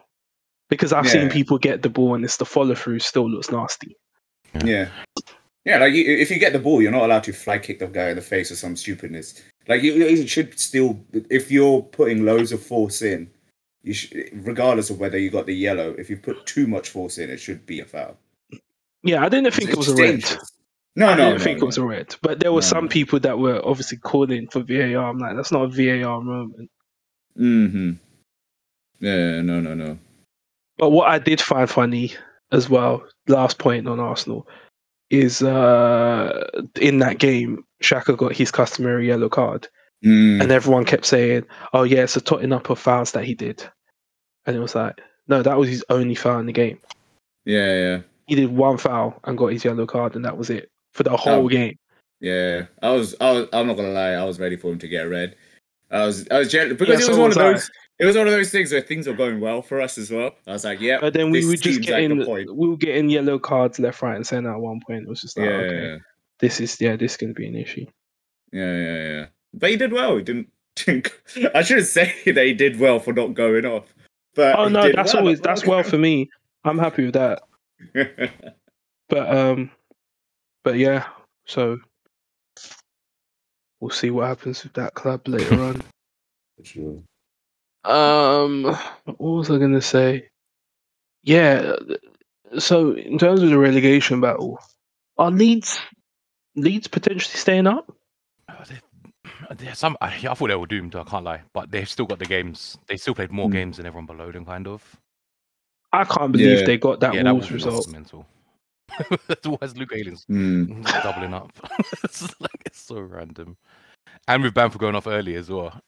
Because 0.69 0.93
I've 0.93 1.09
seen 1.09 1.29
people 1.29 1.57
get 1.57 1.81
the 1.81 1.89
ball 1.89 2.13
and 2.13 2.23
it's 2.23 2.37
the 2.37 2.45
follow 2.45 2.75
through 2.75 2.99
still 2.99 3.27
looks 3.27 3.49
nasty. 3.49 3.97
Yeah. 4.63 4.89
Yeah, 5.65 5.79
like 5.79 5.93
you, 5.93 6.03
if 6.05 6.29
you 6.29 6.37
get 6.39 6.53
the 6.53 6.59
ball, 6.59 6.81
you're 6.81 6.91
not 6.91 7.03
allowed 7.03 7.23
to 7.23 7.33
fly 7.33 7.57
kick 7.59 7.79
the 7.79 7.87
guy 7.87 8.09
in 8.09 8.15
the 8.15 8.21
face 8.21 8.51
or 8.51 8.55
some 8.55 8.75
stupidness. 8.75 9.41
Like 9.69 9.83
you, 9.83 9.93
you 9.93 10.27
should 10.27 10.59
still, 10.59 10.99
if 11.13 11.51
you're 11.51 11.83
putting 11.83 12.25
loads 12.25 12.51
of 12.51 12.61
force 12.61 13.03
in, 13.03 13.29
you 13.83 13.93
should, 13.93 14.29
regardless 14.33 14.89
of 14.89 14.99
whether 14.99 15.17
you 15.17 15.29
got 15.29 15.45
the 15.45 15.55
yellow, 15.55 15.91
if 15.91 16.09
you 16.09 16.17
put 16.17 16.45
too 16.47 16.67
much 16.67 16.89
force 16.89 17.19
in, 17.19 17.29
it 17.29 17.37
should 17.37 17.65
be 17.67 17.79
a 17.79 17.85
foul. 17.85 18.17
Yeah, 19.03 19.23
I 19.23 19.29
didn't 19.29 19.53
think 19.53 19.69
it 19.69 19.77
was 19.77 19.87
a 19.89 19.95
red. 19.95 20.21
dangerous. 20.21 20.51
No, 20.95 21.07
I 21.07 21.15
no, 21.15 21.17
didn't 21.17 21.37
no, 21.37 21.43
think 21.43 21.59
no. 21.59 21.63
it 21.63 21.65
was 21.67 21.77
a 21.77 21.85
red, 21.85 22.15
but 22.21 22.39
there 22.39 22.51
were 22.51 22.61
No, 22.61 22.61
some 22.61 22.89
people 22.89 23.19
that 23.21 23.37
were 23.39 23.61
obviously 23.65 23.97
calling 23.99 24.47
for 24.49 24.63
VAR. 24.63 24.97
I'm 25.07 25.19
like, 25.19 25.35
that's 25.35 25.51
not 25.51 25.65
a 25.65 25.67
VAR 25.69 26.19
moment. 26.19 26.69
Mm-hmm. 27.37 27.91
Yeah, 28.99 29.41
no, 29.41 29.61
no, 29.61 29.75
no. 29.75 29.97
But 30.77 30.89
what 30.89 31.09
I 31.09 31.19
did 31.19 31.39
find 31.39 31.69
funny 31.69 32.13
as 32.51 32.69
well, 32.69 33.05
last 33.27 33.59
point 33.59 33.87
on 33.87 33.99
Arsenal, 33.99 34.47
is 35.09 35.41
uh 35.41 36.49
in 36.81 36.99
that 36.99 37.19
game, 37.19 37.63
Xhaka 37.83 38.17
got 38.17 38.35
his 38.35 38.51
customary 38.51 39.07
yellow 39.07 39.29
card, 39.29 39.67
Mm, 40.05 40.41
and 40.41 40.51
everyone 40.51 40.85
kept 40.85 41.05
saying, 41.05 41.45
"Oh 41.73 41.83
yeah, 41.83 42.03
it's 42.03 42.15
a 42.15 42.21
totting 42.21 42.53
up 42.53 42.69
of 42.69 42.79
fouls 42.79 43.11
that 43.11 43.25
he 43.25 43.33
did," 43.35 43.63
and 44.45 44.55
it 44.55 44.59
was 44.59 44.73
like, 44.75 44.99
no, 45.27 45.41
that 45.43 45.57
was 45.57 45.67
his 45.69 45.83
only 45.89 46.15
foul 46.15 46.39
in 46.39 46.45
the 46.45 46.53
game. 46.53 46.79
yeah, 47.45 47.73
yeah, 47.81 47.99
He 48.27 48.35
did 48.35 48.49
one 48.55 48.77
foul 48.77 49.19
and 49.25 49.37
got 49.37 49.47
his 49.47 49.65
yellow 49.65 49.85
card, 49.85 50.15
and 50.15 50.23
that 50.25 50.37
was 50.37 50.49
it 50.49 50.69
for 50.93 51.03
the 51.03 51.15
whole 51.17 51.45
Oh. 51.45 51.49
game. 51.49 51.77
yeah. 52.21 52.65
I 52.81 52.91
was, 52.91 53.15
I 53.21 53.31
was, 53.31 53.47
I'm 53.53 53.67
not 53.67 53.75
gonna 53.75 53.89
lie. 53.91 54.11
I 54.13 54.23
was 54.23 54.39
ready 54.39 54.55
for 54.55 54.71
him 54.71 54.79
to 54.79 54.87
get 54.87 55.01
red. 55.03 55.35
I 55.91 56.05
was, 56.05 56.27
I 56.31 56.39
was 56.39 56.49
jealous 56.51 56.73
because 56.77 56.87
Yeah, 56.87 56.93
it 56.93 56.97
was 56.97 57.05
so 57.07 57.17
one 57.19 57.29
was 57.29 57.37
of 57.37 57.43
I. 57.43 57.51
those. 57.53 57.71
It 57.99 58.05
was 58.05 58.15
one 58.15 58.27
of 58.27 58.31
those 58.33 58.49
things 58.51 58.71
where 58.71 58.79
things 58.81 59.07
were 59.07 59.13
going 59.13 59.41
well 59.41 59.61
for 59.61 59.81
us 59.81 59.97
as 59.97 60.09
well. 60.09 60.31
I 60.47 60.53
was 60.53 60.63
like, 60.63 60.79
yeah. 60.79 60.99
But 61.01 61.11
then 61.13 61.31
we 61.31 61.45
were 61.45 61.55
just 61.57 61.79
like 61.79 61.87
getting 61.87 62.23
point. 62.23 62.55
we 62.55 62.69
were 62.69 62.77
getting 62.77 63.09
yellow 63.09 63.37
cards 63.39 63.77
left, 63.79 64.01
right, 64.01 64.15
and 64.15 64.25
center 64.25 64.53
at 64.53 64.59
one 64.61 64.79
point. 64.87 65.03
It 65.03 65.09
was 65.09 65.19
just 65.19 65.37
like, 65.37 65.49
yeah, 65.49 65.55
okay, 65.55 65.83
yeah, 65.83 65.97
this 66.39 66.59
is 66.59 66.79
yeah, 66.81 66.95
this 66.95 67.11
is 67.13 67.17
gonna 67.17 67.33
be 67.33 67.47
an 67.47 67.55
issue. 67.55 67.85
yeah, 68.51 68.75
yeah, 68.75 69.07
yeah. 69.07 69.25
But 69.53 69.71
he 69.71 69.77
did 69.77 69.91
well. 69.91 70.17
He 70.17 70.23
didn't. 70.23 70.49
I 71.53 71.61
shouldn't 71.63 71.87
say 71.87 72.13
they 72.25 72.53
did 72.53 72.79
well 72.79 72.99
for 72.99 73.13
not 73.13 73.33
going 73.33 73.65
off. 73.65 73.93
But 74.35 74.57
Oh 74.57 74.67
no, 74.69 74.91
that's 74.91 75.13
well. 75.13 75.23
always 75.23 75.41
that's 75.41 75.65
well 75.65 75.83
for 75.83 75.97
me. 75.97 76.29
I'm 76.63 76.77
happy 76.77 77.05
with 77.05 77.15
that. 77.15 77.41
But 79.09 79.35
um, 79.35 79.71
but 80.63 80.77
yeah, 80.77 81.07
so 81.47 81.79
we'll 83.79 83.89
see 83.89 84.11
what 84.11 84.27
happens 84.27 84.63
with 84.63 84.73
that 84.73 84.93
club 84.93 85.27
later 85.27 85.59
on. 85.59 85.81
Sure. 86.61 87.01
Um, 87.85 88.65
what 89.05 89.19
was 89.19 89.49
I 89.49 89.57
gonna 89.57 89.81
say? 89.81 90.27
Yeah, 91.23 91.73
so 92.59 92.91
in 92.91 93.17
terms 93.17 93.41
of 93.41 93.49
the 93.49 93.57
relegation 93.57 94.21
battle, 94.21 94.59
are 95.17 95.31
Leeds 95.31 95.79
Leeds 96.61 96.87
potentially 96.87 97.37
staying 97.37 97.67
up? 97.67 97.91
Uh, 98.47 98.63
they- 98.65 99.55
they- 99.55 99.73
Some, 99.73 99.97
I 100.01 100.07
I 100.07 100.33
thought 100.33 100.47
they 100.47 100.55
were 100.55 100.65
doomed. 100.67 100.95
I 100.95 101.03
can't 101.03 101.25
lie, 101.25 101.41
but 101.53 101.71
they've 101.71 101.89
still 101.89 102.05
got 102.05 102.19
the 102.19 102.25
games. 102.25 102.77
They 102.87 102.97
still 102.97 103.15
played 103.15 103.31
more 103.31 103.47
Hmm. 103.47 103.53
games 103.53 103.77
than 103.77 103.85
everyone 103.85 104.05
below 104.05 104.31
them, 104.31 104.45
kind 104.45 104.67
of. 104.67 104.83
I 105.91 106.03
can't 106.03 106.31
believe 106.31 106.59
Yeah. 106.59 106.65
they 106.65 106.77
got 106.77 106.99
that 106.99 107.13
yeah, 107.13 107.23
that 107.23 107.31
Wolves 107.33 107.51
was 107.51 107.65
result. 107.65 107.87
mental. 107.91 108.25
Where's 109.59 109.75
Luke 109.77 109.91
Ayling's 109.93 110.23
Hmm. 110.25 110.81
doubling 111.03 111.33
up? 111.33 111.51
it's 112.03 112.21
like 112.39 112.61
it's 112.65 112.81
so 112.81 112.99
random. 112.99 113.57
And 114.27 114.43
with 114.43 114.53
Bamford 114.53 114.79
going 114.81 114.95
off 114.95 115.07
early 115.07 115.35
as 115.35 115.49
well. 115.49 115.79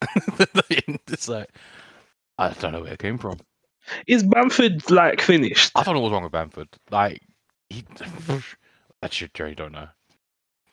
it's 1.08 1.28
like 1.28 1.50
I 2.38 2.50
don't 2.54 2.72
know 2.74 2.82
where 2.82 2.94
it 2.94 3.00
came 3.00 3.18
from. 3.18 3.38
Is 4.08 4.24
Bamford 4.24 4.90
like 4.92 5.22
finished? 5.22 5.72
I 5.76 5.84
don't 5.84 5.96
know 5.96 6.02
what's 6.02 6.14
wrong 6.14 6.24
with 6.24 6.32
Bamford. 6.32 6.70
Like 6.90 7.22
he, 7.70 7.84
I 9.04 9.10
should 9.10 9.38
really 9.40 9.56
don't 9.56 9.72
know. 9.72 9.88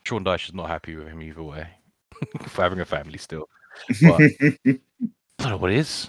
Sean 0.08 0.24
Dyche 0.24 0.48
is 0.48 0.54
not 0.54 0.68
happy 0.68 0.96
with 0.96 1.06
him 1.06 1.20
either 1.20 1.42
way 1.42 1.68
for 2.46 2.62
having 2.62 2.80
a 2.80 2.86
family 2.86 3.18
still. 3.18 3.46
But 4.00 4.22
I 4.40 4.78
don't 5.38 5.50
know 5.50 5.56
what 5.58 5.70
it 5.70 5.76
is. 5.76 6.08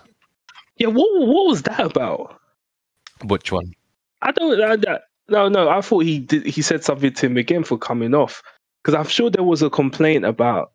Yeah, 0.77 0.87
what 0.87 1.27
what 1.27 1.47
was 1.47 1.63
that 1.63 1.81
about? 1.81 2.39
Which 3.25 3.51
one? 3.51 3.73
I 4.21 4.31
don't. 4.31 4.61
I, 4.61 4.77
that, 4.77 5.01
no, 5.27 5.49
no. 5.49 5.67
I 5.67 5.81
thought 5.81 6.05
he 6.05 6.19
did. 6.19 6.45
He 6.45 6.61
said 6.61 6.85
something 6.85 7.11
to 7.11 7.25
him 7.25 7.35
again 7.35 7.65
for 7.65 7.77
coming 7.77 8.13
off 8.15 8.41
because 8.81 8.95
I'm 8.95 9.09
sure 9.09 9.29
there 9.29 9.43
was 9.43 9.61
a 9.61 9.69
complaint 9.69 10.23
about. 10.23 10.71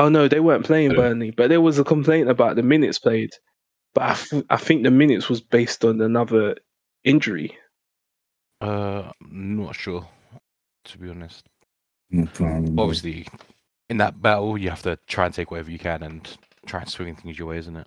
Oh 0.00 0.08
no, 0.08 0.26
they 0.26 0.40
weren't 0.40 0.66
playing 0.66 0.90
Who? 0.90 0.96
Burnley, 0.96 1.30
but 1.30 1.50
there 1.50 1.60
was 1.60 1.78
a 1.78 1.84
complaint 1.84 2.28
about 2.28 2.56
the 2.56 2.64
minutes 2.64 2.98
played. 2.98 3.30
But 3.94 4.02
I, 4.02 4.14
th- 4.14 4.44
I 4.50 4.56
think 4.56 4.82
the 4.82 4.90
minutes 4.90 5.28
was 5.28 5.40
based 5.40 5.84
on 5.84 6.00
another 6.00 6.56
injury. 7.04 7.56
Uh, 8.60 9.12
I'm 9.22 9.56
not 9.56 9.76
sure. 9.76 10.08
To 10.86 10.98
be 10.98 11.08
honest, 11.08 11.44
No 11.44 11.48
problem. 11.48 11.57
Obviously, 12.12 13.26
in 13.90 13.96
that 13.98 14.20
battle, 14.20 14.56
you 14.58 14.70
have 14.70 14.82
to 14.82 14.98
try 15.06 15.26
and 15.26 15.34
take 15.34 15.50
whatever 15.50 15.70
you 15.70 15.78
can 15.78 16.02
and 16.02 16.36
try 16.66 16.80
and 16.80 16.88
swing 16.88 17.14
things 17.16 17.38
your 17.38 17.48
way, 17.48 17.58
isn't 17.58 17.76
it? 17.76 17.86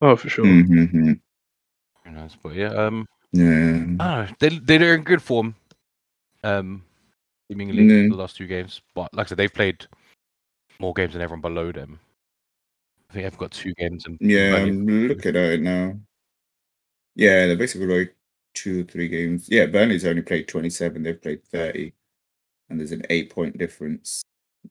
Oh, 0.00 0.16
for 0.16 0.28
sure. 0.28 0.44
Mm-hmm. 0.44 1.12
Who 2.04 2.10
knows? 2.10 2.36
But 2.42 2.54
yeah, 2.54 2.68
um, 2.74 3.06
Yeah. 3.32 3.44
I 3.46 3.56
don't 3.56 3.96
know. 3.98 4.26
They 4.38 4.48
they're 4.78 4.94
in 4.94 5.02
good 5.02 5.22
form. 5.22 5.54
Um, 6.44 6.84
seemingly 7.50 7.82
Mm. 7.88 8.10
the 8.10 8.16
last 8.16 8.36
two 8.36 8.46
games, 8.46 8.80
but 8.94 9.12
like 9.12 9.26
I 9.26 9.28
said, 9.30 9.38
they've 9.38 9.52
played 9.52 9.86
more 10.78 10.92
games 10.94 11.14
than 11.14 11.22
everyone 11.22 11.40
below 11.40 11.72
them. 11.72 11.98
I 13.10 13.14
think 13.14 13.24
they've 13.24 13.38
got 13.38 13.50
two 13.52 13.74
games 13.74 14.04
and 14.06 14.18
Yeah, 14.20 14.52
Burnley- 14.52 14.70
I'm 14.70 15.08
looking 15.08 15.30
at 15.36 15.52
it 15.52 15.60
now. 15.62 15.98
Yeah, 17.16 17.46
they're 17.46 17.56
basically 17.56 17.86
like 17.88 18.14
two 18.54 18.84
three 18.84 19.08
games. 19.08 19.48
Yeah, 19.50 19.66
Burnley's 19.66 20.04
only 20.06 20.22
played 20.22 20.46
27, 20.46 21.02
they've 21.02 21.20
played 21.20 21.42
30, 21.46 21.92
and 22.70 22.78
there's 22.78 22.92
an 22.92 23.02
eight 23.10 23.30
point 23.30 23.56
difference. 23.58 24.22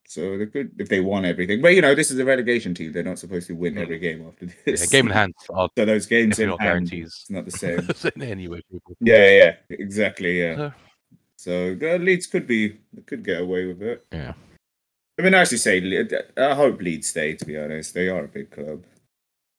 So 0.06 0.38
they 0.38 0.46
could 0.46 0.72
if 0.80 0.90
they 0.90 1.00
won 1.00 1.26
everything. 1.26 1.62
But 1.62 1.70
you 1.76 1.82
know, 1.82 1.96
this 1.96 2.12
is 2.12 2.20
a 2.20 2.26
relegation 2.26 2.74
team. 2.74 2.92
They're 2.92 3.04
not 3.04 3.20
supposed 3.20 3.48
to 3.48 3.54
win 3.56 3.76
Mm. 3.76 3.82
every 3.82 4.00
game 4.00 4.26
after 4.28 4.46
yeah, 4.46 4.52
this. 4.66 4.90
game 4.90 5.08
in 5.08 5.14
hand 5.14 5.34
are 5.50 5.70
So 5.78 5.86
those 5.86 6.06
games 6.06 6.38
definitely 6.38 6.44
in 6.44 6.50
not 6.50 6.60
hand, 6.62 6.90
guarantees. 6.90 7.08
it's 7.22 7.30
not 7.30 7.46
the 7.46 7.52
same. 8.12 8.22
anyway, 8.22 8.62
people. 8.72 8.96
yeah, 9.00 9.30
yeah, 9.30 9.56
exactly. 9.70 10.42
Yeah. 10.42 10.62
Uh. 10.62 10.72
So 11.38 11.78
uh, 11.82 11.98
Leeds 11.98 12.28
could 12.28 12.48
be 12.48 12.78
could 13.06 13.24
get 13.24 13.42
away 13.42 13.66
with 13.68 13.82
it. 13.82 14.06
Yeah. 14.12 14.34
I 15.20 15.24
mean, 15.24 15.34
I 15.34 15.40
actually 15.40 15.58
say 15.58 16.08
I 16.38 16.54
hope 16.54 16.80
Leeds 16.82 17.08
stay. 17.08 17.34
To 17.36 17.46
be 17.46 17.58
honest, 17.58 17.94
they 17.94 18.10
are 18.10 18.26
a 18.26 18.28
big 18.28 18.52
club. 18.52 18.84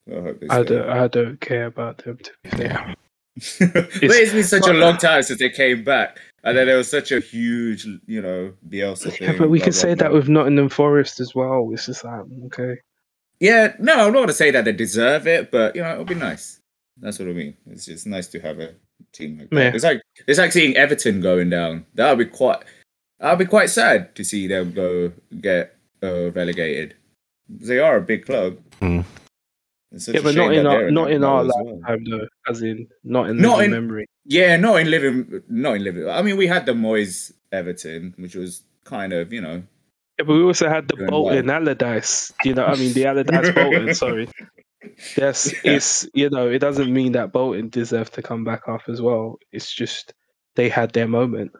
So 0.07 0.17
I 0.17 0.21
hope 0.21 0.39
they 0.39 0.47
I 0.47 0.63
don't. 0.63 0.89
I 0.89 1.07
don't 1.07 1.41
care 1.41 1.65
about 1.65 1.97
them. 1.99 2.17
To 2.17 2.31
be 2.43 2.49
fair. 2.51 2.65
Yeah. 2.67 2.93
but 3.59 3.87
it's 4.01 4.33
been 4.33 4.43
such 4.43 4.67
a 4.67 4.73
long 4.73 4.97
time 4.97 5.23
since 5.23 5.39
they 5.39 5.49
came 5.49 5.83
back, 5.83 6.17
and 6.43 6.57
then 6.57 6.67
there 6.67 6.77
was 6.77 6.89
such 6.89 7.11
a 7.11 7.19
huge, 7.19 7.85
you 8.05 8.21
know, 8.21 8.53
Bielsa 8.69 9.05
Yeah, 9.19 9.29
thing. 9.29 9.37
but 9.37 9.49
we 9.49 9.59
blah, 9.59 9.65
can 9.65 9.71
blah, 9.73 9.81
say 9.81 9.93
that 9.93 10.11
with 10.13 10.29
Nottingham 10.29 10.69
Forest 10.69 11.19
as 11.19 11.35
well. 11.35 11.69
It's 11.73 11.85
just 11.85 12.03
like 12.03 12.21
okay. 12.45 12.77
Yeah, 13.39 13.73
no, 13.79 13.93
I'm 13.93 14.11
not 14.13 14.19
going 14.19 14.27
to 14.27 14.33
say 14.33 14.51
that 14.51 14.65
they 14.65 14.73
deserve 14.73 15.25
it, 15.27 15.49
but 15.51 15.75
you 15.75 15.81
know, 15.81 15.93
it'll 15.93 16.05
be 16.05 16.15
nice. 16.15 16.59
That's 16.97 17.19
what 17.19 17.29
I 17.29 17.31
mean. 17.31 17.55
It's 17.69 17.85
just 17.85 18.05
nice 18.05 18.27
to 18.27 18.39
have 18.41 18.59
a 18.59 18.75
team 19.13 19.39
like 19.39 19.49
that. 19.51 19.55
Yeah. 19.55 19.71
It's 19.73 19.83
like 19.85 20.01
it's 20.27 20.39
like 20.39 20.51
seeing 20.51 20.75
Everton 20.75 21.21
going 21.21 21.49
down. 21.49 21.85
That 21.95 22.09
would 22.09 22.25
be 22.25 22.29
quite. 22.29 22.63
I'd 23.21 23.37
be 23.37 23.45
quite 23.45 23.69
sad 23.69 24.15
to 24.15 24.23
see 24.23 24.47
them 24.47 24.71
go 24.71 25.11
get 25.41 25.75
uh, 26.03 26.31
relegated. 26.31 26.95
They 27.49 27.79
are 27.79 27.97
a 27.97 28.01
big 28.01 28.25
club. 28.25 28.57
Hmm. 28.79 29.01
Yeah, 29.91 30.21
but 30.21 30.35
not 30.35 30.53
in 30.53 30.67
our 30.67 30.91
not 30.91 31.11
in 31.11 31.23
our 31.23 31.41
as 31.45 31.51
well. 31.55 31.79
lifetime 31.79 32.03
though. 32.09 32.27
As 32.47 32.61
in 32.61 32.87
not 33.03 33.29
in 33.29 33.37
Not 33.37 33.63
in- 33.63 33.71
memory. 33.71 34.05
Yeah, 34.25 34.57
not 34.57 34.79
in 34.79 34.91
living, 34.91 35.41
not 35.49 35.77
in 35.77 35.83
living. 35.83 36.07
I 36.07 36.21
mean, 36.21 36.37
we 36.37 36.45
had 36.45 36.67
the 36.67 36.73
Moyes 36.73 37.31
Everton, 37.51 38.13
which 38.17 38.35
was 38.35 38.61
kind 38.83 39.11
of, 39.13 39.33
you 39.33 39.41
know, 39.41 39.63
Yeah, 40.19 40.25
but 40.25 40.33
we 40.33 40.43
also 40.43 40.69
had 40.69 40.87
the 40.87 41.07
Bolton 41.07 41.49
Allardyce. 41.49 42.31
You 42.43 42.53
know, 42.53 42.65
I 42.65 42.75
mean 42.75 42.93
the 42.93 43.05
Allardyce 43.07 43.51
Bolton. 43.55 43.95
Sorry. 43.95 44.27
Yes, 45.17 45.51
Yeah. 45.63 45.71
it's 45.73 46.07
you 46.13 46.29
know 46.29 46.47
it 46.47 46.59
doesn't 46.59 46.93
mean 46.93 47.13
that 47.13 47.31
Bolton 47.31 47.69
deserve 47.69 48.11
to 48.11 48.21
come 48.21 48.43
back 48.43 48.67
up 48.67 48.81
as 48.87 49.01
well. 49.01 49.39
It's 49.51 49.71
just 49.73 50.13
they 50.55 50.69
had 50.69 50.93
their 50.93 51.07
moment. 51.07 51.51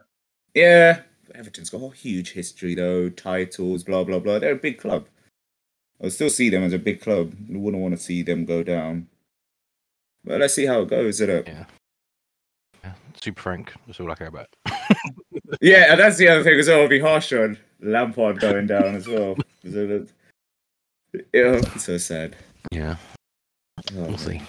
yeah. 0.53 1.01
Everton's 1.35 1.69
got 1.69 1.81
a 1.83 1.95
huge 1.95 2.31
history 2.31 2.73
though, 2.75 3.07
titles, 3.09 3.83
blah 3.83 4.03
blah 4.03 4.19
blah. 4.19 4.39
They're 4.39 4.53
a 4.53 4.55
big 4.55 4.77
club. 4.79 5.07
I 6.01 6.05
would 6.05 6.13
still 6.13 6.29
see 6.29 6.49
them 6.49 6.63
as 6.63 6.73
a 6.73 6.79
big 6.79 7.01
club. 7.01 7.33
I 7.53 7.57
wouldn't 7.57 7.81
want 7.83 7.95
to 7.97 8.01
see 8.01 8.23
them 8.23 8.45
go 8.45 8.63
down. 8.63 9.07
But 10.23 10.39
let's 10.41 10.53
see 10.53 10.65
how 10.65 10.81
it 10.81 10.89
goes. 10.89 11.19
Isn't 11.21 11.29
it? 11.29 11.47
Yeah. 11.47 11.65
Yeah. 12.83 12.93
Super 13.21 13.41
Frank. 13.41 13.73
That's 13.87 13.99
all 13.99 14.11
I 14.11 14.15
care 14.15 14.27
about. 14.27 14.47
Yeah, 15.61 15.91
and 15.91 15.99
that's 15.99 16.17
the 16.17 16.27
other 16.29 16.43
thing 16.43 16.59
as 16.59 16.67
well. 16.67 16.81
I'll 16.83 16.87
be 16.87 16.99
harsh 16.99 17.33
on 17.33 17.57
Lampard 17.81 18.39
going 18.39 18.67
down 18.67 18.95
as 18.95 19.07
well. 19.07 19.35
So 19.63 19.87
that- 19.87 20.07
yeah, 21.33 21.55
it's 21.73 21.83
so 21.85 21.97
sad. 21.97 22.35
Yeah. 22.71 22.95
Oh, 23.97 24.03
We'll 24.03 24.17
see. 24.17 24.41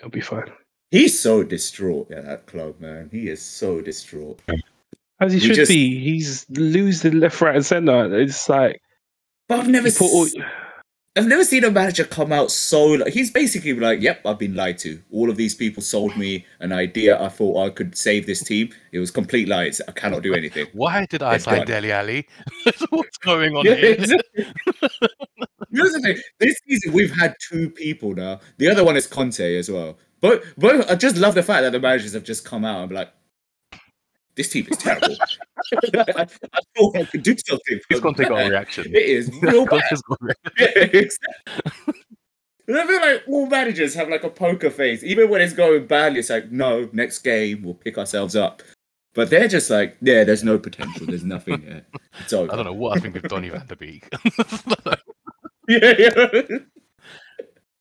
It'll 0.00 0.10
be 0.10 0.20
fine. 0.20 0.50
He's 0.90 1.18
so 1.18 1.42
distraught 1.44 2.10
at 2.10 2.24
that 2.26 2.46
club, 2.46 2.78
man. 2.80 3.08
He 3.12 3.28
is 3.28 3.40
so 3.40 3.80
distraught. 3.80 4.40
As 5.20 5.32
he 5.32 5.38
We 5.38 5.46
should 5.46 5.54
just- 5.56 5.70
be. 5.70 5.98
He's 6.00 6.44
losing 6.50 7.20
left, 7.20 7.40
right, 7.40 7.54
and 7.56 7.64
centre. 7.64 8.20
It's 8.20 8.48
like 8.48 8.82
But 9.48 9.60
I've 9.60 9.68
never 9.68 9.90
put 9.90 10.10
all, 10.12 10.26
s- 10.26 10.34
I've 11.16 11.26
never 11.26 11.42
seen 11.42 11.64
a 11.64 11.70
manager 11.72 12.04
come 12.04 12.32
out 12.32 12.52
so. 12.52 12.84
Like, 12.84 13.12
he's 13.12 13.32
basically 13.32 13.72
like, 13.74 14.00
"Yep, 14.00 14.20
I've 14.24 14.38
been 14.38 14.54
lied 14.54 14.78
to. 14.78 15.02
All 15.10 15.28
of 15.28 15.36
these 15.36 15.56
people 15.56 15.82
sold 15.82 16.16
me 16.16 16.46
an 16.60 16.70
idea. 16.72 17.20
I 17.20 17.28
thought 17.28 17.66
I 17.66 17.70
could 17.70 17.96
save 17.96 18.26
this 18.26 18.44
team. 18.44 18.70
It 18.92 19.00
was 19.00 19.10
complete 19.10 19.48
lies. 19.48 19.80
I 19.88 19.92
cannot 19.92 20.22
do 20.22 20.34
anything." 20.34 20.68
Why 20.72 21.06
did 21.06 21.22
I 21.22 21.38
sign. 21.38 21.66
Dele 21.66 21.90
Alli? 21.90 22.28
What's 22.90 23.18
going 23.18 23.56
on 23.56 23.64
Yeah, 23.66 23.74
here? 23.74 23.92
exactly. 23.94 24.46
Here's 25.72 25.92
the 25.92 26.00
thing. 26.00 26.18
This 26.38 26.56
season 26.68 26.92
we've 26.92 27.14
had 27.14 27.34
two 27.48 27.70
people 27.70 28.14
now. 28.14 28.40
The 28.58 28.68
other 28.68 28.84
one 28.84 28.96
is 28.96 29.06
Conte 29.08 29.56
as 29.56 29.70
well. 29.70 29.98
But 30.20 30.44
but 30.58 30.88
I 30.90 30.94
just 30.94 31.16
love 31.16 31.34
the 31.34 31.42
fact 31.42 31.62
that 31.62 31.72
the 31.72 31.80
managers 31.80 32.12
have 32.12 32.24
just 32.24 32.44
come 32.44 32.64
out 32.64 32.80
and 32.80 32.88
be 32.88 32.94
like, 32.94 33.12
"This 34.34 34.48
team 34.50 34.66
is 34.70 34.78
terrible." 34.78 35.16
I, 35.94 36.26
I 36.54 36.60
thought 36.76 36.96
I 36.96 37.04
could 37.04 37.22
do 37.22 37.36
something. 37.46 37.80
He's 37.88 37.98
for 37.98 38.02
gonna 38.02 38.16
take 38.16 38.28
them. 38.28 38.36
our 38.36 38.48
reaction. 38.50 38.86
It 38.86 39.02
is 39.02 39.30
real 39.42 39.64
bad. 39.66 39.82
Conte's 39.82 40.02
got 40.02 40.18
a 40.20 40.24
reaction. 40.24 40.52
Yeah, 40.58 41.00
exactly. 41.00 41.94
And 42.68 42.78
I 42.78 42.86
feel 42.86 43.00
like 43.00 43.22
all 43.26 43.46
managers 43.46 43.94
have 43.94 44.08
like 44.08 44.22
a 44.22 44.30
poker 44.30 44.70
face. 44.70 45.02
Even 45.02 45.28
when 45.28 45.40
it's 45.40 45.52
going 45.54 45.86
badly, 45.88 46.20
it's 46.20 46.30
like, 46.30 46.52
no, 46.52 46.88
next 46.92 47.18
game 47.18 47.62
we'll 47.62 47.74
pick 47.74 47.98
ourselves 47.98 48.36
up. 48.36 48.62
But 49.12 49.28
they're 49.28 49.48
just 49.48 49.70
like, 49.70 49.96
yeah, 50.00 50.22
there's 50.22 50.44
no 50.44 50.56
potential. 50.56 51.04
There's 51.06 51.24
nothing 51.24 51.62
there. 51.66 51.84
It's 52.20 52.32
over. 52.32 52.52
I 52.52 52.54
don't 52.54 52.64
know 52.66 52.72
what 52.72 52.96
I 52.96 53.00
think 53.00 53.16
of 53.16 53.22
Donny 53.24 53.48
van 53.48 53.66
der 53.66 53.74
Beek. 53.74 54.08
Yeah, 55.68 55.94
yeah. 55.98 56.58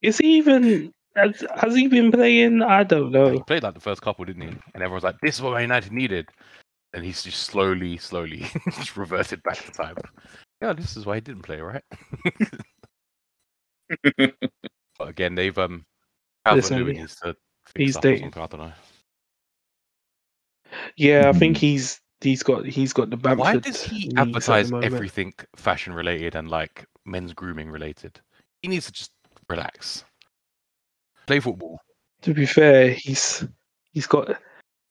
Is 0.01 0.17
he 0.19 0.37
even? 0.37 0.93
Has, 1.15 1.43
has 1.55 1.75
he 1.75 1.87
been 1.87 2.11
playing? 2.11 2.61
I 2.61 2.83
don't 2.83 3.11
know. 3.11 3.31
he 3.31 3.41
played 3.43 3.63
like 3.63 3.73
the 3.73 3.79
first 3.79 4.01
couple, 4.01 4.25
didn't 4.25 4.43
he? 4.43 4.55
And 4.73 4.83
everyone's 4.83 5.03
like, 5.03 5.19
"This 5.21 5.35
is 5.35 5.41
what 5.41 5.53
Man 5.53 5.63
United 5.63 5.91
needed," 5.91 6.29
and 6.93 7.03
he's 7.03 7.23
just 7.23 7.43
slowly, 7.43 7.97
slowly 7.97 8.45
just 8.75 8.95
reverted 8.95 9.41
back 9.43 9.57
to 9.57 9.71
time. 9.71 9.95
Yeah, 10.61 10.73
this 10.73 10.95
is 10.95 11.05
why 11.05 11.15
he 11.15 11.21
didn't 11.21 11.43
play, 11.43 11.61
right? 11.61 11.83
but 14.17 15.07
again, 15.07 15.35
they've 15.35 15.57
um, 15.57 15.85
Listen, 16.45 16.77
Calvert 16.77 16.87
Lewin 16.87 16.97
needs 17.01 17.15
to 17.17 17.35
he's 17.75 17.97
dating. 17.97 18.33
I 18.35 18.47
don't 18.47 18.59
know. 18.59 18.71
Yeah, 20.95 21.29
I 21.29 21.33
think 21.33 21.57
he's 21.57 21.99
he's 22.21 22.43
got 22.43 22.65
he's 22.65 22.93
got 22.93 23.09
the 23.09 23.17
Bamford. 23.17 23.39
Why 23.39 23.57
does 23.57 23.81
he 23.81 24.07
knees 24.07 24.13
at 24.15 24.15
the 24.15 24.21
advertise 24.21 24.71
everything 24.83 25.33
fashion 25.55 25.93
related 25.93 26.35
and 26.35 26.49
like 26.49 26.85
men's 27.05 27.33
grooming 27.33 27.69
related? 27.69 28.19
He 28.61 28.69
needs 28.69 28.85
to 28.87 28.91
just 28.91 29.11
relax, 29.47 30.03
play 31.29 31.39
football. 31.39 31.79
To 32.23 32.33
be 32.33 32.45
fair, 32.45 32.89
he's 32.91 33.45
he's 33.93 34.07
got 34.07 34.35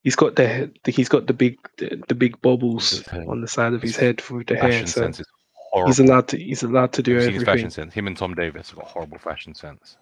he's 0.05 0.16
got 0.16 0.36
the 0.36 0.73
he's 0.86 1.09
got 1.09 1.27
the 1.27 1.32
big 1.35 1.59
the, 1.77 2.02
the 2.09 2.15
big 2.15 2.40
bobbles 2.40 2.90
His 2.90 3.09
on 3.28 3.40
the 3.40 3.48
side 3.48 3.74
of 3.74 3.82
his 3.82 3.90
his 3.97 4.01
head 4.01 4.23
with 4.31 4.47
the 4.47 4.55
hair, 4.55 4.70
Fashion 4.70 4.86
so 4.86 5.01
sense 5.02 5.20
is 5.20 5.27
horrible. 5.52 5.90
he's 5.90 5.98
allowed 5.98 6.28
to 6.28 6.39
he's 6.39 6.62
allowed 6.62 6.93
to 6.93 7.02
do 7.02 7.12
Have 7.15 7.23
you 7.23 7.27
seen 7.28 7.35
his 7.35 7.43
fashion 7.44 7.70
sense. 7.70 7.93
Him 7.93 8.06
and 8.06 8.16
Tom 8.16 8.35
Davies 8.35 8.70
have 8.70 8.78
got 8.78 8.86
horrible 8.86 9.19
fashion 9.19 9.55
sense. 9.55 9.97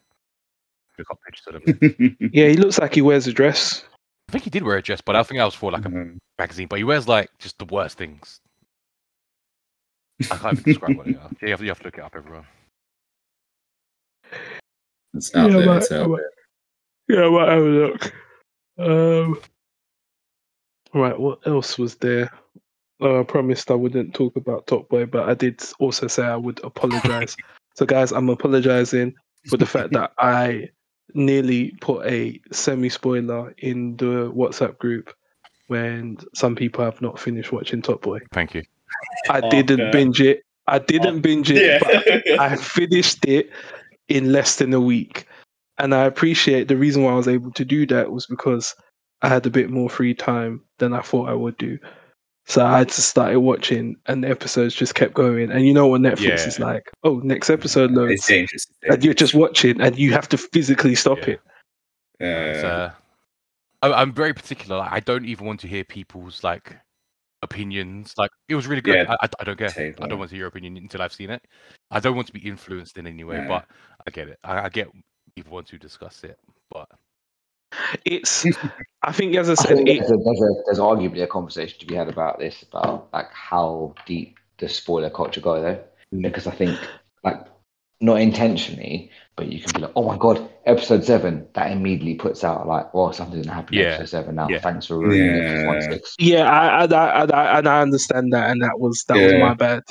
Look 0.98 1.10
up 1.10 1.18
pictures 1.26 1.46
of 1.54 1.64
them. 1.64 2.16
Yeah, 2.32 2.48
he 2.48 2.56
looks 2.56 2.78
like 2.78 2.94
he 2.94 3.02
wears 3.02 3.26
a 3.26 3.32
dress. 3.32 3.82
I 4.28 4.32
think 4.32 4.44
he 4.44 4.50
did 4.50 4.62
wear 4.62 4.76
a 4.78 4.82
dress, 4.82 5.00
but 5.00 5.14
I 5.16 5.22
think 5.22 5.38
that 5.38 5.44
was 5.44 5.54
for 5.54 5.70
like 5.70 5.84
a 5.84 5.88
Mhm. 5.88 6.18
magazine. 6.38 6.68
But 6.68 6.78
he 6.78 6.84
wears 6.84 7.06
like 7.06 7.28
just 7.38 7.58
the 7.58 7.64
worst 7.66 7.98
things. 7.98 8.40
I 10.30 10.36
can't 10.36 10.58
even 10.58 10.64
describe 10.72 10.96
what 10.96 11.06
they 11.06 11.14
are. 11.14 11.30
You 11.42 11.50
have, 11.50 11.62
you 11.62 11.68
have 11.68 11.78
to 11.80 11.84
look 11.84 11.98
it 11.98 12.04
up, 12.04 12.14
everyone. 12.16 12.46
It's 15.16 15.34
out 15.34 15.50
Yeah, 15.50 15.56
there. 15.58 15.66
but- 15.66 15.76
It's 15.82 15.92
out 15.92 16.08
but- 16.10 16.16
there. 16.16 16.30
Yeah, 17.08 17.26
I 17.26 17.30
might 17.30 17.48
have 17.52 17.62
a 17.62 17.66
look. 17.66 18.12
Um, 18.78 19.40
right, 20.94 21.18
what 21.18 21.46
else 21.46 21.78
was 21.78 21.94
there? 21.96 22.30
Uh, 23.00 23.20
I 23.20 23.22
promised 23.24 23.70
I 23.70 23.74
wouldn't 23.74 24.14
talk 24.14 24.36
about 24.36 24.66
Top 24.66 24.88
Boy, 24.88 25.06
but 25.06 25.28
I 25.28 25.34
did 25.34 25.62
also 25.78 26.06
say 26.06 26.24
I 26.24 26.36
would 26.36 26.60
apologize. 26.64 27.36
so, 27.74 27.86
guys, 27.86 28.10
I'm 28.12 28.28
apologizing 28.28 29.14
for 29.48 29.56
the 29.56 29.66
fact 29.66 29.92
that 29.92 30.12
I 30.18 30.70
nearly 31.14 31.72
put 31.80 32.06
a 32.06 32.40
semi 32.52 32.88
spoiler 32.88 33.54
in 33.58 33.96
the 33.98 34.32
WhatsApp 34.32 34.78
group 34.78 35.12
when 35.68 36.16
some 36.34 36.56
people 36.56 36.84
have 36.84 37.00
not 37.00 37.20
finished 37.20 37.52
watching 37.52 37.82
Top 37.82 38.02
Boy. 38.02 38.18
Thank 38.32 38.54
you. 38.54 38.62
I 39.28 39.40
didn't 39.48 39.80
okay. 39.80 39.90
binge 39.90 40.20
it. 40.20 40.42
I 40.66 40.78
didn't 40.80 41.20
binge 41.20 41.50
it, 41.52 41.80
but 41.82 42.24
Yeah. 42.26 42.42
I 42.42 42.56
finished 42.56 43.24
it 43.26 43.50
in 44.08 44.32
less 44.32 44.56
than 44.56 44.72
a 44.72 44.80
week. 44.80 45.26
And 45.78 45.94
I 45.94 46.04
appreciate 46.04 46.68
the 46.68 46.76
reason 46.76 47.02
why 47.02 47.12
I 47.12 47.16
was 47.16 47.28
able 47.28 47.50
to 47.52 47.64
do 47.64 47.86
that 47.86 48.10
was 48.12 48.26
because 48.26 48.74
I 49.22 49.28
had 49.28 49.44
a 49.46 49.50
bit 49.50 49.70
more 49.70 49.90
free 49.90 50.14
time 50.14 50.62
than 50.78 50.92
I 50.94 51.00
thought 51.02 51.28
I 51.28 51.34
would 51.34 51.56
do. 51.58 51.78
So 52.48 52.64
I 52.64 52.84
just 52.84 53.08
started 53.08 53.40
watching 53.40 53.96
and 54.06 54.22
the 54.22 54.28
episodes 54.30 54.74
just 54.74 54.94
kept 54.94 55.14
going. 55.14 55.50
And 55.50 55.66
you 55.66 55.74
know 55.74 55.88
what 55.88 56.00
Netflix 56.00 56.46
is 56.46 56.58
like, 56.60 56.88
oh, 57.02 57.16
next 57.24 57.50
episode 57.50 57.90
It's 57.90 57.96
loads. 57.98 58.26
dangerous. 58.26 58.66
It's 58.82 58.94
And 58.94 59.04
you're 59.04 59.14
just 59.14 59.34
watching 59.34 59.80
and 59.80 59.98
you 59.98 60.12
have 60.12 60.28
to 60.28 60.38
physically 60.38 60.94
stop 60.94 61.18
Yeah. 61.26 61.34
it. 61.34 61.40
Yeah. 62.20 62.68
uh, 62.68 62.90
I, 63.82 64.00
I'm 64.00 64.12
very 64.12 64.32
particular. 64.32 64.78
Like, 64.78 64.92
I 64.92 65.00
don't 65.00 65.26
even 65.26 65.44
want 65.46 65.60
to 65.60 65.66
hear 65.68 65.82
people's 65.84 66.44
like 66.44 66.76
opinions. 67.42 68.14
Like 68.16 68.30
it 68.48 68.54
was 68.54 68.66
really 68.66 68.82
good. 68.82 68.96
Yeah, 68.96 69.14
I, 69.20 69.26
I, 69.26 69.28
I 69.40 69.44
don't 69.44 69.58
care. 69.58 69.68
take 69.68 70.00
I 70.00 70.06
don't 70.06 70.18
want 70.18 70.30
to 70.30 70.36
hear 70.36 70.40
your 70.42 70.48
opinion 70.48 70.76
until 70.76 71.02
I've 71.02 71.12
seen 71.12 71.30
it. 71.30 71.42
I 71.90 72.00
don't 72.00 72.16
want 72.16 72.26
to 72.28 72.32
be 72.32 72.46
influenced 72.46 72.98
in 72.98 73.06
any 73.06 73.24
way, 73.24 73.36
Yeah. 73.36 73.48
but 73.48 73.66
I 74.06 74.10
get 74.10 74.28
it. 74.28 74.38
I, 74.44 74.60
I 74.62 74.68
get 74.68 74.88
people 75.34 75.52
want 75.52 75.66
to 75.68 75.78
discuss 75.78 76.24
it, 76.24 76.38
but 76.70 76.88
It's, 78.04 78.46
I 79.02 79.12
think, 79.12 79.34
as 79.36 79.48
I 79.48 79.52
I 79.52 79.54
said, 79.54 79.76
think 79.76 79.88
it, 79.88 79.98
there's, 79.98 80.10
a, 80.10 80.16
there's, 80.16 80.40
a, 80.40 80.62
there's 80.66 80.78
arguably 80.78 81.22
a 81.22 81.26
conversation 81.26 81.78
to 81.80 81.86
be 81.86 81.94
had 81.94 82.08
about 82.08 82.38
this, 82.38 82.62
about 82.62 83.08
like 83.12 83.30
how 83.32 83.94
deep 84.06 84.38
the 84.58 84.68
spoiler 84.68 85.10
culture 85.10 85.40
go 85.40 85.60
though, 85.60 85.78
mm. 86.14 86.22
because 86.22 86.46
I 86.46 86.52
think 86.52 86.78
like 87.22 87.44
not 88.00 88.20
intentionally, 88.20 89.10
but 89.36 89.50
you 89.50 89.60
can 89.60 89.72
be 89.72 89.80
like, 89.80 89.92
oh 89.96 90.04
my 90.04 90.16
god, 90.18 90.48
episode 90.66 91.04
seven, 91.04 91.46
that 91.54 91.70
immediately 91.72 92.14
puts 92.14 92.44
out 92.44 92.66
like, 92.66 92.86
oh, 92.94 93.10
something 93.12 93.40
didn't 93.40 93.52
happen 93.54 93.74
in 93.74 93.80
Yeah. 93.82 93.88
episode 93.92 94.08
seven 94.08 94.34
now. 94.34 94.48
Yeah. 94.48 94.60
Thanks 94.60 94.86
for 94.86 94.98
ruining. 94.98 95.36
Yeah. 95.36 95.60
for 95.62 95.66
one 95.66 95.82
six. 95.82 96.14
Yeah, 96.18 96.50
I, 96.50 96.84
I, 96.84 96.94
I, 96.94 97.24
I, 97.24 97.58
and 97.58 97.68
I 97.68 97.80
understand 97.80 98.32
that, 98.32 98.50
and 98.50 98.62
that 98.62 98.78
was 98.78 99.04
that 99.08 99.16
was 99.16 99.32
my 99.34 99.54
bad. 99.54 99.82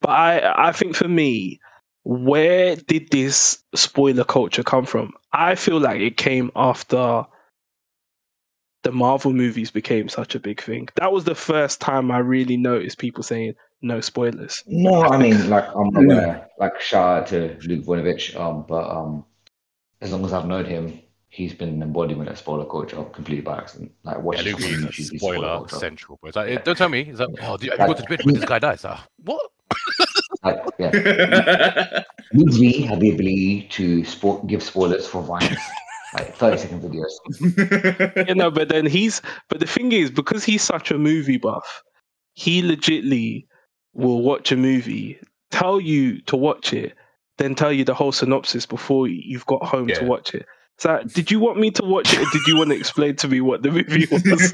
But 0.00 0.10
I, 0.10 0.68
I 0.68 0.72
think 0.72 0.94
for 0.94 1.08
me, 1.08 1.60
where 2.02 2.76
did 2.76 3.10
this 3.10 3.62
spoiler 3.74 4.24
culture 4.24 4.62
come 4.62 4.84
from? 4.84 5.12
I 5.32 5.54
feel 5.54 5.80
like 5.80 6.00
it 6.00 6.18
came 6.18 6.50
after 6.54 7.24
the 8.82 8.92
Marvel 8.92 9.32
movies 9.32 9.70
became 9.70 10.10
such 10.10 10.34
a 10.34 10.40
big 10.40 10.60
thing. 10.62 10.88
That 10.96 11.12
was 11.12 11.24
the 11.24 11.34
first 11.34 11.80
time 11.80 12.10
I 12.10 12.18
really 12.18 12.58
noticed 12.58 12.98
people 12.98 13.22
saying 13.22 13.54
no 13.84 14.00
spoilers. 14.00 14.62
No, 14.66 15.02
I 15.04 15.16
mean 15.16 15.48
like 15.50 15.66
I'm 15.74 15.94
aware, 15.94 16.48
like 16.58 16.80
shout 16.80 17.22
out 17.22 17.26
to 17.28 17.56
Luke 17.68 17.84
Voinovich, 17.84 18.34
um, 18.38 18.64
but 18.66 18.88
um, 18.90 19.24
as 20.00 20.10
long 20.12 20.24
as 20.24 20.32
I've 20.32 20.46
known 20.46 20.64
him, 20.64 21.00
he's 21.28 21.52
been 21.54 21.68
an 21.68 21.82
embodiment 21.82 22.28
of 22.30 22.38
spoiler 22.38 22.64
culture 22.64 23.02
completely 23.12 23.42
by 23.42 23.58
accident. 23.58 23.92
Like 24.02 24.16
yeah, 24.16 24.22
watching 24.22 24.52
Luke 24.56 24.60
is 24.98 25.10
YouTube 25.10 25.18
spoiler 25.18 25.48
culture. 25.58 25.76
central. 25.76 26.18
But 26.22 26.28
it's 26.28 26.36
like, 26.36 26.48
Yeah. 26.50 26.62
don't 26.62 26.78
tell 26.78 26.88
me. 26.88 27.00
It's 27.02 27.20
like, 27.20 27.28
oh, 27.42 27.56
do 27.56 27.66
you, 27.66 27.72
have 27.72 27.80
you 27.80 27.86
got 27.86 27.96
to 27.96 28.02
the 28.02 28.08
bit 28.08 28.24
when 28.24 28.34
this 28.34 28.44
guy 28.44 28.58
dies? 28.58 28.84
Ah, 28.84 29.06
what? 29.24 29.50
Like, 30.42 30.62
yeah. 30.78 32.02
Would 32.34 32.58
we 32.58 32.82
have 32.82 33.00
the 33.00 33.10
ability 33.10 33.68
to 33.70 34.02
spo- 34.02 34.46
give 34.46 34.62
spoilers 34.62 35.06
for 35.06 35.22
Vines? 35.22 35.58
like 36.14 36.34
30 36.36 36.58
second 36.58 36.80
videos. 36.82 38.28
you 38.28 38.34
know, 38.34 38.50
but 38.50 38.68
then 38.68 38.86
he's 38.86 39.20
but 39.48 39.58
the 39.60 39.66
thing 39.66 39.90
is, 39.92 40.10
because 40.10 40.44
he's 40.44 40.62
such 40.62 40.90
a 40.90 40.98
movie 40.98 41.38
buff, 41.38 41.82
he 42.34 42.62
legitly 42.62 43.46
will 43.94 44.22
watch 44.22 44.52
a 44.52 44.56
movie, 44.56 45.18
tell 45.50 45.80
you 45.80 46.20
to 46.22 46.36
watch 46.36 46.72
it, 46.72 46.94
then 47.38 47.54
tell 47.54 47.72
you 47.72 47.84
the 47.84 47.94
whole 47.94 48.12
synopsis 48.12 48.66
before 48.66 49.08
you've 49.08 49.46
got 49.46 49.64
home 49.64 49.88
to 49.88 50.04
watch 50.04 50.34
it. 50.34 50.46
So, 50.78 51.02
did 51.04 51.30
you 51.30 51.38
want 51.38 51.58
me 51.58 51.70
to 51.72 51.84
watch 51.84 52.12
it? 52.12 52.18
Or 52.18 52.30
did 52.32 52.46
you 52.48 52.56
want 52.56 52.70
to 52.70 52.76
explain 52.76 53.14
to 53.16 53.28
me 53.28 53.40
what 53.40 53.62
the 53.62 53.70
movie 53.70 54.06
was? 54.10 54.52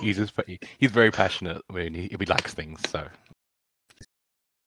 He's 0.00 0.16
just, 0.16 0.32
he's 0.78 0.90
very 0.92 1.10
passionate 1.10 1.62
when 1.68 1.94
he, 1.94 2.08
he 2.16 2.26
likes 2.26 2.54
things. 2.54 2.88
So 2.88 3.06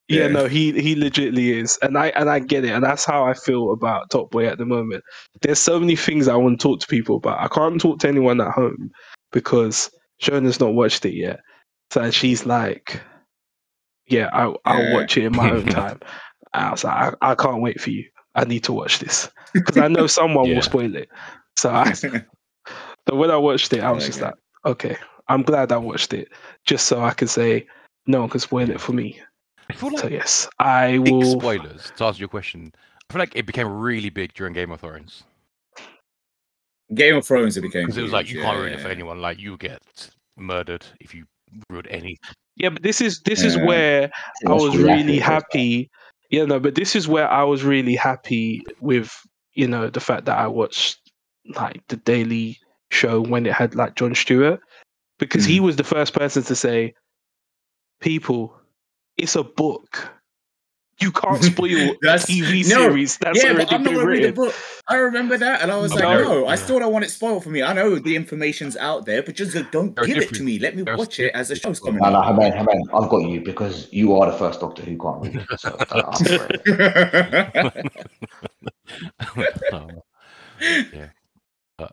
Yeah, 0.10 0.24
Yeah. 0.24 0.28
no, 0.28 0.48
he 0.48 0.74
he 0.82 0.96
legitly 0.96 1.56
is, 1.62 1.80
and 1.82 1.98
I 1.98 2.08
and 2.08 2.30
I 2.30 2.40
get 2.40 2.66
it, 2.66 2.72
and 2.72 2.84
that's 2.84 3.06
how 3.06 3.24
I 3.24 3.34
feel 3.34 3.72
about 3.72 4.10
Top 4.10 4.32
Boy 4.32 4.48
at 4.48 4.58
the 4.58 4.66
moment. 4.66 5.04
There's 5.42 5.60
so 5.60 5.80
many 5.80 5.96
things 5.96 6.28
I 6.28 6.36
want 6.36 6.60
to 6.60 6.64
talk 6.68 6.82
to 6.82 6.88
people 6.88 7.16
about. 7.16 7.40
I 7.40 7.48
can't 7.48 7.80
talk 7.80 8.00
to 8.00 8.10
anyone 8.10 8.42
at 8.42 8.52
home 8.52 8.92
because 9.32 9.90
Shona's 10.22 10.60
not 10.60 10.74
watched 10.74 11.06
it 11.06 11.16
yet, 11.16 11.40
so 11.92 12.12
she's 12.12 12.46
like, 12.46 13.02
"Yeah, 14.12 14.30
I, 14.34 14.54
I'll 14.66 14.92
watch 14.94 15.18
it 15.18 15.26
in 15.26 15.34
my 15.36 15.52
own 15.52 15.66
time." 15.70 16.00
I 16.54 16.72
was 16.72 16.84
like, 16.84 17.16
I, 17.22 17.32
"I 17.32 17.36
can't 17.36 17.62
wait 17.62 17.80
for 17.80 17.90
you. 17.90 18.06
I 18.36 18.46
need 18.46 18.64
to 18.66 18.74
watch 18.74 19.00
this 19.00 19.30
because 19.54 19.78
I 19.78 19.88
know 19.88 20.08
someone 20.08 20.48
Yeah. 20.50 20.56
will 20.56 20.62
spoil 20.62 20.96
it." 20.96 21.10
So, 21.58 21.70
I, 21.72 21.92
so 21.94 22.22
when 23.12 23.32
I 23.32 23.38
watched 23.38 23.74
it, 23.74 23.82
I 23.82 23.92
was 23.92 24.06
just 24.06 24.20
Okay. 24.20 24.28
like, 24.28 24.36
"Okay, 24.66 24.98
I'm 25.28 25.44
glad 25.44 25.72
I 25.72 25.78
watched 25.78 26.14
it, 26.14 26.30
just 26.66 26.88
so 26.88 27.02
I 27.02 27.14
can 27.14 27.28
say 27.28 27.68
no 28.08 28.22
one 28.22 28.30
can 28.30 28.40
spoil 28.40 28.70
it 28.70 28.82
for 28.82 28.94
me." 28.94 29.20
Like 29.70 30.00
So 30.00 30.08
yes, 30.08 30.50
I 30.60 30.98
big 30.98 31.14
will. 31.14 31.40
spoilers 31.40 31.92
to 31.92 32.06
answer 32.06 32.20
your 32.20 32.30
question. 32.30 32.74
I 33.10 33.14
feel 33.14 33.20
like 33.20 33.36
it 33.36 33.46
became 33.46 33.68
really 33.68 34.10
big 34.10 34.34
during 34.34 34.54
Game 34.54 34.72
of 34.72 34.80
Thrones 34.82 35.24
Game 36.94 37.16
of 37.16 37.26
Thrones 37.26 37.58
it 37.58 37.62
became 37.62 37.84
because 37.84 37.98
it 37.98 38.02
was 38.04 38.12
like 38.12 38.28
you 38.28 38.36
huge, 38.36 38.44
can't 38.44 38.56
yeah, 38.56 38.62
ruin 38.62 38.74
it 38.74 38.80
for 38.82 38.90
anyone. 38.90 39.22
Like 39.22 39.40
you 39.40 39.58
get 39.58 39.82
murdered 40.38 40.86
if 41.00 41.14
you 41.14 41.26
ruin 41.70 41.86
any. 41.88 42.18
Yeah, 42.56 42.70
but 42.70 42.84
this 42.84 43.02
is 43.02 43.22
this 43.22 43.44
is 43.44 43.58
where 43.58 44.12
I 44.46 44.54
was 44.54 44.76
really 44.76 45.04
really 45.04 45.20
happy. 45.20 45.90
Yeah, 46.30 46.46
no, 46.46 46.60
but 46.60 46.76
this 46.76 46.96
is 46.96 47.08
where 47.08 47.30
I 47.30 47.44
was 47.44 47.64
really 47.64 47.96
happy 47.96 48.62
with 48.80 49.14
you 49.54 49.68
know 49.68 49.90
the 49.90 50.00
fact 50.00 50.26
that 50.26 50.38
I 50.38 50.48
watched 50.48 51.00
like 51.56 51.82
the 51.88 51.98
Daily 51.98 52.58
Show 52.90 53.22
when 53.22 53.46
it 53.46 53.54
had 53.54 53.76
like 53.76 53.96
Jon 53.96 54.16
Stewart 54.16 54.60
because 55.18 55.46
he 55.46 55.60
was 55.60 55.76
the 55.76 55.84
first 55.84 56.14
person 56.14 56.44
to 56.44 56.56
say, 56.56 56.94
"People, 58.00 58.56
it's 59.18 59.36
a 59.36 59.44
book. 59.44 60.10
You 61.00 61.12
can't 61.12 61.44
spoil 61.44 61.72
a 61.90 61.98
That's- 62.02 62.26
TV 62.30 62.64
no, 62.70 62.78
series 62.90 63.18
that's 63.18 63.44
yeah, 63.44 63.54
but 63.54 63.72
I'm 63.74 63.82
not 63.82 63.90
been 63.92 63.96
gonna 63.96 64.08
read 64.08 64.24
the 64.24 64.34
book. 64.34 64.54
I 64.88 64.98
remember 64.98 65.36
that, 65.38 65.62
and 65.62 65.72
I 65.72 65.78
was 65.78 65.92
like, 65.94 66.02
there- 66.04 66.24
no, 66.24 66.46
I 66.46 66.52
yeah. 66.52 66.56
still 66.56 66.78
don't 66.80 66.94
want 66.94 67.06
it 67.06 67.10
spoiled 67.10 67.44
for 67.44 67.50
me. 67.50 67.64
I 67.64 67.74
know 67.74 67.98
the 67.98 68.16
information's 68.16 68.78
out 68.78 69.06
there, 69.06 69.24
but 69.24 69.36
just 69.36 69.56
don't 69.72 69.96
give 70.06 70.18
it 70.18 70.34
to 70.36 70.44
me. 70.44 70.60
Let 70.60 70.76
me 70.76 70.84
watch 70.84 71.20
it 71.20 71.34
as 71.34 71.48
the 71.48 71.56
show's 71.56 71.80
coming 71.80 72.00
No, 72.02 72.12
no, 72.12 72.18
out. 72.18 72.26
Haman, 72.26 72.52
Haman, 72.52 72.84
I've 72.94 73.10
got 73.10 73.28
you 73.28 73.42
because 73.42 73.88
you 73.92 74.16
are 74.16 74.30
the 74.32 74.38
first 74.38 74.60
doctor 74.60 74.84
who 74.84 74.98
can't 74.98 75.22
read. 75.24 75.46
So 75.58 75.76
uh, 75.90 76.16
I'm. 77.74 77.82
Um, 79.74 80.02
yeah. 80.94 81.10
But, 81.78 81.92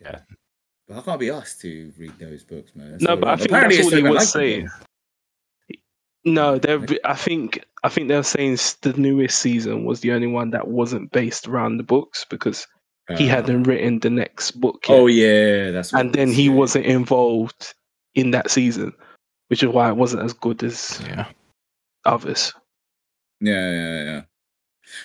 yeah. 0.00 0.18
But 0.86 0.98
I 0.98 1.00
can't 1.00 1.20
be 1.20 1.30
asked 1.30 1.60
to 1.62 1.92
read 1.98 2.12
those 2.18 2.44
books, 2.44 2.72
man. 2.74 2.92
That's 2.92 3.02
No, 3.02 3.16
but 3.16 3.28
I 3.28 3.36
think 3.36 3.50
that's 3.50 3.76
it's 3.76 3.84
all 3.86 3.90
he 3.92 4.02
so 4.02 4.10
was 4.12 4.30
saying. 4.30 4.68
No, 6.24 6.58
they're. 6.58 6.80
I 7.04 7.14
think. 7.14 7.64
I 7.84 7.88
think 7.88 8.06
they're 8.08 8.22
saying 8.22 8.58
the 8.82 8.92
newest 8.96 9.40
season 9.40 9.84
was 9.84 10.00
the 10.00 10.12
only 10.12 10.28
one 10.28 10.50
that 10.50 10.68
wasn't 10.68 11.10
based 11.10 11.48
around 11.48 11.78
the 11.78 11.82
books 11.82 12.24
because 12.30 12.66
he 13.18 13.26
Uh, 13.26 13.30
hadn't 13.30 13.64
written 13.64 13.98
the 13.98 14.10
next 14.10 14.52
book 14.52 14.84
yet, 14.88 14.94
Oh 14.94 15.06
yeah, 15.08 15.72
that's. 15.72 15.92
What 15.92 16.00
and 16.00 16.14
then 16.14 16.28
he 16.30 16.44
yeah. 16.44 16.52
wasn't 16.52 16.86
involved 16.86 17.74
in 18.14 18.30
that 18.30 18.50
season, 18.50 18.92
which 19.48 19.62
is 19.64 19.68
why 19.70 19.88
it 19.88 19.96
wasn't 19.96 20.22
as 20.22 20.32
good 20.32 20.62
as 20.62 21.00
yeah. 21.08 21.26
others. 22.04 22.52
Yeah, 23.40 23.70
yeah, 23.70 24.02
yeah. 24.04 24.22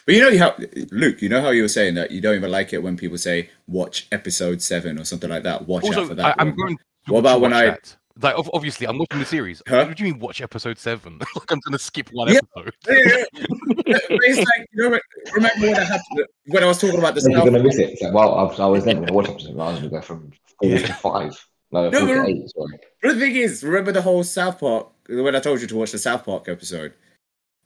But 0.06 0.16
you 0.16 0.22
know 0.22 0.38
how 0.38 0.56
Luke, 0.92 1.22
you 1.22 1.30
know 1.30 1.42
how 1.42 1.50
you 1.50 1.64
were 1.64 1.68
saying 1.68 1.96
that 1.96 2.12
you 2.12 2.22
don't 2.22 2.36
even 2.36 2.52
like 2.52 2.74
it 2.74 2.84
when 2.84 2.98
people 2.98 3.18
say 3.18 3.50
watch 3.68 4.08
episode 4.12 4.62
seven 4.62 5.00
or 5.00 5.04
something 5.06 5.30
like 5.30 5.44
that. 5.44 5.68
Watch 5.68 5.86
out 5.96 6.08
for 6.08 6.16
that. 6.16 6.36
I'm 6.40 6.56
going. 6.56 6.78
To 6.78 7.14
What 7.14 7.20
about 7.20 7.42
when 7.42 7.52
watch 7.52 7.64
I- 7.64 7.70
That. 7.72 7.96
Like, 8.22 8.36
obviously, 8.54 8.88
I'm 8.88 8.98
watching 8.98 9.20
the 9.20 9.26
series. 9.26 9.62
Huh? 9.68 9.86
What 9.86 9.96
do 9.98 10.04
you 10.06 10.12
mean 10.12 10.20
watch 10.20 10.42
episode 10.42 10.78
seven? 10.78 11.20
like, 11.36 11.52
I'm 11.52 11.60
gonna 11.60 11.78
skip 11.80 12.10
one 12.12 12.30
Yeah. 12.34 12.40
episode. 12.56 12.74
Yeah, 12.88 13.24
yeah. 13.34 13.44
But 13.86 14.20
it's 14.24 14.38
like 14.40 14.68
you 14.74 14.90
know, 14.90 15.00
remember 15.34 15.68
when 15.68 15.76
I 15.76 15.84
had 15.84 16.02
when 16.48 16.64
I 16.64 16.66
was 16.68 16.80
talking 16.80 16.98
about 17.00 17.16
the 17.16 17.22
You're 17.30 17.44
gonna 17.44 17.64
miss 17.64 17.78
it. 17.78 17.92
It's 17.92 18.02
like, 18.02 18.14
well, 18.14 18.36
I 18.36 18.44
was, 18.44 18.60
I 18.60 18.66
was 18.66 18.86
never 18.86 19.02
gonna 19.02 19.14
watch 19.14 19.30
episode. 19.30 19.52
I 19.60 19.70
was 19.72 19.80
gonna 19.80 19.90
go 19.90 20.02
from 20.02 20.32
four 20.62 20.70
Yeah. 20.70 20.78
to 20.88 20.94
five. 20.94 21.48
No, 21.72 21.90
No, 21.90 22.00
four 22.00 22.08
to 22.08 22.22
but- 22.22 22.30
eight. 22.30 22.50
Sorry. 22.50 22.80
But 23.02 23.14
the 23.14 23.20
thing 23.20 23.36
is, 23.36 23.64
remember 23.64 23.92
the 23.92 24.02
whole 24.02 24.24
South 24.24 24.60
Park 24.60 24.88
when 25.10 25.36
I 25.36 25.40
told 25.40 25.62
you 25.62 25.68
to 25.68 25.76
watch 25.76 25.92
the 25.92 26.00
South 26.00 26.26
Park 26.26 26.48
episode? 26.50 26.94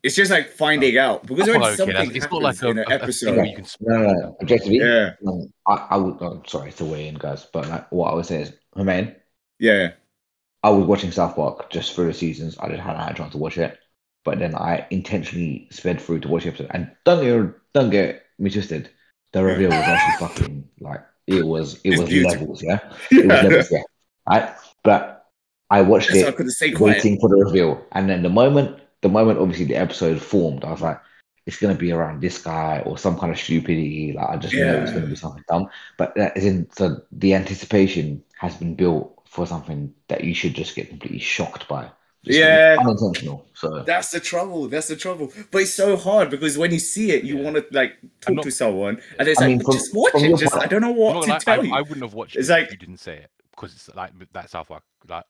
It's 0.03 0.15
just 0.15 0.31
like 0.31 0.49
finding 0.49 0.97
oh. 0.97 1.01
out 1.01 1.27
because 1.27 1.47
Oh, 1.47 1.53
when 1.53 1.61
okay, 1.63 1.75
something 1.75 1.95
that's- 1.95 2.15
it's 2.15 2.31
not 2.31 2.41
like 2.41 2.61
a, 2.61 2.67
in 2.69 2.77
an 2.79 2.79
a- 2.79 2.81
a 2.81 2.85
thing 2.87 3.01
episode, 3.03 3.37
where 3.37 3.45
you 3.45 3.55
can. 3.55 3.65
No, 3.81 3.97
no, 4.01 4.13
no. 4.13 4.37
Objectively, 4.41 4.77
yeah, 4.79 5.11
no, 5.21 5.47
I, 5.67 5.87
I 5.91 5.97
would. 5.97 6.17
Oh, 6.21 6.41
sorry 6.47 6.71
to 6.73 6.85
weigh 6.85 7.07
in, 7.07 7.15
guys, 7.15 7.47
but 7.53 7.69
like, 7.69 7.91
what 7.91 8.11
I 8.11 8.15
would 8.15 8.25
say 8.25 8.41
is, 8.41 8.53
I 8.75 8.83
mean, 8.83 9.15
yeah, 9.59 9.91
I 10.63 10.69
was 10.69 10.85
watching 10.85 11.11
South 11.11 11.35
Park 11.35 11.69
just 11.69 11.93
for 11.93 12.05
the 12.05 12.13
seasons. 12.13 12.57
I 12.59 12.69
just 12.69 12.81
hadn't 12.81 13.01
had 13.01 13.11
a 13.11 13.17
chance 13.17 13.31
to 13.31 13.37
watch 13.37 13.57
it, 13.57 13.79
but 14.23 14.39
then 14.39 14.55
I 14.55 14.85
intentionally 14.91 15.67
sped 15.71 15.99
through 16.01 16.19
to 16.21 16.27
watch 16.27 16.43
the 16.43 16.49
episode. 16.49 16.71
And 16.71 16.91
don't 17.05 17.23
get 17.23 17.55
don't 17.73 17.89
get 17.89 18.23
me 18.39 18.49
twisted. 18.49 18.89
The 19.33 19.43
reveal 19.43 19.69
was 19.69 19.79
actually 19.79 20.27
fucking 20.27 20.69
like 20.79 21.01
it 21.27 21.45
was. 21.45 21.75
It 21.83 21.91
It's 21.91 21.99
was 22.01 22.09
beautiful. 22.09 22.39
levels, 22.39 22.63
yeah. 22.63 22.79
It 23.11 23.25
was 23.25 23.35
yeah. 23.35 23.41
levels, 23.41 23.71
yeah. 23.71 23.81
Right, 24.29 24.55
but 24.83 25.25
I 25.69 25.81
watched 25.81 26.11
I 26.11 26.17
it 26.17 26.35
couldn't 26.35 26.51
stay 26.51 26.71
quiet. 26.71 26.97
waiting 26.97 27.19
for 27.19 27.29
the 27.29 27.37
reveal, 27.37 27.83
and 27.93 28.09
then 28.09 28.21
the 28.23 28.29
moment, 28.29 28.81
the 29.01 29.09
moment, 29.09 29.39
obviously 29.39 29.65
the 29.65 29.75
episode 29.77 30.21
formed, 30.21 30.63
I 30.63 30.71
was 30.71 30.81
like, 30.81 30.99
it's 31.47 31.57
gonna 31.57 31.75
be 31.75 31.91
around 31.91 32.21
this 32.21 32.37
guy 32.41 32.83
or 32.85 32.97
some 32.97 33.17
kind 33.17 33.31
of 33.31 33.39
stupidity. 33.39 34.13
Like 34.13 34.29
I 34.29 34.37
just 34.37 34.53
know 34.53 34.81
it's 34.81 34.91
gonna 34.91 35.07
be 35.07 35.15
something 35.15 35.43
dumb. 35.49 35.69
But 35.97 36.13
that 36.15 36.37
is 36.37 36.45
in 36.45 36.69
so 36.71 37.01
the 37.11 37.33
anticipation 37.33 38.23
has 38.37 38.55
been 38.57 38.75
built 38.75 39.20
for 39.31 39.47
something 39.47 39.93
that 40.09 40.23
you 40.23 40.33
should 40.35 40.53
just 40.53 40.75
get 40.75 40.89
completely 40.89 41.19
shocked 41.19 41.67
by. 41.67 41.89
Just 42.23 42.37
Yeah. 42.37 42.75
unintentional. 42.79 43.47
So 43.55 43.81
That's 43.83 44.11
the 44.11 44.19
trouble. 44.19 44.67
That's 44.67 44.89
the 44.89 44.95
trouble. 44.95 45.31
But 45.51 45.63
it's 45.63 45.73
so 45.73 45.95
hard 45.97 46.29
because 46.29 46.57
when 46.57 46.71
you 46.71 46.79
see 46.79 47.11
it, 47.11 47.23
you 47.23 47.37
Yeah. 47.37 47.43
want 47.45 47.55
to 47.55 47.65
like 47.71 47.93
talk 48.19 48.35
not- 48.35 48.43
to 48.43 48.51
someone, 48.51 49.01
and 49.17 49.27
it's 49.27 49.39
I 49.41 49.45
like 49.45 49.49
mean, 49.57 49.63
from- 49.63 49.73
just 49.73 49.95
watch 49.95 50.11
it. 50.15 50.37
Just 50.37 50.53
point- 50.53 50.65
I 50.65 50.67
don't 50.67 50.81
know 50.81 50.91
what 50.91 51.21
to 51.21 51.27
gonna 51.27 51.39
tell 51.39 51.61
I, 51.61 51.63
you. 51.63 51.73
I 51.73 51.81
wouldn't 51.81 52.01
have 52.03 52.13
watched 52.13 52.35
It's 52.35 52.49
it 52.49 52.51
like- 52.51 52.65
if 52.65 52.71
you 52.73 52.77
didn't 52.77 52.99
say 52.99 53.17
it 53.17 53.31
because 53.51 53.73
it's 53.73 53.89
like 53.95 54.11
that 54.33 54.49
South 54.49 54.67
Park. 54.67 54.83
Like 55.07 55.23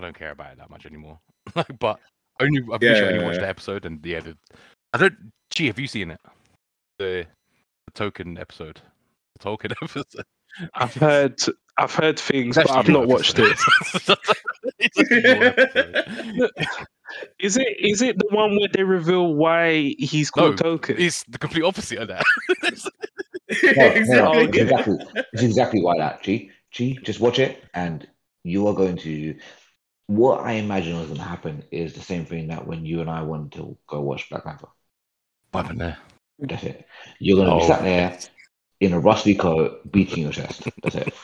I 0.00 0.02
don't 0.04 0.18
care 0.18 0.30
about 0.32 0.52
it 0.52 0.58
that 0.58 0.70
much 0.70 0.86
anymore. 0.86 1.20
Like, 1.54 1.78
but 1.78 2.00
only 2.40 2.58
I'm 2.60 2.78
pretty 2.80 2.86
sure 2.96 3.04
I 3.04 3.08
only 3.08 3.20
Yeah. 3.20 3.26
watched 3.26 3.40
the 3.40 3.48
episode 3.48 3.84
and 3.84 4.04
yeah, 4.06 4.20
the, 4.20 4.36
I 4.94 4.98
don't. 4.98 5.32
Gee, 5.50 5.66
have 5.66 5.78
you 5.78 5.86
seen 5.86 6.10
it? 6.10 6.20
The, 6.98 7.26
the 7.86 7.92
token 7.92 8.38
episode. 8.38 8.80
The 9.34 9.38
token 9.44 9.72
episode. 9.82 10.06
I've 10.74 10.94
heard. 10.94 11.38
I've 11.78 11.94
heard 11.94 12.18
things, 12.18 12.56
It's 12.56 12.68
but 12.70 12.76
I've 12.76 12.88
not 12.88 13.06
watched 13.08 13.38
It's 13.38 13.64
actually 14.88 15.22
your 15.22 15.44
episode. 15.44 16.50
Is 17.38 17.56
it? 17.56 17.76
Is 17.78 18.00
it 18.02 18.18
the 18.18 18.26
one 18.34 18.56
where 18.56 18.68
they 18.72 18.82
reveal 18.84 19.34
why 19.34 19.94
he's 19.98 20.30
called 20.30 20.52
No, 20.62 20.76
Token? 20.76 20.96
It's 20.98 21.24
the 21.24 21.38
complete 21.38 21.62
opposite 21.64 21.98
of 21.98 22.08
that. 22.08 22.24
no, 23.62 24.32
no, 24.32 24.32
no, 24.32 24.38
exactly. 24.40 24.46
it's 24.48 24.56
exactly 24.58 25.22
it's 25.32 25.42
exactly 25.42 25.82
why 25.82 25.98
that. 25.98 26.22
G 26.22 26.50
G, 26.70 26.98
just 27.02 27.20
watch 27.20 27.38
it 27.38 27.62
and 27.74 28.06
you 28.44 28.66
are 28.66 28.74
going 28.74 28.96
to 28.98 29.36
what 30.06 30.40
I 30.40 30.52
imagine 30.52 30.98
was 30.98 31.08
gonna 31.08 31.22
happen 31.22 31.62
is 31.70 31.92
the 31.94 32.00
same 32.00 32.24
thing 32.24 32.48
that 32.48 32.66
when 32.66 32.84
you 32.86 33.00
and 33.02 33.10
I 33.10 33.22
wanted 33.22 33.52
to 33.52 33.76
go 33.86 34.00
watch 34.00 34.28
Black 34.30 34.44
Panther. 34.44 34.68
what 35.50 35.62
happened 35.62 35.80
there? 35.80 35.98
That's 36.38 36.64
it. 36.64 36.86
You're 37.18 37.36
gonna 37.44 37.58
be 37.58 37.64
Oh. 37.64 37.66
sat 37.68 37.82
there 37.82 38.18
in 38.80 38.94
a 38.94 39.00
rusty 39.00 39.34
coat 39.34 39.90
beating 39.92 40.22
your 40.22 40.32
chest. 40.32 40.66
That's 40.82 40.96
it. 40.96 41.14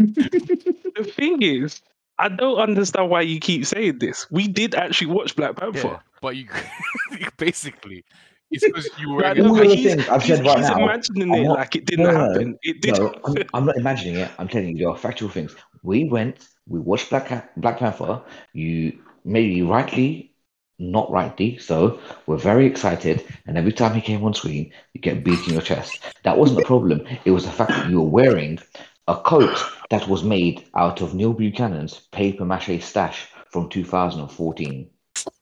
The 0.00 1.04
thing 1.04 1.42
is, 1.42 1.80
I 2.18 2.28
don't 2.28 2.58
understand 2.58 3.10
why 3.10 3.22
you 3.22 3.40
keep 3.40 3.64
saying 3.66 3.98
this. 3.98 4.30
We 4.30 4.48
did 4.48 4.74
actually 4.74 5.08
watch 5.08 5.36
Black 5.36 5.56
Panther. 5.56 5.88
Yeah, 5.88 5.98
but 6.20 6.36
you 6.36 6.48
basically 7.36 8.04
it's 8.50 8.64
because 8.64 8.88
you 8.98 9.10
were. 9.10 9.22
Like, 9.22 9.38
all 9.38 9.54
the 9.54 9.64
he's, 9.64 9.94
things 9.94 10.08
I've 10.08 10.22
he's, 10.22 10.36
said 10.36 10.46
right 10.46 10.58
he's 10.58 10.68
now, 10.68 10.82
imagining 10.84 11.32
I'm 11.32 11.40
it 11.40 11.44
not- 11.44 11.58
like 11.58 11.76
it 11.76 11.86
didn't 11.86 12.04
no, 12.04 12.10
no, 12.12 12.18
no. 12.18 12.32
happen. 12.32 12.58
It 12.62 12.82
did. 12.82 12.98
No, 12.98 13.14
I'm. 13.24 13.36
I'm 13.54 13.66
not 13.66 13.76
imagining 13.76 14.16
it. 14.16 14.30
I'm 14.38 14.48
telling 14.48 14.76
you, 14.76 14.78
there 14.84 14.88
are 14.90 14.96
factual 14.96 15.28
things. 15.28 15.54
We 15.82 16.04
went, 16.04 16.48
we 16.68 16.80
watched 16.80 17.10
Black 17.10 17.56
Black 17.56 17.78
Panther. 17.78 18.20
You 18.52 18.98
maybe 19.24 19.62
rightly, 19.62 20.34
not 20.78 21.10
rightly, 21.10 21.58
so 21.58 22.00
we're 22.26 22.36
very 22.38 22.66
excited. 22.66 23.24
And 23.46 23.56
every 23.56 23.72
time 23.72 23.94
he 23.94 24.00
came 24.00 24.24
on 24.24 24.34
screen, 24.34 24.72
you 24.94 25.00
get 25.00 25.24
beat 25.24 25.46
in 25.46 25.52
your 25.54 25.62
chest. 25.62 26.00
That 26.24 26.36
wasn't 26.36 26.58
the 26.58 26.64
problem. 26.66 27.06
It 27.24 27.30
was 27.30 27.44
the 27.44 27.52
fact 27.52 27.70
that 27.70 27.88
you 27.88 28.00
were 28.00 28.08
wearing 28.08 28.58
a 29.06 29.16
coat 29.16 29.56
that 29.90 30.08
was 30.08 30.22
made 30.24 30.64
out 30.76 31.00
of 31.00 31.14
Neil 31.14 31.32
Buchanan's 31.32 32.00
paper 32.12 32.44
mache 32.44 32.80
stash 32.82 33.28
from 33.50 33.68
2014. 33.68 34.88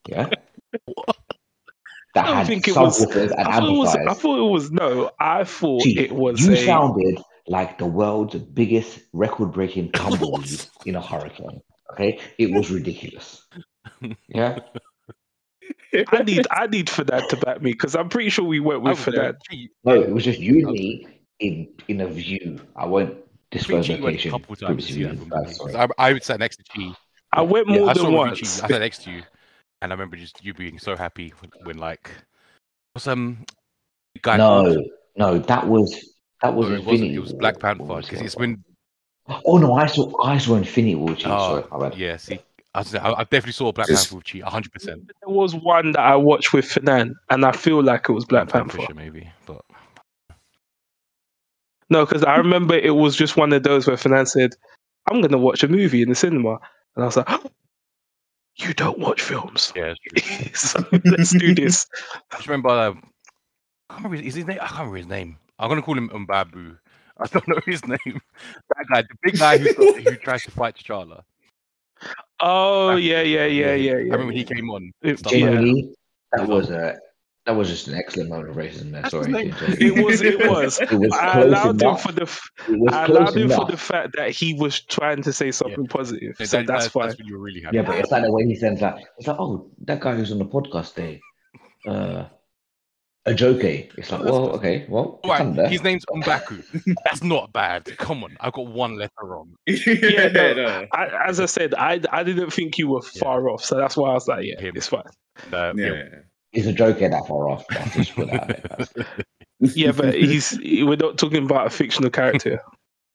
Yeah. 0.09 0.29
That 2.15 2.27
I 2.27 2.35
had 2.39 2.47
think 2.47 2.66
it 2.66 2.75
was- 2.75 3.03
and 3.03 3.33
I 3.35 3.61
thought, 3.61 3.69
it 3.69 3.79
was, 3.79 3.95
I 3.95 4.15
thought 4.15 4.39
it 4.39 4.51
was 4.51 4.70
no. 4.73 5.11
I 5.20 5.45
thought 5.45 5.83
Gee, 5.83 5.99
it 6.01 6.11
was 6.12 6.45
you 6.45 6.55
a. 6.55 6.57
sounded 6.57 7.20
like 7.47 7.77
the 7.79 7.85
world's 7.87 8.35
biggest 8.35 9.01
record-breaking 9.12 9.93
tumbleweed 9.93 10.65
in 10.87 10.97
a 10.97 11.03
hurricane. 11.03 11.61
Okay, 11.93 12.19
it 12.39 12.51
was 12.51 12.70
ridiculous. 12.70 13.47
Yeah, 14.27 14.59
I 16.09 16.23
need 16.23 16.47
I 16.51 16.66
need 16.66 16.89
for 16.89 17.05
that 17.05 17.29
to 17.29 17.37
back 17.37 17.61
me 17.61 17.73
because 17.73 17.95
I'm 17.95 18.09
pretty 18.09 18.31
sure 18.31 18.45
we 18.47 18.59
went 18.59 18.83
with 18.83 18.99
for 18.99 19.11
there. 19.11 19.33
that. 19.35 19.69
No, 19.85 19.93
it 20.01 20.11
was 20.11 20.25
just 20.25 20.41
you 20.41 20.66
and 20.66 20.73
me 20.73 21.07
in 21.41 21.69
in 21.89 22.01
a 22.01 22.09
view. 22.09 22.59
I 22.75 22.87
won't 22.87 23.11
I 23.11 23.15
think 23.15 23.27
disclose 23.51 23.87
G 23.87 23.93
went 23.95 24.03
a 24.03 24.07
location. 24.07 24.31
couple 24.31 24.57
times 24.57 24.87
to 24.87 24.93
see 24.93 25.03
that 25.03 25.09
previously, 25.16 25.31
film. 25.31 25.45
guys, 25.45 25.59
with 25.59 25.69
me, 25.69 25.73
sorry. 25.73 25.87
'cause 25.89 25.95
I, 25.99 26.09
I 26.11 26.19
sat 26.19 26.41
next 26.41 26.57
to 26.57 26.65
G. 26.75 26.95
I 27.33 27.43
went 27.43 27.66
more 27.69 27.89
I 27.91 27.93
saw 27.93 28.05
than 28.05 28.05
it 28.05 28.05
with 28.07 28.12
you, 28.12 28.19
once. 28.19 28.39
G. 28.57 28.62
I 28.62 28.69
sat 28.69 28.81
next 28.81 29.03
to 29.05 29.11
you, 29.11 29.23
and 29.83 29.93
I 29.93 29.95
remember 29.95 30.16
just 30.16 30.45
you 30.45 30.55
being 30.55 30.79
so 30.79 30.97
happy 30.97 31.33
when, 31.41 31.51
when 31.65 31.79
like 31.79 32.11
what's 32.93 33.07
um 33.07 33.45
guy 34.23 34.37
No, 34.37 34.65
called? 34.65 34.87
no, 35.16 35.39
that 35.39 35.66
was 35.66 36.15
that 36.43 36.55
was 36.55 36.69
No, 36.69 36.75
it 36.77 36.85
wasn't. 36.85 37.11
It 37.12 37.19
was 37.20 37.33
Black 37.33 37.59
Panther 37.59 37.85
because 37.85 38.20
it? 38.20 38.25
it's 38.25 38.35
been 38.35 38.62
Oh 39.45 39.59
no, 39.59 39.75
I 39.75 39.87
saw 39.87 40.23
I 40.23 40.39
saw 40.39 40.55
Infinity 40.57 40.95
War. 40.95 41.15
Chief, 41.15 41.27
oh 41.27 41.66
sorry, 41.70 41.97
yeah. 41.97 42.16
See, 42.16 42.41
I, 42.75 42.79
was, 42.79 42.95
I, 42.95 43.12
I 43.12 43.25
definitely 43.25 43.53
saw 43.53 43.73
Black 43.73 43.89
Just- 43.89 44.11
Panther 44.11 44.16
with 44.16 44.43
Chi, 44.43 44.51
hundred 44.51 44.73
percent. 44.73 45.11
There 45.20 45.35
was 45.35 45.55
one 45.55 45.93
that 45.93 46.01
I 46.01 46.16
watched 46.16 46.53
with 46.55 46.65
Fanan, 46.65 47.12
and 47.29 47.45
I 47.45 47.53
feel 47.53 47.83
like 47.83 48.09
it 48.09 48.12
was 48.12 48.25
Black 48.25 48.49
Panther. 48.49 48.79
maybe, 48.95 49.31
but 49.45 49.62
No, 51.90 52.05
because 52.05 52.23
I 52.24 52.36
remember 52.36 52.74
it 52.74 52.94
was 52.94 53.16
just 53.16 53.36
one 53.36 53.52
of 53.52 53.62
those 53.62 53.86
where 53.86 53.97
Fanan 53.97 54.28
said, 54.28 54.55
"I'm 55.10 55.20
going 55.20 55.32
to 55.32 55.39
watch 55.39 55.62
a 55.62 55.69
movie 55.69 56.02
in 56.02 56.09
the 56.09 56.15
cinema," 56.15 56.59
and 56.97 57.02
I 57.02 57.06
was 57.06 57.16
like, 57.16 57.28
"You 58.56 58.74
don't 58.74 58.98
watch 58.98 59.23
films, 59.23 59.73
yeah. 59.74 59.94
It's 60.12 60.27
true. 60.27 60.51
so 60.55 61.01
let's 61.05 61.36
do 61.36 61.55
this." 61.55 61.86
I 62.32 62.36
just 62.36 62.48
remember. 62.48 62.69
Um, 62.70 63.02
I 63.90 63.94
can't 63.94 64.05
remember 64.05 64.23
his, 64.23 64.35
his 64.35 64.47
name. 64.47 64.59
I 64.60 64.66
can't 64.66 64.78
remember 64.81 64.97
his 64.98 65.06
name. 65.06 65.39
I'm 65.59 65.69
gonna 65.69 65.82
call 65.82 65.97
him 65.97 66.10
Mbabu. 66.10 66.78
I 67.20 67.27
don't 67.27 67.48
know 67.48 67.60
his 67.66 67.85
name. 67.86 68.20
That 68.77 68.86
guy, 68.93 69.02
the 69.02 69.16
big 69.23 69.39
guy 69.39 69.59
who 69.59 69.93
who 69.94 70.16
tries 70.16 70.43
to 70.44 70.51
fight 70.52 70.77
T'Challa. 70.77 71.23
Oh 72.40 72.94
yeah, 72.97 73.23
yeah, 73.23 73.47
yeah, 73.47 73.74
he- 73.74 73.86
yeah, 73.86 73.94
I 73.94 73.98
yeah. 73.98 74.12
remember 74.12 74.32
he 74.32 74.44
came 74.44 74.70
on. 74.70 74.93
It- 75.02 75.19
stuff 75.19 75.32
like 75.32 75.43
yeah. 75.43 75.82
That 76.32 76.47
was 76.47 76.70
a 76.70 76.97
that 77.49 77.57
was 77.57 77.69
just 77.69 77.89
an 77.89 77.95
excellent 77.95 78.29
moment 78.29 78.51
of 78.51 78.57
racism 78.57 78.93
there. 78.93 79.01
That's 79.01 79.15
his 79.15 79.25
Sorry, 79.25 79.33
name. 79.47 79.55
It 79.81 80.05
was. 80.05 80.20
It 80.20 80.39
was. 80.51 80.79
It 80.83 80.93
was 80.93 81.12
I 81.15 81.33
close 81.33 81.45
allowed 81.47 81.81
him 81.83 81.97
for 81.97 82.12
the. 82.12 82.23
f- 82.23 82.51
was 82.69 82.93
I 82.93 83.07
allowed 83.07 83.35
him 83.39 83.49
for 83.49 83.65
the 83.65 83.77
fact 83.79 84.15
that 84.16 84.31
he 84.33 84.53
was 84.53 84.81
trying 84.83 85.23
to 85.23 85.33
say 85.33 85.51
something 85.51 85.87
positive, 85.87 86.37
Yeah, 86.39 86.45
so 86.47 86.59
that- 86.59 86.66
that's 86.66 86.89
fine. 86.89 87.07
That's 87.09 87.19
when 87.19 87.27
you 87.27 87.39
were 87.39 87.43
really 87.43 87.62
happy. 87.62 87.77
Yeah, 87.77 87.85
but 87.85 87.97
it's 87.99 88.11
like 88.11 88.23
the 88.23 88.31
way 88.33 88.45
he 88.45 88.55
says 88.55 88.79
that. 88.81 88.99
It's 89.16 89.27
like, 89.27 89.41
oh, 89.41 89.70
that 89.87 90.01
guy 90.01 90.15
who's 90.15 90.31
on 90.31 90.39
the 90.39 90.45
podcast 90.45 90.93
there, 90.93 91.19
uh, 91.91 92.27
a 93.25 93.33
joke. 93.35 93.65
It's 93.65 94.12
like, 94.12 94.23
well, 94.25 94.51
okay, 94.57 94.85
well, 94.87 95.19
it's 95.25 95.31
Right, 95.57 95.70
his 95.70 95.83
name's 95.83 96.05
Mbaku. 96.05 96.95
That's 97.07 97.23
not 97.23 97.51
bad. 97.55 97.97
Come 97.97 98.25
on, 98.25 98.37
I 98.41 98.51
got 98.51 98.66
one 98.66 98.99
letter 98.99 99.12
wrong. 99.23 99.55
yeah, 99.66 100.29
no. 100.29 100.53
no. 100.53 100.87
I, 100.93 101.29
as 101.29 101.41
I 101.41 101.47
said, 101.47 101.75
I 101.75 102.01
I 102.12 102.25
didn't 102.25 102.51
think 102.53 102.77
you 102.77 102.89
were 102.89 103.01
Yeah. 103.15 103.20
far 103.23 103.49
off, 103.49 103.65
so 103.65 103.77
that's 103.79 103.97
why 103.97 104.11
I 104.11 104.12
was 104.15 104.29
like, 104.29 104.45
yeah, 104.45 104.61
Him. 104.61 104.75
it's 104.77 104.89
fine. 104.89 105.03
Uh, 105.51 105.73
Yeah. 105.75 105.87
yeah. 105.95 106.05
He's 106.59 106.66
a 106.66 106.72
joker 106.72 107.09
that 107.09 107.24
far 107.28 107.48
off. 107.48 107.64
That's 107.68 107.94
just 107.94 108.14
put 108.16 108.26
that. 108.32 108.89
Yeah, 109.60 109.93
but 109.93 110.14
he's 110.14 110.59
we're 110.60 110.97
not 110.97 111.18
talking 111.18 111.44
about 111.44 111.68
a 111.68 111.70
fictional 111.70 112.10
character 112.10 112.60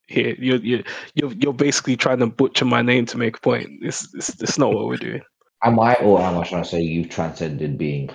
here. 0.08 0.34
You're 0.40 0.58
you're 0.58 0.84
you're, 1.14 1.32
you're 1.34 1.54
basically 1.54 1.98
trying 1.98 2.20
to 2.20 2.28
butcher 2.28 2.64
my 2.64 2.82
name 2.82 3.06
to 3.08 3.18
make 3.18 3.36
a 3.38 3.40
point. 3.42 3.70
It's 3.82 4.14
it's, 4.14 4.42
it's 4.42 4.58
not 4.58 4.74
what 4.74 4.88
we're 4.88 4.96
doing. 4.96 5.22
Am 5.64 5.78
I 5.78 5.96
or 5.96 6.22
am 6.22 6.38
I 6.38 6.44
trying 6.46 6.64
to 6.64 6.70
say 6.70 6.82
you've 6.82 7.10
transcended 7.10 7.78
being? 7.78 8.10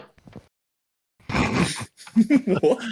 what? 2.61 2.83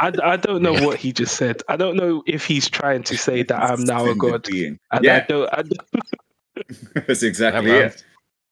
I, 0.00 0.12
I 0.22 0.36
don't 0.36 0.62
know 0.62 0.74
what 0.84 0.98
he 0.98 1.12
just 1.12 1.36
said. 1.36 1.62
I 1.70 1.76
don't 1.76 1.96
know 1.96 2.22
if 2.26 2.44
he's 2.46 2.68
trying 2.68 3.02
to 3.04 3.16
say 3.16 3.42
that 3.44 3.62
I'm 3.62 3.84
now 3.84 4.06
a 4.10 4.14
god. 4.14 4.44
Being. 4.50 4.78
And 4.92 5.06
I 5.06 5.12
Yeah, 5.14 5.26
don't, 5.26 5.48
I 5.52 5.62
don't- 5.62 6.94
that's 7.06 7.22
exactly 7.22 7.70
it. 7.70 8.04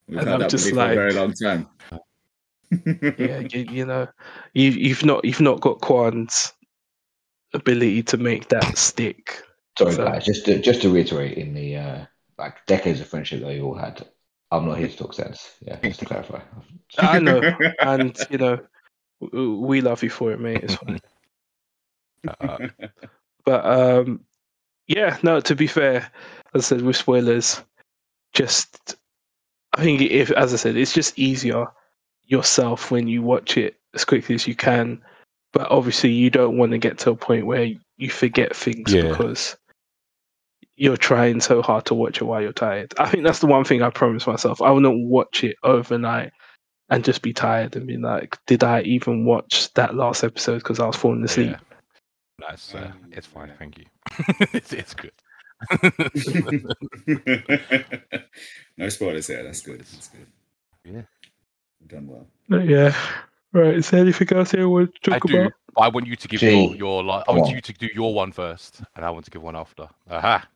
We've 0.08 0.18
And 0.18 0.28
had 0.28 0.34
I'm 0.34 0.40
that 0.40 0.50
just 0.50 0.70
belief 0.70 0.84
for 0.86 0.92
a 0.92 0.94
very 0.94 1.12
long 1.14 1.32
time. 1.32 1.66
Yeah, 2.70 3.38
you, 3.50 3.66
you 3.70 3.86
know, 3.86 4.08
you 4.54 4.70
you've 4.70 5.04
not 5.04 5.24
you've 5.24 5.40
not 5.40 5.60
got 5.60 5.80
Kwan's 5.80 6.52
ability 7.54 8.02
to 8.04 8.16
make 8.16 8.48
that 8.48 8.76
stick. 8.76 9.42
Sorry, 9.78 9.92
So- 9.92 10.04
guys. 10.04 10.24
Just 10.24 10.44
to, 10.46 10.60
just 10.60 10.82
to 10.82 10.90
reiterate, 10.90 11.36
in 11.38 11.54
the 11.54 11.76
uh, 11.76 12.06
like 12.38 12.54
decades 12.66 13.00
of 13.00 13.06
friendship 13.08 13.40
that 13.42 13.54
you 13.54 13.62
all 13.64 13.74
had, 13.76 14.06
I'm 14.50 14.66
not 14.66 14.78
here 14.78 14.88
to 14.88 14.96
talk 14.96 15.14
sense. 15.14 15.54
Yeah, 15.60 15.78
just 15.82 16.00
to 16.00 16.06
clarify. 16.06 16.40
I 16.98 17.18
know, 17.18 17.40
and 17.80 18.16
you 18.30 18.38
know, 18.38 18.58
we 19.66 19.80
love 19.80 20.02
you 20.02 20.10
for 20.10 20.32
it, 20.32 20.40
mate. 20.40 20.62
It's 20.62 20.74
fine. 20.74 21.00
Uh, 22.40 22.66
But 23.44 23.64
um, 23.64 24.24
yeah, 24.88 25.16
no. 25.22 25.38
To 25.38 25.54
be 25.54 25.68
fair, 25.68 26.10
as 26.54 26.64
I 26.64 26.76
said, 26.76 26.82
with 26.82 26.96
spoilers, 26.96 27.62
just 28.32 28.96
I 29.74 29.82
think 29.82 30.00
if, 30.00 30.32
as 30.32 30.52
I 30.52 30.56
said, 30.56 30.76
it's 30.76 30.92
just 30.92 31.16
easier 31.16 31.66
yourself 32.26 32.90
when 32.90 33.08
you 33.08 33.22
watch 33.22 33.56
it 33.56 33.76
as 33.94 34.04
quickly 34.04 34.34
as 34.34 34.46
you 34.46 34.54
can. 34.54 35.00
But 35.52 35.70
obviously, 35.70 36.10
you 36.10 36.28
don't 36.30 36.58
want 36.58 36.72
to 36.72 36.78
get 36.78 36.98
to 36.98 37.10
a 37.10 37.16
point 37.16 37.46
where 37.46 37.72
you 37.96 38.10
forget 38.10 38.54
things 38.54 38.92
Yeah. 38.92 39.08
because 39.08 39.56
you're 40.76 40.96
trying 40.98 41.40
so 41.40 41.62
hard 41.62 41.86
to 41.86 41.94
watch 41.94 42.20
it 42.20 42.24
while 42.24 42.42
you're 42.42 42.52
tired. 42.52 42.92
I 42.98 43.08
think 43.08 43.24
that's 43.24 43.38
the 43.38 43.46
one 43.46 43.64
thing 43.64 43.80
I 43.82 43.88
promised 43.90 44.26
myself. 44.26 44.60
I 44.60 44.70
will 44.70 44.80
not 44.80 44.94
watch 44.96 45.42
it 45.44 45.56
overnight 45.62 46.32
and 46.90 47.04
just 47.04 47.22
be 47.22 47.32
tired 47.32 47.74
and 47.76 47.86
be 47.86 47.96
like, 47.96 48.36
did 48.46 48.62
I 48.62 48.82
even 48.82 49.24
watch 49.24 49.72
that 49.74 49.94
last 49.94 50.22
episode 50.22 50.58
because 50.58 50.78
I 50.78 50.86
was 50.86 50.96
falling 50.96 51.24
asleep? 51.24 51.52
yeah. 51.52 51.58
That's 52.38 52.74
uh, 52.74 52.92
Um, 52.92 53.10
it's 53.12 53.26
fine. 53.26 53.48
yeah. 53.48 53.54
Thank 53.58 53.78
you. 53.78 53.84
it's, 54.52 54.72
it's 54.74 54.94
good. 54.94 55.12
no 58.76 58.88
spoilers 58.90 59.26
here. 59.28 59.42
That's 59.42 59.62
good. 59.62 59.80
That's 59.80 60.08
good. 60.08 60.26
Yeah. 60.84 61.02
You've 61.88 62.00
done 62.00 62.08
well. 62.08 62.26
But 62.48 62.66
yeah. 62.66 62.94
Right. 63.52 63.74
Is 63.76 63.90
there 63.90 64.00
anything 64.00 64.36
else 64.36 64.50
here 64.50 64.68
we 64.68 64.74
want 64.80 64.94
to 65.04 65.12
I 65.14 65.18
talk 65.18 65.28
do. 65.28 65.40
about? 65.40 65.52
I 65.78 65.88
want 65.88 66.06
you 66.08 66.16
to 66.16 66.26
give 66.28 66.40
Gee, 66.40 66.50
your 66.66 66.74
your 66.74 67.04
like. 67.04 67.24
I 67.28 67.32
want 67.32 67.44
on. 67.46 67.50
you 67.54 67.60
to 67.60 67.72
do 67.72 67.88
your 67.94 68.12
one 68.12 68.32
first, 68.32 68.82
and 68.96 69.04
I 69.04 69.10
want 69.10 69.24
to 69.26 69.30
give 69.30 69.42
one 69.42 69.54
after. 69.54 69.88
Aha. 70.10 70.48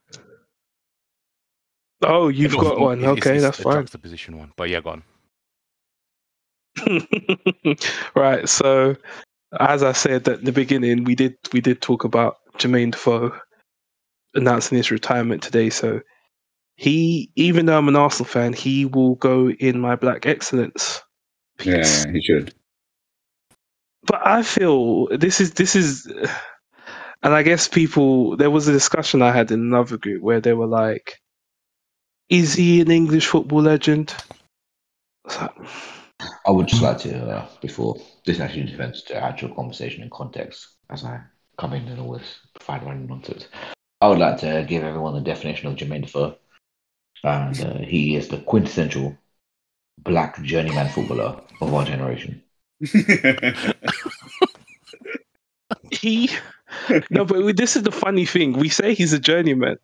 Oh, 2.03 2.29
you've 2.29 2.55
Not- 2.55 2.63
got 2.63 2.81
one. 2.81 2.99
it's- 2.99 3.19
Okay, 3.19 3.35
it's 3.37 3.45
that's 3.45 3.61
a 3.61 3.63
fine. 3.63 3.75
Juxtaposition 3.75 4.39
one, 4.39 4.53
but 4.57 4.69
yeah, 4.71 4.81
go 4.81 4.91
on. 4.91 5.03
right. 8.17 8.49
So, 8.49 8.97
as 9.61 9.83
I 9.85 9.93
said 9.93 10.27
at 10.27 10.45
the 10.45 10.53
beginning, 10.53 11.05
we 11.05 11.15
did 11.15 11.37
we 11.53 11.61
did 11.61 11.81
talk 11.81 12.03
about 12.05 12.39
Jermaine 12.59 12.91
Defoe 12.93 13.33
announcing 14.35 14.79
his 14.79 14.91
retirement 14.91 15.43
today. 15.43 15.71
So, 15.71 16.01
he, 16.77 17.31
even 17.37 17.67
though 17.67 17.79
I'm 17.79 17.89
an 17.89 17.97
Arsenal 17.97 18.27
fan, 18.29 18.53
he 18.53 18.85
will 18.87 19.15
go 19.17 19.51
in 19.51 19.79
my 19.79 19.95
Black 19.97 20.27
Excellence 20.27 21.03
piece. 21.61 22.05
he 22.05 22.23
should. 22.23 22.55
but 24.05 24.21
I 24.27 24.43
feel 24.43 25.07
this 25.09 25.41
is 25.41 25.53
this 25.53 25.77
is, 25.77 26.07
and 27.23 27.35
I 27.35 27.43
guess 27.43 27.69
people. 27.69 28.37
There 28.37 28.51
was 28.51 28.69
a 28.69 28.73
discussion 28.73 29.23
I 29.23 29.33
had 29.33 29.51
in 29.51 29.61
another 29.61 29.97
group 29.97 30.23
where 30.23 30.41
they 30.41 30.53
were 30.55 30.67
like, 30.67 31.19
"Is 32.29 32.55
he 32.55 32.81
an 32.81 32.91
English 32.91 33.27
football 33.27 33.63
legend?" 33.63 34.15
It's 35.27 35.41
like, 35.41 35.55
I 36.47 36.51
would 36.51 36.69
just 36.69 36.83
like 36.83 36.99
to, 36.99 37.31
uh, 37.31 37.49
before 37.61 37.97
this 38.27 38.41
actually 38.41 38.65
defends 38.65 39.05
the 39.05 39.17
actual 39.17 39.55
conversation 39.55 40.03
in 40.03 40.11
context, 40.11 40.77
as 40.91 41.05
I 41.05 41.21
come 41.59 41.75
in 41.75 41.87
and 41.89 42.01
always 42.01 42.41
provide 42.55 42.85
random 42.85 43.09
nonsense, 43.09 43.49
I 44.01 44.09
would 44.09 44.19
like 44.19 44.39
to 44.39 44.65
give 44.67 44.83
everyone 44.83 45.15
the 45.15 45.21
definition 45.21 45.69
of 45.69 45.77
Jermaine 45.77 46.03
Defoe. 46.03 46.37
And 47.23 47.61
uh, 47.61 47.79
he 47.79 48.17
is 48.17 48.29
the 48.29 48.39
quintessential 48.39 49.17
black 50.05 50.41
journeyman 50.43 50.89
footballer 50.89 51.41
of 51.61 51.75
our 51.75 51.85
generation. 51.85 52.43
he 55.91 56.31
no, 57.11 57.25
but 57.25 57.57
this 57.57 57.77
is 57.77 57.83
the 57.83 57.93
funny 57.93 58.25
thing. 58.25 58.53
We 58.55 58.69
say 58.69 58.95
he's 58.95 59.13
a 59.13 59.19
journeyman, 59.19 59.77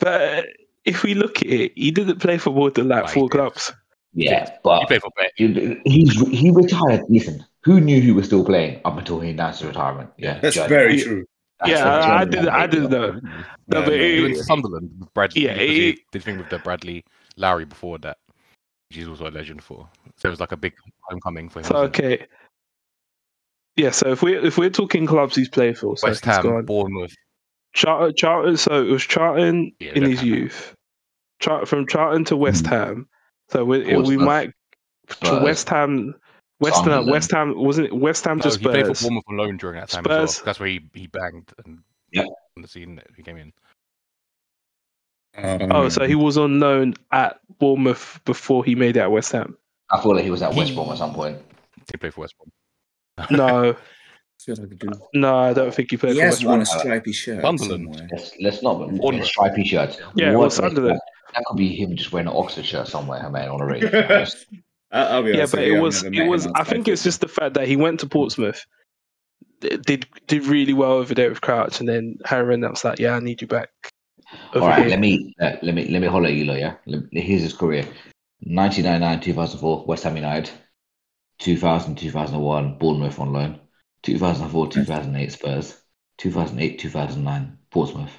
but 0.00 0.46
if 0.84 1.02
we 1.02 1.14
look 1.14 1.38
at 1.42 1.48
it, 1.48 1.72
he 1.76 1.90
didn't 1.90 2.18
play 2.20 2.38
for 2.38 2.50
more 2.50 2.70
than 2.70 2.88
like 2.88 3.04
Right, 3.04 3.12
four 3.12 3.28
clubs. 3.28 3.72
Yeah, 4.12 4.44
You 4.50 4.58
but 4.62 4.86
play 4.86 4.98
for 4.98 5.10
Bet. 5.16 5.32
he- 5.36 5.80
he's 5.84 6.12
he 6.28 6.50
retired. 6.50 7.02
Listen, 7.08 7.44
who 7.62 7.80
knew 7.80 8.00
he 8.00 8.12
was 8.12 8.26
still 8.26 8.44
playing 8.44 8.80
up 8.84 8.98
until 8.98 9.20
he 9.20 9.30
announced 9.30 9.62
retirement? 9.62 10.10
Yeah, 10.18 10.38
That's 10.40 10.56
journeyman. 10.56 10.78
very 10.78 11.00
true. 11.00 11.24
That's 11.60 11.70
yeah, 11.70 11.84
a 11.84 11.88
I, 11.88 11.96
I 11.96 12.24
journeyman 12.24 12.30
didn't. 12.30 12.48
I 12.54 12.66
didn't 12.66 12.82
footballer. 12.90 13.12
know. 13.14 13.20
No, 13.68 13.80
No, 13.80 13.82
but 13.82 13.86
no, 13.86 13.92
it- 13.92 14.00
Even 14.02 14.34
Sunderland, 14.36 14.90
with 15.00 15.14
Bradley. 15.14 15.42
Yeah, 15.44 15.52
because 15.54 15.68
he 15.68 15.88
it- 15.88 15.92
did 15.96 16.04
the 16.12 16.18
thing 16.20 16.38
with 16.38 16.48
the 16.50 16.58
Bradley 16.58 17.04
Lowery 17.36 17.64
before 17.64 17.98
that, 17.98 18.18
which 18.94 19.02
he's 19.02 19.08
also 19.08 19.28
a 19.28 19.32
legend 19.34 19.62
for. 19.62 19.88
So 20.16 20.28
it 20.28 20.30
was 20.30 20.40
like 20.40 20.52
a 20.52 20.56
big 20.56 20.74
homecoming 21.02 21.48
for 21.48 21.60
him. 21.60 21.64
So 21.64 21.76
okay. 21.76 22.26
Yeah, 23.76 23.90
so 23.90 24.10
if 24.12 24.22
we 24.22 24.36
if 24.36 24.56
we're 24.56 24.70
talking 24.70 25.04
clubs 25.06 25.34
he's 25.34 25.48
played 25.48 25.76
for, 25.76 25.96
so 25.96 26.08
West 26.08 26.24
Ham, 26.24 26.64
Bournemouth. 26.64 27.12
Charlton, 27.74 28.14
Charlton. 28.16 28.56
So 28.56 28.80
it 28.84 28.88
was 28.90 29.02
Charlton 29.02 29.72
Yeah, 29.80 29.92
in 29.94 30.04
his 30.04 30.20
Ham. 30.20 30.28
youth. 30.28 30.74
Char- 31.40 31.66
from 31.66 31.86
Charlton 31.88 32.24
to 32.26 32.36
West 32.36 32.64
Mhm. 32.64 32.68
Ham. 32.68 33.08
So 33.50 33.64
we, 33.64 33.96
we 33.96 34.16
might 34.16 34.52
to 35.08 35.14
Spurs, 35.16 35.42
West 35.42 35.68
Ham. 35.68 36.14
West 36.60 36.84
Ham. 36.84 37.06
West 37.08 37.30
Ham 37.32 37.54
wasn't 37.56 37.88
it 37.88 37.96
West 37.96 38.24
Ham 38.24 38.38
No, 38.38 38.42
to 38.48 38.56
he 38.56 38.64
played 38.64 38.86
for 38.86 38.94
Spurs. 38.94 39.02
Bournemouth 39.02 39.24
on 39.28 39.36
loan 39.36 39.56
during 39.56 39.80
that 39.80 39.88
time 39.88 40.04
as 40.06 40.08
well. 40.08 40.26
Spurs. 40.28 40.44
That's 40.44 40.60
where 40.60 40.68
he, 40.68 40.80
he 40.94 41.08
banged 41.08 41.52
and 41.64 41.80
yeah. 42.12 42.22
on 42.56 42.62
the 42.62 42.68
scene 42.68 42.94
that 42.94 43.08
he 43.16 43.24
came 43.24 43.36
in. 43.36 43.52
Oh, 45.36 45.84
um, 45.84 45.90
so 45.90 46.06
he 46.06 46.14
was 46.14 46.38
on 46.38 46.60
loan 46.60 46.94
at 47.12 47.40
Bournemouth 47.58 48.20
before 48.24 48.64
he 48.64 48.74
made 48.74 48.96
it 48.96 49.00
at 49.00 49.10
West 49.10 49.32
Ham. 49.32 49.56
I 49.90 50.00
feel 50.00 50.14
like 50.14 50.24
he 50.24 50.30
was 50.30 50.42
at 50.42 50.54
West 50.54 50.70
He- 50.70 50.74
Brom 50.76 50.90
at 50.90 50.98
some 50.98 51.14
point. 51.14 51.38
Did 51.76 51.84
he 51.92 51.96
played 51.98 52.14
for 52.14 52.22
West 52.22 52.34
Brom. 52.38 53.28
No, 53.30 53.76
Feels 54.44 54.60
like 54.60 54.72
a 54.72 54.74
dude. 54.74 54.94
no, 55.14 55.36
I 55.38 55.52
don't 55.52 55.72
think 55.74 55.90
he 55.90 55.96
played 55.96 56.14
He 56.14 56.18
for 56.20 56.24
has 56.26 56.34
West 56.34 56.44
won 56.44 56.58
Brom. 56.58 56.62
a 56.62 56.66
stripy 56.66 57.12
shirt 57.12 57.40
Sunderland. 57.42 57.84
somewhere. 57.94 58.08
Let's 58.12 58.32
let's 58.40 58.62
not 58.62 58.80
a 58.82 58.86
Bournemouth. 58.88 59.26
stripy 59.26 59.64
shirt. 59.64 59.98
Yeah, 60.16 60.32
it 60.32 60.36
What 60.36 60.44
was 60.46 60.56
Sunderland. 60.56 60.96
That? 60.98 61.34
that 61.34 61.44
could 61.46 61.56
be 61.56 61.74
him 61.74 61.96
just 61.96 62.12
wearing 62.12 62.28
an 62.28 62.34
Oxford 62.36 62.64
shirt 62.66 62.86
somewhere, 62.88 63.28
man, 63.30 63.48
on 63.48 63.60
a 63.60 63.66
range. 63.66 63.90
Just- 63.90 64.46
I- 64.92 65.06
I'll 65.06 65.22
be 65.22 65.30
Yeah, 65.32 65.46
but 65.50 65.62
it 65.62 65.80
was 65.80 66.04
it 66.04 66.26
was. 66.28 66.46
I 66.54 66.62
think 66.64 66.86
it's 66.88 67.02
just 67.02 67.20
the 67.20 67.28
fact 67.28 67.54
that 67.54 67.66
he 67.66 67.74
went 67.76 68.00
to 68.00 68.06
Portsmouth, 68.06 68.64
did 69.60 70.06
did 70.26 70.44
really 70.46 70.72
well 70.72 70.92
over 70.92 71.14
there 71.14 71.28
with 71.30 71.40
Crouch, 71.40 71.80
and 71.80 71.88
then 71.88 72.18
Harry 72.24 72.56
Redknapp's 72.56 72.84
like, 72.84 72.98
"Yeah, 72.98 73.14
I 73.16 73.20
need 73.20 73.40
you 73.40 73.46
back." 73.48 73.70
All 74.54 74.68
right, 74.68 74.80
here. 74.80 74.88
let 74.88 75.00
me 75.00 75.34
uh, 75.40 75.52
let 75.62 75.74
me 75.74 75.88
let 75.88 76.00
me 76.00 76.06
holler 76.08 76.28
at 76.28 76.34
you, 76.34 76.44
lot, 76.44 76.58
yeah. 76.58 76.74
Let- 76.86 77.12
Here's 77.12 77.42
his 77.42 77.54
career: 77.54 77.84
1999, 78.40 79.20
2004, 79.20 79.84
West 79.86 80.04
Ham 80.04 80.16
United. 80.16 80.50
2000, 81.38 81.96
2001, 81.96 82.78
Bournemouth 82.78 83.18
on 83.18 83.32
loan. 83.32 83.60
2004, 84.02 84.68
2008, 84.68 85.32
Spurs. 85.32 85.82
2008, 86.18 86.78
2009, 86.78 87.58
Portsmouth. 87.70 88.12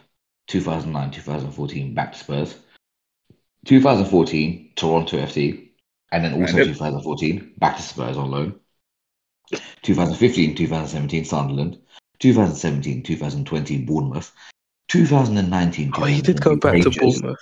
2009, 0.47 1.11
2014, 1.11 1.93
back 1.93 2.11
to 2.11 2.19
Spurs. 2.19 2.55
2014, 3.65 4.73
Toronto 4.75 5.17
FC, 5.17 5.71
and 6.11 6.23
then 6.23 6.33
also 6.33 6.57
Right. 6.57 6.65
2014, 6.67 7.53
back 7.57 7.77
to 7.77 7.81
Spurs 7.81 8.17
on 8.17 8.31
loan. 8.31 8.59
2015, 9.81 10.55
2017, 10.55 11.25
Sunderland. 11.25 11.79
2017, 12.19 13.03
2020, 13.03 13.85
Bournemouth. 13.85 14.31
2019, 14.89 15.91
Oh, 15.95 16.03
he 16.05 16.21
did 16.21 16.41
go 16.41 16.55
2020, 16.55 16.59
back 16.59 16.83
to 16.83 16.99
Rangers, 16.99 17.21
Bournemouth. 17.21 17.39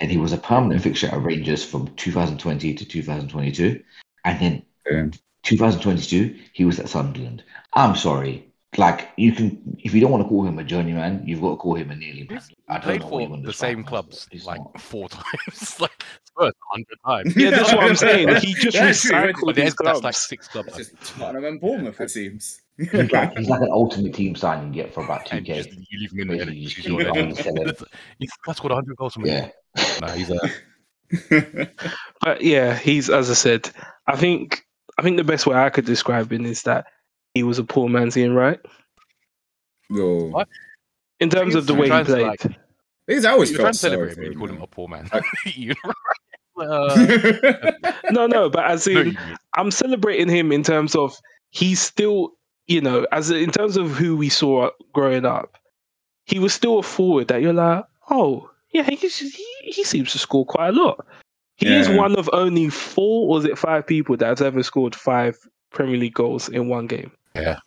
and 0.00 0.10
he 0.10 0.16
was 0.16 0.32
a 0.32 0.38
permanent 0.38 0.82
fixture 0.82 1.08
at 1.08 1.22
Rangers 1.22 1.64
from 1.64 1.88
2020 1.96 2.74
to 2.74 2.84
2022, 2.84 3.82
and 4.24 4.40
then 4.40 4.62
Yeah. 4.90 5.06
2022 5.42 6.36
he 6.52 6.64
was 6.64 6.78
at 6.80 6.88
Sunderland. 6.88 7.42
I'm 7.74 7.96
sorry, 7.96 8.45
like 8.78 9.10
you 9.16 9.32
can 9.32 9.78
if 9.78 9.94
you 9.94 10.00
don't 10.00 10.10
want 10.10 10.22
to 10.24 10.28
call 10.28 10.46
him 10.46 10.58
a 10.58 10.64
journeyman, 10.64 11.22
you've 11.26 11.40
got 11.40 11.50
to 11.50 11.56
call 11.56 11.74
him 11.76 11.90
a 11.90 11.96
nearly 11.96 12.26
man. 12.28 12.40
He 12.48 12.56
I 12.68 12.74
don't 12.74 12.82
played 12.82 13.00
know 13.00 13.06
what 13.08 13.20
you 13.20 13.26
for 13.26 13.30
want 13.32 13.44
the 13.44 13.52
same 13.52 13.84
clubs 13.84 14.28
like 14.44 14.58
not. 14.58 14.80
four 14.80 15.08
times, 15.08 15.80
like 15.80 16.02
Spurs 16.24 16.52
hundred 16.70 16.98
times. 17.04 17.36
Yeah, 17.36 17.50
that's 17.50 17.72
what 17.72 17.84
I'm 17.84 17.96
saying. 17.96 18.28
He 18.36 18.54
just 18.54 18.76
That's 18.76 19.00
true. 19.02 19.12
recycled 19.12 19.46
But 19.46 19.56
his 19.56 19.56
there's, 19.56 19.74
that's 19.84 20.02
like 20.02 20.14
clubs. 20.14 20.16
six 20.16 20.48
clubs. 20.48 20.78
It's 20.78 20.90
just 20.90 21.18
Tottenham 21.18 21.44
and 21.44 21.60
Bournemouth, 21.60 22.00
it 22.00 22.10
seems. 22.10 22.60
He's 22.78 23.10
like, 23.10 23.36
he's 23.38 23.48
like 23.48 23.62
an 23.62 23.70
ultimate 23.70 24.12
team 24.14 24.34
signing 24.34 24.74
you 24.74 24.82
get 24.82 24.92
for 24.92 25.02
about 25.02 25.24
two 25.26 25.38
and 25.38 25.48
you, 25.48 25.54
just, 25.54 25.70
k. 25.70 25.76
you 25.90 25.98
leave 26.00 26.12
him 26.12 26.20
in 26.20 26.28
there. 26.28 26.46
Basically, 26.46 26.56
you 26.56 26.62
He's 26.68 26.74
just 26.74 26.88
your 26.88 26.98
keep 26.98 27.06
legend. 27.06 27.34
buying, 27.34 27.44
selling. 27.44 27.74
He's 28.18 28.30
that's 28.46 28.58
scored 28.58 28.72
100 28.72 28.96
goals 28.96 29.14
for 29.14 29.20
me. 29.20 29.30
Yeah, 29.30 29.50
No, 30.02 30.08
he's 30.08 30.30
a 30.30 31.70
But 32.20 32.42
yeah, 32.42 32.74
he's 32.76 33.08
as 33.10 33.30
I 33.30 33.34
said. 33.34 33.70
I 34.06 34.16
think 34.16 34.64
I 34.98 35.02
think 35.02 35.16
the 35.16 35.24
best 35.24 35.46
way 35.46 35.56
I 35.56 35.70
could 35.70 35.84
describe 35.86 36.30
him 36.32 36.44
is 36.44 36.62
that 36.64 36.86
he 37.36 37.42
was 37.42 37.58
a 37.58 37.64
poor 37.64 37.88
man's 37.88 38.16
Ian 38.16 38.34
Wright 38.34 38.58
Yo. 39.90 40.28
What? 40.28 40.48
in 41.20 41.30
terms 41.30 41.54
of 41.54 41.66
the 41.66 41.74
way 41.74 41.88
he 41.90 42.04
played. 42.04 42.26
like- 42.26 42.42
Because 43.06 43.24
I 43.24 43.30
always 43.32 43.50
You're 43.52 43.60
felt 43.60 43.76
sorry 43.76 44.12
for 44.14 44.20
him, 44.20 44.24
you 44.24 44.32
him. 44.32 44.38
call 44.38 44.48
him 44.48 44.62
a 44.62 44.66
poor 44.66 44.88
man. 44.88 45.08
I- 45.12 45.22
Uh, 46.58 47.70
no, 48.10 48.26
no, 48.26 48.48
but 48.48 48.64
as 48.64 48.86
in, 48.86 49.08
you- 49.08 49.16
I'm 49.58 49.70
celebrating 49.70 50.28
him 50.28 50.50
in 50.52 50.62
terms 50.62 50.94
of 50.94 51.14
he's 51.50 51.80
still, 51.80 52.32
you 52.66 52.80
know, 52.80 53.06
as 53.12 53.30
in 53.30 53.50
terms 53.50 53.76
of 53.76 53.90
who 53.90 54.16
we 54.16 54.30
saw 54.30 54.70
growing 54.94 55.26
up, 55.26 55.58
he 56.24 56.38
was 56.38 56.54
still 56.54 56.78
a 56.78 56.82
forward 56.82 57.28
that 57.28 57.42
you're 57.42 57.52
like, 57.52 57.84
oh, 58.08 58.48
yeah, 58.70 58.84
he 58.84 58.96
he, 58.96 59.44
he 59.64 59.84
seems 59.84 60.12
to 60.12 60.18
score 60.18 60.46
quite 60.46 60.68
a 60.70 60.72
lot. 60.72 61.06
He 61.56 61.74
is 61.74 61.88
one 61.90 62.16
of 62.16 62.30
only 62.32 62.70
four, 62.70 63.28
or 63.28 63.38
is 63.38 63.44
it 63.44 63.58
five 63.58 63.86
people 63.86 64.16
that 64.16 64.26
has 64.28 64.40
ever 64.42 64.62
scored 64.62 64.94
five 64.94 65.36
Premier 65.70 65.98
League 65.98 66.14
goals 66.14 66.48
in 66.48 66.68
one 66.68 66.86
game. 66.86 67.10
Yeah. 67.40 67.58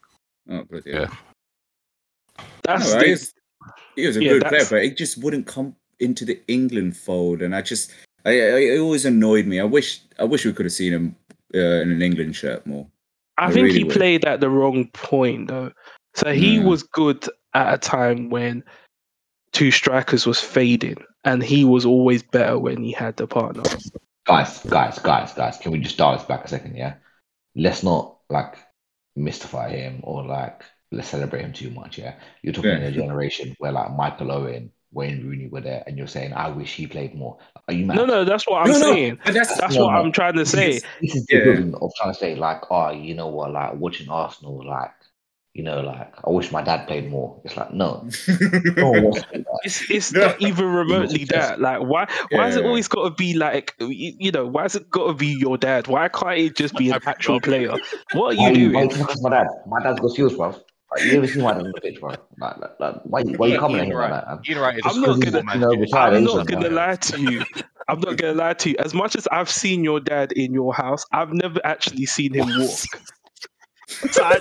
Oh, 0.49 0.63
bloody 0.63 0.91
Yeah. 0.91 1.05
hell. 1.05 1.17
That's 2.63 2.93
No, 2.93 2.99
the- 2.99 3.05
he, 3.05 3.11
was, 3.11 3.33
he 3.95 4.07
was 4.07 4.17
a 4.17 4.23
Yeah, 4.23 4.31
good 4.33 4.45
player, 4.45 4.65
but 4.69 4.83
he 4.83 4.91
just 4.91 5.17
wouldn't 5.17 5.47
come 5.47 5.75
into 5.99 6.25
the 6.25 6.39
England 6.47 6.95
fold, 6.95 7.41
and 7.41 7.55
I 7.55 7.61
just, 7.61 7.91
I, 8.25 8.29
I 8.31 8.33
it 8.73 8.79
always 8.79 9.05
annoyed 9.05 9.45
me. 9.45 9.59
I 9.59 9.63
wish, 9.65 10.01
I 10.17 10.23
wish 10.23 10.45
we 10.45 10.53
could 10.53 10.65
have 10.65 10.73
seen 10.73 10.93
him 10.93 11.15
uh, 11.53 11.59
in 11.59 11.91
an 11.91 12.01
England 12.01 12.35
shirt 12.35 12.65
more. 12.65 12.87
I 13.37 13.45
I 13.47 13.51
think 13.51 13.65
really 13.65 13.79
he 13.79 13.83
would. 13.85 13.93
played 13.95 14.25
at 14.25 14.39
the 14.39 14.49
wrong 14.49 14.89
point 14.93 15.47
though. 15.47 15.71
So 16.15 16.33
he 16.33 16.57
Mm. 16.57 16.65
was 16.65 16.83
good 16.83 17.25
at 17.53 17.73
a 17.73 17.77
time 17.77 18.29
when 18.29 18.63
two 19.51 19.71
strikers 19.71 20.25
was 20.25 20.39
fading, 20.39 20.97
and 21.25 21.41
he 21.43 21.65
was 21.65 21.85
always 21.85 22.23
better 22.23 22.57
when 22.59 22.83
he 22.83 22.91
had 22.91 23.17
the 23.17 23.27
partner. 23.27 23.63
guys, 24.25 24.59
guys, 24.63 24.99
guys, 24.99 25.33
guys, 25.33 25.57
can 25.57 25.71
we 25.71 25.79
just 25.79 25.97
dial 25.97 26.15
this 26.15 26.25
back 26.25 26.45
a 26.45 26.47
second, 26.47 26.75
yeah? 26.75 26.95
Let's 27.55 27.81
not 27.83 28.17
like 28.29 28.57
mystify 29.19 29.69
him 29.69 29.99
or 30.03 30.25
like 30.25 30.63
let's 30.91 31.09
celebrate 31.09 31.41
him 31.41 31.53
too 31.53 31.69
much, 31.71 31.97
yeah? 31.97 32.15
You're 32.41 32.53
talking 32.53 32.71
in 32.71 32.81
Yeah. 32.81 32.87
a 32.87 32.91
generation 32.91 33.55
where 33.59 33.71
like 33.71 33.91
Michael 33.95 34.31
Owen, 34.31 34.71
Wayne 34.91 35.23
Rooney 35.23 35.47
were 35.47 35.61
there, 35.61 35.83
and 35.85 35.97
you're 35.97 36.07
saying, 36.07 36.33
I 36.33 36.49
wish 36.49 36.73
he 36.73 36.87
played 36.87 37.13
more. 37.13 37.37
Are 37.67 37.73
you 37.73 37.85
mad? 37.85 37.97
No, 37.97 38.05
no, 38.05 38.25
that's 38.25 38.47
what 38.47 38.63
I'm 38.63 38.69
no, 38.69 38.79
saying. 38.79 39.19
no, 39.25 39.31
that's 39.31 39.55
That's 39.59 39.75
No, 39.75 39.85
what 39.85 39.93
no. 39.93 39.99
I'm 39.99 40.11
trying 40.11 40.33
to 40.35 40.45
say. 40.45 40.73
This, 40.73 40.83
this 41.01 41.15
is 41.15 41.25
the 41.27 41.35
Yeah. 41.35 41.41
equivalent 41.41 41.75
of 41.75 41.91
trying 41.95 42.13
to 42.13 42.19
say 42.19 42.35
like, 42.35 42.63
oh, 42.71 42.89
you 42.91 43.13
know 43.13 43.27
what, 43.27 43.51
like 43.51 43.75
watching 43.75 44.09
Arsenal, 44.09 44.65
like, 44.65 44.91
you 45.55 45.63
know, 45.63 45.81
like 45.81 46.13
I 46.25 46.29
wish 46.29 46.51
my 46.51 46.61
dad 46.61 46.87
played 46.87 47.09
more. 47.09 47.41
It's 47.43 47.57
like, 47.57 47.73
no, 47.73 48.07
no 48.77 48.89
one 48.91 49.03
wants 49.03 49.21
to 49.23 49.27
do 49.37 49.43
that. 49.43 49.59
It's 49.63 49.89
it's 49.89 50.11
No. 50.13 50.27
not 50.27 50.41
even 50.49 50.65
remotely 50.67 51.25
that. 51.25 51.59
Like, 51.59 51.81
why 51.81 52.07
why 52.31 52.45
has 52.45 52.55
it 52.55 52.61
Yeah. 52.61 52.67
always 52.67 52.87
got 52.87 53.03
to 53.09 53.11
be 53.15 53.33
like 53.33 53.73
you 53.79 54.13
you 54.19 54.31
know? 54.31 54.45
Why 54.45 54.63
has 54.63 54.75
it 54.75 54.89
got 54.89 55.07
to 55.07 55.13
be 55.13 55.27
your 55.27 55.57
dad? 55.57 55.87
Why 55.87 56.07
can't 56.07 56.37
it 56.37 56.55
just 56.55 56.75
be 56.75 56.91
an 56.91 56.99
actual 57.05 57.41
player? 57.41 57.73
What 58.13 58.31
are 58.31 58.33
you 58.33 58.41
why 58.43 58.53
doing? 58.53 58.89
you 58.91 58.97
talking 58.97 59.15
to 59.15 59.21
my 59.21 59.29
dad? 59.31 59.47
My 59.67 59.81
dad's 59.81 59.99
got 59.99 60.11
skills, 60.11 60.35
bro. 60.35 60.49
Like, 60.95 61.05
you 61.05 61.17
ever 61.17 61.27
seen 61.27 61.43
my 61.43 61.53
dad 61.53 61.61
on 61.65 61.71
the 61.71 61.81
pitch, 61.81 61.99
bro? 61.99 62.09
Like, 62.09 62.57
like, 62.57 62.79
like, 62.79 62.95
why, 63.03 63.21
why 63.23 63.47
you 63.47 63.59
coming 63.59 63.79
at 63.81 63.87
Ian 63.87 63.91
him 63.91 63.97
like 63.99 64.09
that? 64.11 64.27
man? 64.27 64.39
Ian 64.49 64.59
Wright 64.59 64.79
I'm 64.85 65.01
not 65.01 65.19
gonna- 65.19 65.43
man. 65.43 65.55
you 65.55 65.61
know, 65.61 65.71
Yeah. 65.71 65.97
I'm 65.97 66.23
not 66.23 66.47
gonna 66.47 66.61
man. 66.61 66.75
lie 66.75 66.95
to 66.95 67.21
you. 67.21 67.43
I'm 67.87 67.99
not 67.99 68.17
gonna 68.17 68.33
lie 68.33 68.53
to 68.53 68.69
you. 68.69 68.75
As 68.79 68.93
much 68.95 69.15
as 69.15 69.27
I've 69.31 69.49
seen 69.49 69.83
your 69.83 69.99
dad 69.99 70.31
in 70.31 70.51
your 70.53 70.73
house, 70.73 71.05
I've 71.11 71.31
never 71.33 71.59
actually 71.63 72.05
seen 72.07 72.33
him 72.33 72.47
walk. 72.59 72.79
So 74.11 74.23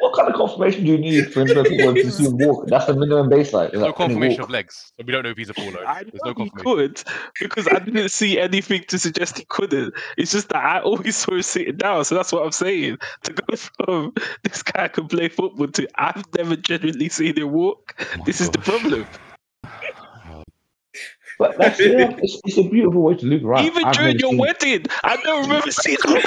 What 0.00 0.14
kind 0.14 0.28
of 0.28 0.34
confirmation 0.34 0.84
do 0.84 0.90
you 0.90 0.98
need 0.98 1.32
for 1.32 1.40
him 1.40 1.48
to, 1.48 1.64
to 1.64 2.10
see 2.10 2.24
him 2.24 2.36
walk? 2.36 2.66
That's 2.68 2.84
the 2.86 2.94
minimum 2.94 3.30
baseline. 3.30 3.70
There's 3.70 3.82
no 3.82 3.92
confirmation 3.92 4.42
of 4.42 4.50
legs, 4.50 4.92
so 4.98 5.04
we 5.06 5.12
don't 5.12 5.22
know 5.22 5.30
if 5.30 5.38
he's 5.38 5.48
a 5.48 5.54
polo. 5.54 5.80
I 5.86 6.02
There's 6.04 6.22
know 6.22 6.32
no 6.32 6.34
he 6.34 6.50
confirmation. 6.50 7.04
could 7.04 7.04
because 7.40 7.66
I 7.68 7.78
didn't 7.78 8.10
see 8.10 8.38
anything 8.38 8.84
to 8.88 8.98
suggest 8.98 9.38
he 9.38 9.46
couldn't. 9.46 9.94
It's 10.18 10.32
just 10.32 10.50
that 10.50 10.62
I 10.62 10.80
always 10.80 11.16
saw 11.16 11.32
him 11.32 11.42
sitting 11.42 11.76
down, 11.76 12.04
so 12.04 12.14
that's 12.14 12.32
what 12.32 12.44
I'm 12.44 12.52
saying. 12.52 12.98
To 13.22 13.32
go 13.32 13.56
from 13.56 14.12
this 14.42 14.62
guy 14.62 14.88
can 14.88 15.08
play 15.08 15.28
football 15.28 15.68
to 15.68 15.88
I've 15.94 16.24
never 16.36 16.56
genuinely 16.56 17.08
seen 17.08 17.38
him 17.38 17.52
walk. 17.52 17.94
Oh 17.98 18.18
my 18.18 18.24
This 18.24 18.42
is 18.42 18.50
the 18.50 18.58
problem. 18.58 19.06
But 21.38 21.58
that's 21.58 21.78
yeah, 21.80 22.14
it's, 22.22 22.40
it's 22.44 22.58
a 22.58 22.62
beautiful 22.62 23.02
way 23.02 23.14
to 23.16 23.26
look 23.26 23.42
around. 23.42 23.64
Even 23.64 23.84
I've 23.84 23.94
during 23.94 24.18
your 24.18 24.30
seen- 24.30 24.38
wedding, 24.38 24.86
I 25.04 25.16
don't 25.16 25.42
remember 25.42 25.70
seeing 25.70 25.98
him. 26.06 26.22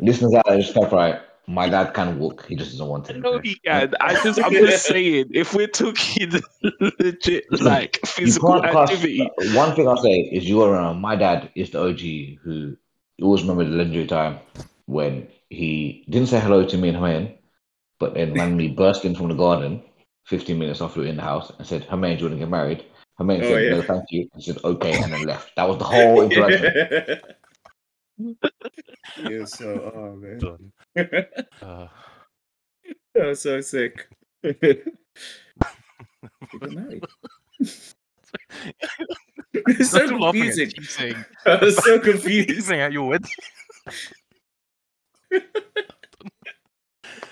Listeners 0.00 0.34
out 0.34 0.44
there, 0.46 0.58
just 0.58 0.70
stop 0.70 0.92
right. 0.92 1.20
My 1.46 1.68
dad 1.68 1.94
can 1.94 2.18
walk. 2.18 2.46
He 2.46 2.54
just 2.54 2.70
doesn't 2.72 2.86
want 2.86 3.06
to. 3.06 3.18
No, 3.18 3.38
he 3.40 3.56
can. 3.56 3.92
I 4.00 4.14
just, 4.22 4.42
I'm 4.42 4.52
just 4.52 4.86
saying, 4.86 5.30
if 5.32 5.52
we're 5.52 5.66
talking 5.66 6.40
legit 7.00 7.44
like 7.60 7.98
physical 8.06 8.60
can't 8.60 8.76
activity, 8.76 9.28
One 9.54 9.74
thing 9.74 9.88
I'll 9.88 9.96
say 9.96 10.12
is 10.32 10.48
you 10.48 10.62
are 10.62 10.74
around. 10.74 11.00
My 11.00 11.16
dad 11.16 11.50
is 11.56 11.70
the 11.70 11.82
OG 11.82 12.38
who 12.44 12.76
you 13.20 13.26
always 13.26 13.42
remember 13.42 13.64
the 13.64 13.76
legendary 13.76 14.06
time 14.06 14.38
when 14.86 15.28
he 15.50 16.06
didn't 16.08 16.28
say 16.28 16.40
hello 16.40 16.64
to 16.66 16.78
me 16.78 16.88
and 16.88 16.96
Hermione, 16.96 17.38
but 17.98 18.14
then 18.14 18.32
randomly 18.32 18.68
burst 18.68 19.04
in 19.04 19.14
from 19.14 19.28
the 19.28 19.34
garden 19.34 19.82
15 20.26 20.58
minutes 20.58 20.80
after 20.80 21.00
we 21.00 21.06
were 21.06 21.10
in 21.10 21.16
the 21.16 21.22
house 21.22 21.52
and 21.58 21.66
said, 21.66 21.84
Hermione, 21.84 22.16
do 22.16 22.22
you 22.22 22.28
want 22.30 22.40
to 22.40 22.46
get 22.46 22.50
married? 22.50 22.86
Hermione 23.18 23.44
Oh, 23.44 23.48
said, 23.48 23.62
yeah. 23.64 23.70
no, 23.72 23.82
thank 23.82 24.04
you. 24.10 24.28
And 24.32 24.42
said, 24.42 24.58
okay, 24.64 24.92
and 25.02 25.12
then 25.12 25.26
left. 25.26 25.54
That 25.56 25.68
was 25.68 25.76
the 25.76 25.84
whole 25.84 26.22
interaction. 26.22 27.20
You're 29.28 29.46
so, 29.46 29.92
oh 29.94 30.16
man. 30.16 30.38
Done. 30.38 30.72
Uh, 31.62 31.88
that 33.14 33.26
was 33.26 33.42
so 33.42 33.60
sick. 33.60 34.08
You 36.52 36.58
got 36.58 36.72
married. 36.72 37.04
it's 39.66 39.90
so 39.90 40.06
I'm 40.06 40.20
laughing 40.20 40.42
at 40.42 40.54
confusing. 40.54 40.72
you 40.76 40.84
saying, 40.84 41.24
I 41.46 41.56
was 41.56 41.76
so 41.76 41.98
saying 41.98 42.80
at 42.80 42.92
your 42.92 43.08
wedding. 43.08 43.30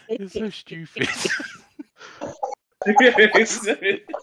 You're 0.08 0.28
so 0.28 0.48
stupid. 0.48 1.06
it's 2.86 3.66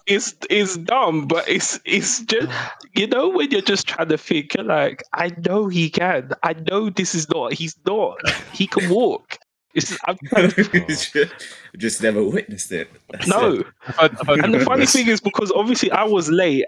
it's 0.08 0.36
it's 0.50 0.78
dumb, 0.78 1.28
but 1.28 1.48
it's 1.48 1.80
it's 1.86 2.22
just 2.22 2.48
you 2.96 3.08
know 3.08 3.30
when 3.30 3.52
you're 3.52 3.62
just 3.62 3.88
trying 3.88 4.10
to 4.10 4.18
think, 4.18 4.56
you're 4.56 4.64
like, 4.64 5.04
I 5.14 5.32
know 5.46 5.68
he 5.68 5.90
can. 5.90 6.32
I 6.42 6.54
know 6.54 6.90
this 6.90 7.14
is 7.14 7.30
not. 7.30 7.54
He's 7.54 7.76
not. 7.86 8.18
He 8.52 8.66
can 8.66 8.90
walk. 8.90 9.38
It's 9.76 9.98
I'm, 10.08 10.18
just 11.78 12.02
never 12.02 12.24
witnessed 12.24 12.72
it. 12.72 12.90
That's 13.10 13.28
no. 13.28 13.56
it. 13.56 13.68
I've 14.00 14.30
I've 14.30 14.40
And 14.40 14.54
the 14.54 14.62
funny 14.62 14.86
thing 14.86 15.08
is 15.08 15.20
because 15.20 15.52
obviously 15.52 15.92
I 15.92 16.04
was 16.04 16.30
late. 16.30 16.66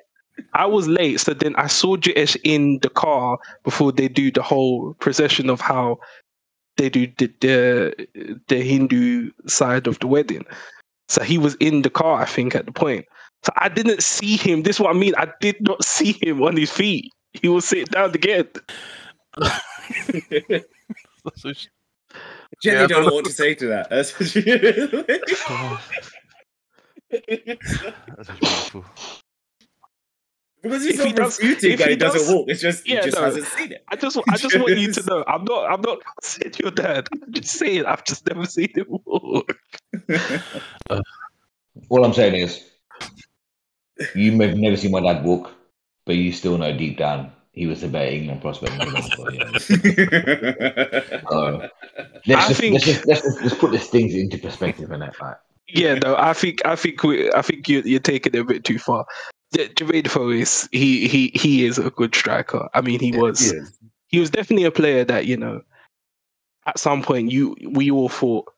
I 0.53 0.65
was 0.65 0.87
late, 0.87 1.19
so 1.19 1.33
then 1.33 1.55
I 1.55 1.67
saw 1.67 1.97
Jitesh 1.97 2.37
in 2.43 2.79
the 2.81 2.89
car 2.89 3.37
before 3.63 3.91
they 3.91 4.07
do 4.07 4.31
the 4.31 4.43
whole 4.43 4.93
procession 4.95 5.49
of 5.49 5.61
how 5.61 5.99
they 6.77 6.89
do 6.89 7.07
the 7.17 7.31
the, 7.41 8.39
the 8.47 8.61
Hindu 8.61 9.31
side 9.47 9.87
of 9.87 9.99
the 9.99 10.07
wedding. 10.07 10.45
So 11.09 11.23
he 11.23 11.37
was 11.37 11.55
in 11.55 11.81
the 11.83 11.89
car, 11.89 12.21
I 12.21 12.25
think, 12.25 12.55
at 12.55 12.65
the 12.65 12.71
point. 12.71 13.05
So 13.45 13.51
I 13.55 13.69
didn't 13.69 14.03
see 14.03 14.35
him. 14.35 14.63
This 14.63 14.77
is 14.77 14.79
what 14.79 14.95
I 14.95 14.99
mean. 14.99 15.13
I 15.17 15.27
did 15.39 15.55
not 15.61 15.83
see 15.83 16.17
him 16.21 16.41
on 16.43 16.57
his 16.57 16.71
feet. 16.71 17.11
He 17.33 17.47
was 17.47 17.65
sitting 17.65 17.85
down 17.85 18.13
again. 18.13 18.47
So 21.35 21.53
sh- 21.53 21.67
Jenny 22.61 22.77
Yeah, 22.77 22.83
I 22.83 22.87
don't 22.87 23.05
know 23.05 23.13
what 23.13 23.25
to 23.25 23.31
say 23.31 23.55
to 23.55 23.67
that. 23.67 23.89
That's 23.89 24.19
what 24.19 24.29
she 24.29 24.41
That's 28.17 28.29
beautiful. 28.31 28.85
Because 30.61 30.83
he's 30.83 30.99
If 30.99 31.05
he 31.05 31.11
not 31.13 31.15
does- 31.17 31.39
refuting 31.39 31.71
if 31.73 31.79
that 31.79 31.87
he 31.87 31.93
he 31.93 31.97
doesn't 31.97 32.35
walk. 32.35 32.45
It's 32.49 32.61
just 32.61 32.87
Yeah, 32.87 32.97
he 32.97 33.01
just 33.05 33.17
no. 33.17 33.23
hasn't 33.23 33.45
seen 33.47 33.71
it. 33.73 33.83
I 33.89 33.95
just, 33.95 34.17
I 34.29 34.37
just 34.37 34.57
want 34.59 34.77
you 34.77 34.91
to 34.91 35.03
know. 35.05 35.23
I'm 35.27 35.43
not, 35.43 35.71
I'm 35.71 35.81
not 35.81 35.99
saying 36.23 36.53
your 36.61 36.71
dad. 36.71 37.07
I'm 37.23 37.31
just 37.31 37.49
saying 37.57 37.85
I've 37.85 38.03
just 38.05 38.25
never 38.27 38.45
seen 38.45 38.69
him 38.75 38.85
walk. 39.05 39.57
All 41.89 42.03
I'm 42.03 42.13
saying 42.13 42.35
is, 42.35 42.63
you 44.15 44.31
may 44.31 44.47
have 44.49 44.57
never 44.57 44.77
seen 44.77 44.91
my 44.91 44.99
dad 45.01 45.23
walk, 45.23 45.51
but 46.05 46.15
you 46.15 46.31
still 46.31 46.57
know 46.57 46.75
deep 46.75 46.97
down 46.97 47.31
he 47.51 47.65
was 47.65 47.81
a 47.83 47.87
better 47.87 48.11
England 48.11 48.39
prospect. 48.41 48.77
than 48.77 48.93
Liverpool, 48.93 49.59
so, 49.59 49.75
yeah. 49.83 51.21
Uh, 51.27 51.67
let's, 52.27 52.47
just, 52.49 52.59
think- 52.61 52.73
let's, 52.73 52.85
just, 52.85 53.07
let's 53.07 53.21
just 53.23 53.41
let's 53.41 53.55
put 53.55 53.71
these 53.71 53.87
things 53.87 54.13
into 54.13 54.37
perspective, 54.37 54.91
and 54.91 55.01
that 55.01 55.15
like, 55.19 55.37
Yeah, 55.67 55.95
no, 55.95 56.15
I 56.17 56.33
think 56.33 56.61
I 56.65 56.75
think 56.75 57.01
we, 57.03 57.31
I 57.31 57.41
think 57.41 57.67
you, 57.67 57.81
you're 57.83 57.99
taking 57.99 58.33
it 58.35 58.39
a 58.39 58.43
bit 58.43 58.63
too 58.63 58.77
far. 58.77 59.05
J- 59.55 59.69
Jermaine 59.69 60.03
Defoe 60.03 60.29
is 60.29 60.67
he 60.71 61.07
he 61.07 61.31
he 61.33 61.65
is 61.65 61.77
a 61.77 61.89
good 61.89 62.13
striker. 62.15 62.67
I 62.73 62.81
mean, 62.81 62.99
he 62.99 63.11
was 63.17 63.53
Yeah. 63.53 63.59
he 64.07 64.19
was 64.19 64.29
definitely 64.29 64.65
a 64.65 64.71
player 64.71 65.03
that 65.05 65.25
you 65.25 65.37
know 65.37 65.61
at 66.65 66.79
some 66.79 67.01
point 67.01 67.31
you 67.31 67.55
we 67.71 67.89
all 67.91 68.09
thought 68.09 68.51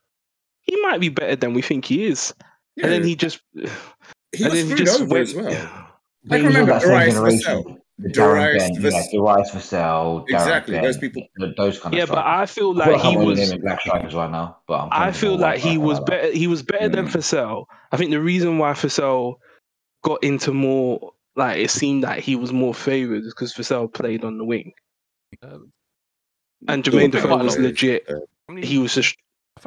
he 0.61 0.79
might 0.81 0.99
be 0.99 1.09
better 1.09 1.35
than 1.35 1.53
we 1.53 1.61
think 1.61 1.85
he 1.85 2.05
is, 2.07 2.33
and 2.81 2.91
then 2.91 3.03
he 3.03 3.15
just 3.15 3.39
he 3.55 4.43
and 4.43 4.51
was 4.53 4.53
then 4.53 4.67
he 4.77 4.83
just 4.83 5.01
over 5.01 5.13
went. 5.13 5.29
as 5.29 5.35
well. 5.35 5.85
I 6.31 6.37
can 6.37 6.45
remember 6.47 6.73
that 6.73 6.81
same 6.81 6.91
Rice 6.91 7.13
generation. 7.13 7.37
myself. 7.37 7.65
Darren 8.01 8.13
Darius 8.13 8.63
Ben, 8.71 8.81
Vas- 8.81 8.93
yeah, 9.11 9.19
Darius 9.19 9.51
Vassell, 9.51 10.23
Exactly, 10.29 10.73
Ben, 10.75 10.83
those 10.83 10.97
people- 10.97 11.27
those 11.57 11.79
kind 11.81 11.93
of 11.93 11.99
Yeah, 11.99 12.05
but. 12.05 12.19
I 12.19 12.45
feel 12.45 12.73
like 12.73 12.93
like 12.93 13.01
he 13.01 13.09
I'm 13.11 13.17
only 13.17 13.25
was. 13.41 13.53
black 13.57 13.81
strikers 13.81 14.15
right 14.15 14.31
now, 14.31 14.55
but 14.69 14.79
I'm 14.79 14.87
I 14.89 14.95
trying 14.97 15.11
to 15.13 15.19
feel 15.19 15.37
like 15.37 15.59
he 15.59 15.77
was 15.77 15.99
better. 15.99 16.31
He 16.31 16.47
was 16.47 16.63
better 16.63 16.87
than 16.87 17.07
Mm. 17.07 17.11
Vassell. 17.11 17.65
I 17.91 17.97
think 17.97 18.11
the 18.11 18.21
reason 18.21 18.57
why 18.57 18.71
Vassell 18.71 19.35
got 20.03 20.23
into 20.23 20.53
more 20.53 21.11
like 21.35 21.57
it 21.57 21.69
seemed 21.71 22.03
like 22.03 22.21
he 22.23 22.35
was 22.35 22.51
more 22.53 22.73
favoured 22.73 23.23
because 23.23 23.53
Vassell 23.53 23.91
played 23.93 24.23
on 24.23 24.37
the 24.37 24.43
wing 24.45 24.73
Um, 25.43 25.71
and 26.67 26.83
Jermaine 26.83 27.11
Defoe 27.11 27.37
was 27.37 27.57
legit. 27.57 28.09
I 28.49 28.51
mean, 28.51 28.63
He 28.63 28.77
was 28.77 28.93
just 28.95 29.15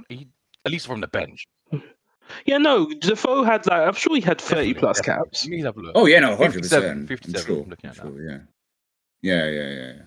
he, 0.08 0.28
at 0.64 0.72
least 0.72 0.86
from 0.86 1.00
the 1.00 1.06
bench. 1.06 1.46
yeah. 2.46 2.58
No, 2.58 2.88
Defoe 3.00 3.44
had 3.44 3.66
like 3.66 3.86
I'm 3.88 3.94
sure 3.94 4.14
he 4.16 4.20
had 4.20 4.40
thirty 4.40 4.72
Definitely, 4.72 4.74
plus 4.74 5.00
definitely. 5.00 5.24
caps. 5.30 5.44
Let 5.44 5.50
me 5.50 5.60
have 5.62 5.76
a 5.76 5.80
look. 5.80 5.92
Oh 5.94 6.06
yeah, 6.06 6.20
no, 6.20 6.36
hundred 6.36 6.64
57, 6.64 7.06
percent. 7.06 7.08
57, 7.08 7.46
Sure, 7.46 7.62
I'm 7.64 7.70
looking 7.70 7.90
at 7.90 7.96
sure, 7.96 8.22
yeah, 8.30 8.38
yeah, 9.22 9.44
yeah, 9.48 9.68
yeah. 9.68 9.86
yeah. 9.94 10.02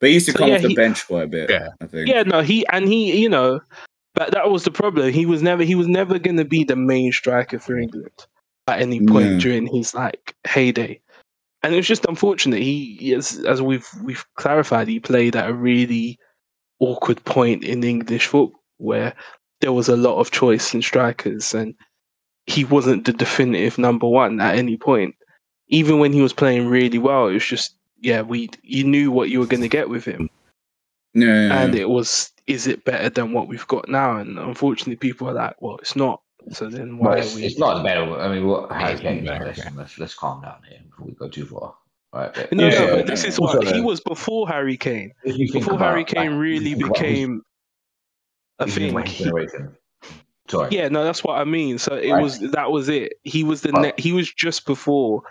But 0.00 0.08
he 0.08 0.14
used 0.14 0.26
to 0.26 0.32
So, 0.32 0.38
come 0.38 0.48
yeah, 0.48 0.56
off 0.56 0.62
the 0.62 0.68
he- 0.68 0.74
bench 0.74 1.06
quite 1.06 1.24
a 1.24 1.28
bit. 1.28 1.50
Yeah. 1.50 1.68
I 1.80 1.86
think. 1.86 2.08
Yeah, 2.08 2.22
no, 2.22 2.40
he 2.42 2.66
and 2.68 2.88
he, 2.88 3.20
you 3.20 3.28
know, 3.28 3.60
but 4.14 4.32
that 4.32 4.50
was 4.50 4.64
the 4.64 4.70
problem. 4.70 5.12
He 5.12 5.26
was 5.26 5.42
never, 5.42 5.62
he 5.62 5.74
was 5.74 5.86
never 5.88 6.18
going 6.18 6.38
to 6.38 6.44
be 6.44 6.64
the 6.64 6.76
main 6.76 7.12
striker 7.12 7.58
for 7.58 7.76
England 7.78 8.10
at 8.68 8.80
any 8.80 9.04
point 9.06 9.32
Yeah. 9.32 9.38
during 9.38 9.66
his 9.66 9.94
like 9.94 10.34
heyday. 10.46 11.00
And 11.62 11.74
it 11.74 11.76
was 11.76 11.86
just 11.86 12.06
unfortunate. 12.06 12.62
He, 12.62 13.12
as 13.14 13.38
as 13.40 13.60
we've 13.60 13.86
we've 14.02 14.24
clarified, 14.36 14.88
he 14.88 14.98
played 15.00 15.36
at 15.36 15.50
a 15.50 15.54
really 15.54 16.18
awkward 16.78 17.22
point 17.24 17.64
in 17.64 17.84
English 17.84 18.26
football 18.26 18.58
where 18.78 19.14
there 19.60 19.72
was 19.72 19.88
a 19.90 19.96
lot 19.96 20.18
of 20.18 20.30
choice 20.30 20.72
in 20.72 20.80
strikers, 20.80 21.52
and 21.52 21.74
he 22.46 22.64
wasn't 22.64 23.04
the 23.04 23.12
definitive 23.12 23.76
number 23.76 24.08
one 24.08 24.40
at 24.40 24.54
any 24.56 24.76
point. 24.78 25.14
Even 25.68 25.98
when 25.98 26.12
he 26.12 26.22
was 26.22 26.32
playing 26.32 26.68
really 26.68 26.98
well, 26.98 27.28
it 27.28 27.34
was 27.34 27.44
just 27.46 27.76
yeah, 28.00 28.22
we 28.22 28.48
you 28.62 28.84
knew 28.84 29.10
what 29.10 29.28
you 29.28 29.38
were 29.38 29.46
going 29.46 29.60
to 29.62 29.68
get 29.68 29.90
with 29.90 30.06
him 30.06 30.30
Yeah, 31.12 31.26
yeah, 31.26 31.46
yeah. 31.48 31.62
and 31.62 31.74
it 31.74 31.90
was 31.90 32.32
is 32.46 32.66
it 32.66 32.84
better 32.86 33.10
than 33.10 33.32
what 33.32 33.46
we've 33.48 33.66
got 33.68 33.88
now 33.88 34.16
and 34.16 34.38
unfortunately 34.38 34.96
people 34.96 35.28
are 35.28 35.34
like 35.34 35.60
well 35.60 35.76
it's 35.76 35.94
not 35.94 36.22
so 36.50 36.68
then 36.68 36.98
But 36.98 37.02
why 37.04 37.16
it's, 37.18 37.32
are 37.32 37.36
we 37.36 37.44
it's 37.44 37.58
not 37.58 37.84
better. 37.84 38.02
I 38.20 38.28
mean, 38.34 38.46
what 38.46 38.70
Harry 38.72 38.92
it's 38.92 39.00
Kane? 39.00 39.24
Let's, 39.24 39.64
let's 39.76 39.98
let's 39.98 40.14
calm 40.14 40.42
down 40.42 40.58
here 40.68 40.80
before 40.88 41.06
we 41.06 41.12
go 41.12 41.28
too 41.28 41.46
far. 41.46 41.74
Right. 42.12 42.32
but- 42.34 42.52
no, 42.52 42.66
Yeah, 42.66 42.70
no, 42.78 42.84
yeah, 42.86 42.94
but 42.96 43.06
this 43.06 43.22
yeah. 43.22 43.28
is 43.28 43.38
Also, 43.38 43.58
what 43.58 43.68
he 43.68 43.80
uh, 43.80 43.84
was 43.84 44.00
before 44.00 44.48
Harry 44.48 44.76
Kane. 44.76 45.12
if 45.24 45.36
you 45.38 45.46
think 45.46 45.64
Before 45.64 45.74
about, 45.76 45.90
Harry 45.90 46.04
Kane 46.04 46.32
like, 46.32 46.40
really 46.40 46.56
if 46.72 46.78
you 46.78 46.86
think 46.86 46.86
about 46.88 46.98
his- 46.98 47.12
became 47.12 47.42
a 48.58 48.64
if 48.64 48.68
you 48.78 48.90
think 48.90 49.08
thing. 49.08 49.28
about 49.30 49.50
he- 49.50 49.76
Sorry. 50.48 50.68
yeah, 50.72 50.88
no, 50.88 51.04
that's 51.04 51.22
what 51.22 51.38
I 51.38 51.44
mean. 51.44 51.78
So 51.78 51.94
it 51.94 52.10
Right. 52.10 52.20
was 52.22 52.40
that 52.40 52.72
was 52.72 52.88
it. 52.88 53.12
He 53.22 53.44
was 53.44 53.60
the 53.62 53.70
Right. 53.70 53.94
ne- 53.96 54.02
he 54.02 54.12
was 54.12 54.32
just 54.32 54.66
before 54.66 55.22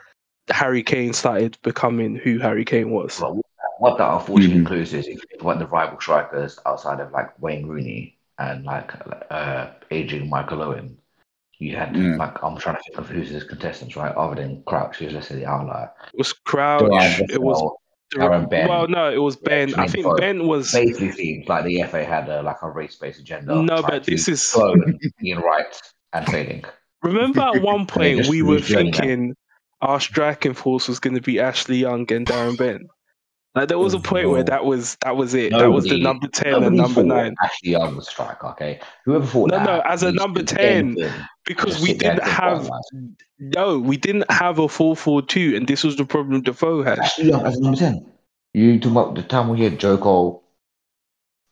Harry 0.49 0.81
Kane 0.81 1.11
started 1.11 1.57
becoming 1.61 2.15
who 2.15 2.39
Harry 2.39 2.63
Kane 2.63 2.91
was. 2.91 3.19
But 3.19 3.35
what 3.79 3.97
that 3.97 4.13
unfortunately 4.13 4.55
Mhm. 4.55 4.59
includes 4.59 4.93
is 4.93 5.07
if 5.07 5.15
you 5.15 5.21
think 5.41 5.59
the 5.59 5.67
rival 5.67 5.99
strikers 5.99 6.57
outside 6.65 7.01
of 7.01 7.11
like 7.11 7.37
Wayne 7.41 7.67
Rooney 7.67 8.17
and 8.37 8.63
like 8.63 8.93
uh 9.29 9.71
aging 9.91 10.29
Michael 10.29 10.63
Owen, 10.63 10.97
you 11.59 11.75
had 11.75 11.93
Mm. 11.93 12.17
like 12.17 12.41
I'm 12.43 12.57
trying 12.57 12.77
to 12.77 12.81
think 12.83 12.97
of 12.97 13.09
who's 13.09 13.29
his 13.29 13.43
contestants, 13.43 13.95
right? 13.95 14.15
Other 14.15 14.35
than 14.35 14.63
Crouch, 14.65 14.97
who's 14.97 15.13
let's 15.13 15.27
say 15.27 15.35
the 15.35 15.45
outlier. 15.45 15.91
It 16.13 16.17
was 16.17 16.33
Crouch. 16.33 16.89
Darius 16.89 17.19
It 17.31 17.41
was 17.41 17.61
Vassell 17.61 17.75
Darren 18.15 18.49
Bent. 18.49 18.69
well, 18.69 18.87
no, 18.87 19.11
it 19.11 19.19
was 19.19 19.35
Ben. 19.35 19.75
I 19.75 19.85
think 19.87 20.05
Defoe. 20.05 20.17
Ben 20.17 20.47
was 20.47 20.71
basically 20.71 21.11
seems 21.11 21.47
like 21.47 21.65
the 21.65 21.83
FA 21.83 22.03
had 22.03 22.27
a, 22.27 22.41
like 22.41 22.57
a 22.63 22.69
race-based 22.69 23.19
agenda. 23.19 23.61
no, 23.61 23.81
but 23.83 24.03
this 24.05 24.27
is 24.27 24.51
clone 24.51 24.97
Ian 25.23 25.39
Wright 25.39 25.79
and 26.13 26.25
failing. 26.25 26.63
Remember 27.03 27.41
at 27.41 27.61
one 27.61 27.85
point 27.85 28.27
we 28.27 28.41
were 28.41 28.55
lose 28.55 28.67
journey 28.67 28.91
thinking 28.91 29.35
our 29.81 29.99
striking 29.99 30.53
force 30.53 30.87
was 30.87 30.99
going 30.99 31.15
to 31.15 31.21
be 31.21 31.39
Ashley 31.39 31.77
Young 31.77 32.11
and 32.11 32.25
Darren 32.25 32.57
Bent. 32.57 32.87
Like 33.55 33.67
there 33.67 33.79
was 33.79 33.95
a 33.95 33.99
point 33.99 34.29
where 34.29 34.43
that 34.43 34.63
was 34.63 34.95
that 35.03 35.17
was 35.17 35.33
it. 35.33 35.51
that 35.51 35.71
was 35.71 35.85
the 35.85 35.99
number 36.01 36.27
ten 36.27 36.63
and 36.63 36.77
number 36.77 37.03
nine 37.03 37.35
Ashley 37.41 37.71
Young 37.71 37.95
was 37.95 38.07
striker. 38.07 38.47
Okay, 38.49 38.79
whoever 39.05 39.25
thought 39.25 39.49
No, 39.49 39.57
that? 39.57 39.65
no, 39.65 39.77
no, 39.77 39.83
as 39.85 40.03
a 40.03 40.11
number 40.11 40.43
10, 40.43 40.97
because 41.45 41.81
we 41.81 41.93
didn't 41.93 42.23
have 42.23 42.69
no, 43.39 43.79
we 43.79 43.97
didn't 43.97 44.29
have 44.31 44.59
a 44.59 44.69
four 44.69 44.95
four 44.95 45.23
two, 45.23 45.55
and 45.55 45.67
this 45.67 45.83
was 45.83 45.95
the 45.95 46.05
problem 46.05 46.41
Defoe 46.43 46.83
had. 46.83 46.99
Ashley 46.99 47.29
Young 47.29 47.45
as 47.45 47.57
a 47.57 47.61
number 47.61 47.77
ten. 47.77 48.05
You 48.53 48.79
talking 48.79 48.91
about 48.91 49.15
the 49.15 49.23
time 49.23 49.49
we 49.49 49.63
had 49.63 49.79
Joe 49.79 49.97
Cole 49.97 50.43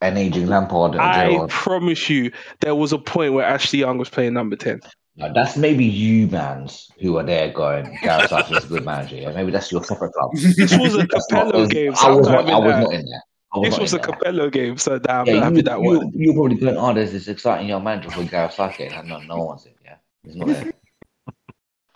and 0.01 0.17
aging 0.17 0.47
Lampard 0.47 0.91
and 0.91 1.01
I 1.01 1.47
promise 1.49 2.09
you, 2.09 2.31
there 2.61 2.75
was 2.75 2.93
a 2.93 2.99
point 2.99 3.33
where 3.33 3.45
Ashley 3.45 3.79
Young 3.79 3.97
was 3.97 4.09
playing 4.09 4.33
number 4.33 4.55
ten. 4.55 4.81
Now, 5.17 5.33
that's 5.33 5.57
maybe 5.57 5.83
you, 5.83 6.27
mans, 6.27 6.91
who 6.99 7.17
are 7.17 7.23
there 7.23 7.51
going, 7.51 7.97
Gareth 8.03 8.29
Southgate 8.29 8.59
is 8.59 8.65
a 8.65 8.67
good 8.67 8.85
manager. 8.85 9.15
Yeah? 9.15 9.31
Maybe 9.31 9.49
that's 9.51 9.71
your 9.71 9.83
separate 9.83 10.13
club. 10.13 10.29
This 10.33 10.77
was 10.77 10.93
a 10.93 10.97
That's 11.11 11.31
not- 11.31 11.47
Capello 11.47 11.67
game, 11.69 11.93
I 11.93 11.95
so 11.95 12.17
was, 12.17 12.27
not 12.27 12.45
not, 12.45 12.53
I 12.53 12.57
was 12.59 12.73
that. 12.75 12.81
not 12.83 12.93
in 12.93 13.05
there. 13.05 13.21
Was 13.55 13.69
This 13.69 13.79
was 13.79 13.93
a 13.93 13.97
there. 13.97 14.05
Capello 14.07 14.51
game, 14.51 14.77
so 14.77 14.99
nah, 15.07 15.21
I'm 15.21 15.25
Yeah, 15.27 15.39
not 15.39 15.55
you, 15.55 15.61
that 15.63 15.81
you, 15.81 15.85
one. 15.97 16.11
you're 16.13 16.33
probably 16.35 16.55
going, 16.57 16.77
oh, 16.77 16.93
there's 16.93 17.13
this 17.13 17.27
exciting 17.27 17.67
young 17.67 17.83
manager 17.83 18.11
for 18.11 18.23
Gareth 18.25 18.53
Southgate. 18.53 18.91
And 18.91 19.09
no, 19.09 19.19
no 19.21 19.37
one's 19.43 19.65
in, 19.65 19.73
yeah. 19.83 19.95
He's 20.23 20.35
not 20.35 20.47
there. 20.49 20.71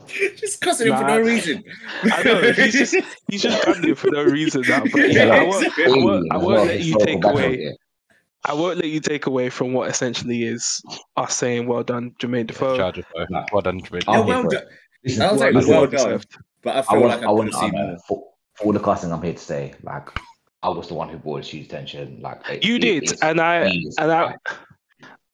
just 0.35 0.59
cussing 0.61 0.87
him 0.87 0.97
for 0.97 1.03
no 1.03 1.19
reason. 1.19 1.63
I 2.05 2.23
know 2.23 2.41
he's 2.53 2.73
just 2.73 2.95
he's 3.29 3.43
just 3.43 3.61
done 3.65 3.87
it 3.87 3.97
for 3.99 4.09
no 4.09 4.23
reason 4.23 4.63
now. 4.67 4.81
But 4.81 5.11
yeah, 5.13 5.25
I 5.25 5.43
won't, 5.43 5.67
I 5.77 5.87
won't, 5.89 6.31
I 6.33 6.37
won't 6.37 6.55
no 6.57 6.63
let 6.63 6.81
you 6.81 6.97
take 7.05 7.23
away. 7.23 7.77
Here. 8.45 8.55
I 8.55 8.59
won't 8.59 8.77
let 8.77 8.87
you 8.87 8.99
take 8.99 9.25
away 9.25 9.49
from 9.49 9.73
what 9.73 9.89
essentially 9.89 10.43
is 10.43 10.81
us 11.17 11.35
saying, 11.35 11.67
"Well 11.67 11.83
done, 11.83 12.11
Jermaine 12.19 12.47
Defoe." 12.47 12.77
Charge. 12.77 13.03
Nah. 13.29 13.45
Well 13.51 13.61
done, 13.61 13.81
Jermaine. 13.81 14.05
Yeah, 14.07 14.19
I'm 14.19 14.27
well 14.27 14.43
done. 14.43 14.53
it. 14.63 14.67
Listen, 15.03 15.21
I'll 15.23 15.37
take 15.37 15.53
well 15.53 15.67
Well 15.67 15.81
done. 15.81 15.89
deserved. 15.91 16.37
But 16.63 16.75
I 16.75 16.79
I 16.79 16.81
feel 16.83 16.99
want, 17.01 17.09
like 17.11 17.19
I 17.19 17.23
I 17.23 17.27
could 17.27 17.33
want, 17.35 17.53
have 17.53 17.59
seen 17.61 17.75
uh, 17.75 17.83
more. 17.83 17.97
for, 18.07 18.23
for 18.55 18.63
all 18.65 18.73
the 18.73 18.79
casting 18.79 19.11
I'm 19.11 19.21
here 19.23 19.33
to 19.33 19.39
say, 19.39 19.73
like, 19.81 20.09
I 20.61 20.69
was 20.69 20.87
the 20.87 20.93
one 20.93 21.09
who 21.09 21.17
brought 21.17 21.39
it 21.39 21.45
to 21.45 21.57
his 21.57 21.65
attention. 21.67 22.19
Like, 22.21 22.41
it- 22.49 22.63
You 22.63 22.75
it 22.75 22.79
did, 22.79 23.17
and 23.23 23.41
I 23.41 23.67
he 23.69 23.87
is 23.87 23.95
and 23.97 24.11
I 24.11 24.35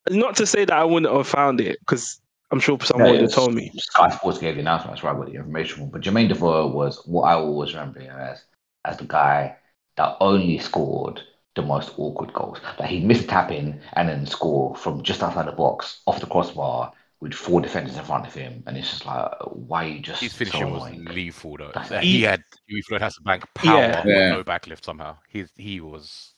not 0.10 0.36
to 0.38 0.46
say 0.46 0.64
that 0.64 0.74
I 0.78 0.86
wouldn't 0.86 1.14
have 1.14 1.28
found 1.28 1.60
it 1.60 1.80
because 1.82 2.22
I'm 2.50 2.62
sure 2.62 2.78
No, 2.80 2.86
someone 2.86 3.12
would 3.12 3.22
have 3.24 3.34
told 3.34 3.54
me. 3.54 3.72
Sky 3.78 4.10
Sports 4.10 4.38
gave 4.38 4.56
the 4.56 4.62
announcement. 4.62 4.92
That's 4.94 5.04
where 5.04 5.14
I 5.14 5.18
got 5.18 5.26
the 5.26 5.34
information 5.34 5.80
from. 5.80 5.90
But 5.90 6.00
Jermaine 6.02 6.30
Defoe 6.30 6.68
was 6.68 7.02
what 7.06 7.24
I 7.24 7.34
always 7.34 7.74
remember 7.74 8.00
him 8.00 8.16
as, 8.18 8.42
as 8.86 8.96
the 8.98 9.04
guy 9.04 9.58
that 9.98 10.16
only 10.22 10.60
scored 10.60 11.22
the 11.58 11.62
most 11.62 11.92
awkward 11.98 12.32
goals. 12.34 12.60
Like 12.80 12.90
he 12.90 13.02
missed 13.02 13.28
tapping 13.28 13.80
and 13.94 14.08
then 14.08 14.26
score 14.26 14.74
from 14.78 15.04
just 15.04 15.22
outside 15.22 15.48
the 15.48 15.52
box, 15.52 16.00
off 16.08 16.22
the 16.22 16.26
crossbar, 16.28 16.94
with 17.20 17.34
four 17.34 17.60
defenders 17.62 17.98
in 17.98 18.04
front 18.06 18.26
of 18.28 18.34
him. 18.34 18.64
And 18.68 18.78
it's 18.78 18.90
just 18.90 19.06
like, 19.06 19.32
why 19.52 19.86
are 19.86 19.88
you 19.90 20.00
just 20.00 20.22
His 20.22 20.32
so 20.32 20.38
finishing 20.38 20.72
was 20.72 20.84
annoying? 20.86 21.06
lethal 21.06 21.58
though. 21.58 21.68
That's- 21.74 21.92
Like, 21.92 22.04
He- 22.04 22.18
He 22.20 22.22
had 22.24 22.42
Huey 22.68 22.82
Floyd 22.84 23.02
Hasselbaink 23.02 23.44
power, 23.56 23.78
Yeah. 23.80 24.04
but 24.04 24.10
Yeah. 24.10 24.30
no 24.30 24.44
backlift 24.44 24.86
somehow. 24.86 25.18
He 25.28 25.46
he 25.58 25.82
was 25.82 26.34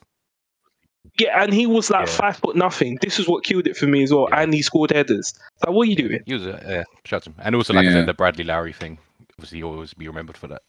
Yeah, 1.17 1.43
and 1.43 1.53
he 1.53 1.65
was 1.67 1.89
like 1.89 2.07
Yeah. 2.07 2.13
five 2.13 2.37
foot 2.37 2.55
nothing. 2.55 2.97
This 3.01 3.19
is 3.19 3.27
what 3.27 3.43
killed 3.43 3.67
it 3.67 3.75
for 3.77 3.87
me 3.87 4.03
as 4.03 4.13
well. 4.13 4.27
Yeah. 4.29 4.41
And 4.41 4.53
he 4.53 4.61
scored 4.61 4.91
headers. 4.91 5.33
Like, 5.65 5.73
what 5.75 5.87
are 5.87 5.89
you 5.91 5.95
doing? 5.95 6.21
he 6.25 6.33
was 6.33 6.45
a 6.45 6.61
yeah, 6.67 6.83
shout 7.05 7.25
him. 7.27 7.35
And 7.39 7.55
also 7.55 7.73
like 7.73 7.87
I 7.87 7.91
said, 7.91 8.05
the 8.05 8.13
Bradley 8.13 8.43
Lowery 8.43 8.73
thing. 8.73 8.97
Obviously 9.37 9.59
he'll 9.59 9.69
always 9.69 9.93
be 9.93 10.07
remembered 10.07 10.37
for 10.37 10.47
that. 10.47 10.61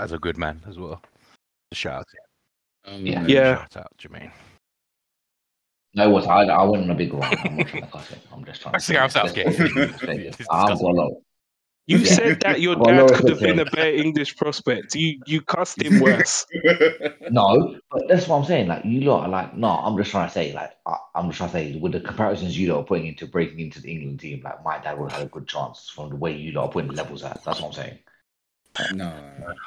As 0.00 0.12
a 0.12 0.18
good 0.18 0.36
man 0.38 0.62
as 0.68 0.78
well. 0.78 1.02
Shout 1.72 2.00
out. 2.00 2.06
Um, 2.84 3.06
Yeah. 3.06 3.24
Yeah. 3.26 3.56
Shout 3.72 3.76
out, 3.76 3.92
Jermaine. 3.98 4.30
No, 5.94 6.08
what 6.10 6.26
I, 6.26 6.44
I 6.44 6.62
went 6.64 6.84
on 6.84 6.90
a 6.90 6.94
big 6.94 7.12
run. 7.12 7.22
I'm 7.44 7.56
not 7.58 7.66
trying 7.68 7.82
to 7.82 7.88
cuss 7.88 8.10
it. 8.12 8.18
I'm 8.32 8.44
just 8.44 8.62
trying 8.62 8.72
to. 8.72 8.76
Actually, 8.76 8.98
I'm 8.98 9.02
let's- 9.02 9.14
let's 9.14 9.32
go 9.32 9.42
to 9.44 9.74
the 9.74 9.82
It's 9.82 9.96
stadium. 10.02 10.34
I've 10.50 10.78
got. 10.80 11.10
You 11.86 11.98
Yeah. 11.98 12.12
said 12.14 12.40
that 12.40 12.60
your 12.60 12.76
dad 12.76 12.96
Laura 12.96 13.12
could 13.12 13.28
have 13.28 13.40
been 13.40 13.58
a 13.58 13.64
so. 13.66 13.70
better 13.76 13.90
English 13.90 14.36
prospect. 14.36 14.94
You 14.94 15.20
you 15.26 15.40
cussed 15.42 15.82
him 15.82 16.00
worse. 16.00 16.46
No, 17.30 17.78
but 17.90 18.08
that's 18.08 18.28
what 18.28 18.36
I'm 18.38 18.44
saying. 18.44 18.68
Like 18.68 18.84
you 18.84 19.00
lot 19.02 19.24
are 19.24 19.28
like, 19.28 19.56
no, 19.56 19.68
I'm 19.68 19.96
just 19.96 20.10
trying 20.10 20.28
to 20.28 20.32
say, 20.32 20.52
like, 20.52 20.70
I, 20.86 20.96
I'm 21.14 21.26
just 21.28 21.38
trying 21.38 21.50
to 21.50 21.54
say, 21.56 21.78
with 21.78 21.92
the 21.92 22.00
comparisons 22.00 22.56
you 22.58 22.72
lot 22.72 22.80
are 22.80 22.84
putting 22.84 23.06
into 23.06 23.26
breaking 23.26 23.58
into 23.60 23.80
the 23.80 23.90
England 23.90 24.20
team, 24.20 24.42
like 24.44 24.62
my 24.64 24.78
dad 24.78 24.98
would 24.98 25.10
have 25.10 25.20
had 25.20 25.26
a 25.28 25.30
good 25.30 25.48
chance 25.48 25.88
from 25.94 26.10
the 26.10 26.16
way 26.16 26.32
you 26.36 26.52
lot 26.52 26.66
are 26.66 26.72
putting 26.72 26.90
the 26.90 26.96
levels 26.96 27.22
at. 27.24 27.42
That's 27.44 27.60
what 27.60 27.68
I'm 27.68 27.72
saying. 27.72 27.98
No. 28.94 29.12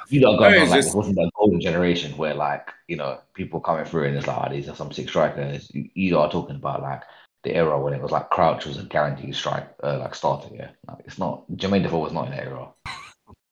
You 0.08 0.20
lot 0.20 0.34
are 0.34 0.38
going 0.38 0.52
No, 0.54 0.62
on 0.62 0.68
like 0.70 0.78
just- 0.82 0.94
it 0.94 0.96
wasn't 0.96 1.16
that 1.16 1.30
golden 1.36 1.60
generation 1.60 2.16
where 2.16 2.34
like 2.34 2.70
you 2.88 2.96
know 2.96 3.18
people 3.34 3.60
coming 3.60 3.84
through 3.84 4.04
and 4.04 4.16
it's 4.16 4.26
like, 4.26 4.38
oh, 4.50 4.52
these 4.52 4.68
are 4.68 4.74
some 4.74 4.92
six 4.92 5.10
strikers. 5.10 5.70
You, 5.74 5.88
you 5.94 6.18
are 6.18 6.30
talking 6.30 6.56
about 6.56 6.82
like 6.82 7.02
the 7.44 7.54
era 7.54 7.80
when 7.80 7.94
it 7.94 8.02
was 8.02 8.10
like 8.10 8.30
Crouch 8.30 8.66
was 8.66 8.78
a 8.78 8.82
guaranteed 8.82 9.34
strike, 9.34 9.68
uh, 9.84 9.98
like 9.98 10.14
starter. 10.14 10.48
Yeah, 10.52 10.70
like, 10.88 10.98
it's 11.04 11.18
not. 11.18 11.44
Jermaine 11.52 11.82
Defoe 11.82 12.00
was 12.00 12.12
not 12.12 12.26
in 12.26 12.32
that 12.32 12.44
era. 12.46 12.68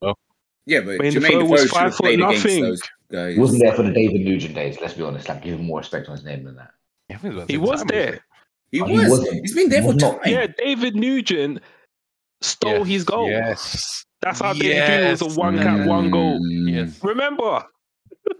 Well, 0.00 0.18
Yeah, 0.66 0.80
but 0.80 0.98
Wayne 0.98 1.12
Jermaine 1.12 1.20
Defoe 1.30 1.40
Defoe 1.42 1.50
was 1.50 1.70
five 1.70 1.94
foot 1.94 2.18
nothing. 2.18 2.76
Guys. 3.10 3.34
He 3.34 3.38
wasn't 3.40 3.62
there 3.62 3.72
for 3.74 3.82
the 3.84 3.92
David 3.92 4.22
Nugent 4.22 4.54
days. 4.56 4.78
Let's 4.80 4.94
be 4.94 5.02
honest. 5.04 5.28
Like 5.28 5.42
give 5.42 5.58
him 5.60 5.66
more 5.66 5.78
respect 5.78 6.08
on 6.08 6.16
his 6.16 6.24
name 6.24 6.42
than 6.44 6.56
that. 6.56 6.70
Yeah, 7.08 7.16
I 7.16 7.18
think 7.20 7.34
it 7.34 7.36
about 7.36 7.50
He 7.50 7.58
was 7.58 7.84
there. 7.84 8.24
He 8.72 8.80
Oh, 8.80 8.86
was. 8.86 9.28
He's 9.30 9.54
been 9.54 9.68
there 9.68 9.82
for 9.82 9.88
was 9.88 9.96
not. 9.96 10.22
time. 10.24 10.32
Yeah, 10.32 10.46
David 10.48 10.96
Nugent 10.96 11.60
stole 12.44 12.78
Yes, 12.78 12.86
his 12.88 13.04
goal. 13.04 13.30
Yes. 13.30 14.04
That's 14.20 14.40
how 14.40 14.52
big 14.52 14.64
it 14.66 15.10
was 15.10 15.20
Yes. 15.20 15.36
a 15.36 15.38
one 15.40 15.58
cap, 15.58 15.86
one 15.86 16.10
goal. 16.10 16.38
Mm, 16.40 16.72
Yes. 16.72 17.02
Remember? 17.02 17.64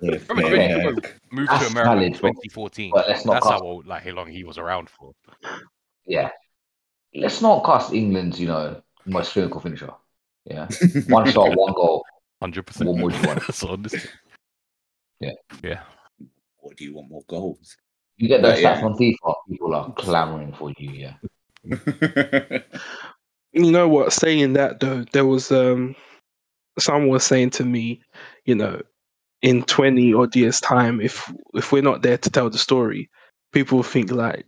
Remember 0.01 0.57
Yeah. 0.57 0.79
he 0.79 0.85
moved 1.31 1.51
That's 1.51 1.67
to 1.67 1.71
America 1.73 1.95
valid, 1.95 2.13
but- 2.13 2.19
2014? 2.29 2.91
but 2.95 3.09
let's 3.09 3.25
not 3.25 3.35
That's 3.35 3.47
cast- 3.47 3.61
how 3.61 3.67
old, 3.67 3.87
like 3.87 4.03
how 4.05 4.13
long 4.13 4.29
he 4.31 4.45
was 4.45 4.57
around 4.59 4.89
for. 4.89 5.13
Yeah. 6.07 6.31
Let's 7.15 7.41
not 7.43 7.65
cast 7.65 7.93
England's, 7.93 8.41
you 8.41 8.47
know, 8.49 8.81
most 9.07 9.33
clinical 9.33 9.61
finisher. 9.61 9.93
Yeah. 10.47 10.69
One 11.09 11.31
shot, 11.31 11.55
one 11.57 11.73
goal. 11.75 12.05
hundred 12.41 12.67
percent. 12.67 12.89
What 12.91 12.99
more 12.99 13.11
do 13.11 13.17
you 13.19 13.29
want? 13.29 13.43
Yeah. 15.21 15.31
yeah. 15.63 15.81
What 16.59 16.77
do 16.77 16.85
you 16.85 16.95
want 16.95 17.09
more 17.09 17.23
goals? 17.29 17.77
You 18.17 18.29
get 18.29 18.43
those 18.43 18.61
yeah. 18.61 18.81
stats 18.81 18.83
on 18.85 18.95
FIFA, 18.99 19.35
people 19.49 19.75
are 19.75 19.93
clamoring 19.93 20.53
for 20.53 20.71
you. 20.77 20.91
Yeah. 20.91 21.15
You 23.55 23.71
know 23.71 23.89
what? 23.89 24.13
Saying 24.13 24.55
that 24.55 24.81
though, 24.81 25.05
there 25.13 25.27
was 25.27 25.51
um, 25.53 25.95
someone 26.79 27.09
was 27.09 27.25
saying 27.25 27.51
to 27.51 27.65
me, 27.65 28.03
you 28.45 28.55
know, 28.55 28.83
in 29.43 29.63
twenty 29.63 30.13
odd 30.13 30.35
years' 30.37 30.61
time, 30.61 31.01
if 31.01 31.33
if 31.55 31.73
we're 31.73 31.83
not 31.83 32.03
there 32.03 32.19
to 32.19 32.31
tell 32.31 32.51
the 32.51 32.59
story, 32.59 33.09
people 33.53 33.77
will 33.77 33.83
think 33.85 34.11
like 34.11 34.45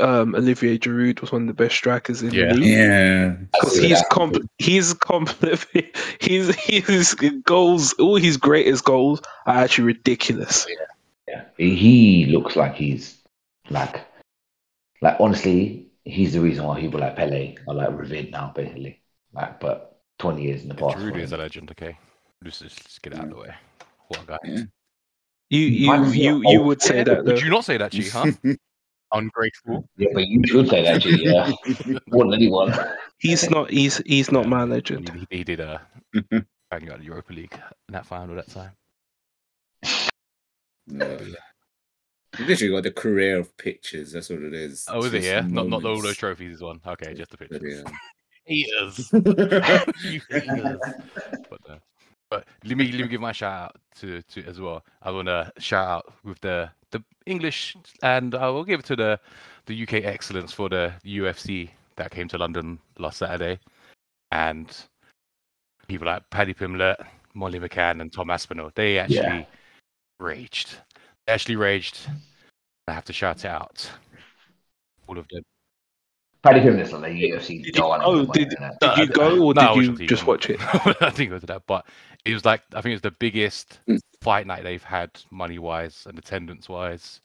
um, 0.00 0.34
Olivier 0.34 0.78
Giroud 0.78 1.20
was 1.20 1.32
one 1.32 1.42
of 1.42 1.48
the 1.48 1.54
best 1.54 1.74
strikers 1.74 2.22
in 2.22 2.32
Yeah. 2.32 2.48
the 2.48 2.54
league. 2.54 2.70
yeah. 2.70 3.28
because 3.52 3.78
he's 3.78 4.02
comp 4.10 4.36
he's 4.58 4.94
completely 4.94 5.92
he's 6.20 6.54
his 6.54 7.14
goals 7.44 7.92
all 7.94 8.16
his 8.16 8.36
greatest 8.36 8.84
goals 8.84 9.20
are 9.46 9.56
actually 9.56 9.84
ridiculous. 9.84 10.66
Yeah. 11.28 11.42
He 11.56 12.26
looks 12.26 12.56
like 12.56 12.74
he's 12.74 13.18
like, 13.70 14.00
like 15.02 15.16
honestly, 15.20 15.83
he's 16.04 16.34
the 16.34 16.40
reason 16.40 16.64
why 16.64 16.80
people 16.80 17.00
like 17.00 17.16
Pele 17.16 17.56
are 17.68 17.74
like 17.74 17.98
revered 17.98 18.30
now, 18.30 18.52
basically. 18.54 19.02
Like, 19.32 19.60
but 19.60 20.00
20 20.18 20.42
years 20.42 20.62
in 20.62 20.68
the 20.68 20.74
past. 20.74 20.96
Giroud 20.96 21.18
is 21.20 21.32
a 21.32 21.36
legend. 21.36 21.70
Okay, 21.70 21.98
just, 22.42 22.62
just 22.62 22.84
just 22.84 23.02
get 23.02 23.12
it 23.14 23.18
out 23.18 23.24
of 23.24 23.30
the 23.30 23.36
way. 23.36 23.54
What 24.08 24.22
a 24.22 24.26
guy. 24.26 24.38
Yeah. 24.44 24.62
You 25.50 25.60
you 25.60 26.04
you 26.06 26.42
you 26.44 26.62
would 26.62 26.82
say 26.82 27.04
that 27.04 27.24
though. 27.24 27.32
Would 27.32 27.42
you 27.42 27.50
not 27.50 27.64
say 27.64 27.76
that, 27.76 27.92
Chi? 27.92 28.02
Huh? 28.12 28.32
Ungrateful. 29.12 29.88
Yeah, 29.96 30.08
but 30.12 30.26
you 30.26 30.42
should 30.46 30.68
say 30.68 30.82
that, 30.82 31.00
G, 31.02 31.22
yeah. 31.22 31.52
More 32.08 32.24
than 32.24 32.34
anyone. 32.34 32.74
He's 33.18 33.48
not 33.48 33.70
he's 33.70 33.98
he's 33.98 34.32
not 34.32 34.44
Yeah. 34.44 34.50
my 34.50 34.64
legend. 34.64 35.26
He, 35.30 35.38
he 35.38 35.44
did 35.44 35.60
a 35.60 35.80
bang 36.30 36.90
out 36.90 36.98
the 36.98 37.04
Europa 37.04 37.32
League 37.32 37.52
in 37.88 37.92
that 37.92 38.06
final 38.06 38.34
that 38.34 38.48
time. 38.48 38.72
No. 40.86 41.18
You 41.18 41.34
literally 42.40 42.72
got 42.74 42.82
the 42.84 42.90
career 42.90 43.38
of 43.38 43.56
pictures. 43.56 44.12
That's 44.12 44.30
what 44.30 44.40
it 44.42 44.54
is. 44.54 44.86
Oh, 44.88 45.00
is 45.04 45.14
It's 45.14 45.26
it? 45.26 45.28
Yeah, 45.28 45.40
just 45.42 45.52
not 45.52 45.68
not 45.68 45.84
all 45.84 46.00
those 46.02 46.16
trophies 46.16 46.56
is 46.56 46.62
one. 46.62 46.80
Okay, 46.86 47.14
just 47.14 47.30
the 47.30 47.36
But, 47.38 47.50
pictures. 47.50 47.82
yeah. 47.86 47.92
Haters. 48.46 49.10
you 50.04 50.20
haters. 50.28 50.78
But, 51.48 51.60
uh, 51.70 51.78
but 52.30 52.46
let 52.64 52.76
me 52.76 52.90
let 52.92 53.02
me 53.02 53.08
give 53.08 53.20
my 53.20 53.32
shout 53.32 53.52
out 53.70 53.76
to 54.00 54.20
to 54.22 54.44
as 54.44 54.60
well. 54.60 54.84
I 55.02 55.10
want 55.10 55.28
to 55.28 55.50
shout 55.58 55.88
out 55.88 56.12
with 56.24 56.40
the 56.40 56.70
the 56.90 57.02
English 57.26 57.76
and 58.02 58.34
I 58.34 58.48
will 58.50 58.64
give 58.64 58.80
it 58.80 58.86
to 58.86 58.96
the 58.96 59.18
the 59.66 59.82
UK 59.82 60.04
excellence 60.04 60.52
for 60.52 60.68
the 60.68 60.92
UFC 61.04 61.70
that 61.96 62.10
came 62.10 62.28
to 62.28 62.36
London 62.38 62.78
last 62.98 63.18
Saturday, 63.18 63.58
and 64.30 64.76
people 65.88 66.06
like 66.06 66.28
Paddy 66.30 66.52
Pimblett, 66.52 66.96
Molly 67.34 67.58
McCann, 67.60 68.00
and 68.02 68.12
Tom 68.12 68.28
Aspinall. 68.30 68.72
They 68.74 68.98
actually 68.98 69.46
raged. 70.20 70.76
They 71.26 71.32
actually 71.32 71.56
raged. 71.56 71.98
I 72.88 72.92
have 72.92 73.04
to 73.06 73.12
shout 73.12 73.44
it 73.44 73.48
out. 73.48 73.90
All 75.06 75.18
of 75.18 75.26
them. 75.28 75.42
Paddy 76.42 76.60
Pimblett's 76.60 76.92
like 76.92 77.02
the 77.14 77.22
UFC 77.30 77.62
Did 77.64 77.76
you- 77.76 77.82
oh, 77.84 78.26
did- 78.26 78.50
Did 78.80 78.98
you 78.98 79.06
go 79.06 79.42
or 79.46 79.54
No, 79.54 79.60
did 79.62 79.66
watched 79.70 79.76
you 79.82 79.90
on 79.90 79.96
TV, 79.96 80.06
just 80.08 80.26
watch 80.26 80.50
it? 80.50 80.60
I 81.02 81.08
think 81.10 81.30
it 81.30 81.34
was 81.34 81.42
that, 81.44 81.62
but 81.66 81.86
it 82.26 82.34
was 82.34 82.44
like 82.44 82.60
I 82.74 82.82
think 82.82 82.90
it 82.92 82.96
was 82.96 83.00
the 83.02 83.10
biggest 83.12 83.80
Mm. 83.88 83.98
fight 84.20 84.46
night 84.46 84.62
they've 84.62 84.82
had 84.82 85.10
money 85.30 85.58
wise 85.58 86.04
and 86.06 86.18
attendance 86.18 86.68
wise, 86.68 87.22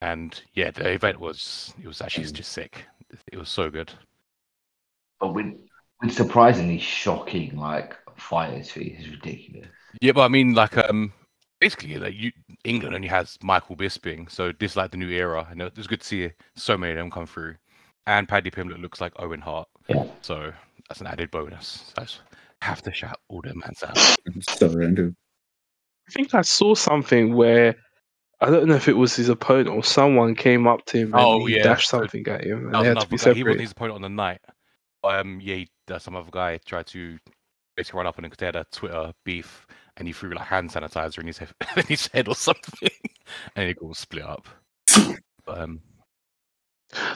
and 0.00 0.40
yeah, 0.54 0.70
the 0.70 0.88
event 0.90 1.18
was 1.18 1.74
it 1.82 1.88
was 1.88 2.00
actually 2.00 2.26
Mm. 2.26 2.32
just 2.34 2.52
sick. 2.52 2.84
It 3.32 3.36
was 3.36 3.48
so 3.48 3.68
good. 3.68 3.90
But 5.18 5.34
with, 5.34 5.52
with 6.00 6.12
surprisingly 6.14 6.78
shocking, 6.78 7.56
like, 7.56 7.96
fighters 8.16 8.70
fee 8.70 8.96
is 8.98 9.08
ridiculous. 9.10 9.66
Yeah, 10.00 10.12
but 10.12 10.22
I 10.22 10.28
mean, 10.28 10.54
like, 10.54 10.78
um, 10.78 11.12
basically, 11.60 11.96
like 11.96 12.14
you, 12.14 12.32
England 12.64 12.94
only 12.94 13.08
has 13.08 13.38
Michael 13.42 13.76
Bisping, 13.76 14.30
so 14.30 14.52
this 14.58 14.72
is 14.72 14.76
like 14.76 14.90
the 14.90 14.96
new 14.96 15.08
era, 15.10 15.46
and 15.50 15.60
it 15.62 15.76
was 15.76 15.86
good 15.86 16.00
to 16.00 16.06
see 16.06 16.30
so 16.56 16.76
many 16.76 16.92
of 16.92 16.98
them 16.98 17.10
come 17.10 17.26
through. 17.26 17.56
And 18.06 18.28
Paddy 18.28 18.50
Pimblett 18.50 18.80
looks 18.80 19.00
like 19.00 19.12
Owen 19.16 19.40
Hart, 19.40 19.68
Yeah. 19.88 20.04
so 20.22 20.52
that's 20.88 21.00
an 21.00 21.06
added 21.06 21.30
bonus. 21.30 21.92
I 21.98 22.02
just 22.02 22.20
have 22.62 22.82
to 22.82 22.92
shout 22.92 23.18
all 23.28 23.42
them 23.42 23.58
mans 23.64 23.82
out. 23.82 23.96
So 24.42 24.68
random. 24.68 25.16
I 26.08 26.12
think 26.12 26.34
I 26.34 26.42
saw 26.42 26.74
something 26.74 27.34
where 27.34 27.76
I 28.40 28.50
don't 28.50 28.66
know 28.68 28.74
if 28.74 28.88
it 28.88 28.96
was 28.96 29.14
his 29.14 29.28
opponent 29.28 29.68
or 29.68 29.84
someone 29.84 30.34
came 30.34 30.66
up 30.66 30.84
to 30.86 30.98
him 30.98 31.12
and 31.14 31.22
Oh, 31.22 31.46
he 31.46 31.56
yeah, 31.56 31.62
dashed 31.62 31.88
so 31.90 31.98
something 31.98 32.26
at 32.26 32.42
him 32.44 32.66
and 32.66 32.74
That 32.74 32.78
was 32.78 32.82
they 32.82 32.88
had 32.88 32.98
to 33.00 33.06
be 33.08 33.16
guy. 33.16 33.34
He 33.34 33.42
wasn't 33.44 33.60
his 33.60 33.72
opponent 33.72 33.96
on 33.96 34.02
the 34.02 34.08
night. 34.08 34.40
Um, 35.04 35.40
yeah, 35.42 35.56
he, 35.56 35.68
uh, 35.90 35.98
some 35.98 36.16
other 36.16 36.30
guy 36.32 36.58
tried 36.64 36.86
to 36.88 37.18
basically 37.76 37.98
run 37.98 38.06
up 38.06 38.18
on 38.18 38.24
him 38.24 38.30
because 38.30 38.38
they 38.40 38.46
had 38.46 38.56
a 38.56 38.66
Twitter 38.72 39.12
beef, 39.24 39.66
and 40.00 40.08
he 40.08 40.12
threw 40.12 40.30
like 40.34 40.46
hand 40.46 40.70
sanitizer 40.70 41.18
in 41.18 41.26
his 41.28 41.38
head, 41.38 41.50
in 41.76 41.84
his 41.84 42.08
head 42.08 42.26
or 42.26 42.34
something, 42.34 42.90
and 43.54 43.70
it 43.70 43.78
all 43.80 43.94
split 43.94 44.24
up. 44.24 44.48
But, 45.46 45.58
um, 45.60 45.80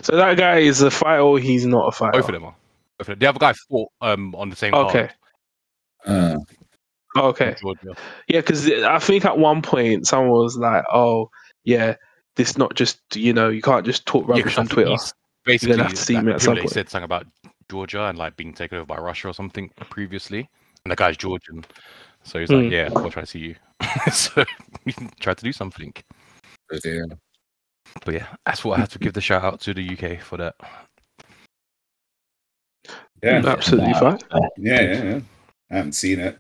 So 0.03 0.15
that 0.17 0.37
guy 0.37 0.59
is 0.59 0.83
a 0.83 0.91
fighter 0.91 1.23
or 1.23 1.39
he's 1.41 1.67
not 1.67 1.89
a 1.89 1.93
fighter? 1.93 2.13
both 2.21 2.29
of 2.29 2.35
them 2.35 2.45
are. 2.45 2.55
Both 2.99 3.09
of 3.09 3.13
them. 3.15 3.19
The 3.19 3.27
other 3.27 3.39
guy 3.41 3.53
fought 3.69 3.91
um 4.01 4.35
on 4.37 4.51
the 4.51 4.57
same 4.57 4.73
card. 4.73 4.95
Okay. 4.95 5.11
Uh, 6.07 6.37
Okay. 7.17 7.55
Yeah, 8.27 8.41
because 8.41 8.69
I 8.69 8.99
think 8.99 9.25
at 9.25 9.39
one 9.39 9.63
point 9.63 10.05
someone 10.05 10.31
was 10.31 10.57
like, 10.57 10.83
"Oh, 10.93 11.31
yeah, 11.63 11.95
this 12.35 12.59
not 12.59 12.75
just 12.75 12.99
you 13.15 13.33
know 13.33 13.51
you 13.51 13.63
can't 13.63 13.87
just 13.87 14.05
talk 14.05 14.25
Yeah, 14.25 14.31
rubbish 14.31 14.45
'cause 14.45 14.59
I 14.59 14.61
on 14.63 14.67
think 14.67 14.75
Twitter." 14.75 14.91
he's 14.91 15.15
Basically, 15.45 15.77
have 15.77 15.91
to 15.93 15.97
see 15.97 16.15
like, 16.15 16.23
him 16.25 16.29
at 16.31 16.43
some 16.43 16.55
Pimblett 16.55 16.61
point. 16.63 16.73
said 16.73 16.89
something 16.89 17.05
about 17.05 17.27
Georgia 17.71 18.05
and 18.07 18.19
like 18.19 18.35
being 18.37 18.53
taken 18.53 18.79
over 18.79 18.87
by 18.87 18.97
Russia 18.97 19.29
or 19.29 19.33
something 19.35 19.69
previously, 19.91 20.49
and 20.85 20.91
the 20.91 20.97
guy's 20.97 21.17
Georgian, 21.17 21.65
so 22.25 22.41
he's 22.41 22.51
like, 22.51 22.65
Hmm. 22.67 22.73
"Yeah, 22.73 22.91
I'll 22.97 23.11
try 23.11 23.23
to 23.23 23.27
see 23.27 23.39
you." 23.39 23.55
so 24.13 24.45
he 24.85 24.93
tried 25.21 25.39
to 25.39 25.45
do 25.45 25.53
something. 25.53 25.93
but 26.69 26.85
yeah. 26.85 27.03
But 28.05 28.15
yeah, 28.15 28.27
that's 28.45 28.65
what 28.65 28.79
I 28.79 28.81
had 28.81 28.91
to 28.91 28.99
give 28.99 29.13
the 29.13 29.21
shout 29.21 29.45
out 29.45 29.61
to 29.61 29.75
the 29.75 29.89
UK 29.89 30.21
for 30.21 30.37
that. 30.39 30.55
Yeah. 33.23 33.43
Absolutely 33.47 33.95
fine. 33.95 34.19
Yeah, 34.59 34.81
yeah, 34.81 35.03
yeah. 35.05 35.21
I 35.71 35.77
haven't 35.77 35.93
seen 35.93 36.21
it. 36.21 36.39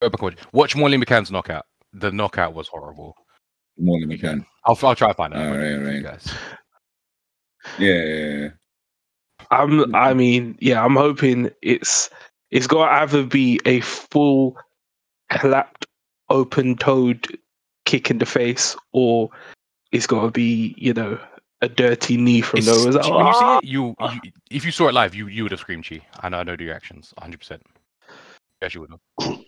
Go 0.00 0.10
back 0.10 0.22
watch. 0.22 0.36
Watch 0.52 0.76
Molly 0.76 0.96
McCann's 0.98 1.30
knockout. 1.30 1.64
The 1.92 2.12
knockout 2.12 2.54
was 2.54 2.68
horrible. 2.68 3.16
More 3.78 3.98
than 4.00 4.08
we 4.08 4.18
can. 4.18 4.44
I'll, 4.66 4.78
I'll 4.82 4.94
try 4.94 5.08
to 5.08 5.14
find 5.14 5.32
it. 5.32 5.38
All 5.38 5.52
for 5.52 5.58
right, 5.58 5.68
you 5.70 5.78
all 5.78 5.84
right. 5.84 6.02
guys. 6.02 6.32
Yeah, 7.78 8.02
yeah, 8.02 8.36
yeah. 8.38 8.48
I'm. 9.50 9.94
I 9.94 10.14
mean, 10.14 10.56
yeah, 10.60 10.84
I'm 10.84 10.96
hoping 10.96 11.50
it's 11.62 12.10
it's 12.50 12.66
got 12.66 12.86
to 12.86 12.92
either 13.02 13.24
be 13.24 13.58
a 13.64 13.80
full 13.80 14.56
clapped, 15.34 15.86
open-toed 16.30 17.38
kick 17.84 18.10
in 18.10 18.18
the 18.18 18.26
face, 18.26 18.76
or 18.92 19.30
it's 19.92 20.06
got 20.06 20.22
to 20.22 20.30
be 20.30 20.74
you 20.78 20.94
know 20.94 21.18
a 21.62 21.68
dirty 21.68 22.16
knee 22.16 22.40
from 22.40 22.58
It's- 22.60 22.76
nowhere. 22.76 22.92
Like, 22.92 23.10
when 23.10 23.26
you 23.26 23.32
see 23.34 23.38
"Ah!" 23.42 23.58
it, 23.58 23.64
you, 23.64 23.94
you 24.00 24.32
if 24.50 24.64
you 24.64 24.70
saw 24.72 24.88
it 24.88 24.94
live, 24.94 25.14
you 25.14 25.26
you 25.28 25.42
would 25.42 25.52
have 25.52 25.60
screamed 25.60 25.86
"Chi." 25.88 26.00
I 26.20 26.28
know, 26.28 26.38
I 26.38 26.42
know 26.42 26.56
the 26.56 26.64
reactions, 26.64 27.12
100. 27.18 27.38
percent 27.38 27.62
Yes, 28.62 28.74
you 28.74 28.80
would 28.82 28.90
have. 28.90 29.38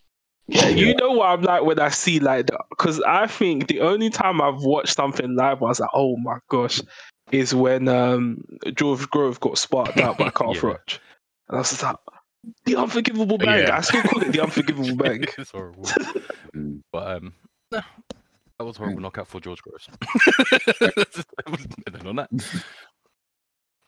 Yeah, 0.48 0.68
you 0.68 0.94
know 0.94 1.10
what 1.10 1.26
I'm 1.30 1.42
like 1.42 1.62
when 1.64 1.80
I 1.80 1.88
see 1.88 2.20
like 2.20 2.46
that 2.46 2.60
because 2.70 3.00
I 3.02 3.26
think 3.26 3.66
the 3.66 3.80
only 3.80 4.10
time 4.10 4.40
I've 4.40 4.60
watched 4.62 4.94
something 4.94 5.34
live, 5.34 5.60
I 5.60 5.66
was 5.66 5.80
like, 5.80 5.90
oh 5.92 6.16
my 6.18 6.38
gosh, 6.48 6.80
is 7.32 7.52
when 7.54 7.88
um 7.88 8.44
George 8.74 9.08
Grove 9.10 9.40
got 9.40 9.58
sparked 9.58 9.98
out 9.98 10.18
by 10.18 10.30
Carl 10.38 10.54
Yeah. 10.54 10.60
Froch. 10.60 10.98
And 11.48 11.56
I 11.56 11.58
was 11.58 11.82
like, 11.82 11.96
the 12.64 12.76
unforgivable 12.76 13.38
bang. 13.38 13.66
Yeah. 13.66 13.76
I 13.78 13.80
still 13.80 14.02
call 14.02 14.22
it 14.22 14.32
the 14.32 14.40
unforgivable 14.42 14.96
bang. 15.02 15.24
it's 15.38 15.50
horrible. 15.50 15.84
Mm. 16.54 16.80
But 16.90 17.16
um, 17.18 17.34
nah, 17.70 17.82
that 18.10 18.64
was 18.64 18.76
a 18.76 18.78
horrible 18.78 19.02
knockout 19.02 19.28
for 19.28 19.40
George 19.40 19.60
Groves. 19.60 19.88
and 21.46 21.58
then 21.92 22.06
on 22.06 22.16
that, 22.16 22.30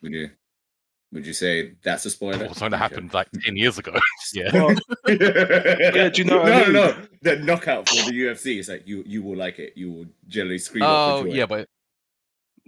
Would 0.03 0.11
you? 0.11 0.29
Would 1.11 1.25
you 1.25 1.33
say 1.33 1.73
that's 1.81 2.05
a 2.05 2.11
spoiler? 2.11 2.47
was 2.47 2.57
something 2.57 2.71
that 2.71 2.77
happened 2.77 3.11
like 3.15 3.27
10 3.43 3.57
years 3.57 3.79
ago. 3.79 3.93
yeah. 4.35 4.51
Well, 4.53 4.75
yeah, 5.07 6.09
do 6.09 6.21
you 6.21 6.25
know 6.25 6.37
what 6.41 6.51
I 6.53 6.59
no, 6.59 6.63
mean? 6.65 6.73
no, 6.73 6.91
no. 6.91 6.95
The 7.23 7.37
knockout 7.37 7.89
for 7.89 7.95
the 7.95 8.11
UFC 8.11 8.59
is 8.59 8.69
like 8.69 8.87
you. 8.87 9.03
You 9.07 9.23
will 9.23 9.35
like 9.37 9.57
it. 9.57 9.73
You 9.75 9.91
will 9.91 10.05
generally 10.27 10.59
scream. 10.59 10.83
out 10.83 10.89
Oh 10.89 11.21
for 11.23 11.27
yeah, 11.29 11.47
but 11.47 11.67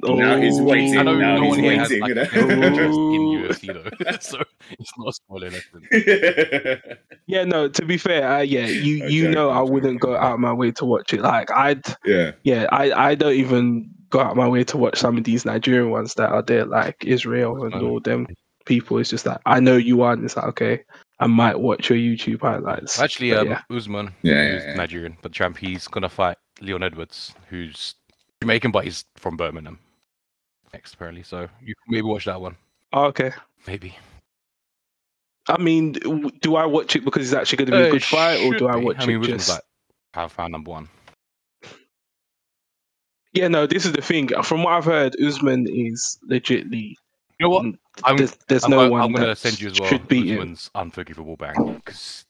Now 0.03 0.37
he's 0.37 0.59
oh, 0.59 0.63
waiting. 0.63 0.97
I 0.97 1.03
know 1.03 1.15
now 1.17 1.35
no 1.37 1.41
he's 1.43 1.49
one 1.51 1.59
here 1.59 1.75
has 1.79 1.89
waiting, 1.89 2.01
like, 2.01 2.33
you 2.33 2.41
a 2.41 2.45
know? 2.45 2.65
interest 2.67 2.97
in 2.97 3.21
Ooh. 3.21 3.47
UFC 3.47 3.73
though, 3.73 4.11
so 4.21 4.43
it's 4.79 4.91
not 4.97 5.07
a 5.09 5.13
spoiler. 5.13 5.47
in 5.47 5.53
essence. 5.55 6.81
Yeah, 7.27 7.45
no. 7.45 7.69
To 7.69 7.85
be 7.85 7.97
fair, 7.97 8.29
uh, 8.29 8.41
yeah, 8.41 8.65
you 8.67 9.03
I'm 9.05 9.09
you 9.09 9.29
know 9.29 9.49
I 9.49 9.61
wouldn't 9.61 10.01
go 10.01 10.15
out 10.15 10.33
of 10.33 10.39
my 10.39 10.51
way 10.53 10.71
to 10.71 10.85
watch 10.85 11.13
it. 11.13 11.21
Like 11.21 11.49
I'd 11.51 11.83
yeah. 12.05 12.31
yeah, 12.43 12.67
I, 12.71 12.91
I 13.11 13.15
don't 13.15 13.33
even 13.35 13.89
go 14.09 14.19
out 14.19 14.35
my 14.35 14.47
way 14.47 14.63
to 14.65 14.77
watch 14.77 14.97
some 14.97 15.17
of 15.17 15.23
these 15.23 15.45
Nigerian 15.45 15.89
ones 15.91 16.15
that 16.15 16.29
are 16.31 16.41
there, 16.41 16.65
like 16.65 17.03
Israel 17.05 17.63
and 17.63 17.73
Oh. 17.75 17.87
all 17.87 17.99
them 18.01 18.27
people. 18.65 18.97
It's 18.97 19.09
just 19.11 19.25
like 19.25 19.39
I 19.45 19.59
know 19.61 19.77
you 19.77 20.01
are, 20.01 20.11
and 20.13 20.25
it's 20.25 20.35
like 20.35 20.45
okay, 20.47 20.83
I 21.19 21.27
might 21.27 21.59
watch 21.61 21.89
your 21.89 21.97
YouTube 21.97 22.41
highlights. 22.41 22.99
Actually, 22.99 23.31
But 23.31 23.39
um, 23.39 23.47
yeah. 23.49 23.61
Usman, 23.69 24.13
Yeah, 24.23 24.51
who's 24.51 24.63
yeah, 24.63 24.69
yeah. 24.71 24.75
Nigerian, 24.75 25.17
but 25.21 25.31
champ, 25.31 25.57
he's 25.57 25.87
gonna 25.87 26.09
fight 26.09 26.37
Leon 26.59 26.83
Edwards, 26.83 27.33
who's 27.49 27.95
Jamaican, 28.41 28.71
but 28.71 28.83
he's 28.83 29.05
from 29.15 29.37
Birmingham. 29.37 29.79
Next, 30.73 30.93
apparently, 30.93 31.23
so 31.23 31.41
you 31.61 31.75
can 31.75 31.89
maybe 31.89 32.03
watch 32.03 32.25
that 32.25 32.39
one. 32.39 32.55
Oh, 32.93 33.05
okay, 33.05 33.31
Maybe. 33.67 33.95
I 35.47 35.57
mean, 35.57 35.93
do 36.41 36.55
I 36.55 36.65
watch 36.65 36.95
it 36.95 37.03
because 37.03 37.23
it's 37.23 37.33
actually 37.33 37.65
going 37.65 37.71
to 37.71 37.77
be 37.77 37.83
a 37.83 37.87
Uh, 37.87 37.91
good 37.91 38.03
fight, 38.03 38.41
or 38.45 38.57
do 38.57 38.67
I 38.67 38.77
be. 38.79 38.85
watch 38.85 38.97
I 38.99 39.05
mean, 39.07 39.23
it 39.23 39.27
just? 39.27 39.49
like 39.49 39.61
power 40.13 40.29
found 40.29 40.51
number 40.51 40.71
one. 40.71 40.87
Yeah, 43.33 43.47
no. 43.47 43.65
This 43.65 43.85
is 43.85 43.93
the 43.93 44.01
thing. 44.01 44.27
From 44.43 44.63
what 44.63 44.73
I've 44.73 44.85
heard, 44.85 45.15
Usman 45.21 45.67
is 45.67 46.19
legitly. 46.29 46.95
You 47.39 47.47
know 47.47 47.49
what? 47.49 47.65
I'm, 48.03 48.17
there's 48.17 48.37
there's 48.47 48.63
I'm, 48.65 48.71
no 48.71 48.77
gonna- 48.77 48.89
one 48.91 49.01
I'm 49.01 49.11
gonna 49.13 49.35
send 49.35 49.59
you 49.59 49.69
as 49.69 49.79
well. 49.79 49.89
should 49.89 50.07
beat 50.07 50.27
him. 50.27 50.39
Usman's 50.39 50.69
unforgivable 50.75 51.37
bang 51.37 51.81
because 51.85 52.25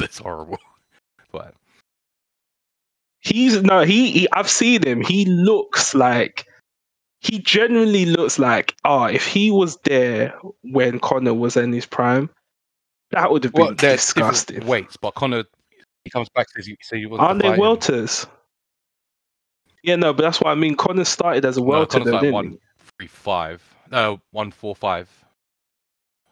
it's 0.00 0.18
horrible. 0.24 0.58
But 1.32 1.54
He's 3.20 3.62
no, 3.62 3.82
he, 3.82 4.10
he. 4.10 4.28
I've 4.32 4.50
seen 4.50 4.82
him. 4.86 5.00
He 5.02 5.24
looks 5.26 5.94
like. 5.94 6.46
He 7.20 7.38
genuinely 7.38 8.06
looks 8.06 8.38
like. 8.38 8.74
Oh, 8.84 9.04
if 9.04 9.26
he 9.26 9.50
was 9.50 9.76
there 9.84 10.34
when 10.62 10.98
Conor 11.00 11.34
was 11.34 11.56
in 11.56 11.72
his 11.72 11.86
prime, 11.86 12.30
that 13.10 13.30
would 13.30 13.44
have 13.44 13.52
been 13.52 13.66
well, 13.66 13.74
disgusting. 13.74 14.66
weights, 14.66 14.96
but 14.96 15.14
Conor 15.14 15.44
he 16.04 16.10
comes 16.10 16.28
back 16.30 16.48
says 16.48 16.66
he 16.66 16.76
so 16.80 16.96
wants 17.08 17.22
Aren't 17.22 17.42
they 17.42 17.52
him. 17.52 17.60
welters? 17.60 18.26
Yeah, 19.82 19.96
no, 19.96 20.12
but 20.12 20.22
that's 20.22 20.40
what 20.40 20.50
I 20.50 20.54
mean. 20.54 20.74
Conor 20.74 21.04
started 21.04 21.44
as 21.44 21.56
a 21.56 21.60
No, 21.60 21.66
welter, 21.66 21.98
Conor's 21.98 22.06
though, 22.06 22.12
like 22.12 22.20
didn't 22.22 22.34
one 22.34 22.50
he? 22.50 22.58
three 22.98 23.06
five. 23.06 23.62
No, 23.90 24.20
one 24.30 24.50
four 24.50 24.74
five. 24.74 25.08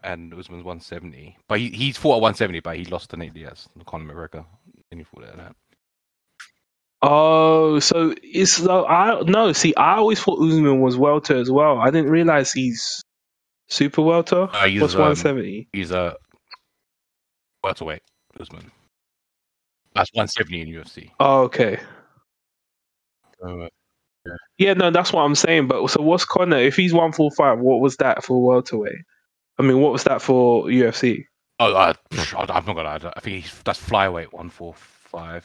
And 0.04 0.32
Usman's 0.32 0.64
one 0.64 0.80
seventy. 0.80 1.36
But 1.48 1.58
he, 1.58 1.70
he's 1.70 1.96
fought 1.96 2.16
at 2.16 2.22
one 2.22 2.34
seventy, 2.34 2.60
but 2.60 2.76
he 2.76 2.84
lost 2.86 3.10
to 3.10 3.16
Nate 3.16 3.34
Diaz, 3.34 3.68
Conor 3.86 4.14
McGregor. 4.14 4.44
And 4.90 5.00
you 5.00 5.04
fought 5.04 5.24
at 5.24 5.36
that. 5.36 5.56
Oh, 7.00 7.78
so 7.78 8.14
it's 8.22 8.54
so 8.54 8.84
I 8.86 9.20
no. 9.22 9.52
See, 9.52 9.74
I 9.76 9.96
always 9.96 10.20
thought 10.20 10.40
Usman 10.40 10.80
was 10.80 10.96
welter 10.96 11.36
as 11.36 11.50
well. 11.50 11.78
I 11.78 11.90
didn't 11.90 12.10
realize 12.10 12.52
he's 12.52 13.04
super 13.68 14.02
welter. 14.02 14.48
Uh, 14.52 14.66
he's, 14.66 14.80
What's 14.80 14.94
um, 14.94 15.02
one 15.02 15.16
seventy? 15.16 15.68
He's 15.72 15.92
a 15.92 16.16
welterweight, 17.62 18.02
Usman. 18.40 18.72
That's 19.94 20.10
one 20.12 20.26
seventy 20.26 20.60
in 20.60 20.68
UFC. 20.68 21.10
Oh, 21.20 21.42
okay. 21.42 21.78
So, 23.40 23.68
Yeah, 24.58 24.74
no, 24.74 24.90
that's 24.90 25.12
what 25.12 25.22
I'm 25.22 25.36
saying. 25.36 25.68
But 25.68 25.88
so 25.90 26.02
what's 26.02 26.24
Conor? 26.24 26.58
If 26.58 26.74
he's 26.74 26.92
one 26.92 27.12
four 27.12 27.30
five, 27.30 27.60
what 27.60 27.80
was 27.80 27.96
that 27.98 28.24
for 28.24 28.44
welterweight? 28.44 29.04
I 29.58 29.62
mean, 29.62 29.80
what 29.80 29.92
was 29.92 30.02
that 30.04 30.20
for 30.20 30.64
UFC? 30.64 31.24
oh, 31.60 31.74
I, 31.74 31.94
I'm 32.32 32.46
not 32.46 32.66
gonna. 32.66 32.82
lie, 32.82 33.12
I 33.16 33.20
think 33.20 33.44
he's, 33.44 33.54
that's 33.64 33.80
flyweight 33.80 34.32
one 34.32 34.50
four 34.50 34.74
five. 34.74 35.44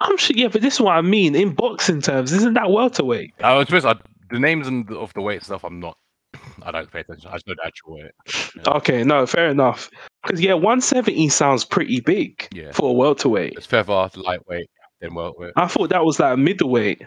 I'm 0.00 0.16
sure. 0.18 0.36
Yeah, 0.36 0.48
but 0.48 0.60
this 0.62 0.74
is 0.74 0.80
what 0.80 0.96
I 0.96 1.00
mean 1.00 1.34
in 1.34 1.54
boxing 1.54 2.00
terms. 2.02 2.32
Isn't 2.32 2.54
that 2.54 2.70
welterweight? 2.70 3.34
I 3.42 3.54
was 3.54 3.66
supposed 3.66 3.86
I, 3.86 3.94
the 4.30 4.38
names 4.38 4.66
and 4.66 4.90
of 4.92 5.12
the 5.14 5.22
weight 5.22 5.42
stuff. 5.42 5.64
I'm 5.64 5.80
not. 5.80 5.96
I 6.62 6.70
don't 6.70 6.90
pay 6.90 7.00
attention. 7.00 7.30
I 7.30 7.34
just 7.34 7.46
know 7.46 7.54
the 7.56 7.66
actual 7.66 7.94
weight. 7.94 8.10
Yeah. 8.56 8.72
Okay, 8.74 9.04
no, 9.04 9.26
fair 9.26 9.48
enough. 9.48 9.90
Because 10.22 10.40
yeah, 10.40 10.54
170 10.54 11.28
sounds 11.30 11.64
pretty 11.64 12.00
big 12.00 12.46
Yeah. 12.52 12.72
for 12.72 12.90
a 12.90 12.92
welterweight. 12.92 13.54
It's 13.56 13.66
feather, 13.66 14.10
lightweight, 14.16 14.68
then 15.00 15.14
welterweight. 15.14 15.52
I 15.56 15.66
thought 15.66 15.90
that 15.90 16.04
was 16.04 16.18
like 16.20 16.38
middleweight. 16.38 17.02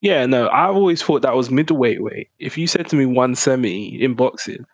Yeah, 0.00 0.26
no, 0.26 0.46
I 0.48 0.66
always 0.66 1.02
thought 1.02 1.22
that 1.22 1.34
was 1.34 1.50
middleweight 1.50 2.02
weight. 2.02 2.28
If 2.38 2.56
you 2.56 2.66
said 2.66 2.86
to 2.88 2.96
me 2.96 3.06
170 3.06 4.02
in 4.02 4.14
boxing, 4.14 4.64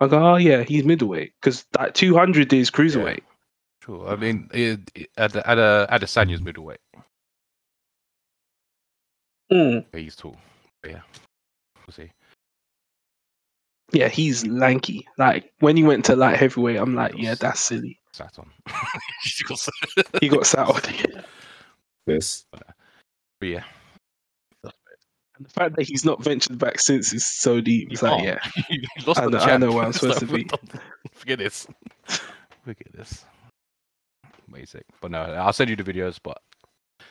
I 0.00 0.08
go, 0.08 0.32
oh 0.32 0.36
yeah, 0.36 0.62
he's 0.64 0.84
middleweight 0.84 1.32
because 1.40 1.64
that 1.72 1.94
200 1.94 2.52
is 2.52 2.70
cruiserweight. 2.70 3.22
Sure. 3.84 4.08
I 4.08 4.16
mean, 4.16 4.48
it, 4.54 4.80
it, 4.94 5.10
at 5.16 5.36
at 5.36 5.58
a 5.58 5.86
Adesanya's 5.90 6.40
middleweight. 6.40 6.78
Mm. 9.52 9.84
He's 9.92 10.16
tall. 10.16 10.36
But 10.82 10.92
yeah, 10.92 11.00
we'll 11.86 11.92
see. 11.94 12.10
Yeah, 13.92 14.08
he's 14.08 14.46
lanky. 14.46 15.06
Like 15.18 15.52
when 15.60 15.76
he 15.76 15.84
went 15.84 16.04
to 16.06 16.16
light 16.16 16.36
heavyweight, 16.38 16.78
I'm 16.78 16.94
like, 16.94 17.14
yeah, 17.16 17.34
that's 17.34 17.60
silly. 17.60 18.00
Sat 18.12 18.38
on. 18.38 18.50
He 20.20 20.28
got 20.28 20.46
saddled. 20.46 20.88
This. 22.06 22.44
but 22.52 22.62
yeah, 23.42 23.64
And 24.62 24.72
the 25.46 25.48
fact 25.50 25.76
that 25.76 25.86
he's 25.86 26.04
not 26.04 26.22
ventured 26.22 26.58
back 26.58 26.78
since 26.80 27.12
is 27.12 27.26
so 27.26 27.60
deep. 27.60 27.88
It's 27.90 28.02
like, 28.02 28.22
yeah, 28.24 28.38
he 28.68 28.86
lost 29.06 29.20
I 29.20 29.24
the 29.24 29.30
know- 29.30 29.38
I 29.38 29.56
know 29.56 29.72
where 29.72 29.84
I'm 29.84 29.90
It's 29.90 30.00
supposed 30.00 30.20
to 30.20 30.26
be. 30.34 30.48
Forget 31.12 31.38
this. 31.38 31.66
Forget 32.64 32.92
this. 32.92 33.24
Basic. 34.52 34.84
But 35.00 35.10
no, 35.10 35.20
I'll 35.22 35.52
send 35.52 35.70
you 35.70 35.76
the 35.76 35.84
videos. 35.84 36.18
But 36.22 36.38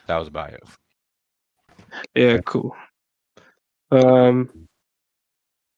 that 0.07 0.17
was 0.17 0.27
about 0.27 0.53
it. 0.53 0.63
yeah, 2.15 2.37
cool. 2.45 2.75
Um, 3.91 4.67